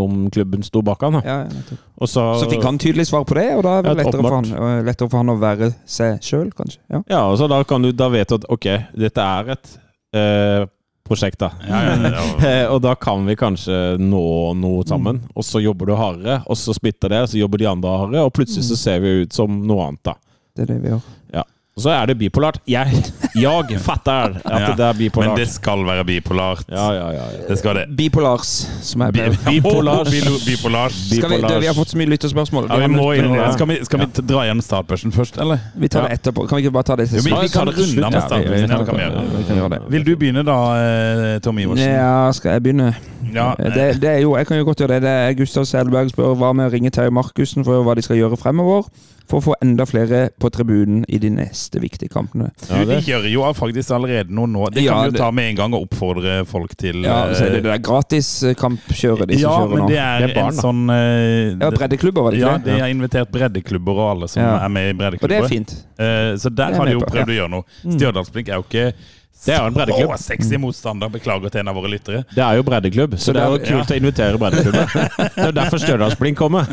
om 0.00 0.24
klubben 0.32 0.64
sto 0.66 0.82
bak 0.86 1.02
han. 1.06 1.18
Da. 1.18 1.22
ja, 1.26 1.38
ja. 1.50 1.80
Og 2.00 2.08
så, 2.08 2.22
Så 2.40 2.48
fikk 2.48 2.64
han 2.64 2.78
tydelig 2.80 3.10
svar 3.10 3.26
på 3.28 3.36
det, 3.36 3.50
og 3.58 3.64
da 3.66 3.76
er 3.78 3.90
det 3.90 3.96
lettere 3.98 4.24
for, 4.24 4.38
han, 4.38 4.46
øh, 4.56 4.82
lettere 4.86 5.10
for 5.12 5.20
han 5.20 5.34
å 5.34 5.38
være 5.40 5.72
seg 5.84 6.22
sjøl, 6.24 6.48
kanskje. 6.56 6.80
Ja. 6.88 7.02
Ja, 7.12 7.22
og 7.28 7.36
så 7.40 7.48
da, 7.50 7.60
kan 7.68 7.84
du, 7.84 7.90
da 7.92 8.08
vet 8.12 8.30
du 8.30 8.38
at 8.38 8.46
ok, 8.48 8.68
dette 8.96 9.26
er 9.36 9.52
et 9.58 9.74
eh, 10.16 10.62
prosjekt, 11.10 11.40
da. 11.42 11.50
Ja, 11.66 11.82
ja, 11.90 12.14
ja. 12.14 12.24
Eh, 12.50 12.64
og 12.70 12.80
da 12.84 12.94
kan 12.98 13.26
vi 13.28 13.36
kanskje 13.38 13.98
nå 14.00 14.24
noe 14.58 14.84
sammen. 14.88 15.20
Og 15.34 15.44
så 15.46 15.62
jobber 15.62 15.90
du 15.90 15.96
hardere, 15.98 16.40
og 16.46 16.58
så 16.58 16.74
splitter 16.76 17.12
det, 17.12 17.24
og 17.26 17.32
så 17.32 17.40
jobber 17.40 17.62
de 17.62 17.68
andre 17.70 17.96
hardere, 18.04 18.26
og 18.28 18.34
plutselig 18.36 18.68
så 18.70 18.78
ser 18.78 19.02
vi 19.04 19.16
ut 19.24 19.36
som 19.36 19.60
noe 19.66 19.88
annet, 19.90 20.02
da. 20.06 20.16
Det 20.56 20.64
er 20.66 20.72
det 20.74 20.78
vi 20.84 20.92
gjør. 20.94 21.02
Ja. 21.34 21.44
Så 21.78 21.90
er 21.90 22.06
det 22.10 22.18
bipolart. 22.18 22.58
Jeg, 22.68 22.86
jeg 23.34 23.78
fatter 23.80 24.34
at 24.44 24.60
Ja, 24.60 24.72
det 24.76 24.84
er 24.84 24.92
bipolart. 24.98 25.30
Men 25.30 25.38
det 25.38 25.48
skal 25.48 25.84
være 25.86 26.04
bipolart. 26.04 26.64
Ja, 26.68 26.86
ja, 26.92 27.06
ja. 27.14 27.24
ja. 27.30 27.44
Det 27.48 27.58
skal 27.58 27.76
det. 27.78 27.84
Bipolars, 27.96 28.50
som 28.82 29.00
er 29.00 29.10
bedre. 29.10 29.36
Bipolars. 29.46 30.10
Bipolars. 30.46 30.92
Skal 30.92 31.30
vi, 31.30 31.36
det, 31.36 31.60
vi 31.60 31.66
har 31.66 31.74
fått 31.74 31.94
så 31.94 32.00
mye 32.00 32.10
lyttespørsmål. 32.10 32.66
Ja, 32.68 32.80
vi 32.82 32.90
må 32.92 33.12
inn 33.12 33.30
i 33.30 33.38
det. 33.38 33.52
Skal 33.54 33.70
vi, 33.70 33.78
skal 33.86 34.02
vi 34.02 34.08
dra 34.32 34.44
gjennom 34.48 34.66
startbørsen 34.66 35.14
først, 35.14 35.38
eller? 35.40 35.62
Vi 35.78 35.88
tar 35.88 36.08
det 36.08 36.18
etterpå. 36.18 36.48
Kan 36.50 36.58
vi 36.58 36.66
ikke 36.66 36.74
bare 36.74 36.88
ta 36.90 36.96
det 37.00 37.06
til 37.12 37.22
slutt? 37.22 37.30
vi, 37.30 37.46
vi 37.46 37.54
kan 37.54 37.70
runde 37.70 38.10
med 38.10 38.20
startbørsen. 38.26 38.74
Ja, 38.74 38.82
vi 38.82 39.38
Vi 39.38 39.60
kan. 39.60 39.86
Vil 39.94 40.06
du 40.06 40.12
begynne 40.16 40.44
da, 40.44 40.58
eh, 40.80 41.38
Tom 41.40 41.58
Iversen? 41.58 41.86
Ja, 41.86 42.32
skal 42.36 42.58
jeg 42.58 42.62
begynne? 42.66 42.94
Ja, 43.34 43.54
Det, 43.58 44.02
det 44.02 44.10
er 44.10 44.18
jo, 44.18 44.36
jeg 44.36 44.46
kan 44.46 44.58
jo 44.58 44.64
godt 44.64 44.78
gjøre 44.78 44.94
det. 44.98 45.02
det 45.02 45.10
er 45.10 45.32
Gustav 45.38 45.64
Selberg 45.64 46.10
spør 46.10 46.34
hva 46.34 46.52
med 46.52 46.66
å 46.66 46.72
ringe 46.74 46.90
Terje 46.90 47.14
Markussen 47.14 47.64
for 47.64 47.84
hva 47.86 47.94
de 47.94 48.02
skal 48.02 48.18
gjøre 48.18 48.36
fremover 48.40 48.90
for 49.30 49.38
å 49.38 49.44
få 49.50 49.54
enda 49.62 49.86
flere 49.86 50.28
på 50.40 50.50
tribunen 50.50 51.04
i 51.08 51.20
de 51.22 51.30
neste 51.30 51.59
viktige 51.82 52.08
kampene. 52.12 52.50
Ja, 52.68 52.84
de 52.84 52.86
det- 52.86 53.04
gjør 53.04 53.26
jo 53.30 53.52
faktisk 53.54 53.90
allerede 53.96 54.30
noe 54.34 54.46
nå. 54.46 54.70
Det 54.70 54.84
kan 54.84 54.84
Ja, 54.84 55.02
vi 55.02 55.10
jo 55.12 55.18
ta 55.18 55.30
med 55.30 55.50
en 55.50 55.56
gang 55.56 55.74
og 55.74 55.86
oppfordre 55.88 56.46
folk 56.46 56.76
til. 56.76 57.02
Ja, 57.04 57.34
så 57.34 57.44
er 57.44 57.50
det 57.50 57.60
eh, 57.60 57.62
det 57.62 57.70
der 57.70 57.82
gratiskampkjøret 57.90 59.28
de 59.28 59.38
som 59.38 59.42
ja, 59.44 59.54
kjører 59.58 59.68
men 59.74 59.84
nå. 59.84 59.88
det 59.88 59.98
er, 59.98 60.18
Det 60.20 60.30
er 60.30 60.34
barn, 60.40 60.54
en 60.54 60.60
sånn 60.64 60.82
uh, 60.90 61.64
Ja, 61.64 61.70
breddeklubber, 61.70 62.22
var 62.22 62.30
det 62.30 62.40
ikke 62.40 62.48
Ja, 62.50 62.56
ikke 62.58 62.64
de 62.64 62.80
har 62.80 62.88
invitert 62.88 63.30
breddeklubber 63.30 63.92
og 63.92 64.10
alle 64.16 64.28
som 64.28 64.42
Ja. 64.42 64.56
er 64.64 64.68
med 64.68 64.90
i 64.90 64.98
breddeklubber. 64.98 65.24
Og 65.24 65.28
det 65.28 65.44
er 65.44 65.48
fint. 65.48 65.76
Uh, 66.00 66.36
så 66.40 66.48
der 66.54 66.70
er 66.70 66.76
har 66.80 66.86
de 66.86 66.92
jo 66.92 67.00
prøvd 67.00 67.28
ja. 67.28 67.32
å 67.34 67.38
gjøre 67.40 67.50
noe. 67.50 67.64
Stjørdalsblink 67.84 68.48
er 68.48 68.54
jo 68.60 68.64
ikke 68.68 68.92
Det 69.40 69.54
er 69.54 69.62
jo 69.62 69.68
en 69.70 69.76
breddeklubb. 69.76 70.10
så 70.18 70.24
sexy 70.34 70.58
motstander. 70.60 71.08
Beklager 71.12 71.48
til 71.54 71.62
en 71.62 71.70
av 71.72 71.76
våre 71.78 71.88
lyttere. 71.88 72.24
Det 72.34 72.42
er 72.44 72.58
jo 72.58 72.64
breddeklubb, 72.66 73.14
så 73.18 73.32
det 73.32 73.40
er 73.40 73.54
jo 73.54 73.60
kult 73.64 73.92
å 73.94 73.96
invitere 73.96 74.40
breddeklubben. 74.42 74.90
Det 75.36 75.46
er 75.46 75.54
derfor 75.56 75.80
Stjørdalsblink 75.80 76.36
kommer. 76.38 76.68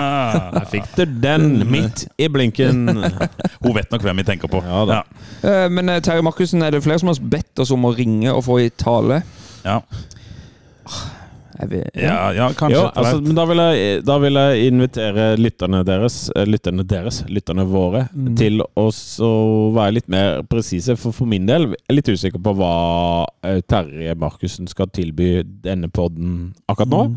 Der 0.56 0.68
fikk 0.70 0.86
du 0.96 1.04
den 1.24 1.48
midt 1.72 2.04
i 2.22 2.28
blinken. 2.30 2.84
Hun 3.64 3.74
vet 3.74 3.90
nok 3.90 4.06
hvem 4.06 4.22
vi 4.22 4.26
tenker 4.28 4.52
på. 4.52 4.62
Ja 4.62 4.84
da. 4.88 5.00
Eh, 5.42 5.66
Men 5.72 5.88
eh, 5.96 6.00
Terje 6.04 6.22
Markussen, 6.22 6.62
er 6.62 6.70
det 6.76 6.84
flere 6.86 7.02
som 7.02 7.10
har 7.10 7.18
bedt 7.34 7.58
oss 7.64 7.74
om 7.74 7.90
å 7.90 7.94
ringe 7.96 8.30
og 8.32 8.44
få 8.46 8.60
i 8.62 8.70
tale? 8.70 9.22
Ja. 9.66 9.80
Vil, 11.70 11.84
Ja, 11.94 12.30
ja 12.34 12.48
kanskje 12.56 12.76
Jo, 12.78 12.84
altså, 12.94 13.20
men 13.22 13.36
da 13.38 13.44
vil, 13.48 13.62
jeg, 13.62 14.04
da 14.08 14.18
vil 14.22 14.38
jeg 14.40 14.72
invitere 14.72 15.26
lytterne 15.38 15.82
deres, 15.86 16.16
eh, 16.36 16.46
lytterne 16.48 16.84
deres, 16.88 17.22
lytterne 17.28 17.66
våre, 17.68 18.08
Mm. 18.12 18.36
til 18.36 18.62
å 18.76 18.86
være 19.74 19.92
litt 19.94 20.08
mer 20.08 20.42
presise. 20.42 20.96
For 20.98 21.12
for 21.12 21.26
min 21.26 21.46
del 21.46 21.70
er 21.70 21.76
jeg 21.88 21.96
litt 21.96 22.08
usikker 22.12 22.42
på 22.42 22.54
hva 22.58 23.26
eh, 23.44 23.60
Terje 23.68 24.14
Markussen 24.18 24.68
skal 24.68 24.86
tilby 24.92 25.42
denne 25.64 25.88
podden 25.88 26.54
akkurat 26.68 26.88
nå. 26.92 27.02
Mm. 27.12 27.16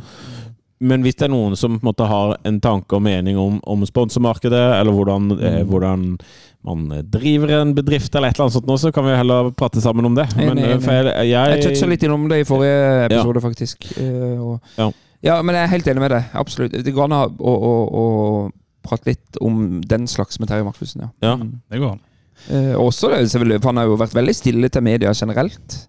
Men 0.80 1.04
hvis 1.06 1.16
det 1.16 1.30
er 1.30 1.32
noen 1.32 1.56
som 1.56 1.78
på 1.78 1.86
en 1.86 1.88
måte 1.88 2.08
har 2.10 2.34
en 2.44 2.58
tanke 2.60 2.98
og 2.98 3.02
mening 3.06 3.38
om, 3.40 3.62
om 3.64 3.86
sponsormarkedet, 3.88 4.64
eller 4.80 4.92
hvordan, 4.92 5.30
eh, 5.40 5.62
Mm. 5.62 5.70
hvordan 5.70 6.18
man 6.66 7.04
driver 7.10 7.62
en 7.62 7.74
bedrift, 7.76 8.14
eller 8.16 8.28
et 8.30 8.36
eller 8.36 8.46
annet 8.50 8.54
sånt, 8.58 8.68
nå, 8.68 8.76
så 8.82 8.92
kan 8.92 9.06
vi 9.06 9.16
heller 9.16 9.52
prate 9.56 9.80
sammen 9.82 10.06
om 10.06 10.16
det. 10.16 10.26
Men, 10.36 10.58
eh, 10.58 10.78
for 10.80 10.92
jeg, 10.92 11.30
Jeg 11.30 11.30
jeg, 11.32 11.64
toucha 11.64 11.88
litt 11.88 12.04
innom 12.04 12.28
det 12.28 12.42
i 12.42 12.44
forrige 12.44 13.06
episode, 13.06 13.42
faktisk. 13.42 13.86
Eh, 14.02 14.42
og, 14.42 14.60
Ja. 14.78 14.92
ja, 15.24 15.42
men 15.42 15.56
jeg 15.56 15.64
er 15.64 15.74
helt 15.78 15.88
enig 15.88 16.00
med 16.02 16.12
deg. 16.12 16.26
Absolutt. 16.34 16.72
Det 16.84 16.94
går 16.94 17.04
an 17.06 17.12
å, 17.12 17.30
å, 17.40 17.74
å, 18.02 18.52
prate 18.86 19.06
litt 19.14 19.38
om 19.42 19.82
den 19.82 20.06
slags 20.08 20.40
med 20.40 20.50
Terje 20.50 20.64
Markussen, 20.66 21.02
ja. 21.02 21.10
Ja. 21.22 21.36
Mm. 21.38 21.62
Det 21.72 21.80
går 21.80 21.92
an. 21.96 22.02
Eh, 22.50 22.76
også 22.78 23.10
det, 23.10 23.24
selvfølgelig, 23.32 23.62
for 23.62 23.70
han 23.72 23.78
har 23.78 23.86
jo 23.86 23.96
vært 23.98 24.14
veldig 24.14 24.36
stille 24.36 24.70
til 24.70 24.84
media 24.86 25.14
generelt. 25.14 25.88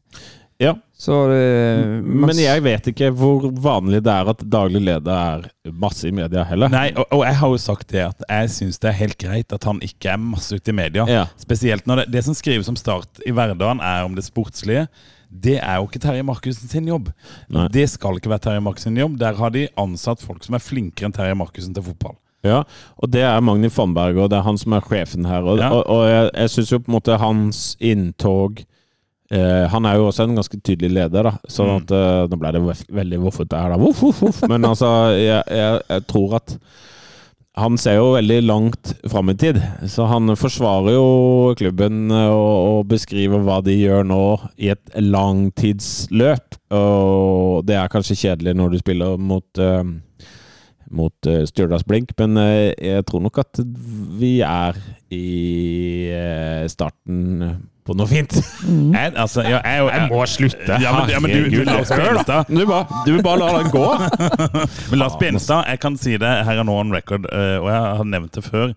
Ja. 0.63 0.73
Så 0.97 1.13
det 1.29 2.03
Men 2.05 2.39
jeg 2.41 2.63
vet 2.65 2.87
ikke 2.89 3.11
hvor 3.13 3.51
vanlig 3.61 3.99
det 4.07 4.13
er 4.13 4.31
at 4.33 4.41
daglig 4.49 4.81
leder 4.87 5.11
er 5.13 5.73
masse 5.77 6.09
i 6.09 6.13
media 6.17 6.47
heller. 6.49 6.71
Nei, 6.73 6.87
og, 6.97 7.05
og 7.13 7.25
jeg 7.27 7.37
har 7.43 7.53
jo 7.53 7.59
sagt 7.61 7.91
det 7.93 8.05
at 8.07 8.25
jeg 8.31 8.53
syns 8.55 8.81
det 8.81 8.89
er 8.89 8.97
helt 9.03 9.19
greit 9.21 9.53
at 9.53 9.67
han 9.69 9.83
ikke 9.85 10.15
er 10.15 10.23
masse 10.23 10.57
ute 10.57 10.73
i 10.73 10.77
media. 10.79 11.05
Ja. 11.11 11.27
Spesielt 11.37 11.85
når 11.87 12.03
det, 12.05 12.07
det 12.17 12.25
som 12.25 12.35
skrives 12.39 12.71
om 12.73 12.79
Start 12.81 13.21
i 13.29 13.35
hverdagen, 13.37 13.83
er 13.85 14.07
om 14.09 14.17
det 14.17 14.25
sportslige. 14.25 14.87
Det 15.29 15.59
er 15.59 15.81
jo 15.83 15.89
ikke 15.91 16.01
Terje 16.01 16.23
Markussen 16.25 16.71
sin 16.71 16.87
jobb. 16.89 17.11
Nei. 17.53 17.67
Det 17.75 17.85
skal 17.93 18.17
ikke 18.17 18.31
være 18.33 18.45
Terje 18.47 18.63
Markussen 18.65 18.95
sin 18.95 19.03
jobb. 19.03 19.19
Der 19.21 19.37
har 19.37 19.53
de 19.53 19.67
ansatt 19.83 20.23
folk 20.25 20.47
som 20.47 20.57
er 20.57 20.63
flinkere 20.65 21.11
enn 21.11 21.17
Terje 21.19 21.37
Markussen 21.37 21.75
til 21.77 21.85
fotball. 21.91 22.17
Ja, 22.47 22.63
og 23.03 23.11
det 23.11 23.25
er 23.27 23.41
Magni 23.43 23.69
Fannberg, 23.75 24.17
og 24.23 24.31
det 24.31 24.39
er 24.39 24.45
han 24.47 24.57
som 24.61 24.73
er 24.79 24.85
sjefen 24.87 25.27
her. 25.29 25.43
Og, 25.45 25.59
Ja. 25.61 25.69
og, 25.75 25.83
og 25.91 26.07
jeg, 26.09 26.31
jeg 26.33 26.53
syns 26.55 26.73
jo 26.73 26.79
på 26.79 26.93
en 26.93 26.97
måte 26.97 27.19
hans 27.21 27.61
inntog 27.83 28.63
eh, 29.31 29.65
Han 29.73 29.87
er 29.89 29.99
jo 29.99 30.09
også 30.11 30.27
en 30.27 30.37
ganske 30.39 30.61
tydelig 30.61 30.93
leder, 30.97 31.31
da. 31.31 31.35
Sånn 31.51 31.73
at 31.79 31.95
eh, 31.95 32.27
Nå 32.31 32.41
ble 32.41 32.53
det 32.57 32.65
veldig 33.01 33.23
voffete 33.25 33.63
her, 33.63 33.75
da. 33.75 33.81
Voff, 33.81 34.03
voff, 34.03 34.23
voff. 34.27 34.43
Men 34.51 34.67
altså, 34.69 34.93
jeg, 35.17 35.43
jeg, 35.51 35.81
jeg 35.91 36.07
tror 36.11 36.39
at 36.41 36.59
han 37.57 37.79
ser 37.81 37.95
jo 37.97 38.11
veldig 38.13 38.43
langt 38.45 38.91
fram 39.09 39.31
i 39.33 39.35
tid, 39.41 39.57
så 39.89 40.05
han 40.11 40.29
forsvarer 40.37 40.93
jo 40.93 41.55
klubben 41.57 42.11
eh, 42.13 42.29
og, 42.29 42.57
og 42.69 42.91
beskriver 42.91 43.41
hva 43.47 43.63
de 43.65 43.79
gjør 43.79 44.05
nå 44.05 44.25
i 44.61 44.69
et 44.75 44.99
langtidsløp. 45.01 46.59
Og 46.77 47.65
det 47.65 47.79
er 47.79 47.93
kanskje 47.93 48.19
kjedelig 48.27 48.57
når 48.59 48.75
du 48.75 48.79
spiller 48.83 49.17
mot 49.17 49.63
eh, 49.63 49.81
mot 50.91 51.29
uh, 51.31 51.43
Stjørdals 51.49 51.85
Blink, 51.89 52.13
men 52.21 52.37
uh, 52.39 52.73
jeg 52.77 53.07
tror 53.09 53.25
nok 53.25 53.41
at 53.43 53.63
vi 54.21 54.41
er 54.47 54.79
i 55.15 55.25
uh, 56.13 56.67
starten 56.71 57.57
på 57.87 57.95
noe 57.95 58.11
fint. 58.11 58.35
Jeg, 58.35 59.13
altså, 59.15 59.45
jeg, 59.47 59.61
jeg, 59.63 59.83
Jeg 59.87 60.09
må 60.11 60.23
slutte. 60.27 60.79
Ja, 60.83 60.91
men, 60.97 61.11
ja, 61.13 61.21
men 61.23 61.31
du, 61.31 61.51
du 61.53 61.61
Lars. 61.69 61.93
Benestad, 61.95 62.51
Du 62.51 62.65
bare, 62.67 63.03
du 63.07 63.21
bare 63.23 63.39
lar 63.45 63.61
den 63.63 63.71
gå. 63.71 63.85
men 64.91 64.99
Lars 64.99 65.15
Benestad, 65.21 65.69
jeg 65.71 65.83
kan 65.85 65.99
si 66.01 66.17
det 66.19 66.33
her 66.49 66.63
er 66.63 66.67
nå 66.67 66.75
on 66.83 66.91
record, 66.95 67.29
og 67.31 67.69
jeg 67.71 67.85
har 68.01 68.09
nevnt 68.11 68.35
det 68.35 68.43
før. 68.49 68.75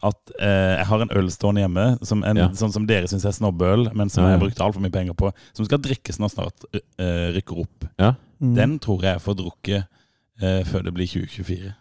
At 0.00 0.32
eh, 0.40 0.78
jeg 0.78 0.86
har 0.88 1.02
en 1.04 1.10
øl 1.20 1.26
stående 1.32 1.60
hjemme, 1.64 1.86
som 2.08 2.22
en, 2.24 2.38
Ja. 2.40 2.48
sånn 2.56 2.72
som 2.72 2.86
dere 2.88 3.08
syns 3.10 3.26
er 3.28 3.34
snobbeøl, 3.36 3.90
men 3.92 4.08
som 4.08 4.24
Ja, 4.24 4.30
ja. 4.30 4.32
jeg 4.32 4.38
har 4.38 4.44
brukt 4.46 4.62
altfor 4.64 4.84
mye 4.84 4.94
penger 4.94 5.16
på, 5.16 5.32
som 5.56 5.68
skal 5.68 5.80
drikkes 5.84 6.20
når 6.22 6.32
snart 6.32 6.68
uh, 6.72 7.28
rykker 7.36 7.60
opp. 7.64 7.88
Ja. 8.00 8.14
Mm. 8.40 8.54
Den 8.56 8.78
tror 8.80 9.04
jeg 9.04 9.18
jeg 9.18 9.24
får 9.26 9.36
drukket 9.42 9.99
eh, 10.42 10.64
før 10.64 10.82
det 10.82 10.94
blir 10.94 11.06
2024. 11.06 11.74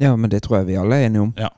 Ja, 0.00 0.14
men 0.16 0.30
det 0.30 0.38
tror 0.42 0.56
jeg 0.56 0.66
vi 0.70 0.74
alle 0.80 0.96
er 0.96 1.04
enige 1.06 1.20
om. 1.20 1.34
Ja 1.36 1.50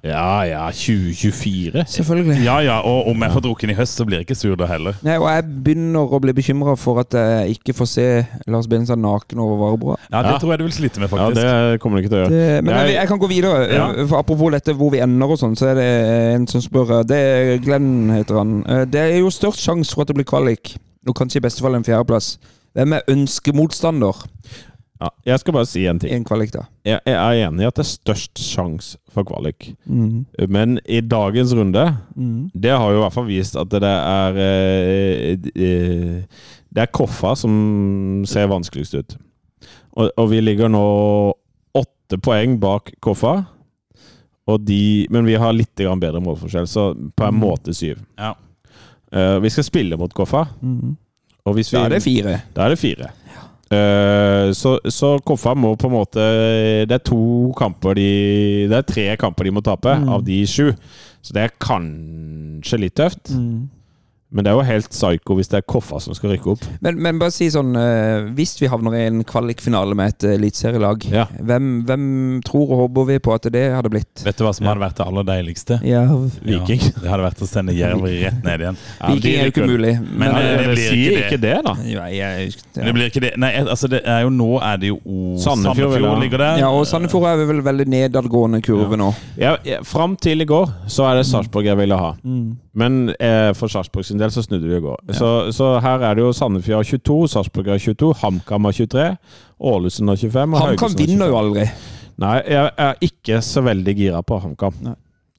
ja, 0.43 0.71
2024. 0.75 1.85
Selvfølgelig. 1.87 2.41
Ja 2.45 2.57
ja, 2.67 2.81
og 2.83 3.07
om 3.13 3.23
jeg 3.23 3.31
får 3.31 3.41
drukken 3.45 3.71
i 3.71 3.77
høst, 3.79 3.95
så 3.95 4.05
blir 4.05 4.19
jeg 4.19 4.27
ikke 4.27 4.35
sur 4.35 4.57
da 4.59 4.67
heller. 4.67 4.97
Nei, 5.07 5.15
og 5.23 5.29
jeg 5.31 5.45
begynner 5.65 6.11
å 6.11 6.19
bli 6.21 6.33
bekymra 6.35 6.75
for 6.77 6.99
at 7.05 7.15
jeg 7.15 7.55
ikke 7.61 7.77
får 7.79 7.87
se 7.93 8.07
Lars 8.51 8.67
Benestad 8.67 8.99
naken 8.99 9.39
over 9.39 9.57
varebroa. 9.63 9.97
Ja, 10.11 10.23
Det 10.23 10.33
Ja. 10.33 10.39
tror 10.39 10.51
jeg 10.51 10.59
du 10.59 10.65
vil 10.65 10.73
slite 10.73 10.99
med, 11.01 11.11
faktisk. 11.11 11.43
Ja, 11.45 11.71
det 11.71 11.81
kommer 11.81 11.97
du 11.97 12.03
ikke 12.03 12.11
til 12.11 12.19
å 12.19 12.23
gjøre. 12.25 12.31
Det, 12.31 12.65
men 12.65 12.75
Jeg- 12.75 12.87
jeg, 12.89 12.95
jeg 12.97 13.09
kan 13.09 13.19
gå 13.19 13.29
videre. 13.29 13.73
Ja. 13.73 13.91
Eh, 13.93 14.07
For 14.09 14.17
apropos 14.19 14.51
dette 14.51 14.75
hvor 14.75 14.91
vi 14.91 14.99
ender 14.99 15.27
og 15.31 15.39
sånn, 15.39 15.55
så 15.57 15.67
er 15.71 15.75
det 15.75 16.35
en 16.35 16.47
som 16.49 16.61
spør 16.61 16.91
eh, 16.99 17.03
Det 17.05 17.17
er 17.17 17.59
Glenn, 17.59 18.11
heter 18.11 18.35
han. 18.39 18.65
Eh, 18.67 18.85
Det 18.85 19.01
er 19.01 19.19
jo 19.21 19.31
størst 19.31 19.63
sjanse 19.63 19.95
for 19.95 20.03
at 20.03 20.09
det 20.09 20.17
blir 20.17 20.25
kvalik, 20.27 20.77
og 21.07 21.15
kanskje 21.15 21.37
i 21.37 21.41
beste 21.47 21.61
fall 21.63 21.75
en 21.77 21.85
fjerdeplass. 21.85 22.39
Hvem 22.75 22.95
er 22.95 23.03
ønskemotstander 23.09 24.27
Ja, 25.01 25.09
jeg 25.27 25.41
skal 25.41 25.53
bare 25.57 25.67
si 25.67 25.87
en 25.91 25.99
ting. 25.99 26.13
en 26.15 26.25
kvalik, 26.25 26.53
da? 26.53 26.61
Jeg, 26.87 27.01
jeg 27.07 27.15
er 27.43 27.49
enig 27.49 27.65
i 27.65 27.67
at 27.67 27.75
det 27.75 27.83
er 27.85 27.89
størst 27.91 28.39
sjanse 28.39 28.97
for 29.11 29.25
kvalik. 29.27 29.73
Mm. 29.91 30.25
Men 30.49 30.79
i 30.87 31.01
dagens 31.01 31.53
runde 31.55 31.97
Mm. 32.17 32.51
Det 32.55 32.71
har 32.71 32.91
jo 32.93 32.99
i 32.99 33.03
hvert 33.03 33.13
fall 33.13 33.27
vist 33.27 33.57
at 33.57 33.69
det 33.75 33.83
er 33.83 34.37
eh, 34.39 35.33
eh, 35.57 36.23
Det 36.75 36.83
er 36.83 36.93
Koffa 36.95 37.35
som 37.37 38.23
ser 38.27 38.47
vanskeligst 38.47 38.95
ut. 38.95 39.17
Og, 39.97 40.11
og 40.17 40.31
vi 40.31 40.41
ligger 40.41 40.69
nå 40.71 40.85
åtte 41.75 42.19
poeng 42.23 42.57
bak 42.63 42.93
Koffa. 43.03 43.45
Og 44.47 44.61
de, 44.61 45.07
men 45.11 45.25
vi 45.27 45.35
har 45.41 45.53
litt 45.57 45.75
bedre 45.75 46.21
målforskjell, 46.21 46.67
så 46.69 46.93
på 47.17 47.25
en 47.27 47.35
Mm. 47.35 47.41
måte 47.41 47.73
syv. 47.75 47.99
Ja. 48.19 48.35
Eh, 49.13 49.39
vi 49.41 49.49
skal 49.51 49.65
spille 49.65 49.97
mot 49.97 50.13
Koffa, 50.15 50.47
Mm. 50.61 50.97
og 51.47 51.55
hvis 51.55 51.73
vi 51.73 51.79
Da 51.79 51.85
er 51.87 51.89
det 51.89 52.03
fire. 52.03 52.43
da 52.55 52.65
er 52.67 52.69
det 52.69 52.79
fire. 52.79 53.11
Eh, 53.75 54.53
så, 54.57 54.77
så 54.93 55.15
Koffa 55.27 55.55
må 55.59 55.73
på 55.81 55.89
en 55.91 55.95
måte 55.97 56.25
Det 56.89 56.97
er 56.99 57.03
to 57.07 57.19
kamper 57.59 57.97
de 57.99 58.09
Det 58.71 58.77
er 58.79 58.87
tre 58.89 59.07
kamper 59.21 59.49
de 59.49 59.55
må 59.57 59.63
tape, 59.67 59.95
Mm. 59.99 60.09
av 60.15 60.25
de 60.27 60.41
sju. 60.47 60.69
Så 61.25 61.33
det 61.37 61.43
er 61.47 61.55
kanskje 61.63 62.79
litt 62.83 62.95
tøft. 62.99 63.31
Mm. 63.33 63.69
Men 64.35 64.43
det 64.45 64.51
er 64.51 64.57
jo 64.59 64.65
helt 64.67 64.89
psycho 64.91 65.37
hvis 65.39 65.49
det 65.53 65.61
er 65.61 65.67
Koffa 65.71 66.01
som 66.03 66.15
skal 66.19 66.33
rykke 66.35 66.51
opp. 66.57 66.65
Men, 66.83 66.97
men 67.03 67.21
bare 67.23 67.31
si 67.31 67.47
sånn 67.55 67.71
eh, 67.79 68.25
Hvis 68.35 68.57
vi 68.59 68.67
havner 68.73 68.97
i 68.99 69.05
en 69.07 69.21
kvalikfinale 69.27 69.95
med 69.95 70.15
et 70.17 70.27
eliteserielag, 70.35 71.05
Ja. 71.13 71.29
hvem, 71.39 71.69
hvem 71.87 72.07
tror 72.47 72.73
og 72.75 72.81
håper 72.85 73.07
vi 73.13 73.19
på 73.23 73.35
at 73.37 73.47
det 73.55 73.63
hadde 73.77 73.93
blitt? 73.95 74.25
Vet 74.27 74.37
du 74.41 74.43
hva 74.47 74.53
som 74.57 74.67
hadde 74.67 74.83
vært 74.83 74.99
det 74.99 75.07
aller 75.07 75.29
deiligste? 75.29 75.79
Ja, 75.87 76.03
Viking. 76.43 76.83
Ja, 76.83 76.97
det 77.05 77.13
hadde 77.13 77.29
vært 77.29 77.45
å 77.47 77.49
sende 77.49 77.77
Jerv 77.79 78.03
rett 78.05 78.43
ned 78.45 78.67
igjen. 78.67 78.81
Ja, 79.05 79.13
Viking 79.15 79.39
er 79.39 79.49
jo 79.49 79.53
ikke 79.55 79.69
mulig. 79.71 79.95
Men 80.03 80.19
Men, 80.25 80.35
det- 80.35 80.43
eh, 80.43 80.51
det 80.51 80.65
det 80.65 80.75
blir 80.75 80.99
ikke 80.99 81.15
ikke 81.15 81.25
ikke 81.25 81.41
det, 81.45 81.55
da. 81.69 81.75
ja, 81.95 82.05
jeg, 82.11 82.53
det 82.75 82.95
blir 82.99 83.09
ikke 83.13 83.23
det. 83.25 83.33
Nei, 83.39 83.53
altså 83.63 83.89
det 83.95 84.03
er 84.05 84.25
jo 84.27 84.33
nå 84.35 84.51
er 84.65 84.77
det 84.83 84.91
jo 84.91 84.99
oh, 85.05 85.39
Sandefjord, 85.39 85.95
Sandefjord 85.95 86.21
ligger 86.25 86.43
der. 86.43 86.59
ja, 86.65 86.69
og 86.75 86.87
Sandefjord 86.91 87.29
er 87.31 87.45
vel 87.49 87.63
veldig 87.71 87.87
nedadgående 87.95 88.61
kurve 88.67 88.99
nå. 88.99 89.13
Ja, 89.39 89.55
ja, 89.67 89.79
Fram 89.87 90.17
til 90.19 90.43
i 90.43 90.49
går 90.49 90.71
så 90.91 91.07
er 91.11 91.21
det 91.21 91.27
Sarpsborg 91.31 91.67
jeg 91.71 91.79
ville 91.79 91.97
ha. 91.99 92.13
Mm. 92.25 92.57
Men 92.75 92.97
eh, 93.23 93.53
for 93.55 93.71
Sarpsborg 93.71 94.05
sin 94.09 94.19
del 94.19 94.24
så 94.33 94.43
snudde 94.45 94.69
vi 94.69 94.77
i 94.77 94.83
går. 94.85 95.01
Så, 95.13 95.31
så 95.53 95.75
her 95.85 96.05
er 96.09 96.15
det 96.17 96.25
jo 96.25 96.33
Sandefjord 96.37 96.87
22, 96.89 97.19
Sarpsborg 97.35 97.73
22, 97.81 98.13
HamKam 98.23 98.65
har 98.69 98.73
23, 98.73 99.07
Ålesund 99.61 100.09
har 100.13 100.17
25 100.23 100.55
og 100.55 100.63
HamKam 100.65 100.97
vinner 100.99 101.33
jo 101.33 101.39
aldri. 101.41 101.67
Nei, 102.23 102.37
jeg 102.47 102.71
er 102.79 103.01
ikke 103.03 103.41
så 103.43 103.65
veldig 103.67 103.95
gira 103.99 104.21
på 104.23 104.39
HamKam. 104.45 104.95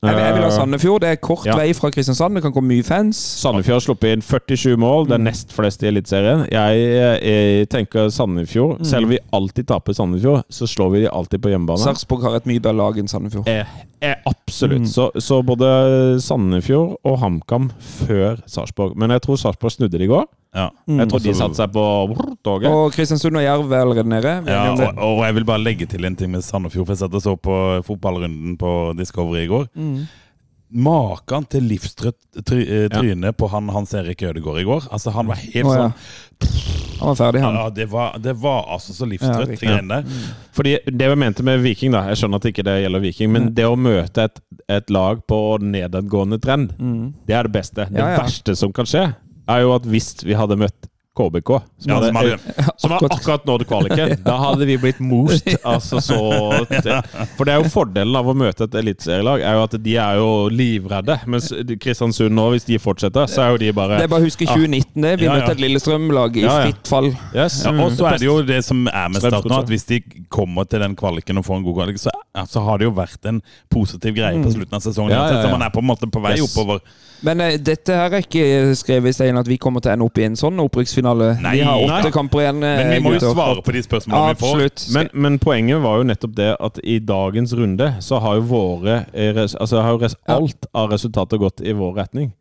Jeg, 0.07 0.15
vil- 0.15 0.23
jeg 0.25 0.33
vil 0.33 0.41
ha 0.43 0.47
Eh, 0.47 0.55
Sandefjord. 0.55 1.01
Det 1.01 1.09
er 1.09 1.15
kort 1.15 1.45
Ja. 1.45 1.55
vei 1.57 1.73
fra 1.73 1.89
Kristiansand. 1.91 2.35
Det 2.35 2.43
kan 2.43 2.53
komme 2.53 2.67
mye 2.71 2.83
fans. 2.83 3.17
Sandefjord 3.17 3.75
har 3.79 3.85
sluppet 3.85 4.13
inn 4.13 4.21
47 4.21 4.77
mål, 4.77 5.07
det 5.07 5.13
er 5.19 5.23
nest 5.23 5.51
flest 5.51 5.83
i 5.83 5.87
Eliteserien. 5.87 6.45
Jeg, 6.51 7.21
jeg 7.23 7.69
tenker 7.69 8.09
Sandefjord 8.09 8.85
Selv 8.85 9.03
om 9.05 9.09
vi 9.09 9.19
alltid 9.33 9.67
taper 9.67 9.93
Sandefjord, 9.93 10.43
så 10.49 10.67
slår 10.67 10.91
vi 10.91 11.01
de 11.01 11.09
alltid 11.09 11.41
på 11.41 11.49
hjemmebane. 11.49 11.79
Sarpsborg 11.79 12.21
har 12.23 12.35
et 12.35 12.45
mye 12.45 12.59
bedre 12.59 12.75
lag 12.77 12.97
enn 12.97 13.07
Sandefjord. 13.07 13.47
Eh, 13.47 13.65
eh, 14.01 14.15
absolutt. 14.25 14.81
Mm. 14.81 14.87
Så, 14.87 15.11
så 15.19 15.41
både 15.45 16.21
Sandefjord 16.21 16.97
og 17.05 17.19
HamKam 17.19 17.71
før 17.79 18.39
Sarpsborg. 18.47 18.95
Men 18.97 19.09
jeg 19.15 19.21
tror 19.25 19.35
Sarpsborg 19.41 19.71
snudde 19.71 19.97
det 19.97 20.01
i 20.07 20.11
går. 20.11 20.25
Ja. 20.55 20.69
Jeg 20.87 21.09
tror 21.11 21.19
de 21.25 21.33
satte 21.35 21.57
seg 21.59 21.71
på 21.75 21.85
toget. 22.45 22.69
Og 22.71 22.93
Kristiansund 22.95 23.35
og 23.35 23.43
Jerv 23.43 23.71
er 23.75 23.81
allerede 23.83 24.07
nede. 24.09 24.35
Ja, 24.47 24.69
og, 24.71 25.01
og 25.03 25.23
jeg 25.27 25.35
vil 25.35 25.45
bare 25.49 25.59
legge 25.63 25.85
til 25.91 26.05
en 26.07 26.15
ting 26.15 26.31
med 26.31 26.45
Sandefjord. 26.47 26.87
For 26.87 26.95
jeg 26.95 27.03
satt 27.03 27.17
og 27.19 27.25
så 27.25 27.33
på 27.35 27.57
fotballrunden 27.87 28.55
på 28.61 28.71
Discovery 28.97 29.43
i 29.43 29.49
går. 29.51 29.67
Mm. 29.75 30.05
Maken 30.75 31.45
til 31.47 31.67
livstrøtt 31.69 32.17
try, 32.47 32.63
tryne 32.91 33.29
ja. 33.29 33.35
på 33.37 33.47
han 33.51 33.67
Hans 33.71 33.93
Erik 33.95 34.23
Ødegaard 34.25 34.57
i 34.59 34.63
går. 34.65 34.87
Altså 34.91 35.11
Han 35.13 35.27
var 35.29 35.37
helt 35.43 35.67
oh, 35.69 35.75
ja. 35.75 35.83
sånn 35.85 36.97
Han 36.99 37.11
var 37.11 37.19
ferdig, 37.19 37.41
han. 37.43 37.55
ja, 37.59 37.65
det, 37.75 37.85
var, 37.91 38.15
det 38.19 38.33
var 38.41 38.65
altså 38.73 38.95
så 38.95 39.05
livstrøtt, 39.07 39.61
Ja, 39.63 39.77
de. 39.83 39.99
Fordi 40.55 40.73
det 40.89 41.09
vi 41.11 41.15
mente 41.21 41.43
med 41.45 41.61
Viking, 41.63 41.93
da 41.93 42.01
Jeg 42.09 42.17
skjønner 42.23 42.41
at 42.41 42.47
ikke 42.49 42.65
det 42.65 42.75
gjelder 42.81 43.03
Viking, 43.03 43.31
men 43.35 43.49
det 43.55 43.67
å 43.69 43.75
møte 43.79 44.25
et, 44.29 44.41
et 44.79 44.89
lag 44.95 45.21
på 45.29 45.39
nedadgående 45.61 46.39
trend, 46.43 46.73
Mm. 46.79 47.13
det 47.27 47.35
er 47.37 47.43
det 47.47 47.53
beste. 47.55 47.85
Det 47.91 47.99
Ja, 48.01 48.09
ja. 48.15 48.23
verste 48.25 48.55
som 48.57 48.73
kan 48.73 48.85
skje, 48.89 49.05
er 49.49 49.61
jo 49.65 49.75
at 49.75 49.83
hvis 49.85 50.13
vi 50.25 50.33
hadde 50.33 50.57
møtt 50.57 50.91
KBK. 51.15 51.47
Som, 51.79 51.91
Ja, 51.93 51.97
som 52.03 52.15
hadde, 52.19 52.31
hadde- 52.35 52.71
som 52.77 52.91
har 52.91 53.03
akkurat 53.07 53.45
nådd 53.47 53.61
kvaliken. 53.69 54.17
Da 54.25 54.33
hadde 54.35 54.65
vi 54.67 54.75
blitt 54.77 54.97
most. 54.99 55.47
Altså 55.63 56.01
så 56.03 56.17
For 57.37 57.47
det 57.47 57.53
er 57.53 57.61
jo 57.63 57.69
fordelen 57.71 58.17
av 58.19 58.27
å 58.27 58.33
møte 58.35 58.65
et 58.67 58.75
eliteserielag, 58.81 59.39
er 59.47 59.55
jo 59.55 59.61
at 59.63 59.77
de 59.85 59.93
er 59.95 60.17
jo 60.19 60.27
livredde. 60.51 61.15
Mens 61.31 61.47
Kristiansund 61.79 62.35
nå, 62.35 62.49
hvis 62.51 62.67
de 62.67 62.75
fortsetter, 62.83 63.31
så 63.31 63.45
er 63.45 63.53
jo 63.55 63.61
de 63.63 63.71
bare 63.77 64.01
Det 64.01 64.09
er 64.09 64.11
bare 64.11 64.25
å 64.25 64.27
huske 64.27 64.43
2019, 64.49 64.91
det. 65.05 65.13
Vi 65.21 65.29
Ja, 65.29 65.37
ja. 65.37 65.39
møtte 65.39 65.55
et 65.55 65.63
Lillestrøm-lag 65.63 66.35
i 66.35 66.43
Ja, 66.43 66.51
ja. 66.51 66.67
fritt 66.67 66.91
fall. 66.91 67.09
yes. 67.31 67.61
Ja, 67.63 67.71
og 67.85 67.95
så 67.95 68.09
er 68.11 68.19
det 68.19 68.27
jo 68.27 68.37
det 68.51 68.59
som 68.67 68.83
er 68.91 69.07
med 69.15 69.23
Start 69.23 69.47
nå, 69.47 69.61
at 69.63 69.71
hvis 69.71 69.87
de 69.93 70.01
kommer 70.27 70.67
til 70.67 70.83
den 70.83 70.99
kvaliken 70.99 71.39
og 71.39 71.47
får 71.47 71.61
en 71.61 71.63
god 71.69 71.79
kvalik, 71.79 71.97
så, 72.03 72.11
så 72.43 72.59
har 72.67 72.83
det 72.83 72.89
jo 72.89 72.95
vært 72.99 73.31
en 73.31 73.39
positiv 73.71 74.19
greie 74.19 74.35
på 74.43 74.51
slutten 74.51 74.75
av 74.75 74.83
sesongen. 74.83 75.15
Ja, 75.15 75.29
ja, 75.31 75.39
ja. 75.39 75.47
Så 75.47 75.55
man 75.55 75.63
er 75.63 75.71
på 75.71 75.79
en 75.79 75.87
måte 75.95 76.11
på 76.11 76.19
vei 76.27 76.35
Yes. 76.35 76.51
oppover. 76.51 76.83
Men 77.23 77.41
uh, 77.41 77.53
dette 77.61 77.95
her 77.95 78.13
er 78.13 78.23
ikke 78.25 78.75
skrevet 78.75 79.09
i 79.09 79.15
stein 79.15 79.37
at 79.39 79.47
vi 79.47 79.57
kommer 79.61 79.83
til 79.83 79.91
å 79.91 79.95
ende 79.95 80.05
opp 80.05 80.19
i 80.19 80.25
en 80.27 80.35
sånn 80.39 80.59
opprykksfinale. 80.63 81.29
Nei. 81.43 81.53
vi 81.57 81.65
har 81.65 81.81
åtte 81.81 82.01
Nei. 82.09 82.13
kamper 82.15 82.43
igjen. 82.43 82.63
eh, 82.63 82.77
Men 82.81 82.91
vi 82.91 82.99
må 83.05 83.13
jo 83.15 83.33
svare 83.33 83.63
på 83.65 83.75
de 83.75 83.83
spørsmålene 83.85 84.35
vi 84.35 84.41
får. 84.43 84.63
Men, 84.97 85.09
men 85.13 85.39
poenget 85.39 85.81
var 85.83 86.01
jo 86.01 86.07
nettopp 86.11 86.35
det 86.37 86.49
at 86.59 86.79
i 86.83 86.99
dagens 86.99 87.53
runde 87.57 87.91
så 88.03 88.19
har 88.23 88.39
jo 88.41 88.47
våre 88.51 89.05
eh, 89.13 89.35
Altså 89.35 89.81
har 89.81 89.95
jo 89.95 90.01
res, 90.03 90.15
alt 90.27 90.67
av 90.73 90.91
resultater 90.91 91.39
gått 91.41 91.63
i 91.63 91.73
vår 91.75 91.95
retning. 92.01 92.33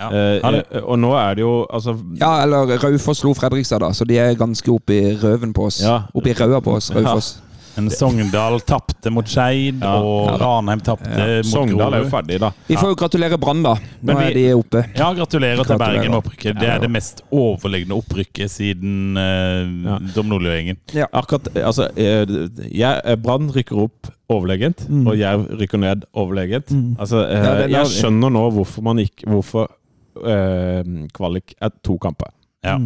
Ja. 0.00 0.08
Eh, 0.08 0.82
og 0.82 0.96
nå 0.98 1.12
er 1.14 1.36
det 1.36 1.44
jo 1.44 1.52
altså 1.70 1.94
Ja, 2.18 2.42
eller 2.42 2.76
Raufoss 2.82 3.20
slo 3.22 3.34
Fredrikstad, 3.36 3.82
da, 3.84 3.92
så 3.94 4.06
de 4.08 4.16
er 4.18 4.34
ganske 4.38 4.70
oppi 4.72 5.00
røven 5.22 5.52
på 5.54 5.68
oss. 5.68 5.82
Ja. 5.84 6.04
Oppi 6.14 6.34
raua 6.38 6.62
på 6.64 6.78
oss, 6.78 6.90
Raufoss. 6.94 7.36
Men 7.76 7.88
Sogndal 7.90 8.60
tapte 8.68 9.10
mot 9.10 9.24
Skeid, 9.28 9.80
Ja. 9.80 9.94
og 10.02 10.40
Ranheim 10.40 10.80
tapte 10.84 11.08
mot 11.38 11.46
Sogndal 11.48 11.94
er 11.94 12.02
jo 12.04 12.10
ferdig, 12.12 12.38
da. 12.42 12.50
Vi 12.68 12.76
får 12.76 12.90
jo 12.92 12.94
gratulere 13.00 13.38
Brann, 13.40 13.62
da. 13.64 13.74
Nå 14.02 14.16
vi- 14.18 14.24
er 14.26 14.34
de 14.34 14.44
oppe. 14.54 14.82
Ja, 14.96 15.12
gratulerer 15.14 15.64
til 15.64 15.78
Bergen 15.78 16.10
med 16.10 16.18
opprykket. 16.22 16.58
Det 16.60 16.68
er 16.68 16.78
det 16.80 16.90
mest 16.90 17.22
overlegne 17.32 17.96
opprykket 17.96 18.50
siden 18.50 19.16
uh, 19.16 19.90
Ja. 19.92 19.98
Dom 20.14 20.28
Nordli-gjengen. 20.28 20.76
Akkurat, 21.12 21.48
eh, 21.56 21.64
altså 21.66 21.88
eh, 21.96 22.26
jeg, 22.70 23.18
Brann 23.22 23.48
rykker 23.50 23.78
opp 23.86 24.12
overlegent, 24.28 24.86
Mm. 24.88 25.06
og 25.06 25.16
Jerv 25.16 25.46
rykker 25.60 25.78
ned 25.78 26.04
overlegent. 26.14 26.68
Altså, 26.98 27.24
uh, 27.24 27.62
er- 27.64 27.68
jeg 27.68 27.86
skjønner 27.86 28.30
nå 28.32 28.50
hvorfor 28.52 28.82
man 28.82 28.98
ikke 28.98 29.24
Hvorfor 29.26 29.68
uh, 30.16 30.82
kvalik 31.14 31.54
er 31.60 31.70
to 31.82 31.96
kamper. 31.98 32.28
Ja. 32.64 32.76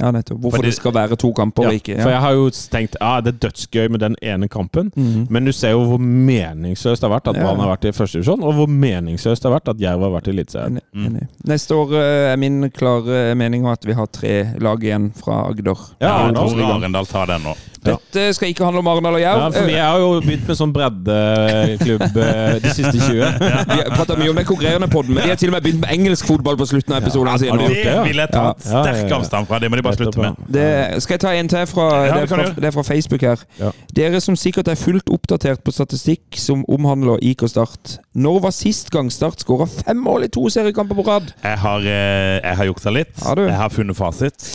Ja, 0.00 0.10
nettopp. 0.10 0.40
Hvorfor 0.40 0.56
Fordi- 0.58 0.70
det 0.70 0.74
skal 0.74 0.92
være 0.92 1.16
to 1.16 1.32
kamper 1.32 1.62
Ja, 1.62 1.68
og 1.68 1.74
ikke 1.74 2.00
For 2.02 2.10
jeg 2.10 2.20
har 2.20 2.32
jo 2.32 2.48
tenkt 2.50 2.96
ja, 3.00 3.20
det 3.20 3.34
er 3.34 3.48
dødsgøy 3.48 3.88
med 3.90 4.00
den 4.00 4.16
ene 4.22 4.48
kampen, 4.48 4.90
Mhm. 4.96 5.26
men 5.30 5.44
du 5.44 5.52
ser 5.52 5.70
jo 5.70 5.84
hvor 5.84 5.98
meningsløst 6.00 7.00
det 7.00 7.08
har 7.10 7.20
vært 7.20 7.28
at 7.28 7.36
Ja. 7.36 7.42
Brann 7.44 7.60
har 7.60 7.76
vært 7.76 7.84
i 7.88 7.92
første 7.92 8.18
divisjon, 8.18 8.42
og 8.42 8.54
hvor 8.54 8.66
meningsløst 8.68 9.42
det 9.42 9.50
har 9.50 9.60
vært 9.60 9.68
at 9.70 9.78
Jerv 9.78 10.00
har 10.00 10.10
vært 10.20 10.28
i 10.28 10.30
Eliteserien. 10.32 10.80
Enig. 10.96 11.28
Neste 11.46 11.74
år 11.74 11.92
eh, 11.94 12.32
er 12.32 12.36
min 12.36 12.70
klare 12.70 13.34
mening 13.36 13.66
at 13.66 13.84
vi 13.84 13.92
har 13.92 14.06
tre 14.06 14.54
lag 14.58 14.78
igjen 14.82 15.12
fra 15.14 15.48
Agder. 15.50 15.78
Ja, 16.00 16.26
jeg 16.26 16.34
tror. 16.34 16.74
Arendal 16.80 17.06
tar 17.06 17.26
den 17.26 17.42
nå. 17.42 17.54
Dette 17.84 18.26
skal 18.36 18.50
ikke 18.52 18.64
handle 18.64 18.80
om 18.80 18.88
Arendal 18.90 19.18
og 19.18 19.22
Jerv. 19.22 19.40
Ja, 19.42 19.48
for 19.54 19.68
vi 19.68 19.76
har 19.78 19.98
jo 20.00 20.10
begynt 20.24 20.46
med 20.48 20.58
sånn 20.58 20.72
breddeklubb 20.74 22.04
eh, 22.24 22.56
de 22.64 22.72
siste 22.72 22.94
20. 22.96 23.20
Vi 23.74 23.78
har 23.80 23.90
pratet 23.94 24.20
mye 24.20 24.30
om 24.30 24.38
den 24.38 24.46
konkurrerende 24.48 24.88
podden, 24.92 25.16
men 25.16 25.26
de 25.26 25.32
har 25.32 25.38
til 25.40 25.50
og 25.50 25.56
med 25.56 25.64
begynt 25.66 25.82
med 25.82 25.92
engelsk 25.94 26.28
fotball 26.28 26.56
på 26.60 26.66
slutten 26.70 26.94
av 26.94 27.02
episoden. 27.02 27.30
Ja, 27.32 27.38
sine. 27.42 27.68
Det 27.74 27.96
vil 28.08 28.22
jeg 28.22 28.32
ta 28.32 28.44
sterk 28.60 29.14
avstand 29.18 29.48
fra. 29.50 29.60
Det 29.62 29.70
må 29.72 29.80
de 29.80 29.84
bare 29.86 29.98
slutte 29.98 30.22
med. 30.22 30.40
Det, 30.56 30.66
skal 31.04 31.16
jeg 31.16 31.24
ta 31.24 31.34
en 31.34 31.50
til 31.52 31.66
fra, 31.70 31.88
det, 32.04 32.14
det 32.14 32.22
er 32.22 32.30
fra, 32.32 32.46
det 32.56 32.70
er 32.70 32.76
fra 32.78 32.86
Facebook 32.86 33.26
her. 33.26 33.44
Dere 33.96 34.22
som 34.24 34.38
sikkert 34.38 34.70
er 34.72 34.80
fullt 34.80 35.12
oppdatert 35.12 35.64
på 35.66 35.74
statistikk 35.74 36.38
som 36.40 36.64
omhandler 36.70 37.22
IK 37.24 37.46
Start. 37.52 37.98
Når 38.14 38.40
var 38.48 38.56
sist 38.56 38.92
gang 38.94 39.12
Start 39.12 39.44
skåra 39.44 39.68
fem 39.70 40.00
mål 40.00 40.28
i 40.28 40.32
to 40.32 40.46
seriekamper 40.52 40.98
på 40.98 41.06
rad? 41.08 41.32
Jeg 41.42 41.58
har, 41.64 41.80
eh, 41.80 42.40
jeg 42.40 42.56
har 42.60 42.70
juksa 42.70 42.94
litt. 42.94 43.14
Har 43.22 43.38
du? 43.38 43.46
Jeg 43.46 43.58
har 43.60 43.72
funnet 43.72 43.98
fasit. 43.98 44.50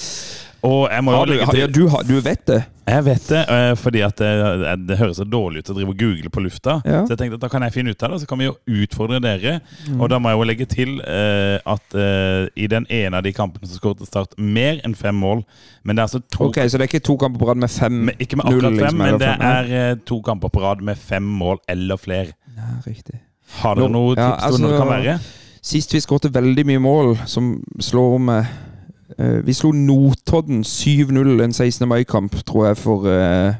Og 0.65 0.89
jeg 0.91 1.03
må 1.05 1.13
jo 1.15 1.23
legge 1.29 1.47
til 1.53 1.71
du, 1.71 1.85
du 2.07 2.17
vet 2.23 2.41
det? 2.47 2.59
Jeg 2.89 3.05
vet 3.05 3.25
det, 3.29 3.41
eh, 3.53 3.71
fordi 3.77 4.01
at 4.01 4.17
det, 4.17 4.73
det 4.89 4.97
høres 4.97 5.19
så 5.21 5.25
dårlig 5.27 5.61
ut 5.61 5.69
å 5.71 5.75
drive 5.77 5.93
og 5.93 5.99
google 5.99 6.31
på 6.33 6.41
lufta. 6.41 6.79
Ja. 6.83 7.03
Så 7.05 7.13
jeg 7.13 7.21
tenkte 7.21 7.37
at 7.37 7.43
da 7.43 7.49
kan 7.51 7.63
jeg 7.67 7.75
finne 7.75 7.93
ut 7.93 8.03
av 8.05 8.15
det, 8.15 8.21
så 8.23 8.29
kan 8.29 8.41
vi 8.41 8.47
jo 8.47 8.55
utfordre 8.81 9.19
dere. 9.23 9.59
Og 9.95 10.09
da 10.11 10.17
må 10.19 10.31
jeg 10.31 10.39
jo 10.39 10.47
legge 10.49 10.67
til 10.71 10.95
uh, 11.03 11.59
at 11.69 11.95
uh, 11.95 12.49
i 12.57 12.65
den 12.71 12.87
ene 12.89 13.21
av 13.21 13.25
de 13.27 13.33
kampene 13.35 13.69
så 13.69 13.77
skåret 13.77 14.01
Start 14.09 14.33
mer 14.41 14.79
enn 14.87 14.95
fem 14.97 15.15
mål. 15.15 15.43
Men 15.83 15.97
det 15.97 16.01
er 16.01 16.07
altså 16.07 16.21
to 16.33 16.47
Ok, 16.49 16.57
Så 16.65 16.79
det 16.79 16.87
er 16.87 16.89
ikke 16.89 17.05
to 17.05 17.15
kamper 17.21 17.43
på 17.43 17.49
rad 17.51 17.59
med 17.61 17.69
fem 17.69 17.99
med, 18.09 18.21
Ikke 18.23 18.39
med 18.39 18.49
akkurat 18.49 18.71
fem, 18.71 18.79
liksom, 18.79 19.03
men 19.03 19.19
det 19.21 19.33
er 19.49 19.73
eh, 19.79 19.97
to 20.07 20.21
kamper 20.25 20.53
på 20.53 20.63
rad 20.63 20.81
med 20.85 20.97
fem 20.97 21.23
mål 21.23 21.59
eller 21.69 21.99
flere. 22.01 22.33
Ja, 22.55 22.71
riktig. 22.87 23.19
Har 23.59 23.77
dere 23.77 23.91
noe 23.91 24.15
tips 24.15 24.23
ja, 24.23 24.31
tips 24.39 24.55
om 24.55 24.65
det 24.65 24.71
altså- 24.71 24.81
kan 24.81 24.91
være? 24.95 25.19
Sist 25.69 25.93
vi 25.93 25.99
skåret 26.01 26.33
veldig 26.33 26.65
mye 26.65 26.79
mål, 26.79 27.17
som 27.27 27.51
slår 27.83 28.17
med 28.23 28.39
eh, 28.39 28.68
Vi 29.45 29.53
slo 29.53 29.71
Notodden 29.75 30.61
7-0 30.63 31.41
en 31.43 31.53
16. 31.53 31.87
mai-kamp, 31.87 32.35
tror 32.47 32.69
jeg, 32.69 32.77
for 32.79 33.07
eh, 33.11 33.57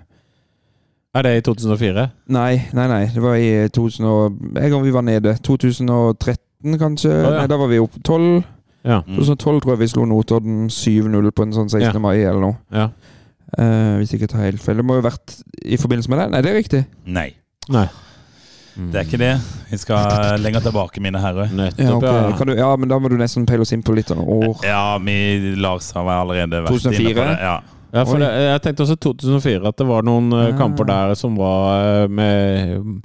Er 1.15 1.25
det 1.25 1.33
i 1.37 1.41
2004? 1.41 2.05
Nei, 2.31 2.61
nei, 2.73 2.87
nei. 2.87 3.01
Det 3.11 3.23
var 3.23 3.35
i 3.35 3.67
2000 3.67 4.05
og, 4.07 4.37
En 4.55 4.71
gang 4.71 4.85
vi 4.85 4.93
var 4.93 5.03
nede. 5.03 5.35
2013, 5.43 6.77
kanskje? 6.79 7.11
Å, 7.11 7.19
ja. 7.25 7.35
Nei, 7.41 7.47
da 7.51 7.57
var 7.59 7.67
vi 7.71 7.79
oppe 7.83 7.99
12. 7.99 8.43
Ja. 8.87 9.01
Mm. 9.03 9.17
2012 9.19 9.61
tror 9.61 9.73
jeg 9.73 9.81
vi 9.83 9.91
slo 9.91 10.05
Notodden 10.07 10.67
7-0 10.71 11.31
på 11.35 11.47
en 11.47 11.55
sånn 11.57 11.71
16. 11.71 11.89
Ja. 11.89 12.03
mai 12.03 12.17
eller 12.21 12.43
noe. 12.45 12.59
ja. 12.71 12.89
Uh, 13.49 13.97
hvis 13.97 14.11
jeg 14.13 14.19
ikke 14.19 14.27
tar 14.29 14.43
helt 14.45 14.61
feil. 14.61 14.77
Det 14.77 14.83
må 14.85 14.93
jo 14.93 15.01
ha 15.01 15.07
vært 15.07 15.39
i 15.65 15.77
forbindelse 15.81 16.11
med 16.11 16.19
det? 16.21 16.25
Nei, 16.29 16.41
det 16.45 16.51
er 16.51 16.57
riktig. 16.59 16.81
Nei, 17.09 17.31
Nei. 17.73 17.87
Det 18.91 18.99
er 19.01 19.07
ikke 19.07 19.19
det. 19.21 19.31
Vi 19.69 19.77
skal 19.81 20.39
lenger 20.41 20.63
tilbake, 20.65 21.01
mine 21.03 21.19
herrer. 21.21 21.49
Ja, 21.51 21.69
Nettopp, 21.69 22.03
ja. 22.07 22.37
kan 22.37 22.47
du, 22.47 22.53
ja, 22.57 22.69
men 22.79 22.89
da 22.89 22.97
må 22.99 23.09
du 23.11 23.17
nesten 23.19 23.45
peile 23.49 23.61
oss 23.65 23.73
inn 23.75 23.83
på 23.85 23.93
litt 23.97 24.09
av 24.15 24.21
år. 24.23 24.63
Ja, 24.65 24.97
vi 25.03 25.55
Lars 25.59 25.91
har 25.97 26.07
allerede 26.15 26.63
vært 26.65 26.71
2004? 26.79 27.01
inne 27.03 27.13
på 27.19 27.27
det. 27.27 27.35
Ja. 27.43 27.57
Ja, 27.89 28.03
for 28.05 28.21
det, 28.21 28.27
jeg 28.29 28.61
tenkte 28.61 28.83
også 28.85 28.95
2004 29.01 29.65
at 29.71 29.77
det 29.81 29.85
var 29.89 30.03
noen 30.05 30.27
Ah. 30.37 30.51
kamper 30.57 30.85
der 30.85 31.15
som 31.17 31.33
var 31.39 32.03
eh, 32.03 32.07
med 32.07 33.01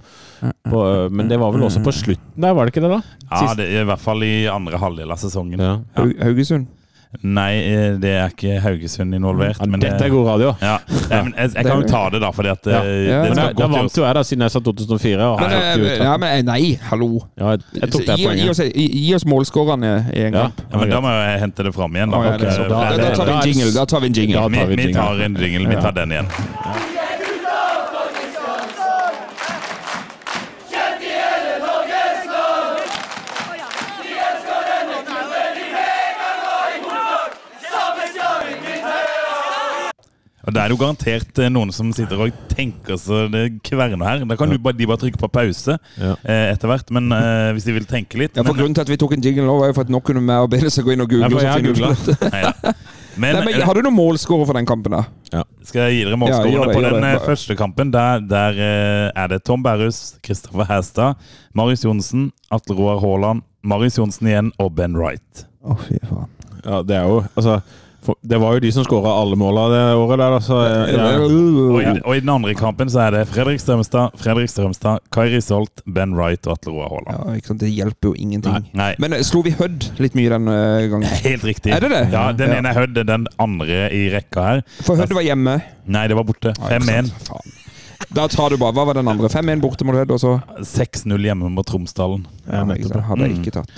på, 0.68 0.80
eh, 0.84 1.08
Men 1.08 1.28
det 1.30 1.38
var 1.40 1.52
vel 1.54 1.62
også 1.64 1.80
på 1.82 1.92
slutten 1.96 2.36
der, 2.44 2.52
var 2.52 2.66
det 2.68 2.74
ikke 2.74 2.82
det, 2.84 2.90
da? 2.92 3.00
ja, 3.30 3.54
det 3.56 3.68
i 3.80 3.84
hvert 3.88 4.02
fall 4.02 4.20
i 4.26 4.44
andre 4.52 4.76
halvdel 4.76 5.10
av 5.10 5.16
sesongen. 5.22 5.58
Ja. 5.58 5.78
Haug- 5.96 6.18
Haugesund. 6.20 6.66
Nei, 7.22 7.52
eh, 7.62 7.96
det 8.00 8.10
er 8.18 8.28
ikke 8.32 8.60
Haugesund 8.60 9.14
involvert. 9.14 9.56
Ja, 9.60 9.66
men 9.66 9.80
dette 9.80 9.98
det- 9.98 10.06
er 10.06 10.10
god 10.10 10.26
radio. 10.26 10.56
Ja, 10.60 10.78
Nei, 11.10 11.22
men 11.22 11.34
jeg, 11.38 11.50
jeg 11.54 11.64
kan 11.66 11.80
jo 11.80 11.86
ta 11.88 12.10
det, 12.10 12.20
da, 12.20 12.30
fordi 12.30 12.48
at 12.50 12.66
eh, 12.66 12.72
Ja. 12.72 12.80
det 12.82 13.04
det, 13.04 13.28
det 13.28 13.36
da, 13.36 13.52
da 13.52 13.66
vant 13.66 13.96
jo 13.96 14.02
jeg, 14.04 14.14
da, 14.14 14.22
siden 14.22 14.42
jeg 14.42 14.50
sa 14.50 14.60
2004. 14.60 15.20
Og 15.30 15.40
Men, 15.40 15.84
ja, 16.02 16.16
men 16.16 16.44
nei, 16.44 16.78
hallo. 16.90 17.20
ja, 17.38 17.56
jeg, 17.74 17.90
tok 17.92 18.06
det 18.06 18.16
Gi, 18.18 18.28
gi, 18.42 18.48
oss, 18.50 18.60
gi, 18.74 19.14
oss 19.14 19.24
målskårene 19.24 19.92
i 20.14 20.20
en 20.26 20.32
Ja. 20.34 20.40
kamp. 20.48 20.60
Ja, 20.72 20.78
men 20.78 20.90
da 20.90 21.00
må 21.00 21.08
jeg 21.08 21.40
hente 21.40 21.62
det 21.64 21.74
fram 21.74 21.92
igjen. 21.94 22.10
Da, 22.10 22.16
Okay. 22.18 22.46
ja, 22.46 22.68
bra. 22.68 22.96
Da 22.96 23.14
tar 23.14 23.24
vi 23.26 23.32
en 23.32 23.42
jingle. 23.52 23.72
Da 23.74 23.84
tar 23.86 24.00
vi 24.00 24.06
en 24.06 24.12
jingle. 24.14 24.48
Vi, 24.48 24.56
tar 24.56 24.66
vi 24.66 24.92
tar 24.92 25.22
en 25.24 25.36
jingle. 25.36 25.68
Vi 25.68 25.74
Ja. 25.74 25.80
tar 25.80 25.92
den 25.92 26.10
igjen. 26.12 26.26
Det 40.44 40.60
er 40.60 40.72
jo 40.74 40.76
garantert 40.80 41.38
eh, 41.40 41.48
noen 41.52 41.70
som 41.72 41.92
sitter 41.96 42.20
og 42.20 42.32
tenker 42.50 42.98
så 43.00 43.22
det 43.32 43.46
kverner 43.64 44.04
her. 44.04 44.24
Da 44.28 44.36
kan 44.36 44.52
ja. 44.52 44.58
bare, 44.60 44.76
de 44.76 44.88
bare 44.90 45.00
trykke 45.00 45.20
på 45.22 45.30
pause 45.32 45.78
Ja. 45.96 46.10
eh, 46.22 46.50
etter 46.52 46.68
hvert, 46.68 46.90
men 46.92 47.08
eh, 47.16 47.52
hvis 47.56 47.64
de 47.64 47.72
vil 47.78 47.86
tenke 47.88 48.18
litt 48.20 48.36
Ja, 48.36 48.42
for 48.44 48.52
men, 48.52 48.60
Grunnen 48.60 48.74
til 48.76 48.84
at 48.84 48.92
vi 48.92 48.98
tok 49.00 49.14
en 49.16 49.24
jingle 49.24 49.46
nå, 49.48 49.56
var 49.62 49.72
jo 49.72 49.78
for 49.78 49.86
at 49.88 49.94
nå 49.94 50.02
kunne 50.04 50.20
vi 50.24 50.36
bedre 50.56 50.70
seg 50.74 50.84
gå 50.84 50.92
inn 50.92 51.04
og 51.06 51.08
google. 51.08 51.40
Ja, 51.40 51.56
jeg. 51.56 52.20
Neida. 52.28 52.74
Men, 53.14 53.36
Nei, 53.36 53.44
men 53.46 53.62
Har 53.62 53.78
du 53.78 53.84
noen 53.86 53.94
målskårer 53.94 54.48
for 54.48 54.58
den 54.58 54.66
kampen? 54.66 54.90
da? 54.90 55.04
Ja. 55.30 55.44
skal 55.62 55.84
jeg 55.86 56.00
gi 56.00 56.00
dere 56.02 56.16
Ja, 56.16 56.18
målskårene 56.18 56.72
på 56.74 56.80
den 56.82 56.96
det. 57.04 57.10
eh, 57.14 57.26
første 57.28 57.54
kampen? 57.54 57.92
Der, 57.94 58.24
der 58.26 58.56
eh, 58.58 59.10
er 59.14 59.28
det 59.30 59.44
Tom 59.46 59.62
Berrus, 59.62 60.16
Kristoffer 60.26 60.66
Hæstad, 60.66 61.14
Marius 61.54 61.84
Johnsen, 61.86 62.32
Atle 62.50 62.74
Roar 62.74 62.98
Haaland, 63.04 63.44
Marius 63.62 64.00
Johnsen 64.00 64.26
igjen 64.32 64.50
og 64.58 64.74
Ben 64.74 64.98
Wright. 64.98 65.44
Å, 65.62 65.76
fy 65.86 66.00
faen. 66.02 66.26
Ja, 66.64 66.82
det 66.82 66.96
er 66.98 67.06
jo 67.06 67.20
Altså, 67.36 67.60
det 68.22 68.38
var 68.42 68.56
jo 68.56 68.60
de 68.64 68.70
som 68.74 68.84
skåra 68.84 69.12
alle 69.20 69.36
måla 69.40 69.62
det 69.72 69.80
året 69.96 70.18
der, 70.20 70.34
altså. 70.36 70.58
Ja. 70.92 71.06
Og 71.24 71.78
i, 71.80 71.86
og 72.04 72.16
i 72.16 72.20
den 72.20 72.32
andre 72.34 72.54
kampen 72.58 72.90
så 72.92 73.00
er 73.06 73.14
det 73.16 73.22
Fredrik 73.32 73.60
Strømstad, 73.62 74.14
Fredrik 74.20 74.50
Strømstad, 74.52 75.00
Kairi 75.14 75.40
Solt, 75.44 75.80
Ben 75.86 76.12
Wright 76.18 76.44
og 76.46 76.58
Atle 76.58 76.74
Roar 76.76 76.92
Haaland. 76.92 77.40
Ja. 77.40 77.56
Det 77.64 77.70
hjelper 77.72 78.10
jo 78.10 78.14
ingenting. 78.20 78.68
Nei, 78.76 78.90
Men 79.00 79.16
eh, 79.16 79.24
slo 79.24 79.40
vi 79.46 79.54
Hødd 79.56 79.88
litt 80.02 80.14
mye 80.18 80.32
den 80.34 80.48
eh, 80.52 80.86
gangen? 80.92 81.08
helt 81.28 81.44
riktig. 81.48 81.72
Er 81.72 81.80
det 81.86 81.92
det? 81.94 82.02
Ja, 82.12 82.26
Den 82.36 82.52
Ja. 82.52 82.60
ene 82.60 82.72
er 82.74 82.80
Hødd, 82.82 83.00
den 83.08 83.28
andre 83.40 83.86
i 83.94 84.04
rekka 84.12 84.48
her. 84.50 84.64
For 84.84 85.00
Hødd 85.00 85.14
var 85.16 85.24
hjemme. 85.26 85.58
Nei, 85.86 86.06
det 86.10 86.16
var 86.18 86.24
borte. 86.28 86.52
5-1. 86.68 87.12
Da 88.14 88.26
tar 88.28 88.50
du 88.52 88.58
bare 88.60 88.74
Hva 88.76 88.84
var 88.90 88.98
den 88.98 89.08
andre? 89.08 89.28
5-1 89.32 89.62
borte 89.62 89.86
mot 89.86 89.96
Hødd, 89.96 90.12
og 90.14 90.20
så 90.20 90.34
6-0 90.60 91.14
hjemme 91.24 91.48
mot 91.50 91.66
Tromsdalen. 91.66 92.26
ja, 92.50 92.64
ikke? 92.76 93.00
Hadde 93.08 93.28
jeg 93.30 93.38
ikke 93.40 93.54
tatt. 93.62 93.72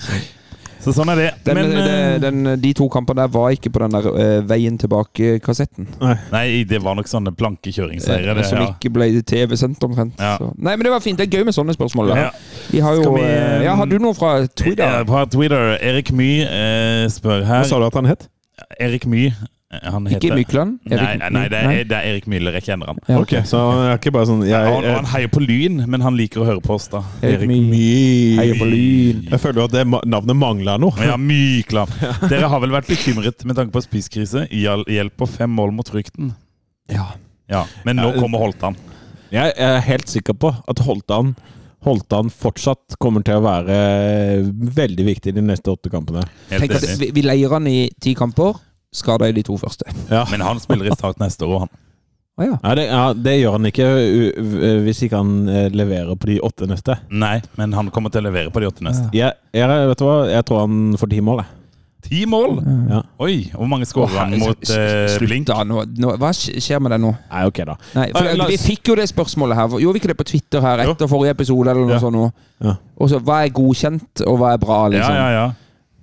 Så 0.87 0.93
sånn 0.95 1.09
er 1.11 1.19
det. 1.19 1.27
Den, 1.43 1.57
Men 1.57 1.73
det, 1.73 1.85
eh, 1.91 2.13
den, 2.23 2.51
de 2.63 2.69
to 2.77 2.85
kampene 2.91 3.25
der 3.25 3.31
var 3.33 3.51
ikke 3.51 3.73
på 3.75 3.81
den 3.83 3.95
der 3.97 4.05
uh, 4.07 4.45
Veien 4.47 4.77
tilbake-kassetten. 4.79 5.89
Nei, 6.31 6.45
det 6.69 6.79
var 6.85 6.95
nok 6.95 7.09
sånne 7.11 7.33
plankekjøringsseire. 7.35 8.37
det, 8.37 8.45
Som 8.47 8.61
ja. 8.63 8.69
ikke 8.71 8.93
ble 8.95 9.09
TV-sendt 9.27 9.83
omtrent. 9.83 10.15
Ja. 10.15 10.37
Nei, 10.55 10.77
men 10.77 10.87
det 10.87 10.93
var 10.95 11.03
fint. 11.03 11.19
Det 11.19 11.27
er 11.27 11.41
gøy 11.41 11.49
med 11.49 11.57
sånne 11.57 11.75
spørsmål. 11.75 12.13
Ja. 12.15 12.29
Vi 12.71 12.79
har 12.85 12.95
jo 12.95 13.17
vi, 13.17 13.25
uh, 13.27 13.65
Ja, 13.67 13.75
Har 13.75 13.91
du 13.91 13.97
noe 13.99 14.15
fra 14.15 14.37
Ja, 14.39 14.47
Twitter? 14.47 15.03
På 15.09 15.25
Twitter, 15.33 15.75
Erik 15.83 16.13
My 16.15 16.31
uh, 16.47 17.03
spør 17.11 17.43
Hva 17.43 17.61
sa 17.67 17.81
du 17.81 17.87
at 17.89 17.99
han 17.99 18.07
het? 18.07 18.29
Erik 18.79 19.03
My 19.11 19.27
Han 19.67 20.05
Ikke 20.07 20.29
Mykland? 20.31 20.77
Nei, 20.87 20.95
Erik- 20.95 21.23
nei 21.35 21.41
det, 21.51 21.59
er, 21.59 21.79
det 21.89 21.95
er 21.97 22.05
Erik 22.13 22.27
Müller, 22.31 22.55
jeg 22.55 22.63
kjenner 22.69 22.87
han. 22.93 22.99
Ja. 23.09 23.17
Okay, 23.19 23.41
så 23.43 23.59
han 23.67 23.81
er 23.89 23.97
ikke 23.99 24.13
bare 24.15 24.27
sånn 24.29 24.45
jeg, 24.47 24.55
Han, 24.71 24.85
han 24.95 25.09
heier 25.11 25.27
på 25.33 25.41
Lyn, 25.43 25.81
men 25.91 26.05
han 26.05 26.15
liker 26.15 26.39
å 26.39 26.45
høre 26.47 26.61
på 26.63 26.77
oss, 26.77 26.85
da. 26.93 27.01
Erik 27.19 27.41
Erik 27.43 27.51
My. 27.51 27.57
My 27.67 28.37
Heier 28.39 28.61
på 28.61 28.67
Lyn. 28.71 29.25
Jeg 29.33 29.41
føler 29.43 29.65
at 29.65 29.75
det 29.75 29.83
navnet 29.91 30.39
mangler 30.39 30.79
noe. 30.79 30.95
Ja, 31.03 31.17
Mykland. 31.19 31.91
Dere 32.31 32.47
har 32.53 32.63
vel 32.63 32.71
vært 32.77 32.87
bekymret 32.93 33.43
med 33.43 33.59
tanke 33.59 33.75
på 33.75 33.83
spiskrise? 33.83 34.45
Hjel- 34.55 34.87
Hjelp 34.87 35.17
på 35.19 35.27
fem 35.35 35.51
mål 35.59 35.75
mot 35.75 35.91
Rykten. 35.91 36.31
Ja. 36.93 37.09
Ja, 37.51 37.65
Men 37.83 37.99
nå 37.99 38.13
kommer 38.21 38.39
Holtan. 38.45 38.75
Jeg 39.35 39.51
er 39.59 39.81
helt 39.83 40.07
sikker 40.07 40.35
på 40.39 40.53
at 40.63 40.79
Holtan, 40.87 41.33
Holtan 41.83 42.31
fortsatt 42.31 42.95
kommer 43.03 43.23
til 43.27 43.35
å 43.39 43.43
være 43.43 43.75
veldig 44.79 45.05
viktig 45.11 45.33
de 45.35 45.43
neste 45.43 45.71
åtte 45.75 45.91
kampene. 45.91 46.23
Helt 46.51 46.63
Tenk 46.63 46.77
at 46.79 46.87
vi, 47.01 47.11
vi 47.15 47.23
leier 47.27 47.51
han 47.55 47.67
i 47.67 47.89
ti 48.03 48.15
kamper, 48.19 48.55
skada 48.97 49.27
i 49.29 49.35
de 49.37 49.43
to 49.47 49.57
første. 49.61 49.85
Ja. 50.11 50.25
Men 50.31 50.41
han 50.45 50.59
spiller 50.63 50.89
i 50.89 50.95
Start 50.97 51.19
neste 51.23 51.45
år, 51.47 51.65
han. 51.65 51.75
Ah, 52.37 52.45
ja. 52.45 52.57
Ja, 52.63 52.73
det, 52.77 52.83
ja, 52.85 53.03
det 53.17 53.31
gjør 53.39 53.55
han 53.57 53.65
ikke 53.65 53.85
hvis 54.85 54.99
ikke 55.07 55.17
han 55.23 55.47
eh, 55.49 55.69
leverer 55.73 56.13
på 56.21 56.27
de 56.29 56.35
åtte 56.45 56.67
neste. 56.69 56.99
Nei, 57.09 57.39
men 57.57 57.73
han 57.73 57.87
kommer 57.93 58.13
til 58.13 58.21
å 58.21 58.27
levere 58.29 58.51
på 58.53 58.61
de 58.61 58.67
åtte 58.69 58.85
neste. 58.85 59.07
Jeg, 59.17 59.33
jeg, 59.57 59.87
vet 59.89 59.97
du 60.01 60.05
hva? 60.05 60.17
jeg 60.29 60.45
tror 60.45 60.65
han 60.67 60.83
får 61.01 61.09
ti 61.15 61.21
mål. 61.25 61.41
Ti 62.07 62.19
mål! 62.29 62.59
Ja. 62.91 62.99
Oi, 63.25 63.49
hvor 63.57 63.67
mange 63.67 63.87
skårer 63.89 64.13
han 64.21 64.35
mot 64.39 64.69
eh, 64.69 65.07
Slutt 65.11 65.25
Blink? 65.31 65.47
da, 65.49 65.63
nå, 65.65 65.81
nå, 65.97 66.11
hva 66.21 66.29
skjer 66.37 66.77
med 66.79 66.93
det 66.93 66.99
nå? 67.03 67.09
Nei, 67.33 67.41
ok, 67.49 67.57
da. 67.67 67.73
Nei, 67.97 68.05
for 68.13 68.29
Eh, 68.29 68.43
Vi 68.53 68.59
fikk 68.61 68.91
jo 68.93 68.95
det 68.99 69.07
spørsmålet 69.09 69.57
her. 69.57 69.73
Gjorde 69.81 69.97
vi 69.97 70.01
ikke 70.03 70.11
det 70.13 70.19
på 70.21 70.27
Twitter 70.29 70.61
her 70.63 70.83
Jo. 70.85 70.93
etter 70.93 71.09
forrige 71.09 71.33
episode? 71.33 71.73
eller 71.73 71.89
noe 71.89 71.97
Ja. 71.97 71.99
sånt? 72.05 72.37
Ja. 72.63 72.75
Og 73.01 73.09
så, 73.09 73.19
Hva 73.19 73.41
er 73.43 73.49
godkjent, 73.49 74.21
og 74.29 74.37
hva 74.39 74.53
er 74.53 74.61
bra? 74.61 74.77
Liksom? 74.93 75.17
ja, 75.17 75.27
ja. 75.39 75.47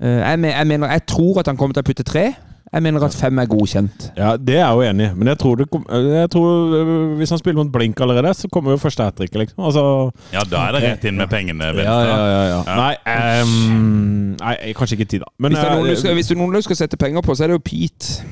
Eh, 0.02 0.18
Jeg, 0.34 0.42
jeg 0.50 0.66
mener, 0.66 0.90
jeg 0.98 1.06
tror 1.06 1.38
at 1.40 1.46
han 1.46 1.56
kommer 1.56 1.78
til 1.78 1.86
å 1.86 1.86
putte 1.86 2.04
tre. 2.04 2.26
Jeg 2.74 2.82
mener 2.82 3.04
at 3.06 3.14
fem 3.14 3.38
er 3.38 3.46
godkjent. 3.46 4.08
Ja, 4.18 4.32
Det 4.36 4.56
er 4.56 4.64
jeg 4.64 4.74
jo 4.74 4.80
enig 4.82 5.04
i, 5.06 5.14
men 5.14 5.28
jeg 5.30 5.38
tror, 5.38 5.54
det 5.60 5.68
kom, 5.70 5.84
jeg 5.90 6.30
tror 6.30 6.74
øh, 6.74 7.12
hvis 7.20 7.30
han 7.30 7.38
spiller 7.38 7.62
mot 7.62 7.72
Blink 7.72 8.00
allerede, 8.02 8.34
så 8.34 8.48
kommer 8.50 8.74
jo 8.74 8.80
forsterkere, 8.82 9.44
liksom. 9.44 9.62
Altså, 9.64 9.84
Ja, 10.32 10.42
da 10.50 10.64
er 10.66 10.72
det 10.74 10.82
rett 10.82 11.04
inn 11.06 11.20
med 11.20 11.30
pengene. 11.30 11.64
Ja, 11.64 11.98
ja, 12.02 12.16
ja, 12.18 12.42
ja. 12.50 12.58
Ja. 12.66 12.78
Nei, 12.80 13.42
um, 13.44 14.34
nei, 14.40 14.56
kanskje 14.74 14.98
ikke 14.98 15.06
ti, 15.14 15.20
da. 15.22 15.30
Men 15.38 15.54
Hvis 15.54 15.62
det 15.62 15.68
er 15.70 15.76
noen 15.76 15.86
eh, 15.86 15.94
du 15.94 16.02
skal, 16.02 16.18
hvis 16.18 16.32
det 16.32 16.34
er 16.34 16.42
noen 16.42 16.58
du 16.58 16.62
skal 16.66 16.80
sette 16.82 16.98
penger 16.98 17.22
på, 17.22 17.36
så 17.38 17.46
er 17.46 17.52
det 17.54 17.60
jo 17.60 17.62
Pete. 17.70 18.26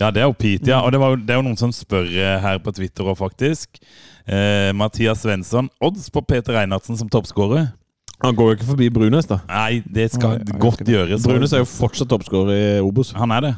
Ja, 0.00 0.12
det 0.14 0.22
er 0.22 0.30
jo 0.30 0.36
Pete, 0.38 0.70
ja. 0.70 0.80
Og 0.86 0.92
det, 0.94 1.00
var 1.02 1.16
jo, 1.16 1.20
det 1.26 1.34
er 1.34 1.42
jo 1.42 1.48
noen 1.50 1.58
som 1.58 1.74
spør 1.74 2.06
eh, 2.06 2.38
her 2.46 2.62
på 2.62 2.72
Twitter 2.78 3.10
òg, 3.10 3.18
faktisk. 3.18 3.82
Eh, 4.30 4.70
Mathias 4.78 5.26
Svensson. 5.26 5.68
Odds 5.82 6.06
på 6.14 6.22
Peter 6.30 6.54
Reinertsen 6.56 6.96
som 6.96 7.10
toppskårer? 7.10 7.72
Han 8.22 8.36
går 8.36 8.50
jo 8.50 8.56
ikke 8.58 8.68
forbi 8.72 8.88
Brunes, 8.92 9.26
da. 9.30 9.40
Nei, 9.48 9.80
det 9.88 10.10
skal 10.12 10.38
Nei, 10.38 10.58
godt 10.60 10.84
gjøres. 10.88 11.24
Brunes 11.24 11.54
er 11.56 11.62
jo 11.64 11.68
fortsatt 11.70 12.10
toppskårer 12.12 12.52
i 12.52 12.80
Obos. 12.84 13.12
Han 13.16 13.32
er 13.36 13.46
det. 13.46 13.54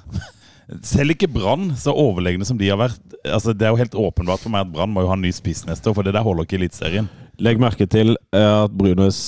Selv 0.86 1.12
ikke 1.16 1.28
Brann, 1.28 1.72
så 1.76 1.92
overlegne 1.92 2.46
som 2.48 2.56
de 2.56 2.68
har 2.70 2.78
vært 2.80 3.00
Altså 3.26 3.52
Det 3.52 3.66
er 3.66 3.74
jo 3.74 3.80
helt 3.80 3.96
åpenbart 3.98 4.40
for 4.40 4.48
meg 4.54 4.62
at 4.64 4.70
Brann 4.72 4.92
må 4.94 5.02
jo 5.04 5.10
ha 5.10 5.16
en 5.18 5.24
ny 5.26 5.32
spiss 5.34 5.66
neste 5.66 5.90
år, 5.90 5.96
for 5.98 6.06
det 6.06 6.14
der 6.14 6.24
holder 6.24 6.46
ikke 6.46 6.56
i 6.56 6.60
Eliteserien. 6.62 7.10
Legg 7.42 7.60
merke 7.60 7.86
til 7.90 8.14
eh, 8.32 8.62
at 8.64 8.72
Brunes 8.74 9.18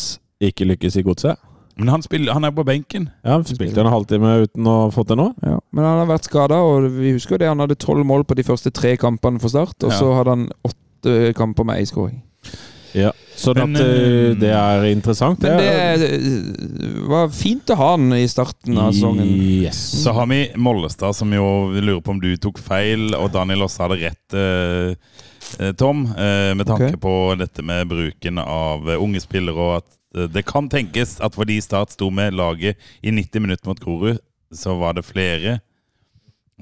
ikke 0.43 0.67
lykkes 0.71 0.97
i 1.01 1.05
godset. 1.05 1.43
Men 1.77 1.91
han, 1.91 2.03
spiller, 2.07 2.33
han 2.37 2.47
er 2.47 2.53
på 2.55 2.63
benken. 2.67 3.09
Ja, 3.25 3.35
han 3.35 3.45
Spilte 3.49 3.83
en 3.83 3.91
halvtime 3.91 4.37
uten 4.47 4.67
å 4.71 4.75
ha 4.85 4.91
fått 4.95 5.11
det 5.11 5.17
nå. 5.19 5.27
Ja. 5.43 5.57
Men 5.75 5.87
han 5.89 6.01
har 6.05 6.11
vært 6.13 6.29
skada, 6.29 6.61
og 6.63 6.87
vi 6.95 7.15
husker 7.17 7.35
jo 7.35 7.41
det. 7.43 7.49
Han 7.51 7.63
hadde 7.65 7.77
tolv 7.83 8.07
mål 8.07 8.23
på 8.29 8.37
de 8.39 8.45
første 8.47 8.71
tre 8.75 8.93
kampene 9.01 9.43
for 9.43 9.51
Start, 9.51 9.75
og 9.83 9.91
Ja. 9.91 9.99
så 9.99 10.13
hadde 10.15 10.37
han 10.37 10.45
åtte 10.69 11.35
kamper 11.35 11.67
med 11.67 11.83
ei 11.83 11.89
skåring. 11.91 12.21
Ja. 12.95 13.11
Sånn 13.35 13.59
Men, 13.59 13.75
at 13.75 13.83
eh, 13.83 14.35
det 14.39 14.51
er 14.55 14.87
interessant. 14.89 15.43
Men 15.43 15.59
det 15.59 16.07
eh, 16.07 17.01
var 17.11 17.33
fint 17.35 17.71
å 17.75 17.79
ha 17.81 17.91
han 17.95 18.15
i 18.17 18.25
starten 18.31 18.79
av 18.79 18.93
sesongen. 18.95 19.33
Yes. 19.65 19.81
Så 20.05 20.15
har 20.15 20.29
vi 20.31 20.47
Mollestad, 20.57 21.17
som 21.19 21.33
jo 21.35 21.47
lurer 21.75 22.03
på 22.05 22.15
om 22.15 22.23
du 22.23 22.31
tok 22.41 22.61
feil, 22.63 23.11
og 23.19 23.33
Daniel 23.35 23.67
også 23.67 23.87
hadde 23.87 24.01
rett, 24.05 24.39
Tom, 25.79 26.07
med 26.09 26.65
tanke 26.67 26.95
okay. 26.95 27.01
på 27.01 27.15
dette 27.39 27.63
med 27.67 27.91
bruken 27.91 28.41
av 28.41 28.89
unge 28.97 29.21
spillere, 29.23 29.55
og 29.55 29.83
at 29.83 30.31
det 30.33 30.45
kan 30.47 30.71
tenkes 30.71 31.19
at 31.23 31.35
fordi 31.37 31.59
Start 31.63 31.93
sto 31.95 32.09
med 32.15 32.37
laget 32.39 32.79
i 33.03 33.13
90 33.13 33.45
minutter 33.45 33.71
mot 33.71 33.83
Grorud, 33.83 34.23
så 34.55 34.77
var 34.79 34.95
det 34.95 35.03
flere 35.07 35.59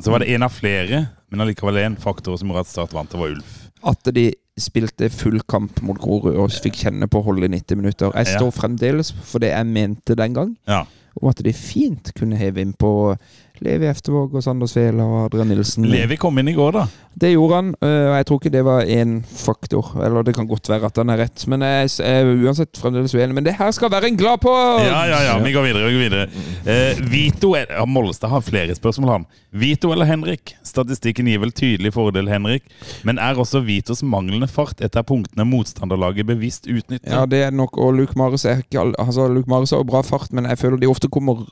Så 0.00 0.10
var 0.10 0.24
det 0.24 0.32
en 0.32 0.44
av 0.46 0.54
flere, 0.56 1.04
men 1.28 1.44
allikevel 1.44 1.82
en 1.82 1.98
faktor 2.00 2.36
som 2.40 2.48
gjorde 2.48 2.64
at 2.64 2.72
Start 2.72 2.96
vant, 2.96 3.12
det 3.12 3.20
var 3.20 3.36
Ulf. 3.36 3.58
At 3.82 4.08
de 4.14 4.30
spilte 4.60 5.08
full 5.10 5.40
kamp 5.48 5.80
mot 5.82 5.98
Grorud 5.98 6.36
og 6.36 6.50
fikk 6.52 6.82
kjenne 6.84 7.08
på 7.08 7.22
holdet 7.24 7.48
i 7.48 7.54
90 7.56 7.76
minutter. 7.80 8.12
Jeg 8.18 8.26
står 8.36 8.50
fremdeles 8.52 9.12
for 9.24 9.38
det 9.42 9.48
jeg 9.54 9.66
mente 9.66 10.14
den 10.18 10.34
gang, 10.36 10.56
Ja. 10.68 10.82
om 11.20 11.28
at 11.28 11.40
de 11.44 11.52
fint 11.52 12.12
kunne 12.18 12.36
heve 12.36 12.60
inn 12.60 12.72
på 12.72 13.16
Levi 13.62 13.88
Eftervåg 13.90 14.34
og 14.36 14.44
Sander 14.44 14.70
Svela 14.70 15.06
og 15.06 15.26
Adrian 15.26 15.50
Nilsen. 15.52 15.86
Levi 15.90 16.18
kom 16.20 16.38
inn 16.42 16.50
i 16.52 16.56
går, 16.56 16.76
da. 16.76 16.86
Det 17.12 17.28
gjorde 17.34 17.58
han, 17.58 17.66
og 17.76 18.14
jeg 18.16 18.26
tror 18.28 18.38
ikke 18.40 18.52
det 18.54 18.62
var 18.64 18.88
én 18.88 19.18
faktor. 19.28 19.90
Eller 20.00 20.24
det 20.24 20.32
kan 20.36 20.46
godt 20.48 20.70
være 20.72 20.88
at 20.88 20.96
han 20.96 21.12
er 21.12 21.20
rett, 21.26 21.42
men 21.50 21.60
jeg 21.66 21.90
er 22.08 22.30
uansett 22.32 22.80
fremdeles 22.80 23.12
uenig. 23.12 23.36
Men 23.36 23.44
det 23.44 23.52
her 23.58 23.68
skal 23.76 23.92
være 23.92 24.08
en 24.08 24.16
glad 24.16 24.40
på! 24.40 24.52
Ja, 24.80 25.02
ja, 25.10 25.18
ja, 25.28 25.34
vi 25.44 25.52
går 25.52 25.66
videre. 25.66 25.90
vi 25.90 25.98
går 25.98 26.04
videre 26.06 26.28
eh, 26.64 27.02
Vito 27.12 27.52
er, 27.58 27.66
ja, 27.68 27.84
Mollestad 27.84 28.32
har 28.32 28.40
flere 28.40 28.74
spørsmål, 28.74 29.12
han. 29.12 29.26
Vito 29.52 29.92
eller 29.92 30.08
Henrik? 30.08 30.54
Statistikken 30.64 31.28
gir 31.28 31.42
vel 31.42 31.52
tydelig 31.52 31.92
fordel 31.92 32.30
Henrik, 32.32 32.64
men 33.04 33.20
er 33.20 33.38
også 33.38 33.60
Vitos 33.66 34.02
manglende 34.02 34.48
fart 34.48 34.80
et 34.80 34.96
av 34.96 35.04
punktene 35.08 35.44
motstanderlaget 35.48 36.28
bevisst 36.28 36.68
utnytter? 36.70 37.12
Ja, 37.12 37.26
det 37.28 37.44
er 37.46 37.52
nok, 37.54 37.76
og 37.76 37.92
Luke 37.98 38.16
Mares 38.18 38.46
er 38.48 38.64
ikke 38.64 38.80
all, 38.80 38.94
altså, 38.98 39.28
Luke 39.28 39.50
Marius 39.50 39.74
har 39.76 39.84
bra 39.84 40.00
fart, 40.06 40.32
men 40.32 40.48
jeg 40.48 40.60
føler 40.62 40.80
de 40.80 40.90
ofte 40.90 41.10
kommer 41.12 41.44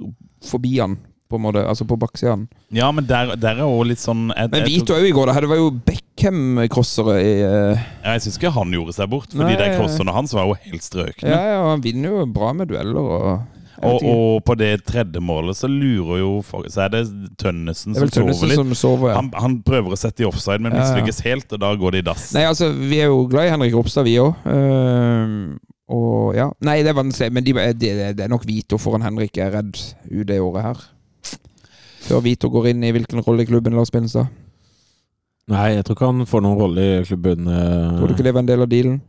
forbi 0.46 0.78
han, 0.80 0.96
på 1.30 1.38
en 1.38 1.44
måte, 1.46 1.62
altså 1.70 1.86
på 1.88 1.96
baksiden. 2.00 2.48
Ja, 2.74 2.90
men 2.94 3.06
der, 3.08 3.36
der 3.40 3.62
er 3.62 3.68
òg 3.70 3.86
litt 3.92 4.02
sånn 4.02 4.28
jeg, 4.34 4.50
Men 4.52 4.66
Vito 4.66 4.96
òg 4.96 5.06
i 5.06 5.14
går. 5.14 5.32
Det 5.40 5.50
var 5.50 5.60
jo 5.62 5.70
Beckham-crossere 5.86 7.14
i 7.22 7.30
uh... 7.46 7.78
ja, 8.02 8.16
jeg 8.16 8.26
syns 8.26 8.40
ikke 8.40 8.52
han 8.58 8.74
gjorde 8.74 8.96
seg 8.98 9.08
bort, 9.12 9.30
fordi 9.30 9.54
de 9.60 9.70
crosserne 9.78 10.14
hans 10.18 10.34
var 10.36 10.50
jo 10.50 10.58
helt 10.66 10.84
strøkne. 10.84 11.30
Ja, 11.30 11.40
ja, 11.54 11.62
han 11.70 11.86
vinner 11.86 12.18
jo 12.18 12.28
bra 12.34 12.52
med 12.56 12.70
dueller 12.74 13.00
og 13.00 13.32
Og, 13.80 14.02
og 14.04 14.42
på 14.44 14.54
det 14.60 14.82
tredje 14.84 15.22
målet 15.24 15.56
så 15.56 15.64
lurer 15.70 16.18
jo 16.20 16.42
Så 16.44 16.82
er 16.84 16.90
det 16.92 16.98
Tønnesen 17.40 17.94
som 17.96 18.10
sover 18.12 18.50
litt. 18.50 18.58
som 18.58 18.74
sover, 18.76 19.08
ja. 19.08 19.16
Han, 19.16 19.30
han 19.32 19.54
prøver 19.64 19.94
å 19.94 19.96
sette 19.96 20.20
i 20.20 20.28
offside, 20.28 20.60
men 20.60 20.74
Ja, 20.74 20.82
ja. 20.82 20.84
mislykkes 20.84 21.22
helt, 21.24 21.48
og 21.56 21.62
da 21.62 21.70
går 21.80 21.96
det 21.96 22.02
i 22.02 22.06
dass. 22.10 22.26
Nei, 22.36 22.44
altså, 22.50 22.68
vi 22.76 23.00
er 23.00 23.08
jo 23.08 23.22
glad 23.30 23.48
i 23.48 23.54
Henrik 23.54 23.72
Ropstad, 23.78 24.04
vi 24.04 24.18
òg. 24.20 24.36
og 25.90 26.36
ja. 26.36 26.50
Nei, 26.68 26.82
det 26.84 26.92
er 26.92 27.00
vanskelig, 27.00 27.32
men 27.32 27.46
de, 27.46 27.56
det, 27.80 27.94
det 28.18 28.26
er 28.26 28.30
nok 28.30 28.44
Vito 28.48 28.76
foran 28.78 29.02
Henrik 29.06 29.40
jeg 29.40 29.48
er 29.48 29.56
redd 29.62 29.72
ut 30.12 30.26
det 30.28 30.40
året 30.44 30.66
her. 30.68 30.84
Før 32.06 32.22
Vito 32.24 32.48
går 32.52 32.70
inn 32.72 32.84
i 32.86 32.92
hvilken 32.94 33.22
rolle 33.26 33.44
i 33.44 33.48
klubben, 33.48 33.74
Lars 33.76 33.90
Benestad. 33.92 34.30
Nei, 35.50 35.72
jeg 35.76 35.84
tror 35.86 35.96
ikke 35.96 36.08
han 36.12 36.26
får 36.30 36.42
noen 36.44 36.58
rolle 36.60 36.82
i 36.84 37.04
klubben. 37.08 37.46
eh. 37.50 37.96
Tror 37.98 38.06
du 38.10 38.14
ikke 38.14 38.26
det 38.28 38.34
var 38.36 38.44
en 38.44 38.50
del 38.50 38.62
av 38.64 38.70
dealen? 38.70 39.00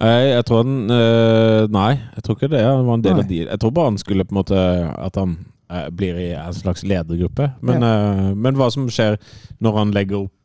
Nei, 0.00 0.20
jeg 0.32 0.44
tror 0.48 0.64
han 0.64 0.90
eh, 0.90 1.64
Nei, 1.70 1.90
jeg 2.16 2.24
tror 2.26 2.36
ikke 2.36 2.50
det 2.50 2.62
var 2.66 2.94
en 2.96 3.02
del 3.04 3.16
Nei. 3.16 3.22
av 3.24 3.28
dealen. 3.30 3.50
Jeg 3.54 3.62
tror 3.62 3.72
bare 3.76 3.90
han 3.92 3.98
skulle 4.02 4.24
på 4.26 4.34
en 4.34 4.38
måte 4.40 4.58
At 5.06 5.18
han 5.20 5.36
eh, 5.70 5.88
blir 5.94 6.18
i 6.18 6.28
en 6.34 6.56
slags 6.56 6.82
ledergruppe. 6.86 7.50
Men, 7.62 7.82
eh, 7.86 8.28
men 8.34 8.58
hva 8.58 8.70
som 8.74 8.88
skjer 8.90 9.18
når 9.62 9.78
han 9.78 9.94
legger 9.94 10.24
opp 10.24 10.36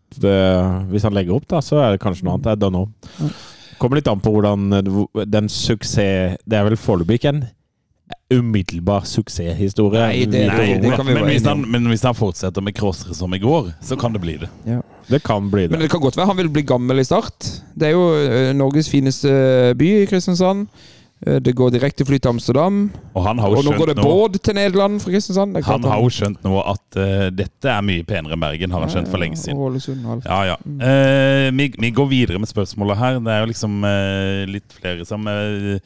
Hvis 0.91 1.03
han 1.03 1.15
legger 1.17 1.35
opp, 1.39 1.47
da, 1.49 1.59
så 1.65 1.79
er 1.81 1.95
det 1.95 2.01
kanskje 2.03 2.25
noe 2.27 2.37
annet. 2.37 2.51
Jeg 2.53 2.61
don't 2.61 2.75
know. 2.75 3.31
Kommer 3.81 3.97
litt 3.99 4.07
an 4.07 4.21
på 4.23 4.31
hvordan 4.31 4.69
den 5.27 5.49
suksess 5.51 6.37
Det 6.45 6.55
er 6.59 6.63
vel 6.69 6.77
foreløpig 6.79 7.17
ikke 7.19 7.33
en 7.33 7.41
umiddelbar 8.33 9.05
suksesshistorie. 9.05 10.01
Nei, 10.07 10.25
det- 10.25 10.47
Nei, 10.47 10.79
det 10.81 10.95
kan 10.95 11.05
vi 11.05 11.13
men, 11.13 11.23
hvis 11.29 11.45
han, 11.45 11.61
men 11.71 11.85
hvis 11.91 12.03
han 12.03 12.15
fortsetter 12.17 12.61
med 12.61 12.73
crossere 12.73 13.13
som 13.13 13.33
i 13.33 13.39
går, 13.39 13.73
så 13.81 13.97
kan 13.99 14.13
det 14.13 14.21
bli 14.21 14.37
det. 14.37 14.49
Det 15.09 15.23
kan 15.23 15.49
bli 15.51 15.67
det. 15.67 15.71
Men 15.71 15.81
det. 15.81 15.89
kan 15.91 16.01
godt 16.01 16.17
være 16.17 16.27
han 16.27 16.37
vil 16.37 16.49
bli 16.49 16.63
gammel 16.63 16.99
i 16.99 17.03
start. 17.03 17.61
Det 17.77 17.87
er 17.89 17.91
jo 17.91 18.05
eh, 18.17 18.53
Norges 18.53 18.89
fineste 18.89 19.75
by 19.77 19.89
i 20.01 20.05
Kristiansand. 20.09 20.67
Eh, 21.25 21.39
Det 21.39 21.53
går 21.55 21.69
direkte 21.71 22.05
fly 22.05 22.17
til 22.17 22.29
Amsterdam. 22.29 22.91
Og 23.13 23.23
han 23.23 23.37
har 23.37 23.49
jo 23.49 23.57
Og 23.57 23.65
nå 23.65 23.77
går 23.77 23.93
det 23.93 24.01
båt 24.01 24.41
til 24.41 24.55
Nederland 24.55 24.99
fra 25.01 25.11
Kristiansand. 25.11 25.53
Det 25.55 25.63
Han 25.65 25.83
har 25.83 26.01
jo 26.01 26.09
skjønt 26.09 26.41
nå 26.43 26.57
at 26.65 26.97
uh, 26.97 27.29
dette 27.29 27.65
er 27.69 27.81
mye 27.85 28.03
penere 28.03 28.33
enn 28.33 28.41
Bergen, 28.41 28.71
har 28.71 28.81
han 28.81 28.89
skjønt 28.89 29.07
for 29.07 29.21
lenge 29.21 29.37
siden. 29.37 29.57
Ålesund 29.57 30.03
og 30.05 30.17
alt. 30.17 30.25
Ja, 30.25 30.55
ja. 30.55 30.57
Uh, 30.65 31.51
vi, 31.55 31.71
vi 31.77 31.91
går 31.91 32.09
videre 32.09 32.39
med 32.39 32.49
spørsmålet 32.49 32.97
her. 32.97 33.19
Det 33.19 33.31
er 33.31 33.39
jo 33.45 33.53
liksom 33.53 33.83
uh, 33.85 34.45
litt 34.49 34.73
flere 34.81 35.05
som 35.05 35.25
uh, 35.29 35.77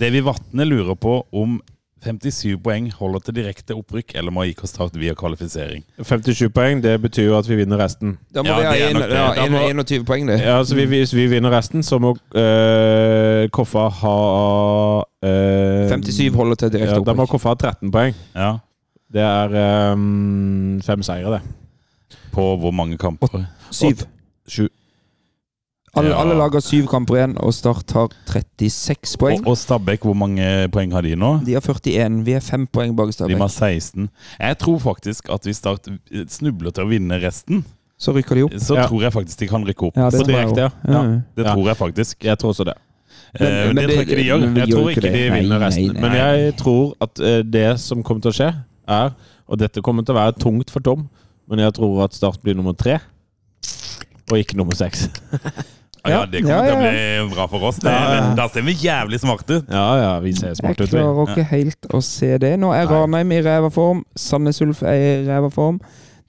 Davy 0.00 0.20
Vatne 0.26 0.64
lurer 0.68 0.94
på 1.00 1.26
om 1.32 1.60
57 2.06 2.58
poeng 2.62 2.90
holder 2.92 3.22
til 3.24 3.34
direkte 3.38 3.74
opprykk, 3.74 4.12
eller 4.20 4.30
må 4.30 4.44
IK 4.46 4.60
Start 4.68 4.94
via 5.00 5.14
kvalifisering. 5.18 5.82
57 6.04 6.52
poeng, 6.54 6.82
det 6.84 6.92
betyr 7.02 7.30
jo 7.30 7.38
at 7.38 7.48
vi 7.48 7.56
vinner 7.58 7.80
resten. 7.80 8.18
Da 8.34 8.44
må 8.44 8.52
Ja, 8.52 8.58
vi 8.60 8.66
ha 8.66 8.90
en, 8.90 8.96
det. 9.00 9.08
ja, 9.10 9.24
Da 9.34 9.46
en, 9.46 9.52
må- 9.56 9.62
21 9.82 10.04
poeng, 10.06 10.28
det. 10.28 10.36
Ja, 10.44 10.58
altså, 10.58 10.76
vi, 10.76 10.84
Hvis 10.92 11.14
vi 11.16 11.26
vinner 11.32 11.50
resten, 11.50 11.82
så 11.82 11.98
må 11.98 12.12
øh, 12.36 13.48
Koffa 13.48 13.88
ha 13.88 14.16
øh, 15.24 15.88
57 15.88 16.34
holder 16.34 16.54
til 16.54 16.72
direkte 16.72 16.94
opprykk. 17.00 17.06
ja, 17.06 17.12
Da 17.12 17.16
må. 17.16 17.26
Koffa 17.26 17.48
ha 17.48 17.54
13 17.54 17.90
poeng. 17.90 18.14
Ja. 18.36 18.52
Det 19.12 19.22
er 19.22 19.50
øh, 19.94 20.82
fem 20.82 21.02
seire, 21.02 21.32
det. 21.32 21.40
På 22.32 22.56
hvor 22.56 22.70
mange 22.70 22.98
kamper? 22.98 23.44
Syv. 23.70 23.96
Sju. 24.48 24.68
Alle, 25.96 26.10
Ja. 26.10 26.18
alle 26.20 26.34
lag 26.36 26.52
har 26.52 26.60
syv 26.60 26.86
kamper 26.90 27.14
igjen, 27.16 27.36
og 27.40 27.54
Start 27.54 27.90
har 27.96 28.08
36 28.28 29.16
poeng. 29.18 29.40
Og, 29.40 29.46
og 29.54 29.56
Stabæk, 29.56 30.00
hvor 30.04 30.14
mange 30.14 30.68
poeng 30.72 30.92
har 30.92 31.02
de 31.02 31.14
nå? 31.16 31.30
De 31.46 31.54
har 31.56 31.60
41. 31.64 32.22
Vi 32.26 32.32
er 32.36 32.40
fem 32.44 32.66
poeng 32.66 32.94
bak 32.96 33.10
De 33.16 33.34
har 33.34 33.48
16. 33.48 34.08
Jeg 34.38 34.58
tror 34.58 34.78
faktisk 34.78 35.30
at 35.32 35.42
hvis 35.48 35.56
Start 35.56 35.88
snubler 36.28 36.70
til 36.76 36.84
å 36.84 36.88
vinne 36.88 37.16
resten, 37.22 37.64
Så 37.98 38.12
rykker 38.12 38.34
de 38.36 38.42
opp. 38.44 38.52
så 38.60 38.74
Ja. 38.76 38.86
tror 38.86 39.00
jeg 39.02 39.12
faktisk 39.12 39.38
de 39.38 39.46
kan 39.48 39.64
rykke 39.64 39.86
opp. 39.86 39.96
Ja, 39.96 40.10
det 40.10 40.20
tror 40.20 40.28
jeg 40.30 40.46
direkte, 40.48 40.60
ja. 40.60 40.92
Ja. 40.92 41.20
Det 41.36 41.46
tror 41.46 41.66
jeg 41.66 41.76
faktisk. 41.76 42.16
Jeg 42.24 42.38
tror 42.38 42.50
også 42.52 42.64
det. 42.64 42.74
Men- 43.40 43.48
Eh, 43.52 43.66
men 43.66 43.76
det 43.76 43.84
tror 43.84 43.96
jeg 43.96 44.06
ikke 44.08 44.16
de 44.16 44.24
gjør. 44.24 44.56
Jeg 44.56 44.68
tror 44.68 44.88
ikke 44.90 45.00
de 45.00 45.08
det. 45.12 45.30
Nei, 45.30 45.40
vinner 45.40 45.58
nei, 45.58 45.66
resten. 45.68 45.92
nei. 45.92 46.00
Men 46.00 46.12
jeg 46.12 46.56
tror 46.56 46.94
at 47.00 47.20
eh, 47.20 47.42
det 47.42 47.80
som 47.80 48.02
kommer 48.02 48.22
til 48.22 48.30
å 48.30 48.34
skje, 48.34 48.54
er 48.88 49.14
Og 49.48 49.58
dette 49.58 49.80
kommer 49.80 50.04
til 50.04 50.12
å 50.14 50.18
være 50.18 50.38
tungt 50.38 50.70
for 50.70 50.80
Tom, 50.80 51.08
men 51.48 51.58
jeg 51.60 51.72
tror 51.74 52.02
at 52.04 52.12
Start 52.12 52.42
blir 52.42 52.54
nummer 52.56 52.72
tre. 52.76 52.98
Og 54.30 54.38
ikke 54.38 54.56
nummer 54.56 54.74
seks. 54.74 55.08
Ja, 56.10 56.22
det 56.30 56.42
kommer 56.42 56.56
Ja, 56.56 56.62
til 56.64 56.76
å 56.76 57.26
bli 57.26 57.34
bra 57.34 57.46
for 57.52 57.66
oss. 57.68 57.76
Det. 57.82 57.92
Da 58.38 58.48
ser 58.52 58.62
vi 58.66 58.74
jævlig 58.80 59.20
smarte 59.22 59.60
ut. 59.60 59.70
Ja, 59.70 59.84
ja, 60.00 60.10
vi 60.24 60.32
ser 60.36 60.54
smarte 60.58 60.84
ut, 60.86 60.90
Jeg 60.92 61.02
klarer 61.02 61.32
ikke 61.34 61.46
helt 61.52 61.88
å 61.94 62.02
se 62.04 62.32
det. 62.42 62.54
Nå 62.62 62.72
er 62.76 62.86
Ranheim 62.90 63.32
i 63.32 63.40
ræva 63.46 63.70
form. 63.74 64.04
Sandnes 64.16 64.60
Ulf 64.64 64.82
er 64.82 64.94
i 64.94 65.14
ræva 65.28 65.50
form. 65.52 65.80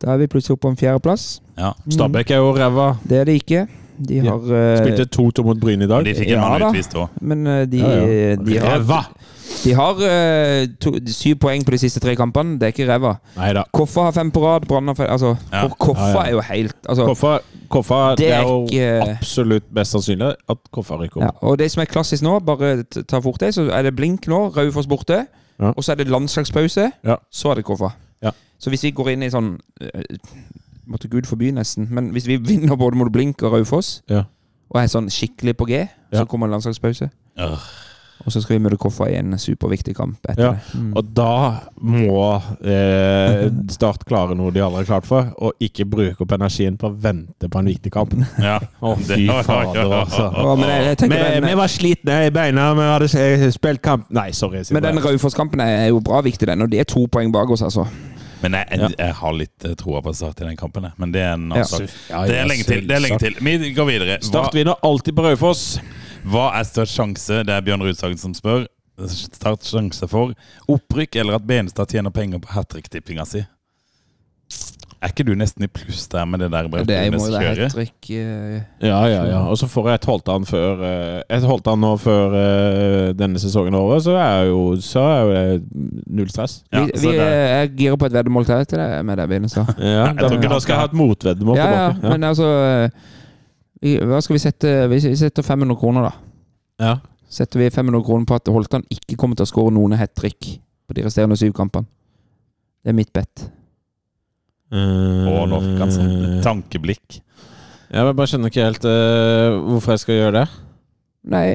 Da 0.02 0.14
er 0.14 0.18
vi 0.22 0.28
plutselig 0.28 0.58
oppe 0.58 0.68
på 0.68 0.74
en 0.76 0.78
fjerdeplass. 0.80 1.28
Ja. 1.58 1.72
Stabæk 1.90 2.32
er 2.32 2.44
jo 2.44 2.52
ræva. 2.58 2.92
Det 3.08 3.18
er 3.22 3.26
det 3.26 3.40
ikke. 3.42 3.68
De 3.98 4.20
har 4.22 4.44
eh, 4.54 4.78
Spilte 4.84 5.08
2-2 5.10 5.44
mot 5.48 5.58
Bryne 5.60 5.88
i 5.88 5.90
dag. 5.90 6.04
De 6.06 6.14
fikk 6.14 6.30
Ja, 6.30 6.44
en 6.44 6.52
mann 6.54 6.68
utvist 6.70 6.94
òg. 6.94 7.08
Men 7.22 7.48
eh, 7.48 7.64
de, 7.66 7.80
Ja, 7.82 7.96
ja. 7.98 8.36
de 8.38 8.60
har, 8.62 8.76
Ræva! 8.78 9.00
De 9.64 9.74
har 9.74 9.94
uh, 10.00 10.66
to, 10.80 10.92
syv 11.12 11.36
poeng 11.42 11.64
på 11.66 11.72
de 11.72 11.78
siste 11.82 12.00
tre 12.04 12.16
kampene. 12.16 12.58
Det 12.60 12.68
er 12.68 12.74
ikke 12.74 12.88
ræva. 12.90 13.16
Koffa 13.74 14.02
har 14.08 14.12
fem 14.16 14.32
på 14.32 14.42
rad. 14.46 14.68
Brann 14.68 14.88
har 14.88 15.08
Altså, 15.08 15.36
Ja. 15.54 15.68
Koffa 15.80 16.02
Ja, 16.02 16.18
ja. 16.18 16.26
er 16.26 16.32
jo 16.32 16.42
helt 16.42 16.76
altså, 16.90 17.06
Koffa, 17.06 17.38
Koffa 17.70 18.10
Det 18.16 18.18
det 18.18 18.32
er 18.32 18.38
er 18.40 18.42
jo 18.44 18.66
ikke- 18.68 19.18
absolutt 19.18 19.64
mest 19.74 19.92
sannsynlig 19.92 20.36
at 20.50 20.58
Koffa 20.72 20.96
rykker 20.98 21.22
ja. 21.22 21.28
opp. 21.28 21.38
Og 21.42 21.58
det 21.60 21.72
som 21.72 21.82
er 21.82 21.86
klassisk 21.86 22.24
nå, 22.24 22.40
bare 22.40 22.84
ta 22.84 23.20
fort 23.20 23.40
det, 23.40 23.54
så 23.56 23.70
er 23.72 23.82
det 23.84 23.96
blink 23.96 24.28
nå. 24.28 24.50
Raufoss 24.58 24.88
borte. 24.88 25.26
Og 25.60 25.84
så 25.84 25.92
er 25.92 25.96
det 25.96 26.08
landslagspause. 26.08 26.92
Ja. 27.06 27.16
Så 27.32 27.50
er 27.52 27.56
det 27.56 27.66
Koffa. 27.66 27.90
Ja. 28.24 28.32
Så 28.60 28.70
hvis 28.70 28.84
vi 28.84 28.92
går 28.92 29.10
inn 29.14 29.24
i 29.24 29.30
sånn 29.30 29.58
eh, 29.82 30.04
Måtte 30.88 31.10
Gud 31.12 31.26
forby, 31.28 31.50
nesten. 31.52 31.88
Men 31.92 32.12
hvis 32.12 32.28
vi 32.28 32.38
vinner 32.38 32.76
både 32.80 32.96
mot 32.96 33.12
Blink 33.12 33.42
og 33.44 33.52
Raufoss, 33.54 34.02
Ja. 34.10 34.24
og 34.70 34.82
er 34.82 34.88
sånn 34.88 35.10
skikkelig 35.12 35.58
på 35.58 35.66
G, 35.68 35.88
så 36.14 36.26
kommer 36.26 36.48
en 36.48 36.52
landslagspause. 36.56 37.10
Øh. 37.40 37.58
Og 38.26 38.32
så 38.34 38.42
skal 38.44 38.58
vi 38.58 38.64
møte 38.66 38.78
Koffa 38.82 39.06
i 39.12 39.16
en 39.20 39.38
superviktig 39.40 39.94
kamp 39.96 40.18
etter 40.28 40.44
Ja. 40.44 40.50
det. 40.58 40.80
Mm. 40.80 40.90
Og 41.00 41.12
da 41.16 41.30
må 41.80 42.42
eh, 42.66 43.46
Start 43.78 44.04
klare 44.10 44.36
noe 44.36 44.52
de 44.52 44.60
aldri 44.66 44.82
har 44.84 44.90
klart 44.90 45.08
for, 45.08 45.30
og 45.38 45.54
ikke 45.64 45.86
bruke 45.88 46.26
opp 46.26 46.34
energien 46.36 46.76
på 46.82 46.90
å 46.90 46.96
vente 46.98 47.48
på 47.50 47.60
en 47.62 47.70
viktig 47.72 47.92
kamp. 47.94 48.16
Ja. 48.48 48.58
Å, 48.82 48.96
fy 49.00 49.28
fader, 49.46 49.88
altså. 50.02 50.28
Ja, 50.34 50.56
men 50.60 50.70
jeg, 50.70 50.84
jeg 50.90 51.10
Vi, 51.10 51.16
den, 51.16 51.48
vi 51.48 51.56
var 51.62 51.72
slitne 51.72 52.20
i 52.28 52.34
beina, 52.36 52.68
vi 52.78 52.90
hadde 52.90 53.10
eh, 53.22 53.48
spilt 53.56 53.82
kamp 53.86 54.10
Nei, 54.14 54.30
sorry. 54.36 54.64
men 54.74 54.84
den 54.84 55.00
Raufoss-kampen 55.04 55.62
er 55.64 55.88
jo 55.92 56.00
bra 56.04 56.22
viktig, 56.26 56.48
den. 56.50 56.62
Og 56.66 56.72
det 56.72 56.84
er 56.84 56.90
to 56.90 57.06
poeng 57.12 57.32
bak 57.34 57.50
oss, 57.56 57.64
altså. 57.66 57.86
Men 58.42 58.54
jeg, 58.54 58.68
jeg, 58.78 58.92
jeg 59.00 59.14
har 59.18 59.34
litt 59.34 59.66
eh, 59.66 59.74
troa 59.80 60.02
på 60.06 60.12
Start 60.14 60.44
i 60.44 60.46
den 60.46 60.58
kampen, 60.60 60.84
jeg. 60.86 60.94
men 61.02 61.14
det 61.16 61.24
er 61.26 61.32
en 61.34 61.48
annen 61.48 61.58
Ja. 61.58 61.66
sak. 61.66 61.88
Det 62.30 62.36
er 62.38 62.50
lenge 62.50 62.68
til. 62.68 62.84
det 62.90 62.98
er 63.00 63.02
lenge 63.08 63.18
til 63.24 63.40
Vi 63.42 63.72
går 63.74 63.88
videre. 63.90 64.20
Start 64.26 64.54
vinner 64.58 64.78
alltid 64.86 65.16
på 65.18 65.26
Raufoss. 65.26 65.64
Hva 66.32 66.48
er 66.60 66.64
størst 66.68 66.96
sjanse? 66.98 67.44
Det 67.48 67.54
er 67.56 67.62
Bjørn 67.66 67.84
Rudsagen 67.88 68.18
som 68.22 68.34
spør. 68.38 68.66
Størst 68.98 69.68
sjanse 69.70 70.08
for 70.10 70.34
opprykk 70.74 71.16
eller 71.22 71.38
at 71.38 71.46
Benestad 71.48 71.88
tjener 71.94 72.10
penger 72.16 72.40
på 72.42 72.50
hat 72.56 72.70
trick-tippinga 72.74 73.26
si? 73.30 73.44
Er 74.98 75.12
ikke 75.12 75.28
du 75.28 75.36
nesten 75.38 75.62
i 75.62 75.68
pluss 75.70 76.08
der 76.10 76.26
med 76.26 76.40
det 76.42 76.48
der 76.50 76.66
Det 76.88 76.90
er- 76.96 77.12
må 77.14 77.20
jo 77.28 77.38
være 77.38 77.56
hat 77.62 77.72
trick. 77.72 78.10
eh, 78.10 78.62
Ja, 78.82 79.06
ja, 79.06 79.24
ja. 79.30 79.40
Og 79.46 79.56
så 79.60 79.68
får 79.70 79.86
jeg 79.90 79.94
et 79.94 80.06
Holtan 80.06 80.46
før 80.46 80.82
Et 81.30 81.44
holdt 81.44 81.68
an 81.68 81.80
nå 81.80 81.92
før 82.02 82.34
eh, 82.34 83.14
denne 83.14 83.38
sesongen 83.38 83.76
er 83.76 83.78
over, 83.78 84.00
så 84.00 84.16
er 84.18 84.46
jo, 84.48 84.76
så 84.82 85.00
er 85.00 85.22
jo 85.22 85.30
det 85.34 85.64
null 86.08 86.30
stress. 86.30 86.64
Ja, 86.74 86.86
vi, 86.86 86.92
vi 86.96 87.12
det- 87.12 87.20
er 87.20 87.68
gira 87.68 87.96
på 87.98 88.06
et 88.08 88.12
veddemål 88.14 88.46
til 88.48 88.66
deg 88.78 89.06
med 89.06 89.18
det, 89.18 89.30
Benestad. 89.30 89.68
Ja, 89.78 90.08
jeg 90.08 90.18
tror 90.18 90.32
ikke 90.42 90.50
da 90.50 90.60
skal 90.60 90.74
jeg 90.74 90.80
ha 90.80 90.86
et 90.86 90.94
motveddemål 90.94 91.56
Ja, 91.56 91.70
ja, 91.70 91.92
tilbake. 91.92 92.04
Ja. 92.04 92.10
men 92.10 92.24
altså 92.24 92.48
eh, 92.86 92.90
vi, 93.82 93.98
Hva 94.00 94.22
skal 94.24 94.38
vi 94.38 94.44
sette? 94.44 94.74
Vi 94.92 95.02
setter 95.20 95.46
500 95.46 95.78
kroner, 95.80 96.08
da. 96.08 96.14
Ja. 96.82 96.96
Setter 97.30 97.60
vi 97.60 97.70
500 97.70 98.04
kroner 98.06 98.26
på 98.26 98.38
at 98.38 98.50
Holtan 98.54 98.86
ikke 98.94 99.18
kommer 99.20 99.38
til 99.38 99.48
å 99.48 99.52
skåre 99.52 99.74
noen 99.76 99.98
hat 100.00 100.16
trick 100.16 100.58
på 100.88 100.96
de 100.96 101.04
resterende 101.06 101.38
syv 101.40 101.54
kampene. 101.58 101.90
Det 102.84 102.94
er 102.94 102.96
mitt 102.96 103.12
bet. 103.16 103.48
Og 104.72 105.44
nå 105.52 105.60
et 105.60 105.82
han 105.82 105.92
sånn 105.92 106.14
Eh, 106.38 106.40
tankeblikk. 106.44 107.20
Jeg 107.88 108.16
bare 108.16 108.28
skjønner 108.28 108.52
ikke 108.52 108.66
helt 108.68 108.86
uh, 108.88 109.58
hvorfor 109.64 109.96
jeg 109.96 110.04
skal 110.04 110.18
gjøre 110.18 110.40
det. 110.42 110.48
Nei, 111.28 111.46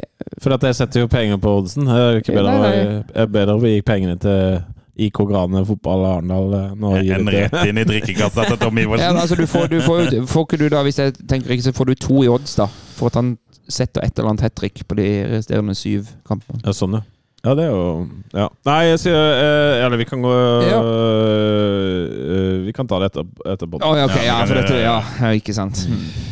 For 0.41 0.53
at 0.57 0.65
jeg 0.65 0.77
setter 0.77 1.05
jo 1.05 1.09
penger 1.13 1.41
på 1.41 1.53
oddsen. 1.61 1.89
Er 1.89 2.17
det 2.17 2.23
ikke 2.23 2.37
bedre, 2.37 2.55
Nei, 2.61 3.03
er 3.17 3.29
bedre 3.33 3.57
å 3.57 3.61
vi 3.61 3.75
gikk 3.77 3.87
pengene 3.89 4.19
til 4.21 4.61
IK 4.97 5.23
Grane 5.29 5.65
fotball 5.65 6.05
Arendal 6.05 6.53
eh, 6.59 6.75
nå 6.77 6.91
gir 7.01 7.15
En 7.17 7.31
rett 7.33 7.55
inn 7.69 7.81
i 7.81 7.85
drikkekassa 7.89 8.45
til 8.51 8.59
Tom 8.61 8.81
ja, 8.83 9.13
altså, 9.13 9.37
du 9.39 9.47
får, 9.49 9.71
du 9.73 9.81
får, 9.81 10.13
får 10.29 10.45
ikke 10.47 10.61
du 10.61 10.67
da, 10.73 10.83
hvis 10.85 11.01
jeg 11.01 11.15
tenker 11.29 11.55
ikke, 11.55 11.65
så 11.71 11.73
får 11.77 11.89
du 11.89 11.95
to 11.95 12.23
i 12.25 12.29
odds, 12.29 12.57
da. 12.61 12.69
For 12.99 13.09
at 13.09 13.17
han 13.21 13.35
setter 13.73 14.05
et 14.05 14.19
eller 14.19 14.35
annet 14.35 14.45
hat 14.45 14.57
trick 14.59 14.85
på 14.89 14.99
de 14.99 15.09
resterende 15.33 15.75
syv 15.79 16.13
kampene. 16.29 16.61
Ja, 16.67 16.75
sånn, 16.77 16.99
ja. 16.99 17.05
Ja, 17.45 17.55
det 17.59 17.65
er 17.67 17.71
jo 17.73 18.09
Ja. 18.39 18.45
Nei, 18.65 18.81
jeg 18.93 18.99
sier 19.03 19.17
eh, 19.19 19.85
Eller 19.85 19.99
vi 19.99 20.05
kan 20.07 20.23
gå 20.23 20.31
Ja. 20.71 20.79
eh, 20.79 22.63
Vi 22.67 22.73
kan 22.73 22.87
ta 22.87 22.99
det 23.03 23.09
etter, 23.11 23.25
etterpå. 23.53 23.81
Oh, 23.83 23.97
ja, 23.99 24.05
ok, 24.07 24.17
Ja, 24.23 24.25
ja, 24.29 24.45
for 24.47 24.55
dette, 24.61 24.77
ja, 24.81 25.03
ja, 25.21 25.31
ikke 25.37 25.53
sant. 25.57 25.81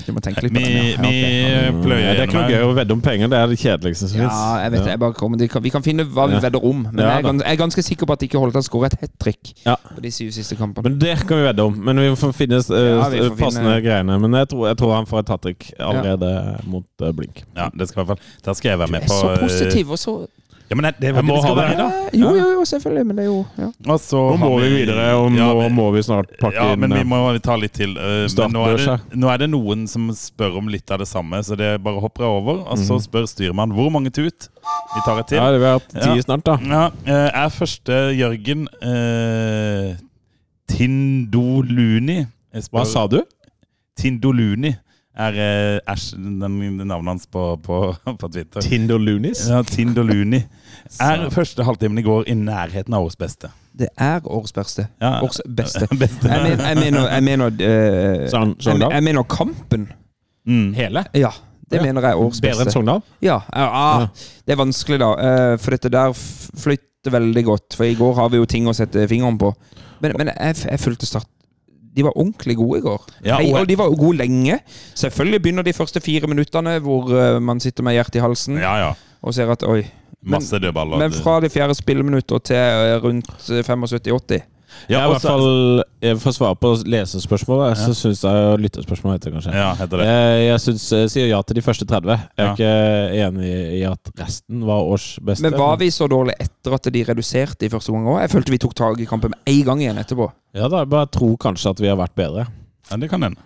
Du 0.07 0.13
må 0.15 0.21
tenke 0.23 0.43
litt 0.47 0.55
på 0.55 0.61
Vi, 0.63 0.71
det. 0.71 0.85
Ja, 0.95 1.03
vi 1.03 1.11
ok. 1.11 1.75
Mm, 1.75 1.81
pløyer 1.85 2.15
det 2.15 2.23
er 2.23 2.29
ikke 2.29 2.39
noe 2.41 2.51
gøy 2.55 2.63
å 2.69 2.71
vedde 2.79 2.95
om 2.97 3.03
penger. 3.05 3.29
Det 3.31 3.39
er 3.41 3.51
det 3.51 3.59
kjedeligste 3.61 4.09
som 4.11 4.17
fins. 4.23 4.39
Ja, 4.39 4.55
jeg 4.65 4.73
vet 4.73 4.85
det. 4.85 4.91
Jeg 4.95 5.01
bare 5.03 5.17
kommer, 5.19 5.39
de 5.43 5.49
kan, 5.51 5.63
vi 5.67 5.71
kan 5.75 5.83
finne 5.87 6.07
hva 6.07 6.27
vi 6.31 6.35
Ja. 6.39 6.41
vedder 6.47 6.65
om. 6.71 6.83
Men 6.93 6.99
Ja, 7.05 7.11
jeg, 7.11 7.19
er 7.19 7.23
da. 7.23 7.29
gans, 7.29 7.43
jeg 7.45 7.53
er 7.53 7.61
ganske 7.65 7.83
sikker 7.91 8.07
på 8.07 8.13
at 8.17 8.19
de 8.23 8.27
ikke 8.31 8.39
holder 8.39 8.53
til 8.57 8.63
å 8.63 8.69
skåre 8.71 8.87
et 8.93 9.01
hat 9.03 9.19
trick 9.19 9.53
Ja. 9.67 9.77
på 9.95 10.01
de 10.03 10.11
syv 10.11 10.31
siste 10.33 10.57
kampene. 10.57 10.83
Men 10.89 10.99
det 10.99 11.19
kan 11.27 11.37
vi 11.37 11.43
vedde 11.51 11.61
om. 11.67 11.75
Men 11.85 11.97
vi 11.97 12.09
får 12.17 12.33
finne 12.35 12.59
uh, 12.59 13.03
Ja, 13.03 13.09
vi 13.11 13.19
får 13.29 13.37
passende 13.37 13.67
finne- 13.71 13.83
greiene. 13.85 14.21
Men 14.21 14.33
jeg 14.33 14.49
tror, 14.49 14.67
jeg 14.69 14.77
tror 14.79 14.95
han 14.95 15.07
får 15.07 15.19
et 15.21 15.29
hat 15.29 15.43
trick 15.43 15.73
allerede 15.79 16.61
mot 16.67 16.85
uh, 17.03 17.13
Blink. 17.13 17.43
Ja, 17.57 17.69
det 17.77 17.89
skal 17.89 18.03
i 18.03 18.07
hvert 18.07 18.19
fall 18.19 18.27
Da 18.45 18.53
skal 18.55 18.71
jeg 18.71 18.79
være 18.79 18.89
Du 18.89 18.95
er 18.95 19.01
på 19.01 19.21
så 19.21 19.37
positiv, 19.43 19.91
og 19.91 19.99
så 19.99 20.27
Ja, 20.71 20.77
men 20.79 20.85
det, 20.87 20.91
det, 21.03 21.09
Jeg 21.17 21.25
må 21.27 21.37
ha 21.43 21.55
det. 21.59 21.65
Eh, 21.75 22.19
Jo, 22.21 22.29
jo, 22.39 22.45
jo, 22.55 22.61
selvfølgelig, 22.65 23.07
men 23.07 23.17
det 23.19 23.23
er 23.25 23.27
jo 23.29 23.39
ja. 23.59 23.69
altså, 23.91 24.21
Nå 24.31 24.37
må 24.39 24.51
vi 24.61 24.69
videre, 24.71 25.07
og 25.19 25.33
Ja, 25.35 25.49
nå 25.49 25.57
men- 25.65 25.75
må 25.75 25.87
vi 25.97 26.03
snart 26.07 26.31
pakke 26.39 26.55
inn 26.63 26.69
Ja, 26.71 26.77
men 26.77 26.93
inn 26.93 26.97
vi 26.97 27.01
eh, 27.01 27.09
må 27.11 27.41
ta 27.43 27.57
litt 27.57 27.73
til. 27.75 27.97
eh, 27.99 28.29
Men 28.39 28.53
nå 28.55 28.63
er, 28.69 28.77
det, 28.79 29.17
nå 29.19 29.33
er 29.35 29.39
det 29.43 29.49
noen 29.51 29.89
som 29.91 30.09
spør 30.15 30.59
om 30.59 30.69
litt 30.71 30.89
av 30.95 30.99
det 31.03 31.09
samme, 31.11 31.43
så 31.43 31.57
det 31.59 31.83
bare 31.83 31.99
hopper 32.01 32.23
jeg 32.23 32.31
over. 32.31 32.63
Og 32.71 32.79
så 32.79 32.95
Mhm. 32.95 33.03
spør 33.09 33.27
styrmannen 33.27 33.75
hvor 33.75 33.91
mange 33.91 34.11
tut. 34.15 34.49
Vi 34.95 35.01
tar 35.05 35.19
et 35.19 35.27
til. 35.27 35.39
Ja, 35.39 35.51
det 35.51 35.61
være 35.61 35.81
ti 35.91 36.15
Ja. 36.17 36.23
snart, 36.23 36.45
da. 36.45 36.57
Ja, 36.63 36.87
eh, 37.05 37.31
er 37.35 37.49
første 37.51 38.15
Jørgen 38.15 38.69
eh, 38.81 39.97
Tindoluni. 40.69 42.27
Spør- 42.55 42.71
Hva 42.81 42.87
sa 42.87 43.07
du? 43.07 43.21
Tindoluni 43.99 44.77
er 45.21 45.33
eh, 45.37 45.81
æsj, 45.93 46.15
den, 46.41 46.79
navnet 46.87 47.09
hans 47.13 47.27
på, 47.27 47.43
på, 47.63 47.81
på 48.21 48.31
Twitter. 48.33 48.61
Tindolunis? 48.65 49.49
Ja, 49.51 49.63
Tindoluni. 49.63 50.45
Er 51.01 51.29
første 51.31 51.65
halvtimen 51.65 51.99
i 51.99 52.03
går 52.03 52.25
i 52.29 52.35
nærheten 52.35 52.95
av 52.97 53.05
årets 53.07 53.17
beste? 53.21 53.51
Det 53.79 53.89
er 53.97 54.21
årets 54.27 54.53
beste. 54.53 54.89
Ja. 55.01 55.21
Årets 55.23 55.41
beste. 55.47 55.87
beste. 56.03 56.27
Jeg 56.29 56.43
mener, 56.43 56.65
jeg 56.67 56.77
mener, 56.81 57.07
jeg 57.13 57.23
mener, 57.29 57.53
øh, 57.69 58.25
sånn, 58.33 58.57
sånn 58.61 58.83
jeg, 58.83 58.91
jeg 58.97 59.07
mener 59.07 59.23
kampen. 59.31 59.87
Mm. 60.51 60.73
Hele? 60.75 61.05
Ja, 61.15 61.31
det 61.71 61.79
Ja. 61.79 61.83
mener 61.87 62.03
jeg 62.03 62.11
er 62.17 62.23
årets 62.25 62.41
Bedre 62.43 62.57
enn 62.57 62.65
beste. 62.67 62.75
Sogndal? 62.75 63.03
Ja, 63.23 63.39
ja, 63.55 63.69
ah, 63.71 64.07
det 64.47 64.57
er 64.57 64.59
vanskelig, 64.65 64.99
da. 64.99 65.11
eh, 65.15 65.57
For 65.63 65.71
dette 65.77 65.93
der 65.95 66.13
flytter 66.17 67.15
veldig 67.15 67.45
godt. 67.47 67.77
For 67.79 67.85
i 67.87 67.95
går 67.95 68.15
har 68.19 68.29
vi 68.35 68.41
jo 68.43 68.49
ting 68.51 68.67
å 68.67 68.75
sette 68.75 69.07
fingeren 69.09 69.39
på. 69.39 69.53
Men, 70.03 70.17
men 70.19 70.33
jeg, 70.35 70.57
jeg 70.67 70.81
fulgte 70.83 71.07
Start. 71.07 71.29
De 71.95 72.05
var 72.07 72.15
ordentlig 72.15 72.55
gode 72.57 72.79
i 72.79 72.83
går. 72.85 73.07
Ja, 73.27 73.39
og 73.43 73.67
de 73.67 73.75
var 73.79 73.91
gode 73.99 74.19
lenge. 74.21 74.61
Selvfølgelig 74.95 75.41
begynner 75.43 75.65
de 75.67 75.73
første 75.75 76.01
fire 76.01 76.29
minuttene 76.31 76.77
hvor 76.85 77.09
eh, 77.15 77.39
man 77.43 77.59
sitter 77.63 77.83
med 77.87 77.97
hjertet 77.97 78.21
i 78.21 78.23
halsen 78.23 78.59
Ja, 78.63 78.75
ja. 78.79 78.91
og 79.23 79.35
ser 79.35 79.51
at 79.51 79.63
oi. 79.67 79.83
Men, 80.23 80.37
Masse 80.37 80.59
dødballer. 80.61 80.99
men 81.01 81.13
fra 81.17 81.39
det 81.41 81.49
fjerde 81.55 81.75
spilleminutter 81.79 82.39
til 82.45 82.57
eh, 82.57 82.97
rundt 83.01 83.31
eh, 83.49 83.63
75-80 83.65 84.43
Ja, 84.89 85.01
i 85.01 85.07
og 85.09 85.15
hvert 85.15 85.25
fall 85.25 85.83
eh, 86.05 86.13
For 86.21 86.31
å 86.31 86.35
svare 86.37 86.59
på 86.61 86.71
lesespørsmålet, 86.93 87.79
så 87.81 87.95
syns 87.97 88.21
jeg 88.23 88.61
Lyttespørsmål 88.63 89.17
heter 89.17 89.31
det 89.33 89.35
kanskje. 89.39 89.55
Ja, 89.57 89.71
heter 89.81 89.99
det. 90.03 90.07
Eh, 90.13 90.43
Jeg 90.51 90.61
synes, 90.67 90.85
jeg 90.93 91.11
sier 91.15 91.27
ja 91.33 91.41
til 91.43 91.57
de 91.59 91.65
første 91.65 91.89
30. 91.89 92.13
Jeg 92.37 92.45
er 92.45 92.47
Ja. 92.47 92.53
ikke 92.53 93.25
enig 93.27 93.51
i 93.81 93.83
at 93.89 94.13
resten 94.21 94.63
var 94.69 94.85
års 94.93 95.09
beste. 95.25 95.43
Men 95.49 95.57
var 95.59 95.77
vi 95.81 95.89
så 95.91 96.07
dårlig 96.09 96.37
etter 96.39 96.77
at 96.77 96.91
de 96.93 97.03
reduserte 97.09 97.67
i 97.67 97.73
første 97.73 97.93
gang 97.97 98.07
òg? 98.13 98.21
Jeg 98.23 98.31
følte 98.37 98.55
vi 98.55 98.61
tok 98.63 98.75
tak 98.79 99.01
i 99.01 99.09
kampen 99.11 99.33
med 99.35 99.41
en 99.55 99.63
gang 99.73 99.83
igjen 99.83 99.99
etterpå. 100.05 100.31
Ja 100.55 100.69
da, 100.69 100.85
jeg 100.85 100.93
bare 100.93 101.09
tror 101.17 101.37
kanskje 101.49 101.71
at 101.75 101.81
vi 101.81 101.89
har 101.91 101.97
vært 101.99 102.15
bedre. 102.15 102.47
Ja, 102.91 102.97
det 102.99 103.09
kan 103.11 103.23
hende. 103.23 103.39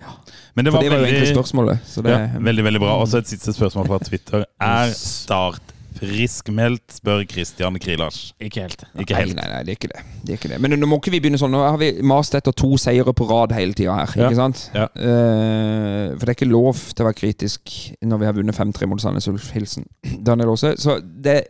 Men 0.57 0.65
det 0.65 0.73
For 0.73 0.79
var, 0.79 0.83
det 0.85 0.91
var 0.91 0.99
jo 0.99 1.05
egentlig 1.07 1.23
veldig, 1.29 1.37
spørsmålet. 1.39 1.79
Så 1.87 2.03
det, 2.05 2.11
ja, 2.19 2.41
veldig, 2.51 2.65
veldig 2.69 2.81
bra. 2.85 2.99
Og 3.01 3.09
så 3.09 3.19
et 3.23 3.29
siste 3.33 3.53
spørsmål 3.53 3.89
fra 3.91 3.99
Twitter. 4.05 4.45
Er 4.63 4.93
Start 4.97 5.74
friskmeldt, 5.99 6.97
spør 6.99 7.25
Christian 7.31 7.79
Krilas 7.83 8.35
Ikke 8.41 8.65
helt. 8.65 8.85
Ikke 9.01 9.17
helt. 9.19 9.35
Nei, 9.37 9.45
nei, 9.47 9.53
nei, 9.55 9.63
det 9.67 9.75
er 9.75 9.79
ikke 9.79 9.91
det. 9.93 10.03
det, 10.23 10.29
er 10.35 10.39
ikke 10.41 10.51
det. 10.55 10.61
Men 10.65 10.77
nå 10.81 10.89
må 10.91 10.99
ikke 11.01 11.13
vi 11.15 11.21
begynne 11.25 11.41
sånn. 11.41 11.53
Nå 11.55 11.63
har 11.65 11.79
vi 11.81 11.91
mast 12.07 12.35
etter 12.39 12.55
to 12.57 12.75
seire 12.81 13.15
på 13.17 13.27
rad 13.31 13.55
hele 13.57 13.77
tida 13.77 13.97
her. 14.01 14.15
Ja. 14.19 14.29
Ikke 14.29 14.41
sant? 14.41 14.65
Ja. 14.75 14.87
Uh, 14.95 16.15
for 16.19 16.25
det 16.25 16.35
er 16.35 16.39
ikke 16.39 16.51
lov 16.51 16.81
til 16.93 17.05
å 17.05 17.09
være 17.11 17.19
kritisk 17.23 17.75
når 18.05 18.23
vi 18.23 18.29
har 18.31 18.39
vunnet 18.39 18.59
5-3 18.59 18.89
mot 18.91 19.03
Sandnes 19.03 19.29
Ulf. 19.31 19.51
Hilsen 19.57 19.87
Daniel 20.27 20.55
Aase. 20.55 20.75
Så 20.81 20.99
det 21.03 21.43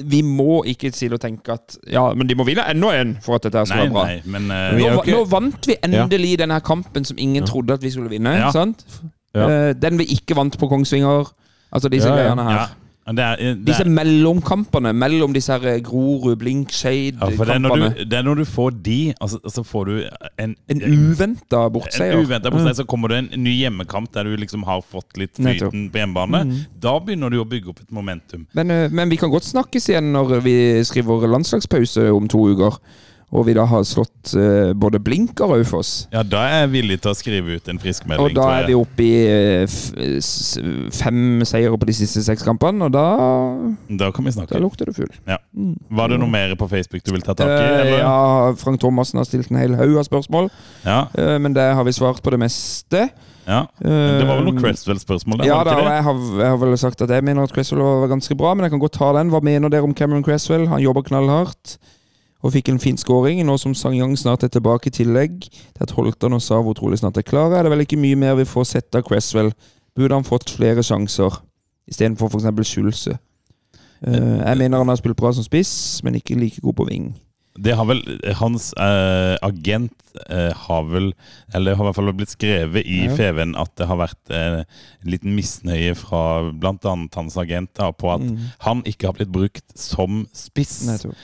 vi 0.00 0.22
må 0.24 0.62
ikke 0.64 0.88
si 0.96 1.08
og 1.12 1.20
tenke 1.20 1.52
at 1.52 1.74
Ja, 1.92 2.06
men 2.16 2.28
de 2.30 2.34
må 2.38 2.46
vinne 2.48 2.64
enda 2.72 2.94
en 2.96 3.10
for 3.20 3.36
at 3.36 3.44
dette 3.44 3.66
skal 3.68 3.82
Nei, 3.82 3.88
være 3.90 3.92
bra. 3.92 4.04
nei, 4.08 4.22
men 4.24 4.46
uh, 4.48 4.70
Nå, 4.72 5.02
ikke- 5.02 5.12
nå 5.18 5.26
vant 5.28 5.68
vi 5.68 5.76
endelig 5.84 6.38
denne 6.40 6.56
kampen 6.64 7.04
som 7.04 7.18
ingen 7.20 7.44
trodde 7.44 7.76
at 7.76 7.84
vi 7.84 7.90
skulle 7.92 8.08
vinne. 8.08 8.32
Ja. 8.40 8.48
Sant? 8.54 8.86
Ja. 9.36 9.44
Eh, 9.68 9.74
den 9.76 9.98
vi 10.00 10.06
ikke 10.16 10.32
vant 10.38 10.56
på 10.58 10.68
Kongsvinger. 10.70 11.28
Altså 11.72 11.90
disse 11.92 12.08
Ja, 12.08 12.16
ja. 12.16 12.22
greiene 12.34 12.46
her. 12.48 12.70
Ja. 13.06 13.12
Det 13.12 13.24
er, 13.24 13.58
Disse 13.66 13.84
er, 13.84 13.90
mellomkampene 13.90 14.92
mellom 14.96 15.34
disse 15.34 15.54
her 15.54 15.76
eh, 15.76 15.80
Grorud, 15.84 16.36
Blink, 16.40 16.72
ja, 16.74 17.28
for 17.36 17.46
det, 17.46 17.56
er 17.56 18.04
det 18.04 18.18
er 18.18 18.26
når 18.26 18.42
du 18.42 18.44
får 18.48 18.74
de, 18.82 19.14
altså, 19.20 19.38
så 19.52 19.62
får 19.66 19.84
du 19.86 19.94
en, 20.42 20.56
En 20.68 20.82
uventa 20.82 21.66
en 21.66 21.72
bortseier. 21.72 22.18
uventet 22.18 22.52
på 22.52 22.74
så 22.76 22.84
kommer 22.84 23.14
det 23.14 23.18
en 23.22 23.30
ny 23.44 23.54
hjemmekamp 23.60 24.10
der 24.12 24.26
du 24.26 24.36
liksom 24.36 24.66
har 24.66 24.82
fått 24.82 25.16
litt 25.20 25.36
flyten 25.38 25.88
på 25.92 26.02
hjemmebane. 26.02 26.66
Da 26.82 26.96
begynner 26.98 27.30
du 27.30 27.38
å 27.40 27.48
bygge 27.48 27.70
opp 27.72 27.80
et 27.84 27.94
momentum. 27.94 28.46
Men, 28.58 28.70
eh, 28.70 28.90
men 28.90 29.08
vi 29.12 29.20
kan 29.20 29.30
godt 29.30 29.46
snakkes 29.46 29.90
igjen 29.92 30.12
når 30.12 30.40
vi 30.44 30.56
skriver 30.86 31.28
landslagspause 31.30 32.10
om 32.12 32.28
to 32.28 32.42
uker. 32.52 32.80
Og 33.34 33.42
vi 33.48 33.56
da 33.56 33.64
har 33.66 33.82
slått 33.82 34.30
uh, 34.38 34.70
både 34.78 35.00
Blink 35.02 35.40
og 35.42 35.50
Raufoss. 35.56 36.06
Ja, 36.14 36.20
da 36.22 36.44
er 36.46 36.60
jeg 36.62 36.70
villig 36.76 37.00
til 37.02 37.10
å 37.10 37.14
skrive 37.18 37.56
ut 37.58 37.68
en 37.72 37.80
friskmelding. 37.82 38.22
Og 38.22 38.36
da 38.38 38.44
er 38.60 38.68
vi 38.70 38.76
oppe 38.78 39.02
i 39.02 39.16
eh, 39.26 40.20
fem 40.94 41.42
seire 41.48 41.74
på 41.74 41.88
de 41.88 41.94
siste 41.98 42.22
seks 42.22 42.44
kampene, 42.46 42.86
og 42.86 42.94
da, 42.94 43.04
Da 43.98 44.12
kan 44.14 44.24
vi 44.28 44.32
snakke. 44.36 44.54
da 44.54 44.62
lukter 44.62 44.86
det 44.90 44.94
fugl. 44.96 45.10
Ja. 45.26 45.40
Var 45.90 46.12
det 46.14 46.20
noe 46.22 46.30
mer 46.30 46.54
på 46.58 46.68
Facebook 46.70 47.02
du 47.02 47.12
vil 47.16 47.24
ta 47.26 47.34
tak 47.34 47.50
i? 47.50 47.56
Eh, 47.56 47.80
eller? 47.80 47.98
ja, 48.04 48.52
Frank 48.62 48.80
Thomassen 48.80 49.18
har 49.18 49.26
stilt 49.28 49.50
en 49.50 49.58
hel 49.60 49.74
haug 49.78 49.98
av 49.98 50.06
spørsmål, 50.06 50.50
Ja, 50.86 51.00
men 51.42 51.52
det 51.56 51.66
har 51.74 51.84
vi 51.84 51.92
svart 51.98 52.22
på 52.22 52.30
det 52.30 52.38
meste. 52.46 53.08
ja. 53.46 53.64
Det 53.82 54.22
var 54.26 54.38
vel 54.38 54.46
noe 54.52 54.60
Cresswell-spørsmål? 54.62 55.44
Ja 55.46 55.58
da, 55.66 55.74
jeg 55.82 56.06
har, 56.06 56.22
jeg 56.40 56.48
har 56.54 56.62
vel 56.62 56.78
sagt 56.78 57.02
at 57.02 57.10
jeg 57.10 57.26
mener 57.26 57.42
at 57.42 57.52
Cresswell 57.54 57.82
var 57.82 58.08
ganske 58.14 58.38
bra, 58.38 58.54
men 58.54 58.66
jeg 58.66 58.76
kan 58.76 58.82
godt 58.86 58.96
ta 58.98 59.12
den. 59.18 59.34
Hva 59.34 59.42
mener 59.42 59.72
dere 59.72 59.86
om 59.86 59.94
Cameron 59.94 60.24
Cresswell? 60.26 60.66
Han 60.70 60.82
jobber 60.82 61.02
knallhardt. 61.10 61.76
Og 62.46 62.52
fikk 62.54 62.70
en 62.70 62.78
fin 62.78 62.98
scoring. 63.00 63.40
Nå 63.42 63.56
som 63.58 63.74
Sang-Yang 63.74 64.20
snart 64.22 64.44
er 64.46 64.52
tilbake 64.54 64.90
i 64.90 64.94
tillegg 64.94 65.40
til 65.50 65.82
at 65.82 65.94
Holtan 65.96 66.36
og 66.36 66.42
Savo 66.44 66.76
trolig 66.78 67.00
snart 67.00 67.18
er 67.18 67.26
klare, 67.26 67.58
er 67.58 67.66
det 67.66 67.72
vel 67.74 67.82
ikke 67.82 67.98
mye 67.98 68.18
mer 68.18 68.38
vi 68.38 68.46
får 68.46 68.70
sett 68.70 68.94
av 68.94 69.02
Cresswell. 69.08 69.50
Burde 69.96 70.14
han 70.14 70.26
fått 70.26 70.52
flere 70.54 70.84
sjanser 70.86 71.40
istedenfor 71.90 72.30
f.eks. 72.30 72.68
Schulze? 72.68 73.18
Uh, 74.06 74.42
jeg 74.44 74.58
mener 74.60 74.78
han 74.78 74.92
har 74.92 74.98
spilt 75.00 75.18
bra 75.18 75.32
som 75.34 75.46
spiss, 75.46 76.02
men 76.04 76.18
ikke 76.18 76.36
like 76.38 76.62
god 76.62 76.76
på 76.78 76.86
ving. 76.90 77.14
Det 77.56 77.72
har 77.72 77.86
vel 77.88 78.02
Hans 78.36 78.70
eh, 78.76 79.36
agent 79.44 79.94
eh, 80.28 80.52
har 80.52 80.82
vel 80.90 81.06
Eller 81.56 81.76
har 81.76 81.86
i 81.86 81.88
hvert 81.88 81.96
fall 81.96 82.12
blitt 82.16 82.34
skrevet 82.34 82.84
i 82.84 83.06
Ja. 83.06 83.14
Feven 83.16 83.54
at 83.56 83.72
det 83.80 83.88
har 83.88 83.96
vært 83.96 84.32
eh, 84.34 84.58
en 84.60 85.08
liten 85.08 85.32
misnøye 85.36 85.94
fra 85.96 86.50
bl.a. 86.52 86.94
hans 87.16 87.38
agent 87.40 87.72
da, 87.78 87.88
på 87.96 88.12
at 88.12 88.26
han 88.66 88.84
ikke 88.84 89.08
har 89.08 89.16
blitt 89.16 89.32
brukt 89.32 89.64
som 89.78 90.26
spiss. 90.36 90.82
Nettopp. 90.88 91.16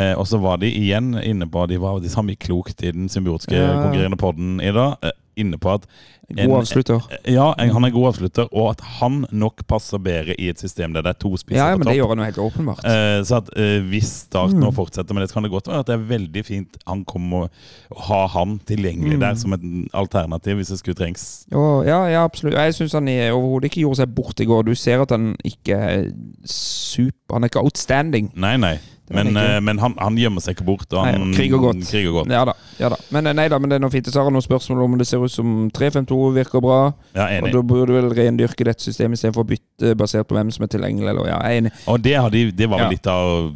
Eh, 0.00 0.14
og 0.18 0.26
så 0.26 0.40
var 0.40 0.56
de 0.58 0.66
igjen 0.72 1.12
inne 1.22 1.46
på 1.46 1.68
De 1.68 1.76
var 1.78 2.00
de 2.00 2.08
samme 2.08 2.34
klokt 2.36 2.82
i 2.82 2.90
den 2.90 3.08
symbiotiske 3.08 3.54
Ja. 3.54 3.82
konkurrerende 3.82 4.16
podden 4.18 4.60
i 4.60 4.72
dag. 4.72 4.96
Eh, 5.02 5.10
inne 5.36 5.58
på 5.58 5.74
at 5.74 5.84
en- 6.30 6.48
God 6.48 6.60
avslutter. 6.62 7.00
Ja, 7.26 7.52
en, 7.58 7.70
han 7.70 7.84
er 7.84 7.90
god 7.90 8.06
avslutter, 8.14 8.46
og 8.54 8.70
at 8.70 8.80
han 8.80 9.26
nok 9.30 9.66
passer 9.68 9.98
bedre 9.98 10.34
i 10.40 10.48
et 10.48 10.58
system 10.58 10.92
der 10.94 11.02
det 11.02 11.10
er 11.10 11.18
to 11.20 11.36
spisser 11.36 11.58
Ja, 11.58 11.68
ja, 11.68 11.74
på 11.74 11.78
men 11.78 11.84
topp. 11.86 11.92
det 11.92 11.98
gjør 12.00 12.08
han 12.08 12.18
jo 12.18 12.24
helt 12.24 12.38
åpenbart. 12.38 12.84
Eh, 12.86 13.22
så 13.24 13.36
at 13.36 13.50
eh, 13.58 13.80
hvis 13.82 14.06
Start 14.24 14.52
Mm. 14.54 14.60
nå 14.62 14.70
fortsetter 14.72 15.12
med 15.14 15.22
det, 15.22 15.28
så 15.30 15.34
kan 15.34 15.42
det 15.42 15.50
godt 15.52 15.66
være 15.68 15.78
at 15.80 15.86
det 15.86 15.94
er 15.94 16.18
veldig 16.18 16.44
fint 16.46 16.76
han 16.86 17.04
kommer 17.04 17.48
å 17.92 17.98
ha 18.08 18.26
han 18.28 18.58
tilgjengelig 18.66 19.14
Mm. 19.18 19.20
der 19.20 19.34
som 19.34 19.52
et 19.52 19.60
alternativ 19.92 20.56
hvis 20.56 20.68
det 20.68 20.78
skulle 20.78 20.94
trengs. 20.96 21.46
Oh, 21.52 21.84
ja, 21.84 22.06
ja, 22.06 22.24
absolutt. 22.24 22.54
Jeg 22.54 22.72
syns 22.74 22.92
han 22.92 23.06
overhodet 23.08 23.64
ikke 23.70 23.82
gjorde 23.84 23.96
seg 23.96 24.14
bort 24.14 24.40
i 24.40 24.44
går. 24.46 24.64
Du 24.64 24.74
ser 24.74 25.02
at 25.02 25.10
han 25.10 25.36
ikke 25.44 25.74
er 25.76 26.10
super 26.44 27.34
Han 27.34 27.42
er 27.44 27.48
ikke 27.48 27.60
outstanding. 27.62 28.30
Nei, 28.34 28.56
nei. 28.56 28.78
Men, 29.12 29.36
eh, 29.36 29.58
men 29.60 29.78
han, 29.78 29.92
han 30.00 30.16
gjemmer 30.16 30.40
seg 30.40 30.54
ikke 30.56 30.64
bort, 30.64 30.86
og 30.94 31.02
Nei, 31.04 31.10
han 31.12 31.20
han 31.26 31.34
kriger 31.36 31.60
godt. 31.60 31.82
kriger 31.90 32.14
godt. 32.14 32.30
Ja 32.32 32.44
da. 32.48 32.54
ja 32.80 32.88
da 32.88 32.96
Men 33.12 33.26
eh, 33.28 33.34
nei 33.36 33.44
da, 33.52 33.58
men 33.60 33.68
det 33.68 33.76
er 33.76 33.82
noe 33.84 33.92
fint. 33.92 34.06
Så 34.08 34.16
har 34.22 34.30
han 34.30 34.32
noen 34.32 34.46
spørsmål 34.46 34.80
om 34.86 34.94
det 34.96 35.06
ser 35.10 35.20
ut 35.20 35.32
som 35.34 35.50
3-5-2 35.76 36.20
virker 36.38 36.62
bra. 36.64 36.78
Ja, 37.12 37.26
enig. 37.36 37.50
Og 37.50 37.58
da 37.58 37.62
burde 37.74 37.92
du 37.92 37.98
vel 37.98 38.08
rendyrke 38.16 38.64
dette 38.64 38.80
systemet 38.86 39.18
istedenfor 39.20 39.44
å 39.44 39.50
bytte 39.52 39.92
basert 40.00 40.24
på 40.30 40.38
hvem 40.38 40.48
som 40.56 40.64
er 40.64 40.72
tilgjengelig. 40.72 41.10
Eller, 41.12 41.28
ja, 41.34 41.38
enig. 41.52 41.74
Og 41.92 42.00
det, 42.00 42.14
har 42.16 42.32
de, 42.32 42.46
det 42.56 42.68
var 42.72 42.80
vel 42.80 42.88
Ja. 42.88 42.96
litt 42.96 43.06
av 43.12 43.52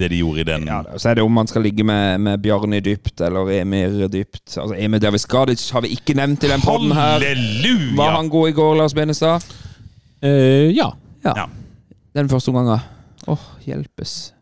det 0.00 0.08
de 0.12 0.18
gjorde 0.20 0.40
i 0.40 0.44
den. 0.48 0.66
Ja, 0.68 0.82
da. 0.84 0.96
så 1.00 1.10
er 1.10 1.14
det 1.18 1.24
om 1.24 1.32
man 1.36 1.48
skal 1.48 1.62
ligge 1.64 1.84
med, 1.84 2.20
med 2.24 2.40
Bjarni 2.44 2.78
dypt 2.84 3.20
eller 3.24 3.48
Emir 3.52 4.06
dypt. 4.08 4.44
Altså 4.56 4.76
Emir 4.76 5.00
Davis 5.00 5.24
Gadic 5.28 5.64
har 5.76 5.82
vi 5.84 5.90
ikke 5.96 6.14
nevnt 6.16 6.44
i 6.44 6.48
den 6.52 6.60
podden 6.64 6.92
her. 6.96 7.18
Halleluja! 7.18 7.96
Var 7.98 8.14
han 8.16 8.28
god 8.32 8.48
i 8.48 8.54
går, 8.56 8.76
Lars 8.80 8.94
Benestad? 8.96 9.44
Uh, 10.24 10.68
ja. 10.76 10.90
Ja. 11.24 11.34
Ja. 11.36 11.46
Den 12.16 12.28
første 12.32 12.48
omgangen. 12.52 12.80
Åh, 13.28 13.42
hjelpes. 13.68 14.32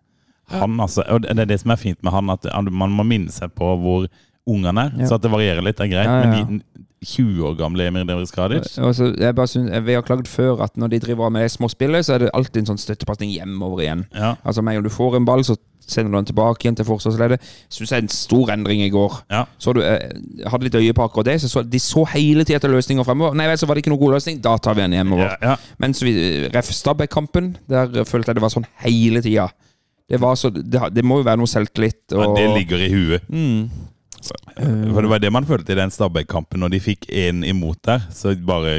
Han, 0.53 0.79
altså, 0.81 1.05
og 1.13 1.23
det 1.27 1.35
er 1.45 1.51
det 1.51 1.61
som 1.61 1.75
er 1.75 1.81
fint 1.81 2.03
med 2.03 2.15
han, 2.15 2.31
at 2.33 2.47
man 2.71 2.95
må 2.95 3.07
minne 3.07 3.33
seg 3.35 3.53
på 3.57 3.75
hvor 3.83 4.09
ung 4.49 4.65
han 4.65 4.81
er. 4.81 4.95
Så 5.05 5.19
at 5.19 5.25
det 5.25 5.33
varierer 5.33 5.65
litt, 5.65 5.81
er 5.81 5.91
greit. 5.93 6.09
Men 6.09 6.61
de 6.61 6.85
20 7.07 7.47
år 7.47 7.55
gamle 7.55 7.87
Emir 7.87 8.03
Devris 8.09 8.33
Kradic 8.35 8.73
Altså, 8.83 9.13
jeg 9.19 9.35
bare 9.35 9.47
synes, 9.47 9.71
vi 9.87 9.95
har 9.95 10.03
klagd 10.03 10.27
før 10.27 10.65
at 10.65 10.77
når 10.77 10.95
de 10.95 10.99
driver 11.05 11.31
med 11.31 11.49
småspillet, 11.49 12.07
så 12.07 12.17
er 12.17 12.25
det 12.25 12.31
alltid 12.35 12.65
en 12.65 12.73
sånn 12.73 12.81
støttepasning 12.83 13.31
hjemover 13.37 13.85
igjen. 13.85 14.07
Altså 14.43 14.65
med 14.67 14.79
en 14.81 14.89
du 14.89 14.91
får 14.91 15.19
en 15.19 15.29
ball, 15.29 15.45
så 15.47 15.55
sender 15.89 16.11
du 16.13 16.19
den 16.19 16.29
tilbake 16.29 16.67
igjen 16.67 16.77
til 16.77 16.85
forsvarsleddet. 16.89 17.45
Syns 17.73 17.93
jeg 17.93 18.03
er 18.03 18.05
en 18.05 18.13
stor 18.13 18.51
endring 18.53 18.83
i 18.85 18.91
går. 18.93 19.15
Ja. 19.33 19.45
Så 19.63 19.73
du 19.77 19.81
eh, 19.81 20.11
hadde 20.51 20.67
litt 20.67 20.77
øye 20.77 20.97
på 20.97 21.07
akkurat 21.07 21.31
det. 21.31 21.39
Så, 21.41 21.49
så 21.53 21.63
de 21.65 21.81
så 21.81 22.05
hele 22.13 22.45
tida 22.45 22.59
etter 22.61 22.73
løsninger 22.73 23.07
fremover. 23.07 23.39
Nei 23.39 23.47
vel, 23.49 23.61
så 23.61 23.69
var 23.69 23.79
det 23.79 23.87
ikke 23.87 23.95
noen 23.95 24.03
god 24.03 24.19
løsning. 24.19 24.43
Da 24.45 24.59
tar 24.61 24.77
vi 24.77 24.85
den 24.85 24.99
hjemover. 24.99 25.31
Ja, 25.31 25.55
ja. 25.55 25.79
Mens 25.81 26.03
vi 26.05 26.13
ref 26.53 26.69
Stabæk-kampen, 26.77 27.55
der 27.71 28.03
følte 28.05 28.35
jeg 28.35 28.41
det 28.41 28.45
var 28.45 28.53
sånn 28.53 28.69
hele 28.85 29.25
tida. 29.25 29.49
Det, 30.09 30.19
var 30.23 30.35
så, 30.41 30.49
det, 30.51 30.81
det 30.95 31.05
må 31.05 31.19
jo 31.21 31.27
være 31.29 31.37
noe 31.43 31.51
selvtillit. 31.51 32.01
ja, 32.17 32.27
det 32.37 32.47
ligger 32.57 32.81
i 32.81 32.89
huet. 32.93 33.27
mm, 33.29 33.69
For 34.95 35.03
det 35.05 35.11
var 35.13 35.21
det 35.23 35.33
man 35.33 35.47
følte 35.47 35.75
i 35.75 35.79
den 35.79 35.91
Stabæk-kampen. 35.95 36.61
Når 36.65 36.73
de 36.75 36.81
fikk 36.81 37.07
én 37.13 37.45
imot 37.47 37.79
der, 37.87 38.07
så 38.11 38.33
bare 38.37 38.79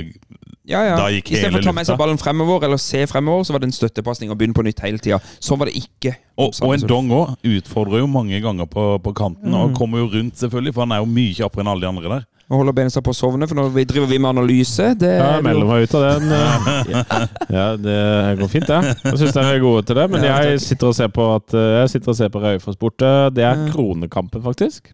ja, 0.69 0.84
ja. 0.85 0.95
Da 0.99 1.07
gikk 1.10 1.31
Istedenfor 1.31 1.56
hele 1.56 1.64
å 1.64 1.65
ta 1.65 1.73
med 1.73 1.88
seg 1.88 1.97
ballen 1.97 2.19
fremover 2.22 2.65
eller 2.68 2.77
se 2.77 2.99
fremover, 3.10 3.45
så 3.47 3.56
var 3.56 3.64
det 3.64 3.69
en 3.72 3.73
støttepasning 3.73 4.30
og 4.30 4.38
begynne 4.38 4.53
på 4.53 4.61
nytt 4.68 4.81
hele 4.85 4.99
tida. 5.01 5.18
Sånn 5.41 5.57
var 5.57 5.65
det 5.72 5.80
ikke. 5.80 6.11
Og, 6.38 6.51
og 6.61 6.73
en 6.76 6.84
dong 6.89 7.10
òg 7.15 7.31
utfordrer 7.56 8.03
jo 8.03 8.10
mange 8.11 8.38
ganger 8.43 8.68
på, 8.69 8.84
på 9.01 9.14
kanten, 9.18 9.49
Mm. 9.49 9.56
og 9.64 9.73
kommer 9.80 10.03
jo 10.03 10.11
rundt, 10.14 10.38
selvfølgelig, 10.38 10.73
for 10.76 10.85
han 10.85 10.93
er 10.93 11.01
jo 11.01 11.07
mye 11.10 11.34
kjappere 11.39 11.65
enn 11.65 11.72
alle 11.73 11.81
de 11.81 11.89
andre 11.89 12.11
der. 12.14 12.27
Nå 12.49 12.57
holder 12.57 12.73
Benestad 12.73 13.03
på 13.05 13.11
å 13.13 13.17
sovne, 13.17 13.45
for 13.45 13.53
nå 13.59 13.67
driver 13.85 14.07
vi 14.09 14.17
med 14.17 14.31
analyse 14.31 14.88
det 14.97 15.11
Ja, 15.19 15.35
jeg 15.38 15.43
melder 15.45 15.67
meg 15.69 15.84
ut 15.85 15.91
av 15.93 16.05
den. 16.07 16.31
eh. 16.34 17.27
Ja, 17.53 17.65
det 17.77 17.97
går 18.39 18.49
fint, 18.49 18.65
det. 18.65 18.80
Jeg 19.05 19.19
syns 19.21 19.35
dere 19.35 19.51
er 19.53 19.61
gode 19.61 19.84
til 19.85 19.99
det. 19.99 20.07
Men 20.09 20.26
jeg 20.26 20.61
sitter 20.63 20.89
og 20.89 20.95
ser 20.97 21.11
på 21.13 21.27
at 21.35 21.53
eh, 21.53 21.67
Jeg 21.84 21.91
sitter 21.93 22.09
og 22.09 22.17
ser 22.17 22.31
på 22.34 22.41
Raufoss 22.41 22.80
borte. 22.81 23.11
Det 23.38 23.45
er 23.45 23.61
Kronekampen, 23.69 24.41
faktisk. 24.41 24.89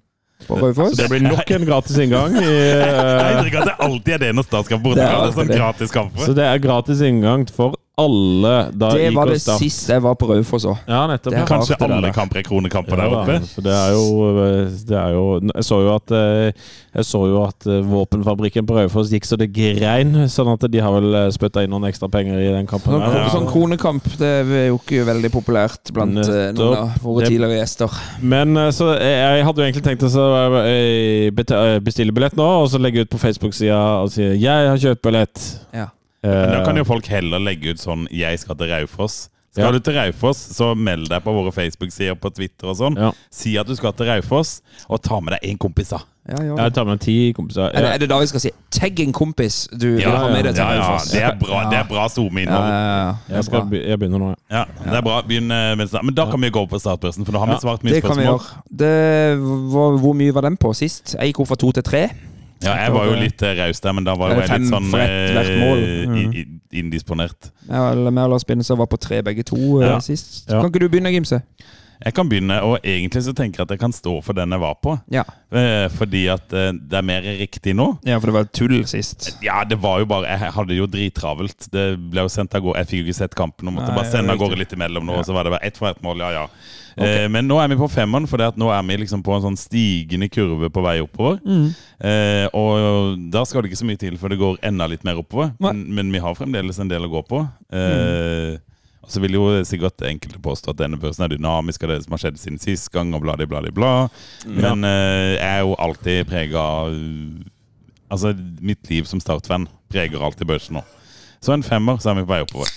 på 0.50 0.60
Raufoss. 0.60 0.98
Så 0.98 1.06
det 1.06 1.10
blir 1.14 1.24
nok 1.30 1.56
en 1.56 1.66
gratis 1.72 1.96
inngang. 2.04 2.36
I, 2.36 2.44
Jeg 2.52 2.92
eh, 2.92 3.32
inntrykk 3.38 3.58
at 3.62 3.70
det 3.72 3.78
alltid 3.88 4.14
er 4.18 4.24
det 4.26 4.34
når 4.36 4.50
statskampen 4.50 4.90
borte. 4.92 5.00
Det 5.00 5.08
er 5.08 5.16
Det 5.16 5.32
er 5.32 5.40
sånn 5.40 5.56
gratis 5.56 5.96
kamp. 5.96 6.20
så 6.28 6.36
det 6.36 6.50
er 6.52 6.60
gratis 6.68 7.06
inngang 7.08 7.48
for 7.56 7.80
alle 7.98 8.54
da 8.76 8.90
Det 8.96 9.12
var 9.16 9.30
det 9.32 9.40
Start. 9.42 9.62
siste 9.64 9.94
jeg 9.96 10.04
var 10.04 10.16
på 10.20 10.28
Raufoss 10.30 10.66
òg. 10.68 10.78
Ja, 10.88 11.06
nettopp. 11.08 11.34
Det. 11.36 11.44
Kanskje 11.50 11.78
alle 11.80 12.02
der, 12.04 12.16
kamper 12.16 12.42
er 12.42 12.48
kronekamper 12.48 12.98
Ja, 12.98 13.04
der 13.04 13.14
da, 13.14 13.22
oppe. 13.22 13.52
for 13.54 13.66
det 13.66 13.76
er 13.76 13.92
jo, 13.96 14.06
det 14.90 14.98
er 15.00 15.16
jo 15.16 15.26
Jeg 15.54 15.68
så 15.68 15.80
jo 15.84 15.94
at 15.96 16.16
eh, 16.16 16.66
Jeg 16.96 17.08
så 17.12 17.22
jo 17.30 17.44
at 17.44 17.68
eh, 17.68 17.82
våpenfabrikken 17.86 18.68
på 18.68 18.78
Raufoss 18.80 19.14
gikk 19.14 19.28
så 19.28 19.40
det 19.40 19.52
grein. 19.56 20.14
Sånn 20.32 20.52
at 20.54 20.68
de 20.72 20.84
har 20.84 20.96
vel 20.98 21.18
spytta 21.36 21.64
inn 21.64 21.74
noen 21.74 21.88
ekstra 21.90 22.10
penger 22.12 22.40
i 22.40 22.52
den 22.54 22.68
kampen. 22.68 22.96
Sånn, 22.96 23.06
der. 23.06 23.22
Ja. 23.26 23.32
sånn 23.34 23.48
kronekamp 23.50 24.08
det 24.20 24.34
er 24.44 24.68
jo 24.70 24.80
ikke 24.80 25.06
veldig 25.08 25.32
populært 25.34 25.92
blant 25.96 26.16
nettopp. 26.20 26.56
noen 26.60 26.78
av 26.84 27.04
våre 27.04 27.28
tidligere 27.28 27.60
gjester. 27.62 28.00
Men 28.22 28.58
eh, 28.58 28.72
så 28.76 28.92
jeg, 28.96 29.18
jeg 29.40 29.48
hadde 29.50 29.62
jo 29.62 29.68
egentlig 29.68 29.86
tenkt 29.86 30.06
å 30.08 30.26
eh, 30.62 31.28
eh, 31.32 31.78
bestille 31.84 32.16
billett 32.16 32.38
nå, 32.40 32.48
og 32.64 32.70
så 32.72 32.82
legge 32.82 33.06
ut 33.06 33.12
på 33.12 33.22
Facebook-sida 33.22 33.82
og 34.04 34.12
si 34.14 34.24
'Jeg 34.24 34.70
har 34.72 34.78
kjøpt 34.82 35.04
billett'. 35.06 35.44
Ja. 35.74 35.90
Men 36.26 36.52
da 36.52 36.60
Eh, 36.62 36.66
kan 36.66 36.76
jo 36.78 36.84
folk 36.84 37.06
heller 37.08 37.40
legge 37.40 37.70
ut 37.76 37.78
sånn 37.78 38.08
'Jeg 38.12 38.40
skal 38.40 38.56
til 38.56 38.68
Raufoss'. 38.68 39.30
Skal 39.56 39.66
Ja. 39.68 39.72
du 39.72 39.80
til 39.80 39.94
Raufoss, 39.94 40.38
så 40.52 40.76
meld 40.76 41.08
deg 41.08 41.24
på 41.24 41.32
våre 41.32 41.50
Facebook-sider 41.54 42.16
på 42.20 42.30
Twitter 42.36 42.68
og 42.68 42.76
sånn. 42.76 42.98
Ja. 42.98 43.12
Si 43.32 43.56
at 43.58 43.66
du 43.66 43.74
skal 43.76 43.94
til 43.94 44.06
Raufoss, 44.06 44.62
og 44.90 45.02
ta 45.02 45.22
med 45.22 45.32
deg 45.40 45.50
én 45.54 45.58
kompis, 45.58 45.90
da. 45.92 46.00
Ja, 46.28 46.44
ja. 46.44 46.56
Jeg 46.58 46.74
tar 46.74 46.84
med 46.86 47.00
ti 47.00 47.32
kompiser. 47.32 47.70
Er, 47.72 47.82
det, 47.82 47.94
er 47.94 47.98
det 48.00 48.10
da 48.10 48.20
vi 48.20 48.26
skal 48.26 48.40
si 48.42 48.52
'tagg 48.72 49.00
en 49.00 49.14
kompis'? 49.14 49.70
Du 49.78 49.92
vil 49.96 50.02
Ja, 50.02 50.10
ha 50.18 50.28
med 50.28 50.44
deg 50.44 50.56
til 50.56 50.64
ja, 50.66 50.74
ja, 50.74 50.82
Raufoss? 50.82 51.12
det 51.12 51.22
er 51.22 51.36
bra, 51.40 51.70
det 51.70 51.78
er 51.80 51.84
bra 51.88 52.02
Ja, 52.02 52.08
SoMe-innhold. 52.10 52.68
ja, 52.68 53.08
ja, 53.08 53.16
ja. 53.30 53.36
Jeg, 53.36 53.70
be- 53.70 53.88
jeg 53.88 54.00
begynner 54.00 54.20
nå, 54.20 54.36
ja. 54.52 54.58
Ja, 54.58 54.66
det 54.84 54.94
er 54.98 55.02
bra. 55.02 55.22
Begynn 55.22 55.52
eh. 55.52 55.76
Men 56.04 56.14
da 56.16 56.26
kan 56.30 56.42
vi 56.42 56.50
gå 56.50 56.66
på 56.68 56.80
startbørsen, 56.80 57.24
for 57.26 57.32
da 57.32 57.40
har 57.40 57.46
vi 57.48 57.54
svart 57.62 57.82
mye 57.84 57.92
Det 57.94 58.02
kan 58.04 58.18
vi 58.18 58.24
spørsmål. 58.24 58.40
gjøre. 58.42 58.78
Det, 58.78 59.38
hvor, 59.72 59.98
hvor 60.00 60.14
mye 60.14 60.34
var 60.34 60.42
den 60.42 60.58
på 60.58 60.74
sist? 60.76 61.16
Jeg 61.18 61.32
gikk 61.34 61.40
opp 61.42 61.48
fra 61.48 61.56
to 61.56 61.72
til 61.72 61.84
tre. 61.84 62.10
Ja, 62.64 62.76
jeg 62.80 62.94
var 62.96 63.06
jo 63.10 63.16
litt 63.20 63.42
eh, 63.44 63.56
raus 63.60 63.82
der, 63.84 63.94
men 63.98 64.06
da 64.08 64.16
var 64.18 64.32
jo 64.32 64.42
jeg 64.42 64.62
litt 64.62 64.70
sånn 64.72 64.88
eh. 64.96 66.06
Mm. 66.08 66.60
indisponert. 66.72 67.50
Ja, 67.68 67.90
eller 67.92 68.14
med 68.16 68.30
Lars 68.32 68.46
Binnesø 68.48 68.78
var 68.80 68.88
på 68.92 69.00
tre 69.02 69.22
begge 69.26 69.44
to 69.44 69.60
eh, 69.82 69.90
Ja. 69.90 70.00
sist. 70.00 70.46
Ja. 70.48 70.62
Kan 70.62 70.72
ikke 70.72 70.86
du 70.86 70.90
begynne, 70.90 71.12
Gimse? 71.14 71.42
Jeg 72.04 72.16
kan 72.18 72.30
begynne, 72.30 72.58
og 72.68 72.80
egentlig 72.84 73.24
så 73.26 73.34
tenker 73.36 73.62
jeg 73.62 73.68
at 73.70 73.74
jeg 73.76 73.82
kan 73.82 73.94
stå 73.96 74.18
for 74.26 74.38
den 74.38 74.52
jeg 74.56 74.62
var 74.62 74.76
på. 74.84 74.96
Ja. 75.14 75.24
Eh, 75.56 75.88
Fordi 75.96 76.26
at 76.34 76.54
eh, 76.54 76.72
det 76.76 77.00
er 77.00 77.06
mer 77.08 77.28
riktig 77.40 77.76
nå. 77.78 77.88
ja, 78.06 78.20
for 78.20 78.32
det 78.32 78.38
var 78.38 78.50
tull 78.52 78.82
sist. 78.90 79.32
Ja, 79.46 79.64
det 79.68 79.78
var 79.82 80.02
jo 80.02 80.10
bare 80.10 80.28
Jeg 80.34 80.54
hadde 80.58 80.78
jo 80.78 80.88
drittravelt. 80.92 81.70
Det 81.72 81.86
ble 82.12 82.26
jo 82.26 82.32
sendt 82.32 82.56
av 82.58 82.66
gårde 82.66 82.82
Jeg 82.84 82.92
fikk 82.92 83.02
jo 83.04 83.06
ikke 83.10 83.20
sett 83.22 83.38
kampen 83.38 83.70
og 83.70 83.78
måtte 83.78 83.92
Nei, 83.94 84.00
bare 84.00 84.12
sende 84.12 84.36
av 84.36 84.42
gårde 84.42 84.60
litt 84.60 84.74
imellom 84.76 85.06
nå. 85.08 85.20
Og 85.22 85.28
så 85.28 85.36
var 85.36 85.48
det 85.48 85.56
bare 85.56 85.68
ett 85.68 85.80
for 85.80 85.92
ett 85.92 86.04
mål, 86.06 86.26
ja 86.26 86.34
ja. 86.36 86.50
Eh, 86.96 87.26
men 87.32 87.48
nå 87.48 87.58
er 87.60 87.68
vi 87.72 87.78
på 87.80 87.90
femmeren, 87.92 88.28
for 88.30 88.40
nå 88.56 88.70
er 88.72 88.84
vi 88.88 88.96
liksom 89.02 89.24
på 89.26 89.34
en 89.36 89.44
sånn 89.44 89.58
stigende 89.60 90.30
kurve 90.32 90.70
på 90.72 90.84
vei 90.86 90.98
oppover. 91.04 91.42
Eh, 92.00 92.46
og 92.56 93.20
da 93.34 93.44
skal 93.48 93.64
det 93.64 93.72
ikke 93.72 93.82
så 93.82 93.90
mye 93.90 94.00
til 94.00 94.16
for 94.22 94.32
det 94.32 94.40
går 94.40 94.62
enda 94.66 94.88
litt 94.92 95.04
mer 95.08 95.20
oppover. 95.20 95.52
Men, 95.64 95.84
men 95.96 96.14
vi 96.14 96.24
har 96.24 96.38
fremdeles 96.38 96.80
en 96.80 96.92
del 96.92 97.08
å 97.08 97.12
gå 97.18 97.26
på. 97.28 97.44
Eh, 97.76 98.56
Og 99.06 99.12
så 99.14 99.22
vil 99.22 99.36
jo 99.38 99.44
sikkert 99.70 100.02
enkelte 100.10 100.40
påstå 100.42 100.74
at 100.74 100.80
denne 100.82 100.98
børsen 100.98 101.24
er 101.28 101.36
dynamisk 101.36 101.84
av 101.86 101.92
det 101.94 102.00
som 102.04 102.16
har 102.16 102.24
skjedd 102.24 102.40
siden 102.42 102.58
sist 102.62 102.90
gang, 102.94 103.14
og 103.14 103.22
bla, 103.22 103.36
bla, 103.38 103.46
bla, 103.46 103.70
bla. 103.76 103.92
Men 104.50 104.82
eh, 104.84 105.36
jeg 105.38 105.46
er 105.46 105.62
jo 105.62 105.76
alltid 105.78 106.26
prega 106.32 106.60
av 106.60 106.96
Altså, 108.06 108.36
mitt 108.62 108.86
liv 108.90 109.08
som 109.10 109.18
startvenn 109.20 109.64
preger 109.90 110.22
alltid 110.22 110.46
børsen 110.48 110.78
nå. 110.78 110.84
Så 111.42 111.56
en 111.56 111.64
femmer, 111.66 111.98
så 112.00 112.12
er 112.12 112.20
vi 112.20 112.24
på 112.28 112.30
vei 112.36 112.38
oppover. 112.46 112.70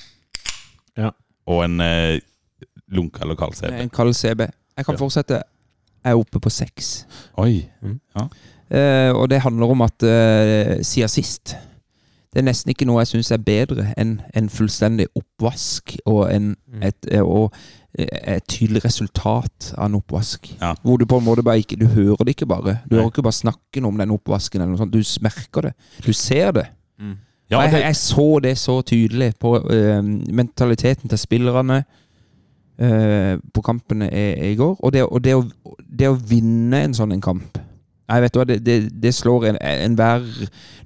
Ja. 0.97 1.11
Og 1.47 1.61
en 1.67 1.81
eh, 1.85 2.17
lunka 2.91 3.23
eller 3.27 3.37
kald 3.39 3.53
CB. 3.59 3.75
En 3.77 3.93
kald 3.93 4.17
CB. 4.17 4.47
Jeg 4.49 4.87
kan 4.89 4.97
Ja. 4.97 5.01
fortsette. 5.03 5.43
Jeg 6.05 6.15
er 6.17 6.21
oppe 6.23 6.41
på 6.41 6.51
seks. 6.51 7.05
Oi. 7.37 7.69
Eh, 7.85 9.11
og 9.13 9.29
det 9.29 9.43
handler 9.45 9.71
om 9.77 9.85
at 9.85 10.03
eh, 10.09 10.79
siden 10.85 11.13
sist 11.13 11.55
Det 12.29 12.43
er 12.43 12.45
nesten 12.45 12.73
ikke 12.75 12.85
noe 12.89 13.01
jeg 13.01 13.13
syns 13.15 13.31
er 13.33 13.41
bedre 13.41 13.87
enn 13.97 14.19
en 14.37 14.49
fullstendig 14.53 15.07
oppvask 15.17 15.95
og, 16.05 16.27
en, 16.29 16.51
et, 16.85 17.09
eh, 17.11 17.25
og 17.25 17.55
eh, 17.97 18.37
et 18.37 18.49
tydelig 18.51 18.85
resultat 18.85 19.71
av 19.79 19.87
en 19.89 19.97
oppvask. 20.01 20.51
Ja. 20.61 20.75
Hvor 20.83 21.01
du 21.01 21.07
på 21.09 21.21
en 21.21 21.25
måte 21.25 21.45
bare 21.47 21.63
ikke 21.63 21.79
Du 21.81 21.87
hører 21.87 22.25
det 22.25 22.37
ikke 22.37 22.51
bare. 22.51 22.81
Du 22.85 22.95
Nei. 22.95 23.01
hører 23.01 23.15
ikke 23.15 23.25
bare 23.25 23.41
snakken 23.41 23.89
om 23.89 23.97
den 23.99 24.13
oppvasken, 24.13 24.61
eller 24.61 24.75
noe 24.75 24.83
sånt. 24.83 24.93
du 24.93 25.25
merker 25.25 25.71
det. 25.71 25.73
Du 26.05 26.13
ser 26.13 26.53
det. 26.53 26.69
Ja, 27.51 27.63
det... 27.63 27.73
jeg, 27.73 27.83
jeg 27.83 27.97
så 27.97 28.39
det 28.45 28.59
så 28.59 28.83
tydelig 28.83 29.33
på 29.41 29.55
uh, 29.57 30.05
mentaliteten 30.29 31.09
til 31.09 31.19
spillerne 31.19 31.79
uh, 32.83 33.39
på 33.55 33.65
kampene 33.65 34.11
i, 34.13 34.53
i 34.53 34.55
går. 34.57 34.77
Og, 34.79 34.93
det, 34.93 35.05
og 35.05 35.25
det, 35.25 35.37
å, 35.37 35.75
det 35.99 36.11
å 36.13 36.19
vinne 36.29 36.85
en 36.85 36.97
sånn 36.97 37.17
en 37.17 37.25
kamp 37.25 37.59
Nei, 38.09 38.21
vet 38.25 38.33
du 38.35 38.39
hva, 38.41 38.47
det, 38.49 38.57
det, 38.65 38.77
det 39.03 39.11
slår 39.15 39.45
en- 39.51 39.59
enhver 39.61 40.25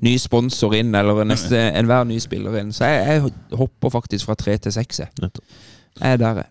ny 0.02 0.16
sponsor 0.18 0.74
inn, 0.74 0.90
eller 0.98 1.22
neste 1.28 1.56
enhver 1.78 2.04
ny 2.08 2.18
spiller 2.22 2.56
inn. 2.60 2.72
Så 2.74 2.88
jeg, 2.90 3.22
jeg 3.22 3.58
hopper 3.60 3.92
faktisk 3.94 4.26
fra 4.26 4.34
tre 4.38 4.56
til 4.58 4.72
seks. 4.74 4.98
jeg. 5.04 5.10
Nettopp. 5.22 5.46
Jeg 6.00 6.12
er 6.16 6.20
der, 6.22 6.34
jeg. 6.42 6.50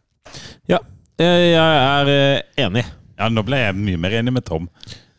Ja, 0.71 0.79
eh, 1.19 1.45
jeg 1.51 1.71
er 1.83 2.05
eh, 2.15 2.41
enig. 2.65 2.85
ja, 3.19 3.27
nå 3.29 3.41
ble 3.45 3.57
jeg 3.65 3.75
mye 3.77 3.97
mer 4.01 4.13
enig 4.21 4.33
med 4.33 4.45
Tom. 4.47 4.69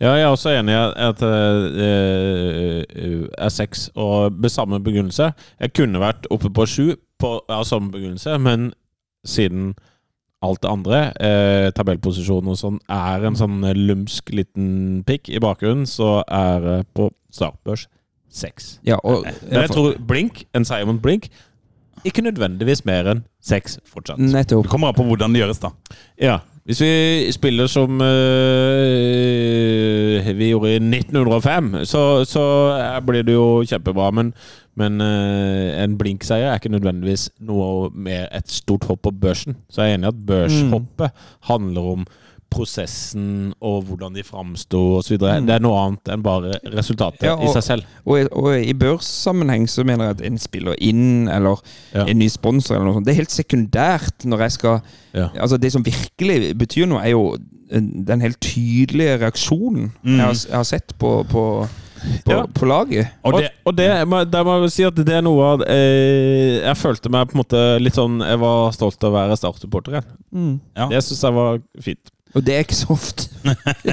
Ja, 0.02 0.16
jeg 0.18 0.24
er 0.26 0.32
også 0.34 0.50
enig 0.56 0.72
i 0.74 0.78
at 1.06 1.20
jeg 1.22 1.30
er 3.38 3.52
seks, 3.54 3.84
og 3.94 4.32
med 4.34 4.50
samme 4.50 4.80
begrunnelse. 4.82 5.28
Jeg 5.60 5.72
kunne 5.78 6.00
vært 6.02 6.26
oppe 6.34 6.50
på 6.50 6.66
sju 6.66 6.88
av 7.22 7.38
av 7.54 7.62
samme 7.68 7.92
begrunnelse, 7.94 8.34
men 8.42 8.72
siden 9.22 9.76
alt 10.42 10.62
det 10.64 10.70
andre, 10.70 11.00
eh, 11.22 11.70
tabellposisjon 11.76 12.48
og 12.50 12.58
sånn, 12.58 12.78
er 12.90 13.26
en 13.28 13.38
sånn 13.38 13.60
lumsk 13.78 14.32
liten 14.34 15.02
pikk 15.06 15.30
i 15.30 15.42
bakgrunnen, 15.42 15.86
så 15.86 16.20
er 16.26 16.60
det 16.66 16.78
på 16.96 17.10
startbørs 17.32 17.86
seks. 18.32 18.78
Ja, 18.86 18.98
og, 19.04 19.26
Men 19.48 19.66
jeg 19.66 19.70
tror 19.70 19.96
Blink, 20.08 20.44
en 20.56 20.66
seier 20.66 20.88
mot 20.88 21.00
Blink, 21.02 21.28
ikke 22.08 22.24
nødvendigvis 22.24 22.84
mer 22.88 23.10
enn 23.12 23.24
seks 23.44 23.78
fortsatt. 23.86 24.18
Nettopp. 24.18 24.64
Det 24.66 24.72
kommer 24.72 24.90
an 24.90 24.98
på 24.98 25.06
hvordan 25.06 25.34
det 25.34 25.44
gjøres, 25.44 25.60
da. 25.62 25.70
Ja. 26.18 26.40
Hvis 26.62 26.80
vi 26.80 27.26
spiller 27.34 27.66
som 27.66 28.00
øh, 28.00 29.18
vi 30.38 30.48
gjorde 30.52 30.70
i 30.70 30.78
1905, 30.78 31.84
så, 31.84 32.24
så 32.24 32.44
blir 33.06 33.22
det 33.26 33.34
jo 33.34 33.64
kjempebra. 33.66 34.10
Men, 34.14 34.30
men 34.78 35.00
øh, 35.00 35.84
en 35.84 35.98
blinkseier 35.98 36.52
er 36.52 36.54
ikke 36.60 36.70
nødvendigvis 36.70 37.30
noe 37.42 37.90
med 37.94 38.30
et 38.30 38.50
stort 38.50 38.86
hopp 38.86 39.02
på 39.02 39.10
børsen. 39.10 39.56
Så 39.70 39.82
jeg 39.82 39.90
er 39.90 39.94
enig 39.98 40.06
i 40.06 40.14
at 40.14 40.26
børshoppet 40.26 41.10
handler 41.50 41.80
om 41.96 42.06
prosessen 42.52 43.52
og 43.64 43.84
hvordan 43.88 44.14
de 44.16 44.22
framsto 44.26 44.80
osv. 45.00 45.16
Det 45.18 45.54
er 45.56 45.62
noe 45.64 45.78
annet 45.86 46.12
enn 46.14 46.24
bare 46.24 46.58
resultatet 46.74 47.26
Ja, 47.26 47.36
i 47.40 47.50
seg 47.54 47.64
selv. 47.66 47.88
Og, 48.04 48.28
og 48.32 48.52
i 48.60 48.74
børssammenheng 48.78 49.66
så 49.70 49.84
mener 49.88 50.10
jeg 50.10 50.18
at 50.18 50.24
en 50.30 50.38
spiller 50.42 50.76
inn, 50.78 51.28
eller 51.32 51.60
Ja. 51.94 52.04
en 52.06 52.18
ny 52.20 52.28
sponsor, 52.32 52.76
eller 52.76 52.86
noe 52.90 52.98
sånt, 53.00 53.06
det 53.08 53.14
er 53.16 53.22
helt 53.22 53.34
sekundært 53.34 54.24
når 54.28 54.46
jeg 54.46 54.52
skal 54.60 54.82
Ja. 55.12 55.28
Altså 55.40 55.58
Det 55.60 55.72
som 55.72 55.82
virkelig 55.84 56.54
betyr 56.56 56.86
noe, 56.88 57.02
er 57.04 57.10
jo 57.12 57.36
den 57.72 58.20
helt 58.20 58.38
tydelige 58.44 59.18
reaksjonen 59.22 59.92
jeg, 60.04 60.20
har, 60.20 60.34
jeg 60.36 60.56
har 60.56 60.64
sett 60.68 60.92
på, 61.00 61.22
på, 61.28 61.42
på, 62.24 62.32
Ja. 62.32 62.42
på 62.52 62.66
laget. 62.68 63.08
Og 63.24 63.34
Og, 63.34 63.40
det, 63.40 63.48
og 63.64 63.76
det, 63.76 63.86
der 64.32 64.44
må 64.44 64.56
jeg 64.62 64.72
si 64.74 64.82
at 64.84 64.94
det 64.96 65.08
er 65.16 65.22
noe 65.24 65.44
av 65.54 65.62
eh, 65.68 66.60
Jeg 66.66 66.76
følte 66.76 67.08
meg 67.12 67.28
på 67.30 67.36
en 67.36 67.42
måte 67.44 67.62
litt 67.80 67.94
sånn 67.96 68.20
Jeg 68.20 68.40
var 68.42 68.72
stolt 68.76 69.04
av 69.04 69.12
å 69.12 69.16
være 69.16 69.36
Start-supporter 69.40 69.96
igjen. 70.00 70.60
Ja. 70.76 70.88
Det 70.92 71.00
syns 71.06 71.22
jeg 71.24 71.36
var 71.38 71.60
fint. 71.80 72.11
Og 72.34 72.44
det 72.46 72.54
er 72.56 72.64
ikke 72.64 72.78
så 72.78 72.92
ofte. 72.94 73.28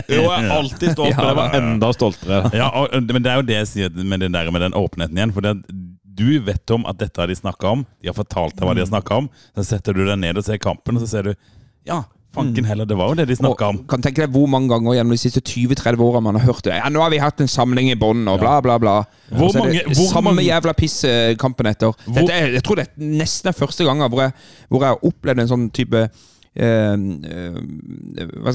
Jo, 0.09 0.21
jeg 0.29 0.45
er 0.45 0.51
alltid 0.55 0.91
stolt, 0.93 1.15
men 1.17 1.25
jeg 1.31 1.37
var 1.39 1.55
enda 1.59 1.89
stoltere. 1.95 2.41
ja, 2.55 2.67
og, 2.69 2.93
men 3.09 3.23
det 3.25 3.31
er 3.31 3.39
jo 3.41 3.47
det 3.49 3.57
jeg 3.57 3.67
sier 3.73 4.03
med 4.05 4.21
den, 4.23 4.35
der, 4.37 4.51
med 4.53 4.61
den 4.67 4.77
åpenheten 4.77 5.17
igjen. 5.17 5.33
For 5.35 5.41
det, 5.45 5.55
du 6.19 6.27
vet 6.45 6.71
om 6.75 6.85
at 6.89 6.99
dette 7.01 7.19
har 7.21 7.27
de 7.31 7.35
snakka 7.39 7.73
om. 7.77 7.83
De 8.03 8.09
har 8.11 8.15
fortalt 8.17 8.55
deg 8.59 8.67
hva 8.67 8.75
de 8.77 8.83
har 8.85 8.91
snakka 8.91 9.17
om. 9.23 9.27
Så 9.57 9.65
setter 9.73 9.97
du 9.97 10.05
deg 10.07 10.17
ned 10.21 10.37
og 10.39 10.45
ser 10.47 10.61
kampen, 10.61 10.97
og 10.99 11.03
så 11.05 11.09
ser 11.17 11.29
du 11.29 11.35
Ja, 11.89 12.03
fanken 12.35 12.67
heller, 12.69 12.85
det 12.85 12.93
var 12.99 13.09
jo 13.09 13.15
det 13.17 13.25
de 13.31 13.35
snakka 13.39 13.69
om. 13.73 13.77
Kan 13.89 14.03
tenke 14.05 14.21
deg 14.21 14.33
hvor 14.35 14.45
mange 14.51 14.69
ganger 14.69 14.99
gjennom 14.99 15.15
de 15.15 15.21
siste 15.21 15.41
20-30 15.41 16.03
åra 16.05 16.19
man 16.21 16.37
har 16.37 16.45
hørt 16.51 16.61
det. 16.67 16.75
Ja, 16.77 16.89
nå 16.93 17.01
har 17.01 17.09
vi 17.09 17.17
hatt 17.23 17.41
en 17.41 17.49
samling 17.49 17.89
i 17.89 17.97
bånn, 17.99 18.21
og 18.29 18.37
bla, 18.43 18.59
bla, 18.61 18.75
bla. 18.79 18.97
Hvor 19.33 19.49
så 19.55 19.63
mange- 19.63 19.81
det 19.87 19.95
hvor 19.97 20.11
samme 20.11 20.35
mange- 20.35 20.45
jævla 20.45 20.75
piss 20.77 20.99
kampen 21.41 21.71
etter. 21.71 21.95
Dette 22.05 22.35
er, 22.35 22.51
jeg 22.59 22.63
tror 22.67 22.77
det 22.83 22.85
er 22.91 23.07
nesten 23.23 23.55
første 23.57 23.87
gangen 23.87 24.11
hvor 24.13 24.27
jeg, 24.27 24.35
hvor 24.69 24.85
jeg 24.85 24.93
har 24.93 25.09
opplevd 25.09 25.41
en 25.47 25.51
sånn 25.55 25.65
type 25.73 26.03
eh, 26.55 26.93
eh, 26.93 27.59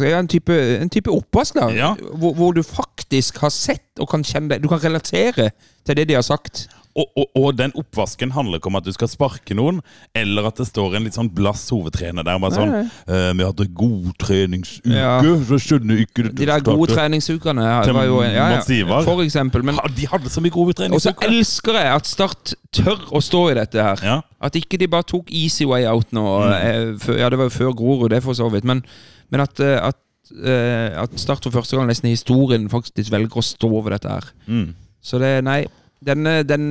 jeg, 0.02 0.18
en 0.18 0.28
type, 0.28 0.56
en 0.80 0.90
type 0.90 1.10
oppvask, 1.10 1.58
da. 1.58 1.68
Ja. 1.74 1.92
Hvor, 2.14 2.34
hvor 2.34 2.52
du 2.56 2.62
faktisk 2.62 3.38
har 3.44 3.52
sett 3.54 4.02
og 4.02 4.08
kan 4.10 4.24
kjenne. 4.24 4.58
Du 4.62 4.68
kan 4.68 4.82
relatere 4.82 5.50
til 5.86 5.96
det 5.96 6.08
de 6.08 6.18
har 6.18 6.26
sagt. 6.26 6.66
Og, 6.94 7.08
og, 7.18 7.26
og 7.34 7.56
den 7.58 7.72
oppvasken 7.74 8.30
handler 8.30 8.60
ikke 8.60 8.70
om 8.70 8.76
at 8.78 8.84
du 8.86 8.92
skal 8.94 9.08
sparke 9.10 9.54
noen, 9.58 9.80
eller 10.14 10.46
at 10.46 10.60
det 10.60 10.66
står 10.68 10.94
en 10.94 11.06
litt 11.08 11.16
sånn 11.16 11.30
blass 11.34 11.64
hovedtrener 11.74 12.22
der. 12.22 12.38
Bare 12.38 12.54
sånn 12.54 12.74
eh, 12.74 13.32
'Vi 13.34 13.44
hadde 13.48 13.66
god 13.74 14.12
treningsuke, 14.22 14.94
Ja. 14.94 15.16
så 15.20 15.58
skjønner 15.58 16.04
ikke 16.04 16.28
De 16.30 16.46
der 16.46 16.62
gode 16.62 16.94
treningsukene 16.94 17.66
Til 17.84 17.94
var 17.98 18.06
jo, 18.06 18.20
ja, 18.22 18.60
ja, 18.60 19.00
For 19.02 19.22
eksempel. 19.24 19.64
Men, 19.64 19.78
De 19.96 20.06
hadde 20.06 20.30
så 20.30 20.40
mye 20.40 20.54
gode 20.54 20.74
og 20.94 21.00
så 21.00 21.12
elsker 21.22 21.72
jeg 21.78 21.90
at 21.94 22.06
Start 22.06 22.54
tør 22.72 22.98
å 23.10 23.20
stå 23.22 23.50
i 23.50 23.54
dette 23.58 23.82
her. 23.82 23.98
Ja. 24.02 24.20
At 24.40 24.54
ikke 24.54 24.78
de 24.78 24.86
bare 24.90 25.06
tok 25.06 25.30
easy 25.32 25.64
way 25.64 25.86
out 25.86 26.12
nå. 26.12 26.22
Mm. 26.46 26.98
før- 27.00 27.18
Ja, 27.18 27.28
det 27.28 27.38
var 27.38 27.44
jo 27.50 27.50
før 27.58 27.74
Grorud, 27.74 28.10
det 28.10 28.22
for 28.22 28.34
så 28.34 28.50
vidt. 28.50 28.64
Men, 28.64 28.84
men 29.30 29.40
at, 29.40 29.58
eh, 29.60 29.78
at, 29.82 29.96
eh, 30.44 31.02
at 31.02 31.10
Start 31.18 31.42
for 31.42 31.50
første 31.50 31.76
gang 31.76 31.88
nesten 31.88 32.06
i 32.06 32.14
historien 32.14 32.68
faktisk 32.68 33.10
velger 33.10 33.38
å 33.38 33.42
stå 33.42 33.70
over 33.70 33.90
dette 33.90 34.08
her. 34.08 34.24
Mm. 34.48 34.74
Så 35.02 35.18
det, 35.18 35.42
nei. 35.44 35.66
Den, 36.04 36.24
den 36.46 36.64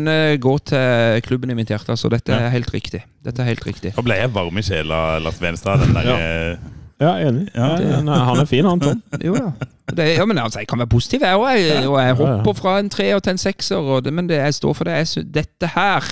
går 0.44 0.60
til 0.70 1.22
klubben 1.26 1.50
i 1.52 1.56
mitt 1.58 1.72
hjerte, 1.74 1.96
så 1.98 2.10
dette 2.14 2.34
er 2.36 2.50
helt 2.54 2.70
riktig. 2.74 3.02
Dette 3.26 3.42
er 3.42 3.50
helt 3.54 3.66
riktig. 3.66 3.94
Da 3.96 4.02
ble 4.06 4.20
jeg 4.20 4.32
varm 4.36 4.58
i 4.58 4.64
sjela, 4.66 5.18
Lars 5.24 5.40
Venstad. 5.42 5.82
Den 5.86 5.94
der, 5.98 6.08
Ja. 6.12 6.18
eh, 6.54 6.58
Ja, 7.02 7.14
enig. 7.28 7.48
Ja, 7.56 7.68
han 7.98 8.08
er- 8.08 8.26
han 8.30 8.40
er 8.40 8.46
fin, 8.48 8.64
han 8.66 8.80
Tom. 8.80 9.02
Jo, 9.26 9.34
da. 9.36 9.52
Det, 9.94 10.06
ja 10.18 10.26
men 10.26 10.38
altså, 10.38 10.60
jeg 10.62 10.68
kan 10.70 10.80
være 10.80 10.88
positiv, 10.94 11.20
jeg 11.26 11.36
òg. 11.36 11.50
Jeg, 11.58 11.88
og 11.90 11.98
jeg 12.00 12.16
Ja, 12.16 12.26
ja. 12.28 12.36
hopper 12.38 12.54
fra 12.54 12.78
en 12.80 12.90
treer 12.90 13.20
til 13.20 13.32
en 13.34 13.38
sekser. 13.42 13.76
Og 13.82 14.04
det, 14.06 14.14
men 14.14 14.28
det, 14.30 14.38
jeg 14.38 14.54
står 14.54 14.74
for 14.78 14.84
det. 14.88 14.94
Jeg, 15.16 15.26
dette 15.34 15.68
her 15.74 16.04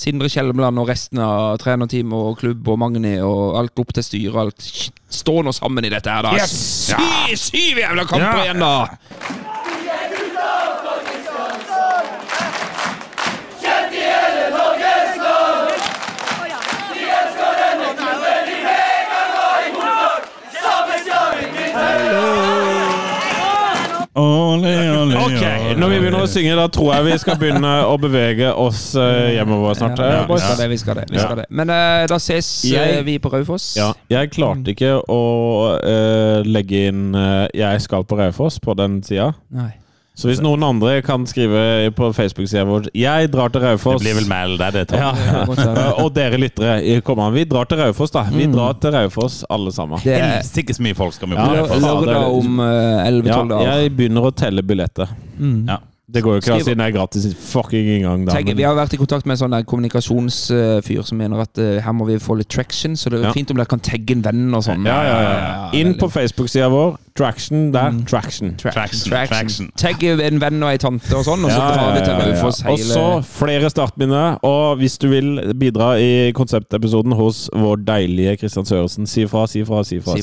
Sindre 0.00 0.28
Kjelmeland 0.32 0.78
og 0.80 0.88
resten 0.88 1.18
av 1.20 1.58
trenerteamet 1.60 2.14
og 2.16 2.38
klubb 2.40 2.68
og 2.72 2.78
Magni 2.80 3.18
og 3.20 3.58
alt 3.60 3.78
opp 3.82 3.92
til 3.92 4.02
styret 4.06 4.34
og 4.34 4.40
alt. 4.46 4.90
Stå 5.12 5.42
nå 5.44 5.52
sammen 5.52 5.84
i 5.84 5.90
dette 5.92 6.08
her, 6.10 6.22
da. 6.24 6.46
Sy, 6.48 7.36
syv 7.36 7.82
jævla 7.82 8.06
kamper 8.08 8.44
igjen, 8.46 8.62
da! 8.64 8.86
Ole, 24.18 24.70
ole, 24.90 25.14
ole. 25.22 25.74
Når 25.78 25.92
vi 25.92 25.98
begynner 26.02 26.24
å 26.24 26.28
synge, 26.30 26.54
da 26.58 26.64
tror 26.72 26.88
jeg 26.96 27.04
vi 27.06 27.18
skal 27.22 27.36
begynne 27.38 27.74
å 27.86 27.92
bevege 28.02 28.48
oss 28.58 28.80
eh, 28.98 29.36
hjemover 29.36 29.76
snart. 29.78 30.02
Ja, 30.02 30.24
eh, 30.24 30.26
vi 30.26 30.38
skal 30.42 30.56
det, 30.58 30.66
vi 30.72 30.78
skal 30.82 30.98
det. 30.98 31.04
Vi 31.12 31.20
skal 31.20 31.38
det. 31.38 31.44
Men 31.54 31.70
uh, 31.70 32.06
da 32.10 32.18
ses 32.18 32.48
Jeg- 32.66 33.04
vi 33.06 33.18
på 33.22 33.30
Raufoss. 33.30 33.76
Ja, 33.78 33.92
jeg 34.10 34.32
klarte 34.34 34.74
ikke 34.74 34.96
å 34.98 35.20
uh, 35.78 36.42
legge 36.42 36.88
inn 36.90 37.14
uh, 37.14 37.46
'Jeg 37.54 37.86
skal 37.86 38.02
på 38.04 38.18
Raufoss' 38.18 38.58
på 38.58 38.74
den 38.74 38.98
sida. 39.06 39.30
Nei. 39.54 39.70
Så 40.20 40.28
hvis 40.28 40.40
noen 40.44 40.60
andre 40.66 40.98
kan 41.04 41.22
skrive 41.28 41.88
på 41.96 42.10
Facebook-sida 42.12 42.66
vår 42.68 42.90
'Jeg 42.92 43.30
drar 43.32 43.48
til 43.48 43.62
Det 43.64 44.00
blir 44.02 44.14
vel 44.18 44.28
Mæl 44.28 44.58
der, 44.58 44.70
det, 44.70 44.92
ja. 44.92 45.12
Og 46.04 46.12
dere 46.14 46.36
lyttere, 46.36 47.00
kom 47.00 47.18
an. 47.24 47.32
Vi 47.32 47.44
drar 47.44 47.64
til 47.64 47.78
Raufoss, 47.80 48.10
da. 48.12 48.26
Vi 48.30 48.44
drar 48.52 48.74
til 48.80 48.92
Raufoss, 48.92 49.44
alle 49.48 49.72
sammen. 49.72 49.98
Det 50.04 50.18
er 50.20 50.42
sikkert 50.44 50.76
så 50.76 50.82
mye 50.82 50.94
folk 50.94 51.14
skal 51.16 51.28
Ja, 51.32 51.46
på. 51.46 51.52
det 51.52 51.58
er 51.58 51.62
Raufoss. 51.62 52.06
lørdag 52.06 52.24
om 52.36 52.60
eh, 52.60 53.08
11-12 53.08 53.26
Ja, 53.26 53.44
dager. 53.44 53.78
jeg 53.80 53.96
begynner 53.96 54.28
å 54.28 54.34
telle 54.36 54.62
billetter. 54.62 55.08
Ja. 55.40 55.78
Det 56.10 56.24
går 56.24 56.32
jo 56.32 56.38
ikke 56.42 56.54
da, 56.56 56.64
siden 56.66 56.80
jeg 56.82 56.90
er 56.90 56.94
gratis 56.98 57.26
fucking 57.38 57.86
inngang. 57.86 58.24
Da, 58.26 58.32
Tenk, 58.34 58.56
vi 58.58 58.64
har 58.66 58.74
vært 58.74 58.94
i 58.94 58.98
kontakt 58.98 59.26
med 59.30 59.36
en 59.36 59.40
sånn 59.44 59.52
der 59.54 59.62
kommunikasjonsfyr 59.62 61.04
som 61.06 61.18
mener 61.20 61.44
at 61.44 61.60
uh, 61.62 61.78
her 61.84 61.92
må 61.94 62.08
vi 62.08 62.16
få 62.18 62.34
litt 62.40 62.48
traction, 62.50 62.96
så 62.98 63.10
det 63.12 63.20
er 63.20 63.28
Ja. 63.28 63.32
fint 63.32 63.50
om 63.52 63.56
dere 63.60 63.66
kan 63.70 63.78
tagge 63.78 64.10
en 64.16 64.22
venn 64.24 64.54
og 64.54 64.64
sånn. 64.66 64.84
ja, 64.84 65.02
ja, 65.06 65.20
ja. 65.22 65.70
Inn 65.78 65.94
på 65.94 66.10
Facebook-sida 66.10 66.68
vår. 66.68 66.96
Traction 67.20 67.72
der. 67.74 67.92
Traction. 68.08 68.54
Traction, 68.56 69.12
traction. 69.12 69.68
Tagg 69.76 70.02
en 70.08 70.40
venn 70.40 70.62
og 70.64 70.70
ei 70.72 70.78
tante 70.80 71.12
og 71.18 71.26
sånn, 71.26 71.44
og 71.44 71.52
så 71.52 71.58
drar 71.60 71.90
vi 71.92 72.04
til 72.06 72.16
Raufoss 72.16 72.62
hele 72.64 72.72
Og 72.72 72.84
så 72.86 73.04
flere 73.28 73.70
startminner. 73.72 74.38
Og 74.46 74.80
hvis 74.80 74.96
du 75.02 75.10
vil 75.12 75.28
bidra 75.60 75.90
i 76.00 76.30
konseptepisoden 76.36 77.12
hos 77.18 77.42
vår 77.52 77.84
deilige 77.84 78.38
Kristian 78.40 78.68
Sørensen, 78.68 79.08
si 79.10 79.26
fra, 79.28 79.44
si 79.50 79.64
fra, 79.68 79.82
si 79.84 80.00
fra, 80.00 80.16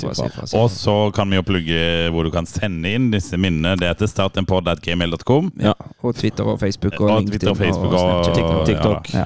Og 0.57 0.71
så 0.73 0.97
kan 1.15 1.29
vi 1.29 1.37
jo 1.37 1.45
plugge 1.45 2.09
hvor 2.13 2.25
du 2.25 2.33
kan 2.33 2.49
sende 2.49 2.95
inn 2.97 3.11
disse 3.13 3.37
minnene. 3.37 3.77
Det 3.77 3.91
heter 3.91 4.09
startenpod.gmail.com. 4.09 5.51
Ja. 5.61 5.75
Og 6.01 6.15
Twitter 6.17 6.49
og 6.49 6.59
Facebook 6.59 6.97
og, 6.99 7.09
Og 7.09 7.21
LinkedIn 7.21 7.39
Twitter 7.39 7.53
og 7.53 7.57
Facebook 7.57 7.93
og 7.93 8.15
og 8.17 8.25
TikTok. 8.33 8.65
TikTok. 8.65 9.13
Ja. 9.13 9.25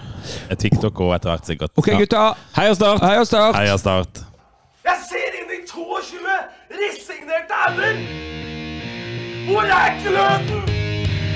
Ja. 0.49 0.56
TikTok 0.56 0.99
og 0.99 1.15
etter 1.15 1.31
hvert 1.31 1.48
sikkert. 1.48 1.72
Ok, 1.77 1.93
gutta. 2.03 2.31
Hei 2.57 2.68
og 2.69 2.76
start! 2.76 3.06
Hei 3.06 3.18
og 3.19 3.27
start. 3.27 3.56
Heia 3.56 3.77
Start. 3.77 4.26
Jeg 4.85 4.98
ser 5.07 5.38
inn 5.39 5.53
i 5.56 5.61
22 5.69 6.61
resignerte 6.81 7.55
ender! 7.67 7.95
Hvor 9.47 9.61
er 9.61 9.89
gløden? 10.03 10.61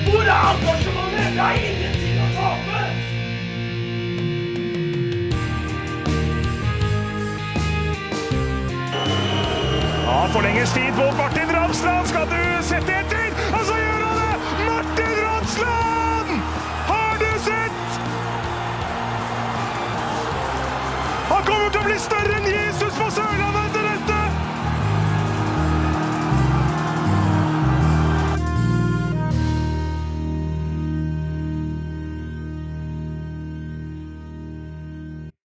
Hvor 0.09 0.21
er 0.21 0.41
engasjementet? 0.51 1.35
Jeg 1.35 1.43
har 1.43 1.53
ingenting 1.69 2.17
å 2.21 2.27
tape! 2.37 2.81
Ja, 10.05 10.17
forlenges 10.33 10.71
tid 10.73 10.91
på 10.99 11.05
Martin 11.17 11.49
Ramsland. 11.57 12.07
Skal 12.07 12.25
du 12.33 12.41
sette 12.63 12.91
etter? 13.01 13.27
Og 13.57 13.65
så 13.69 13.75
gjør 13.83 14.01
han 14.07 14.17
det! 14.21 14.35
Martin 14.69 15.15
Ramsland! 15.25 16.29
Har 16.91 17.13
du 17.23 17.29
sett? 17.49 17.85
Han 21.33 21.41
kommer 21.49 21.69
til 21.69 21.81
å 21.81 21.87
bli 21.89 21.99
større 22.07 22.34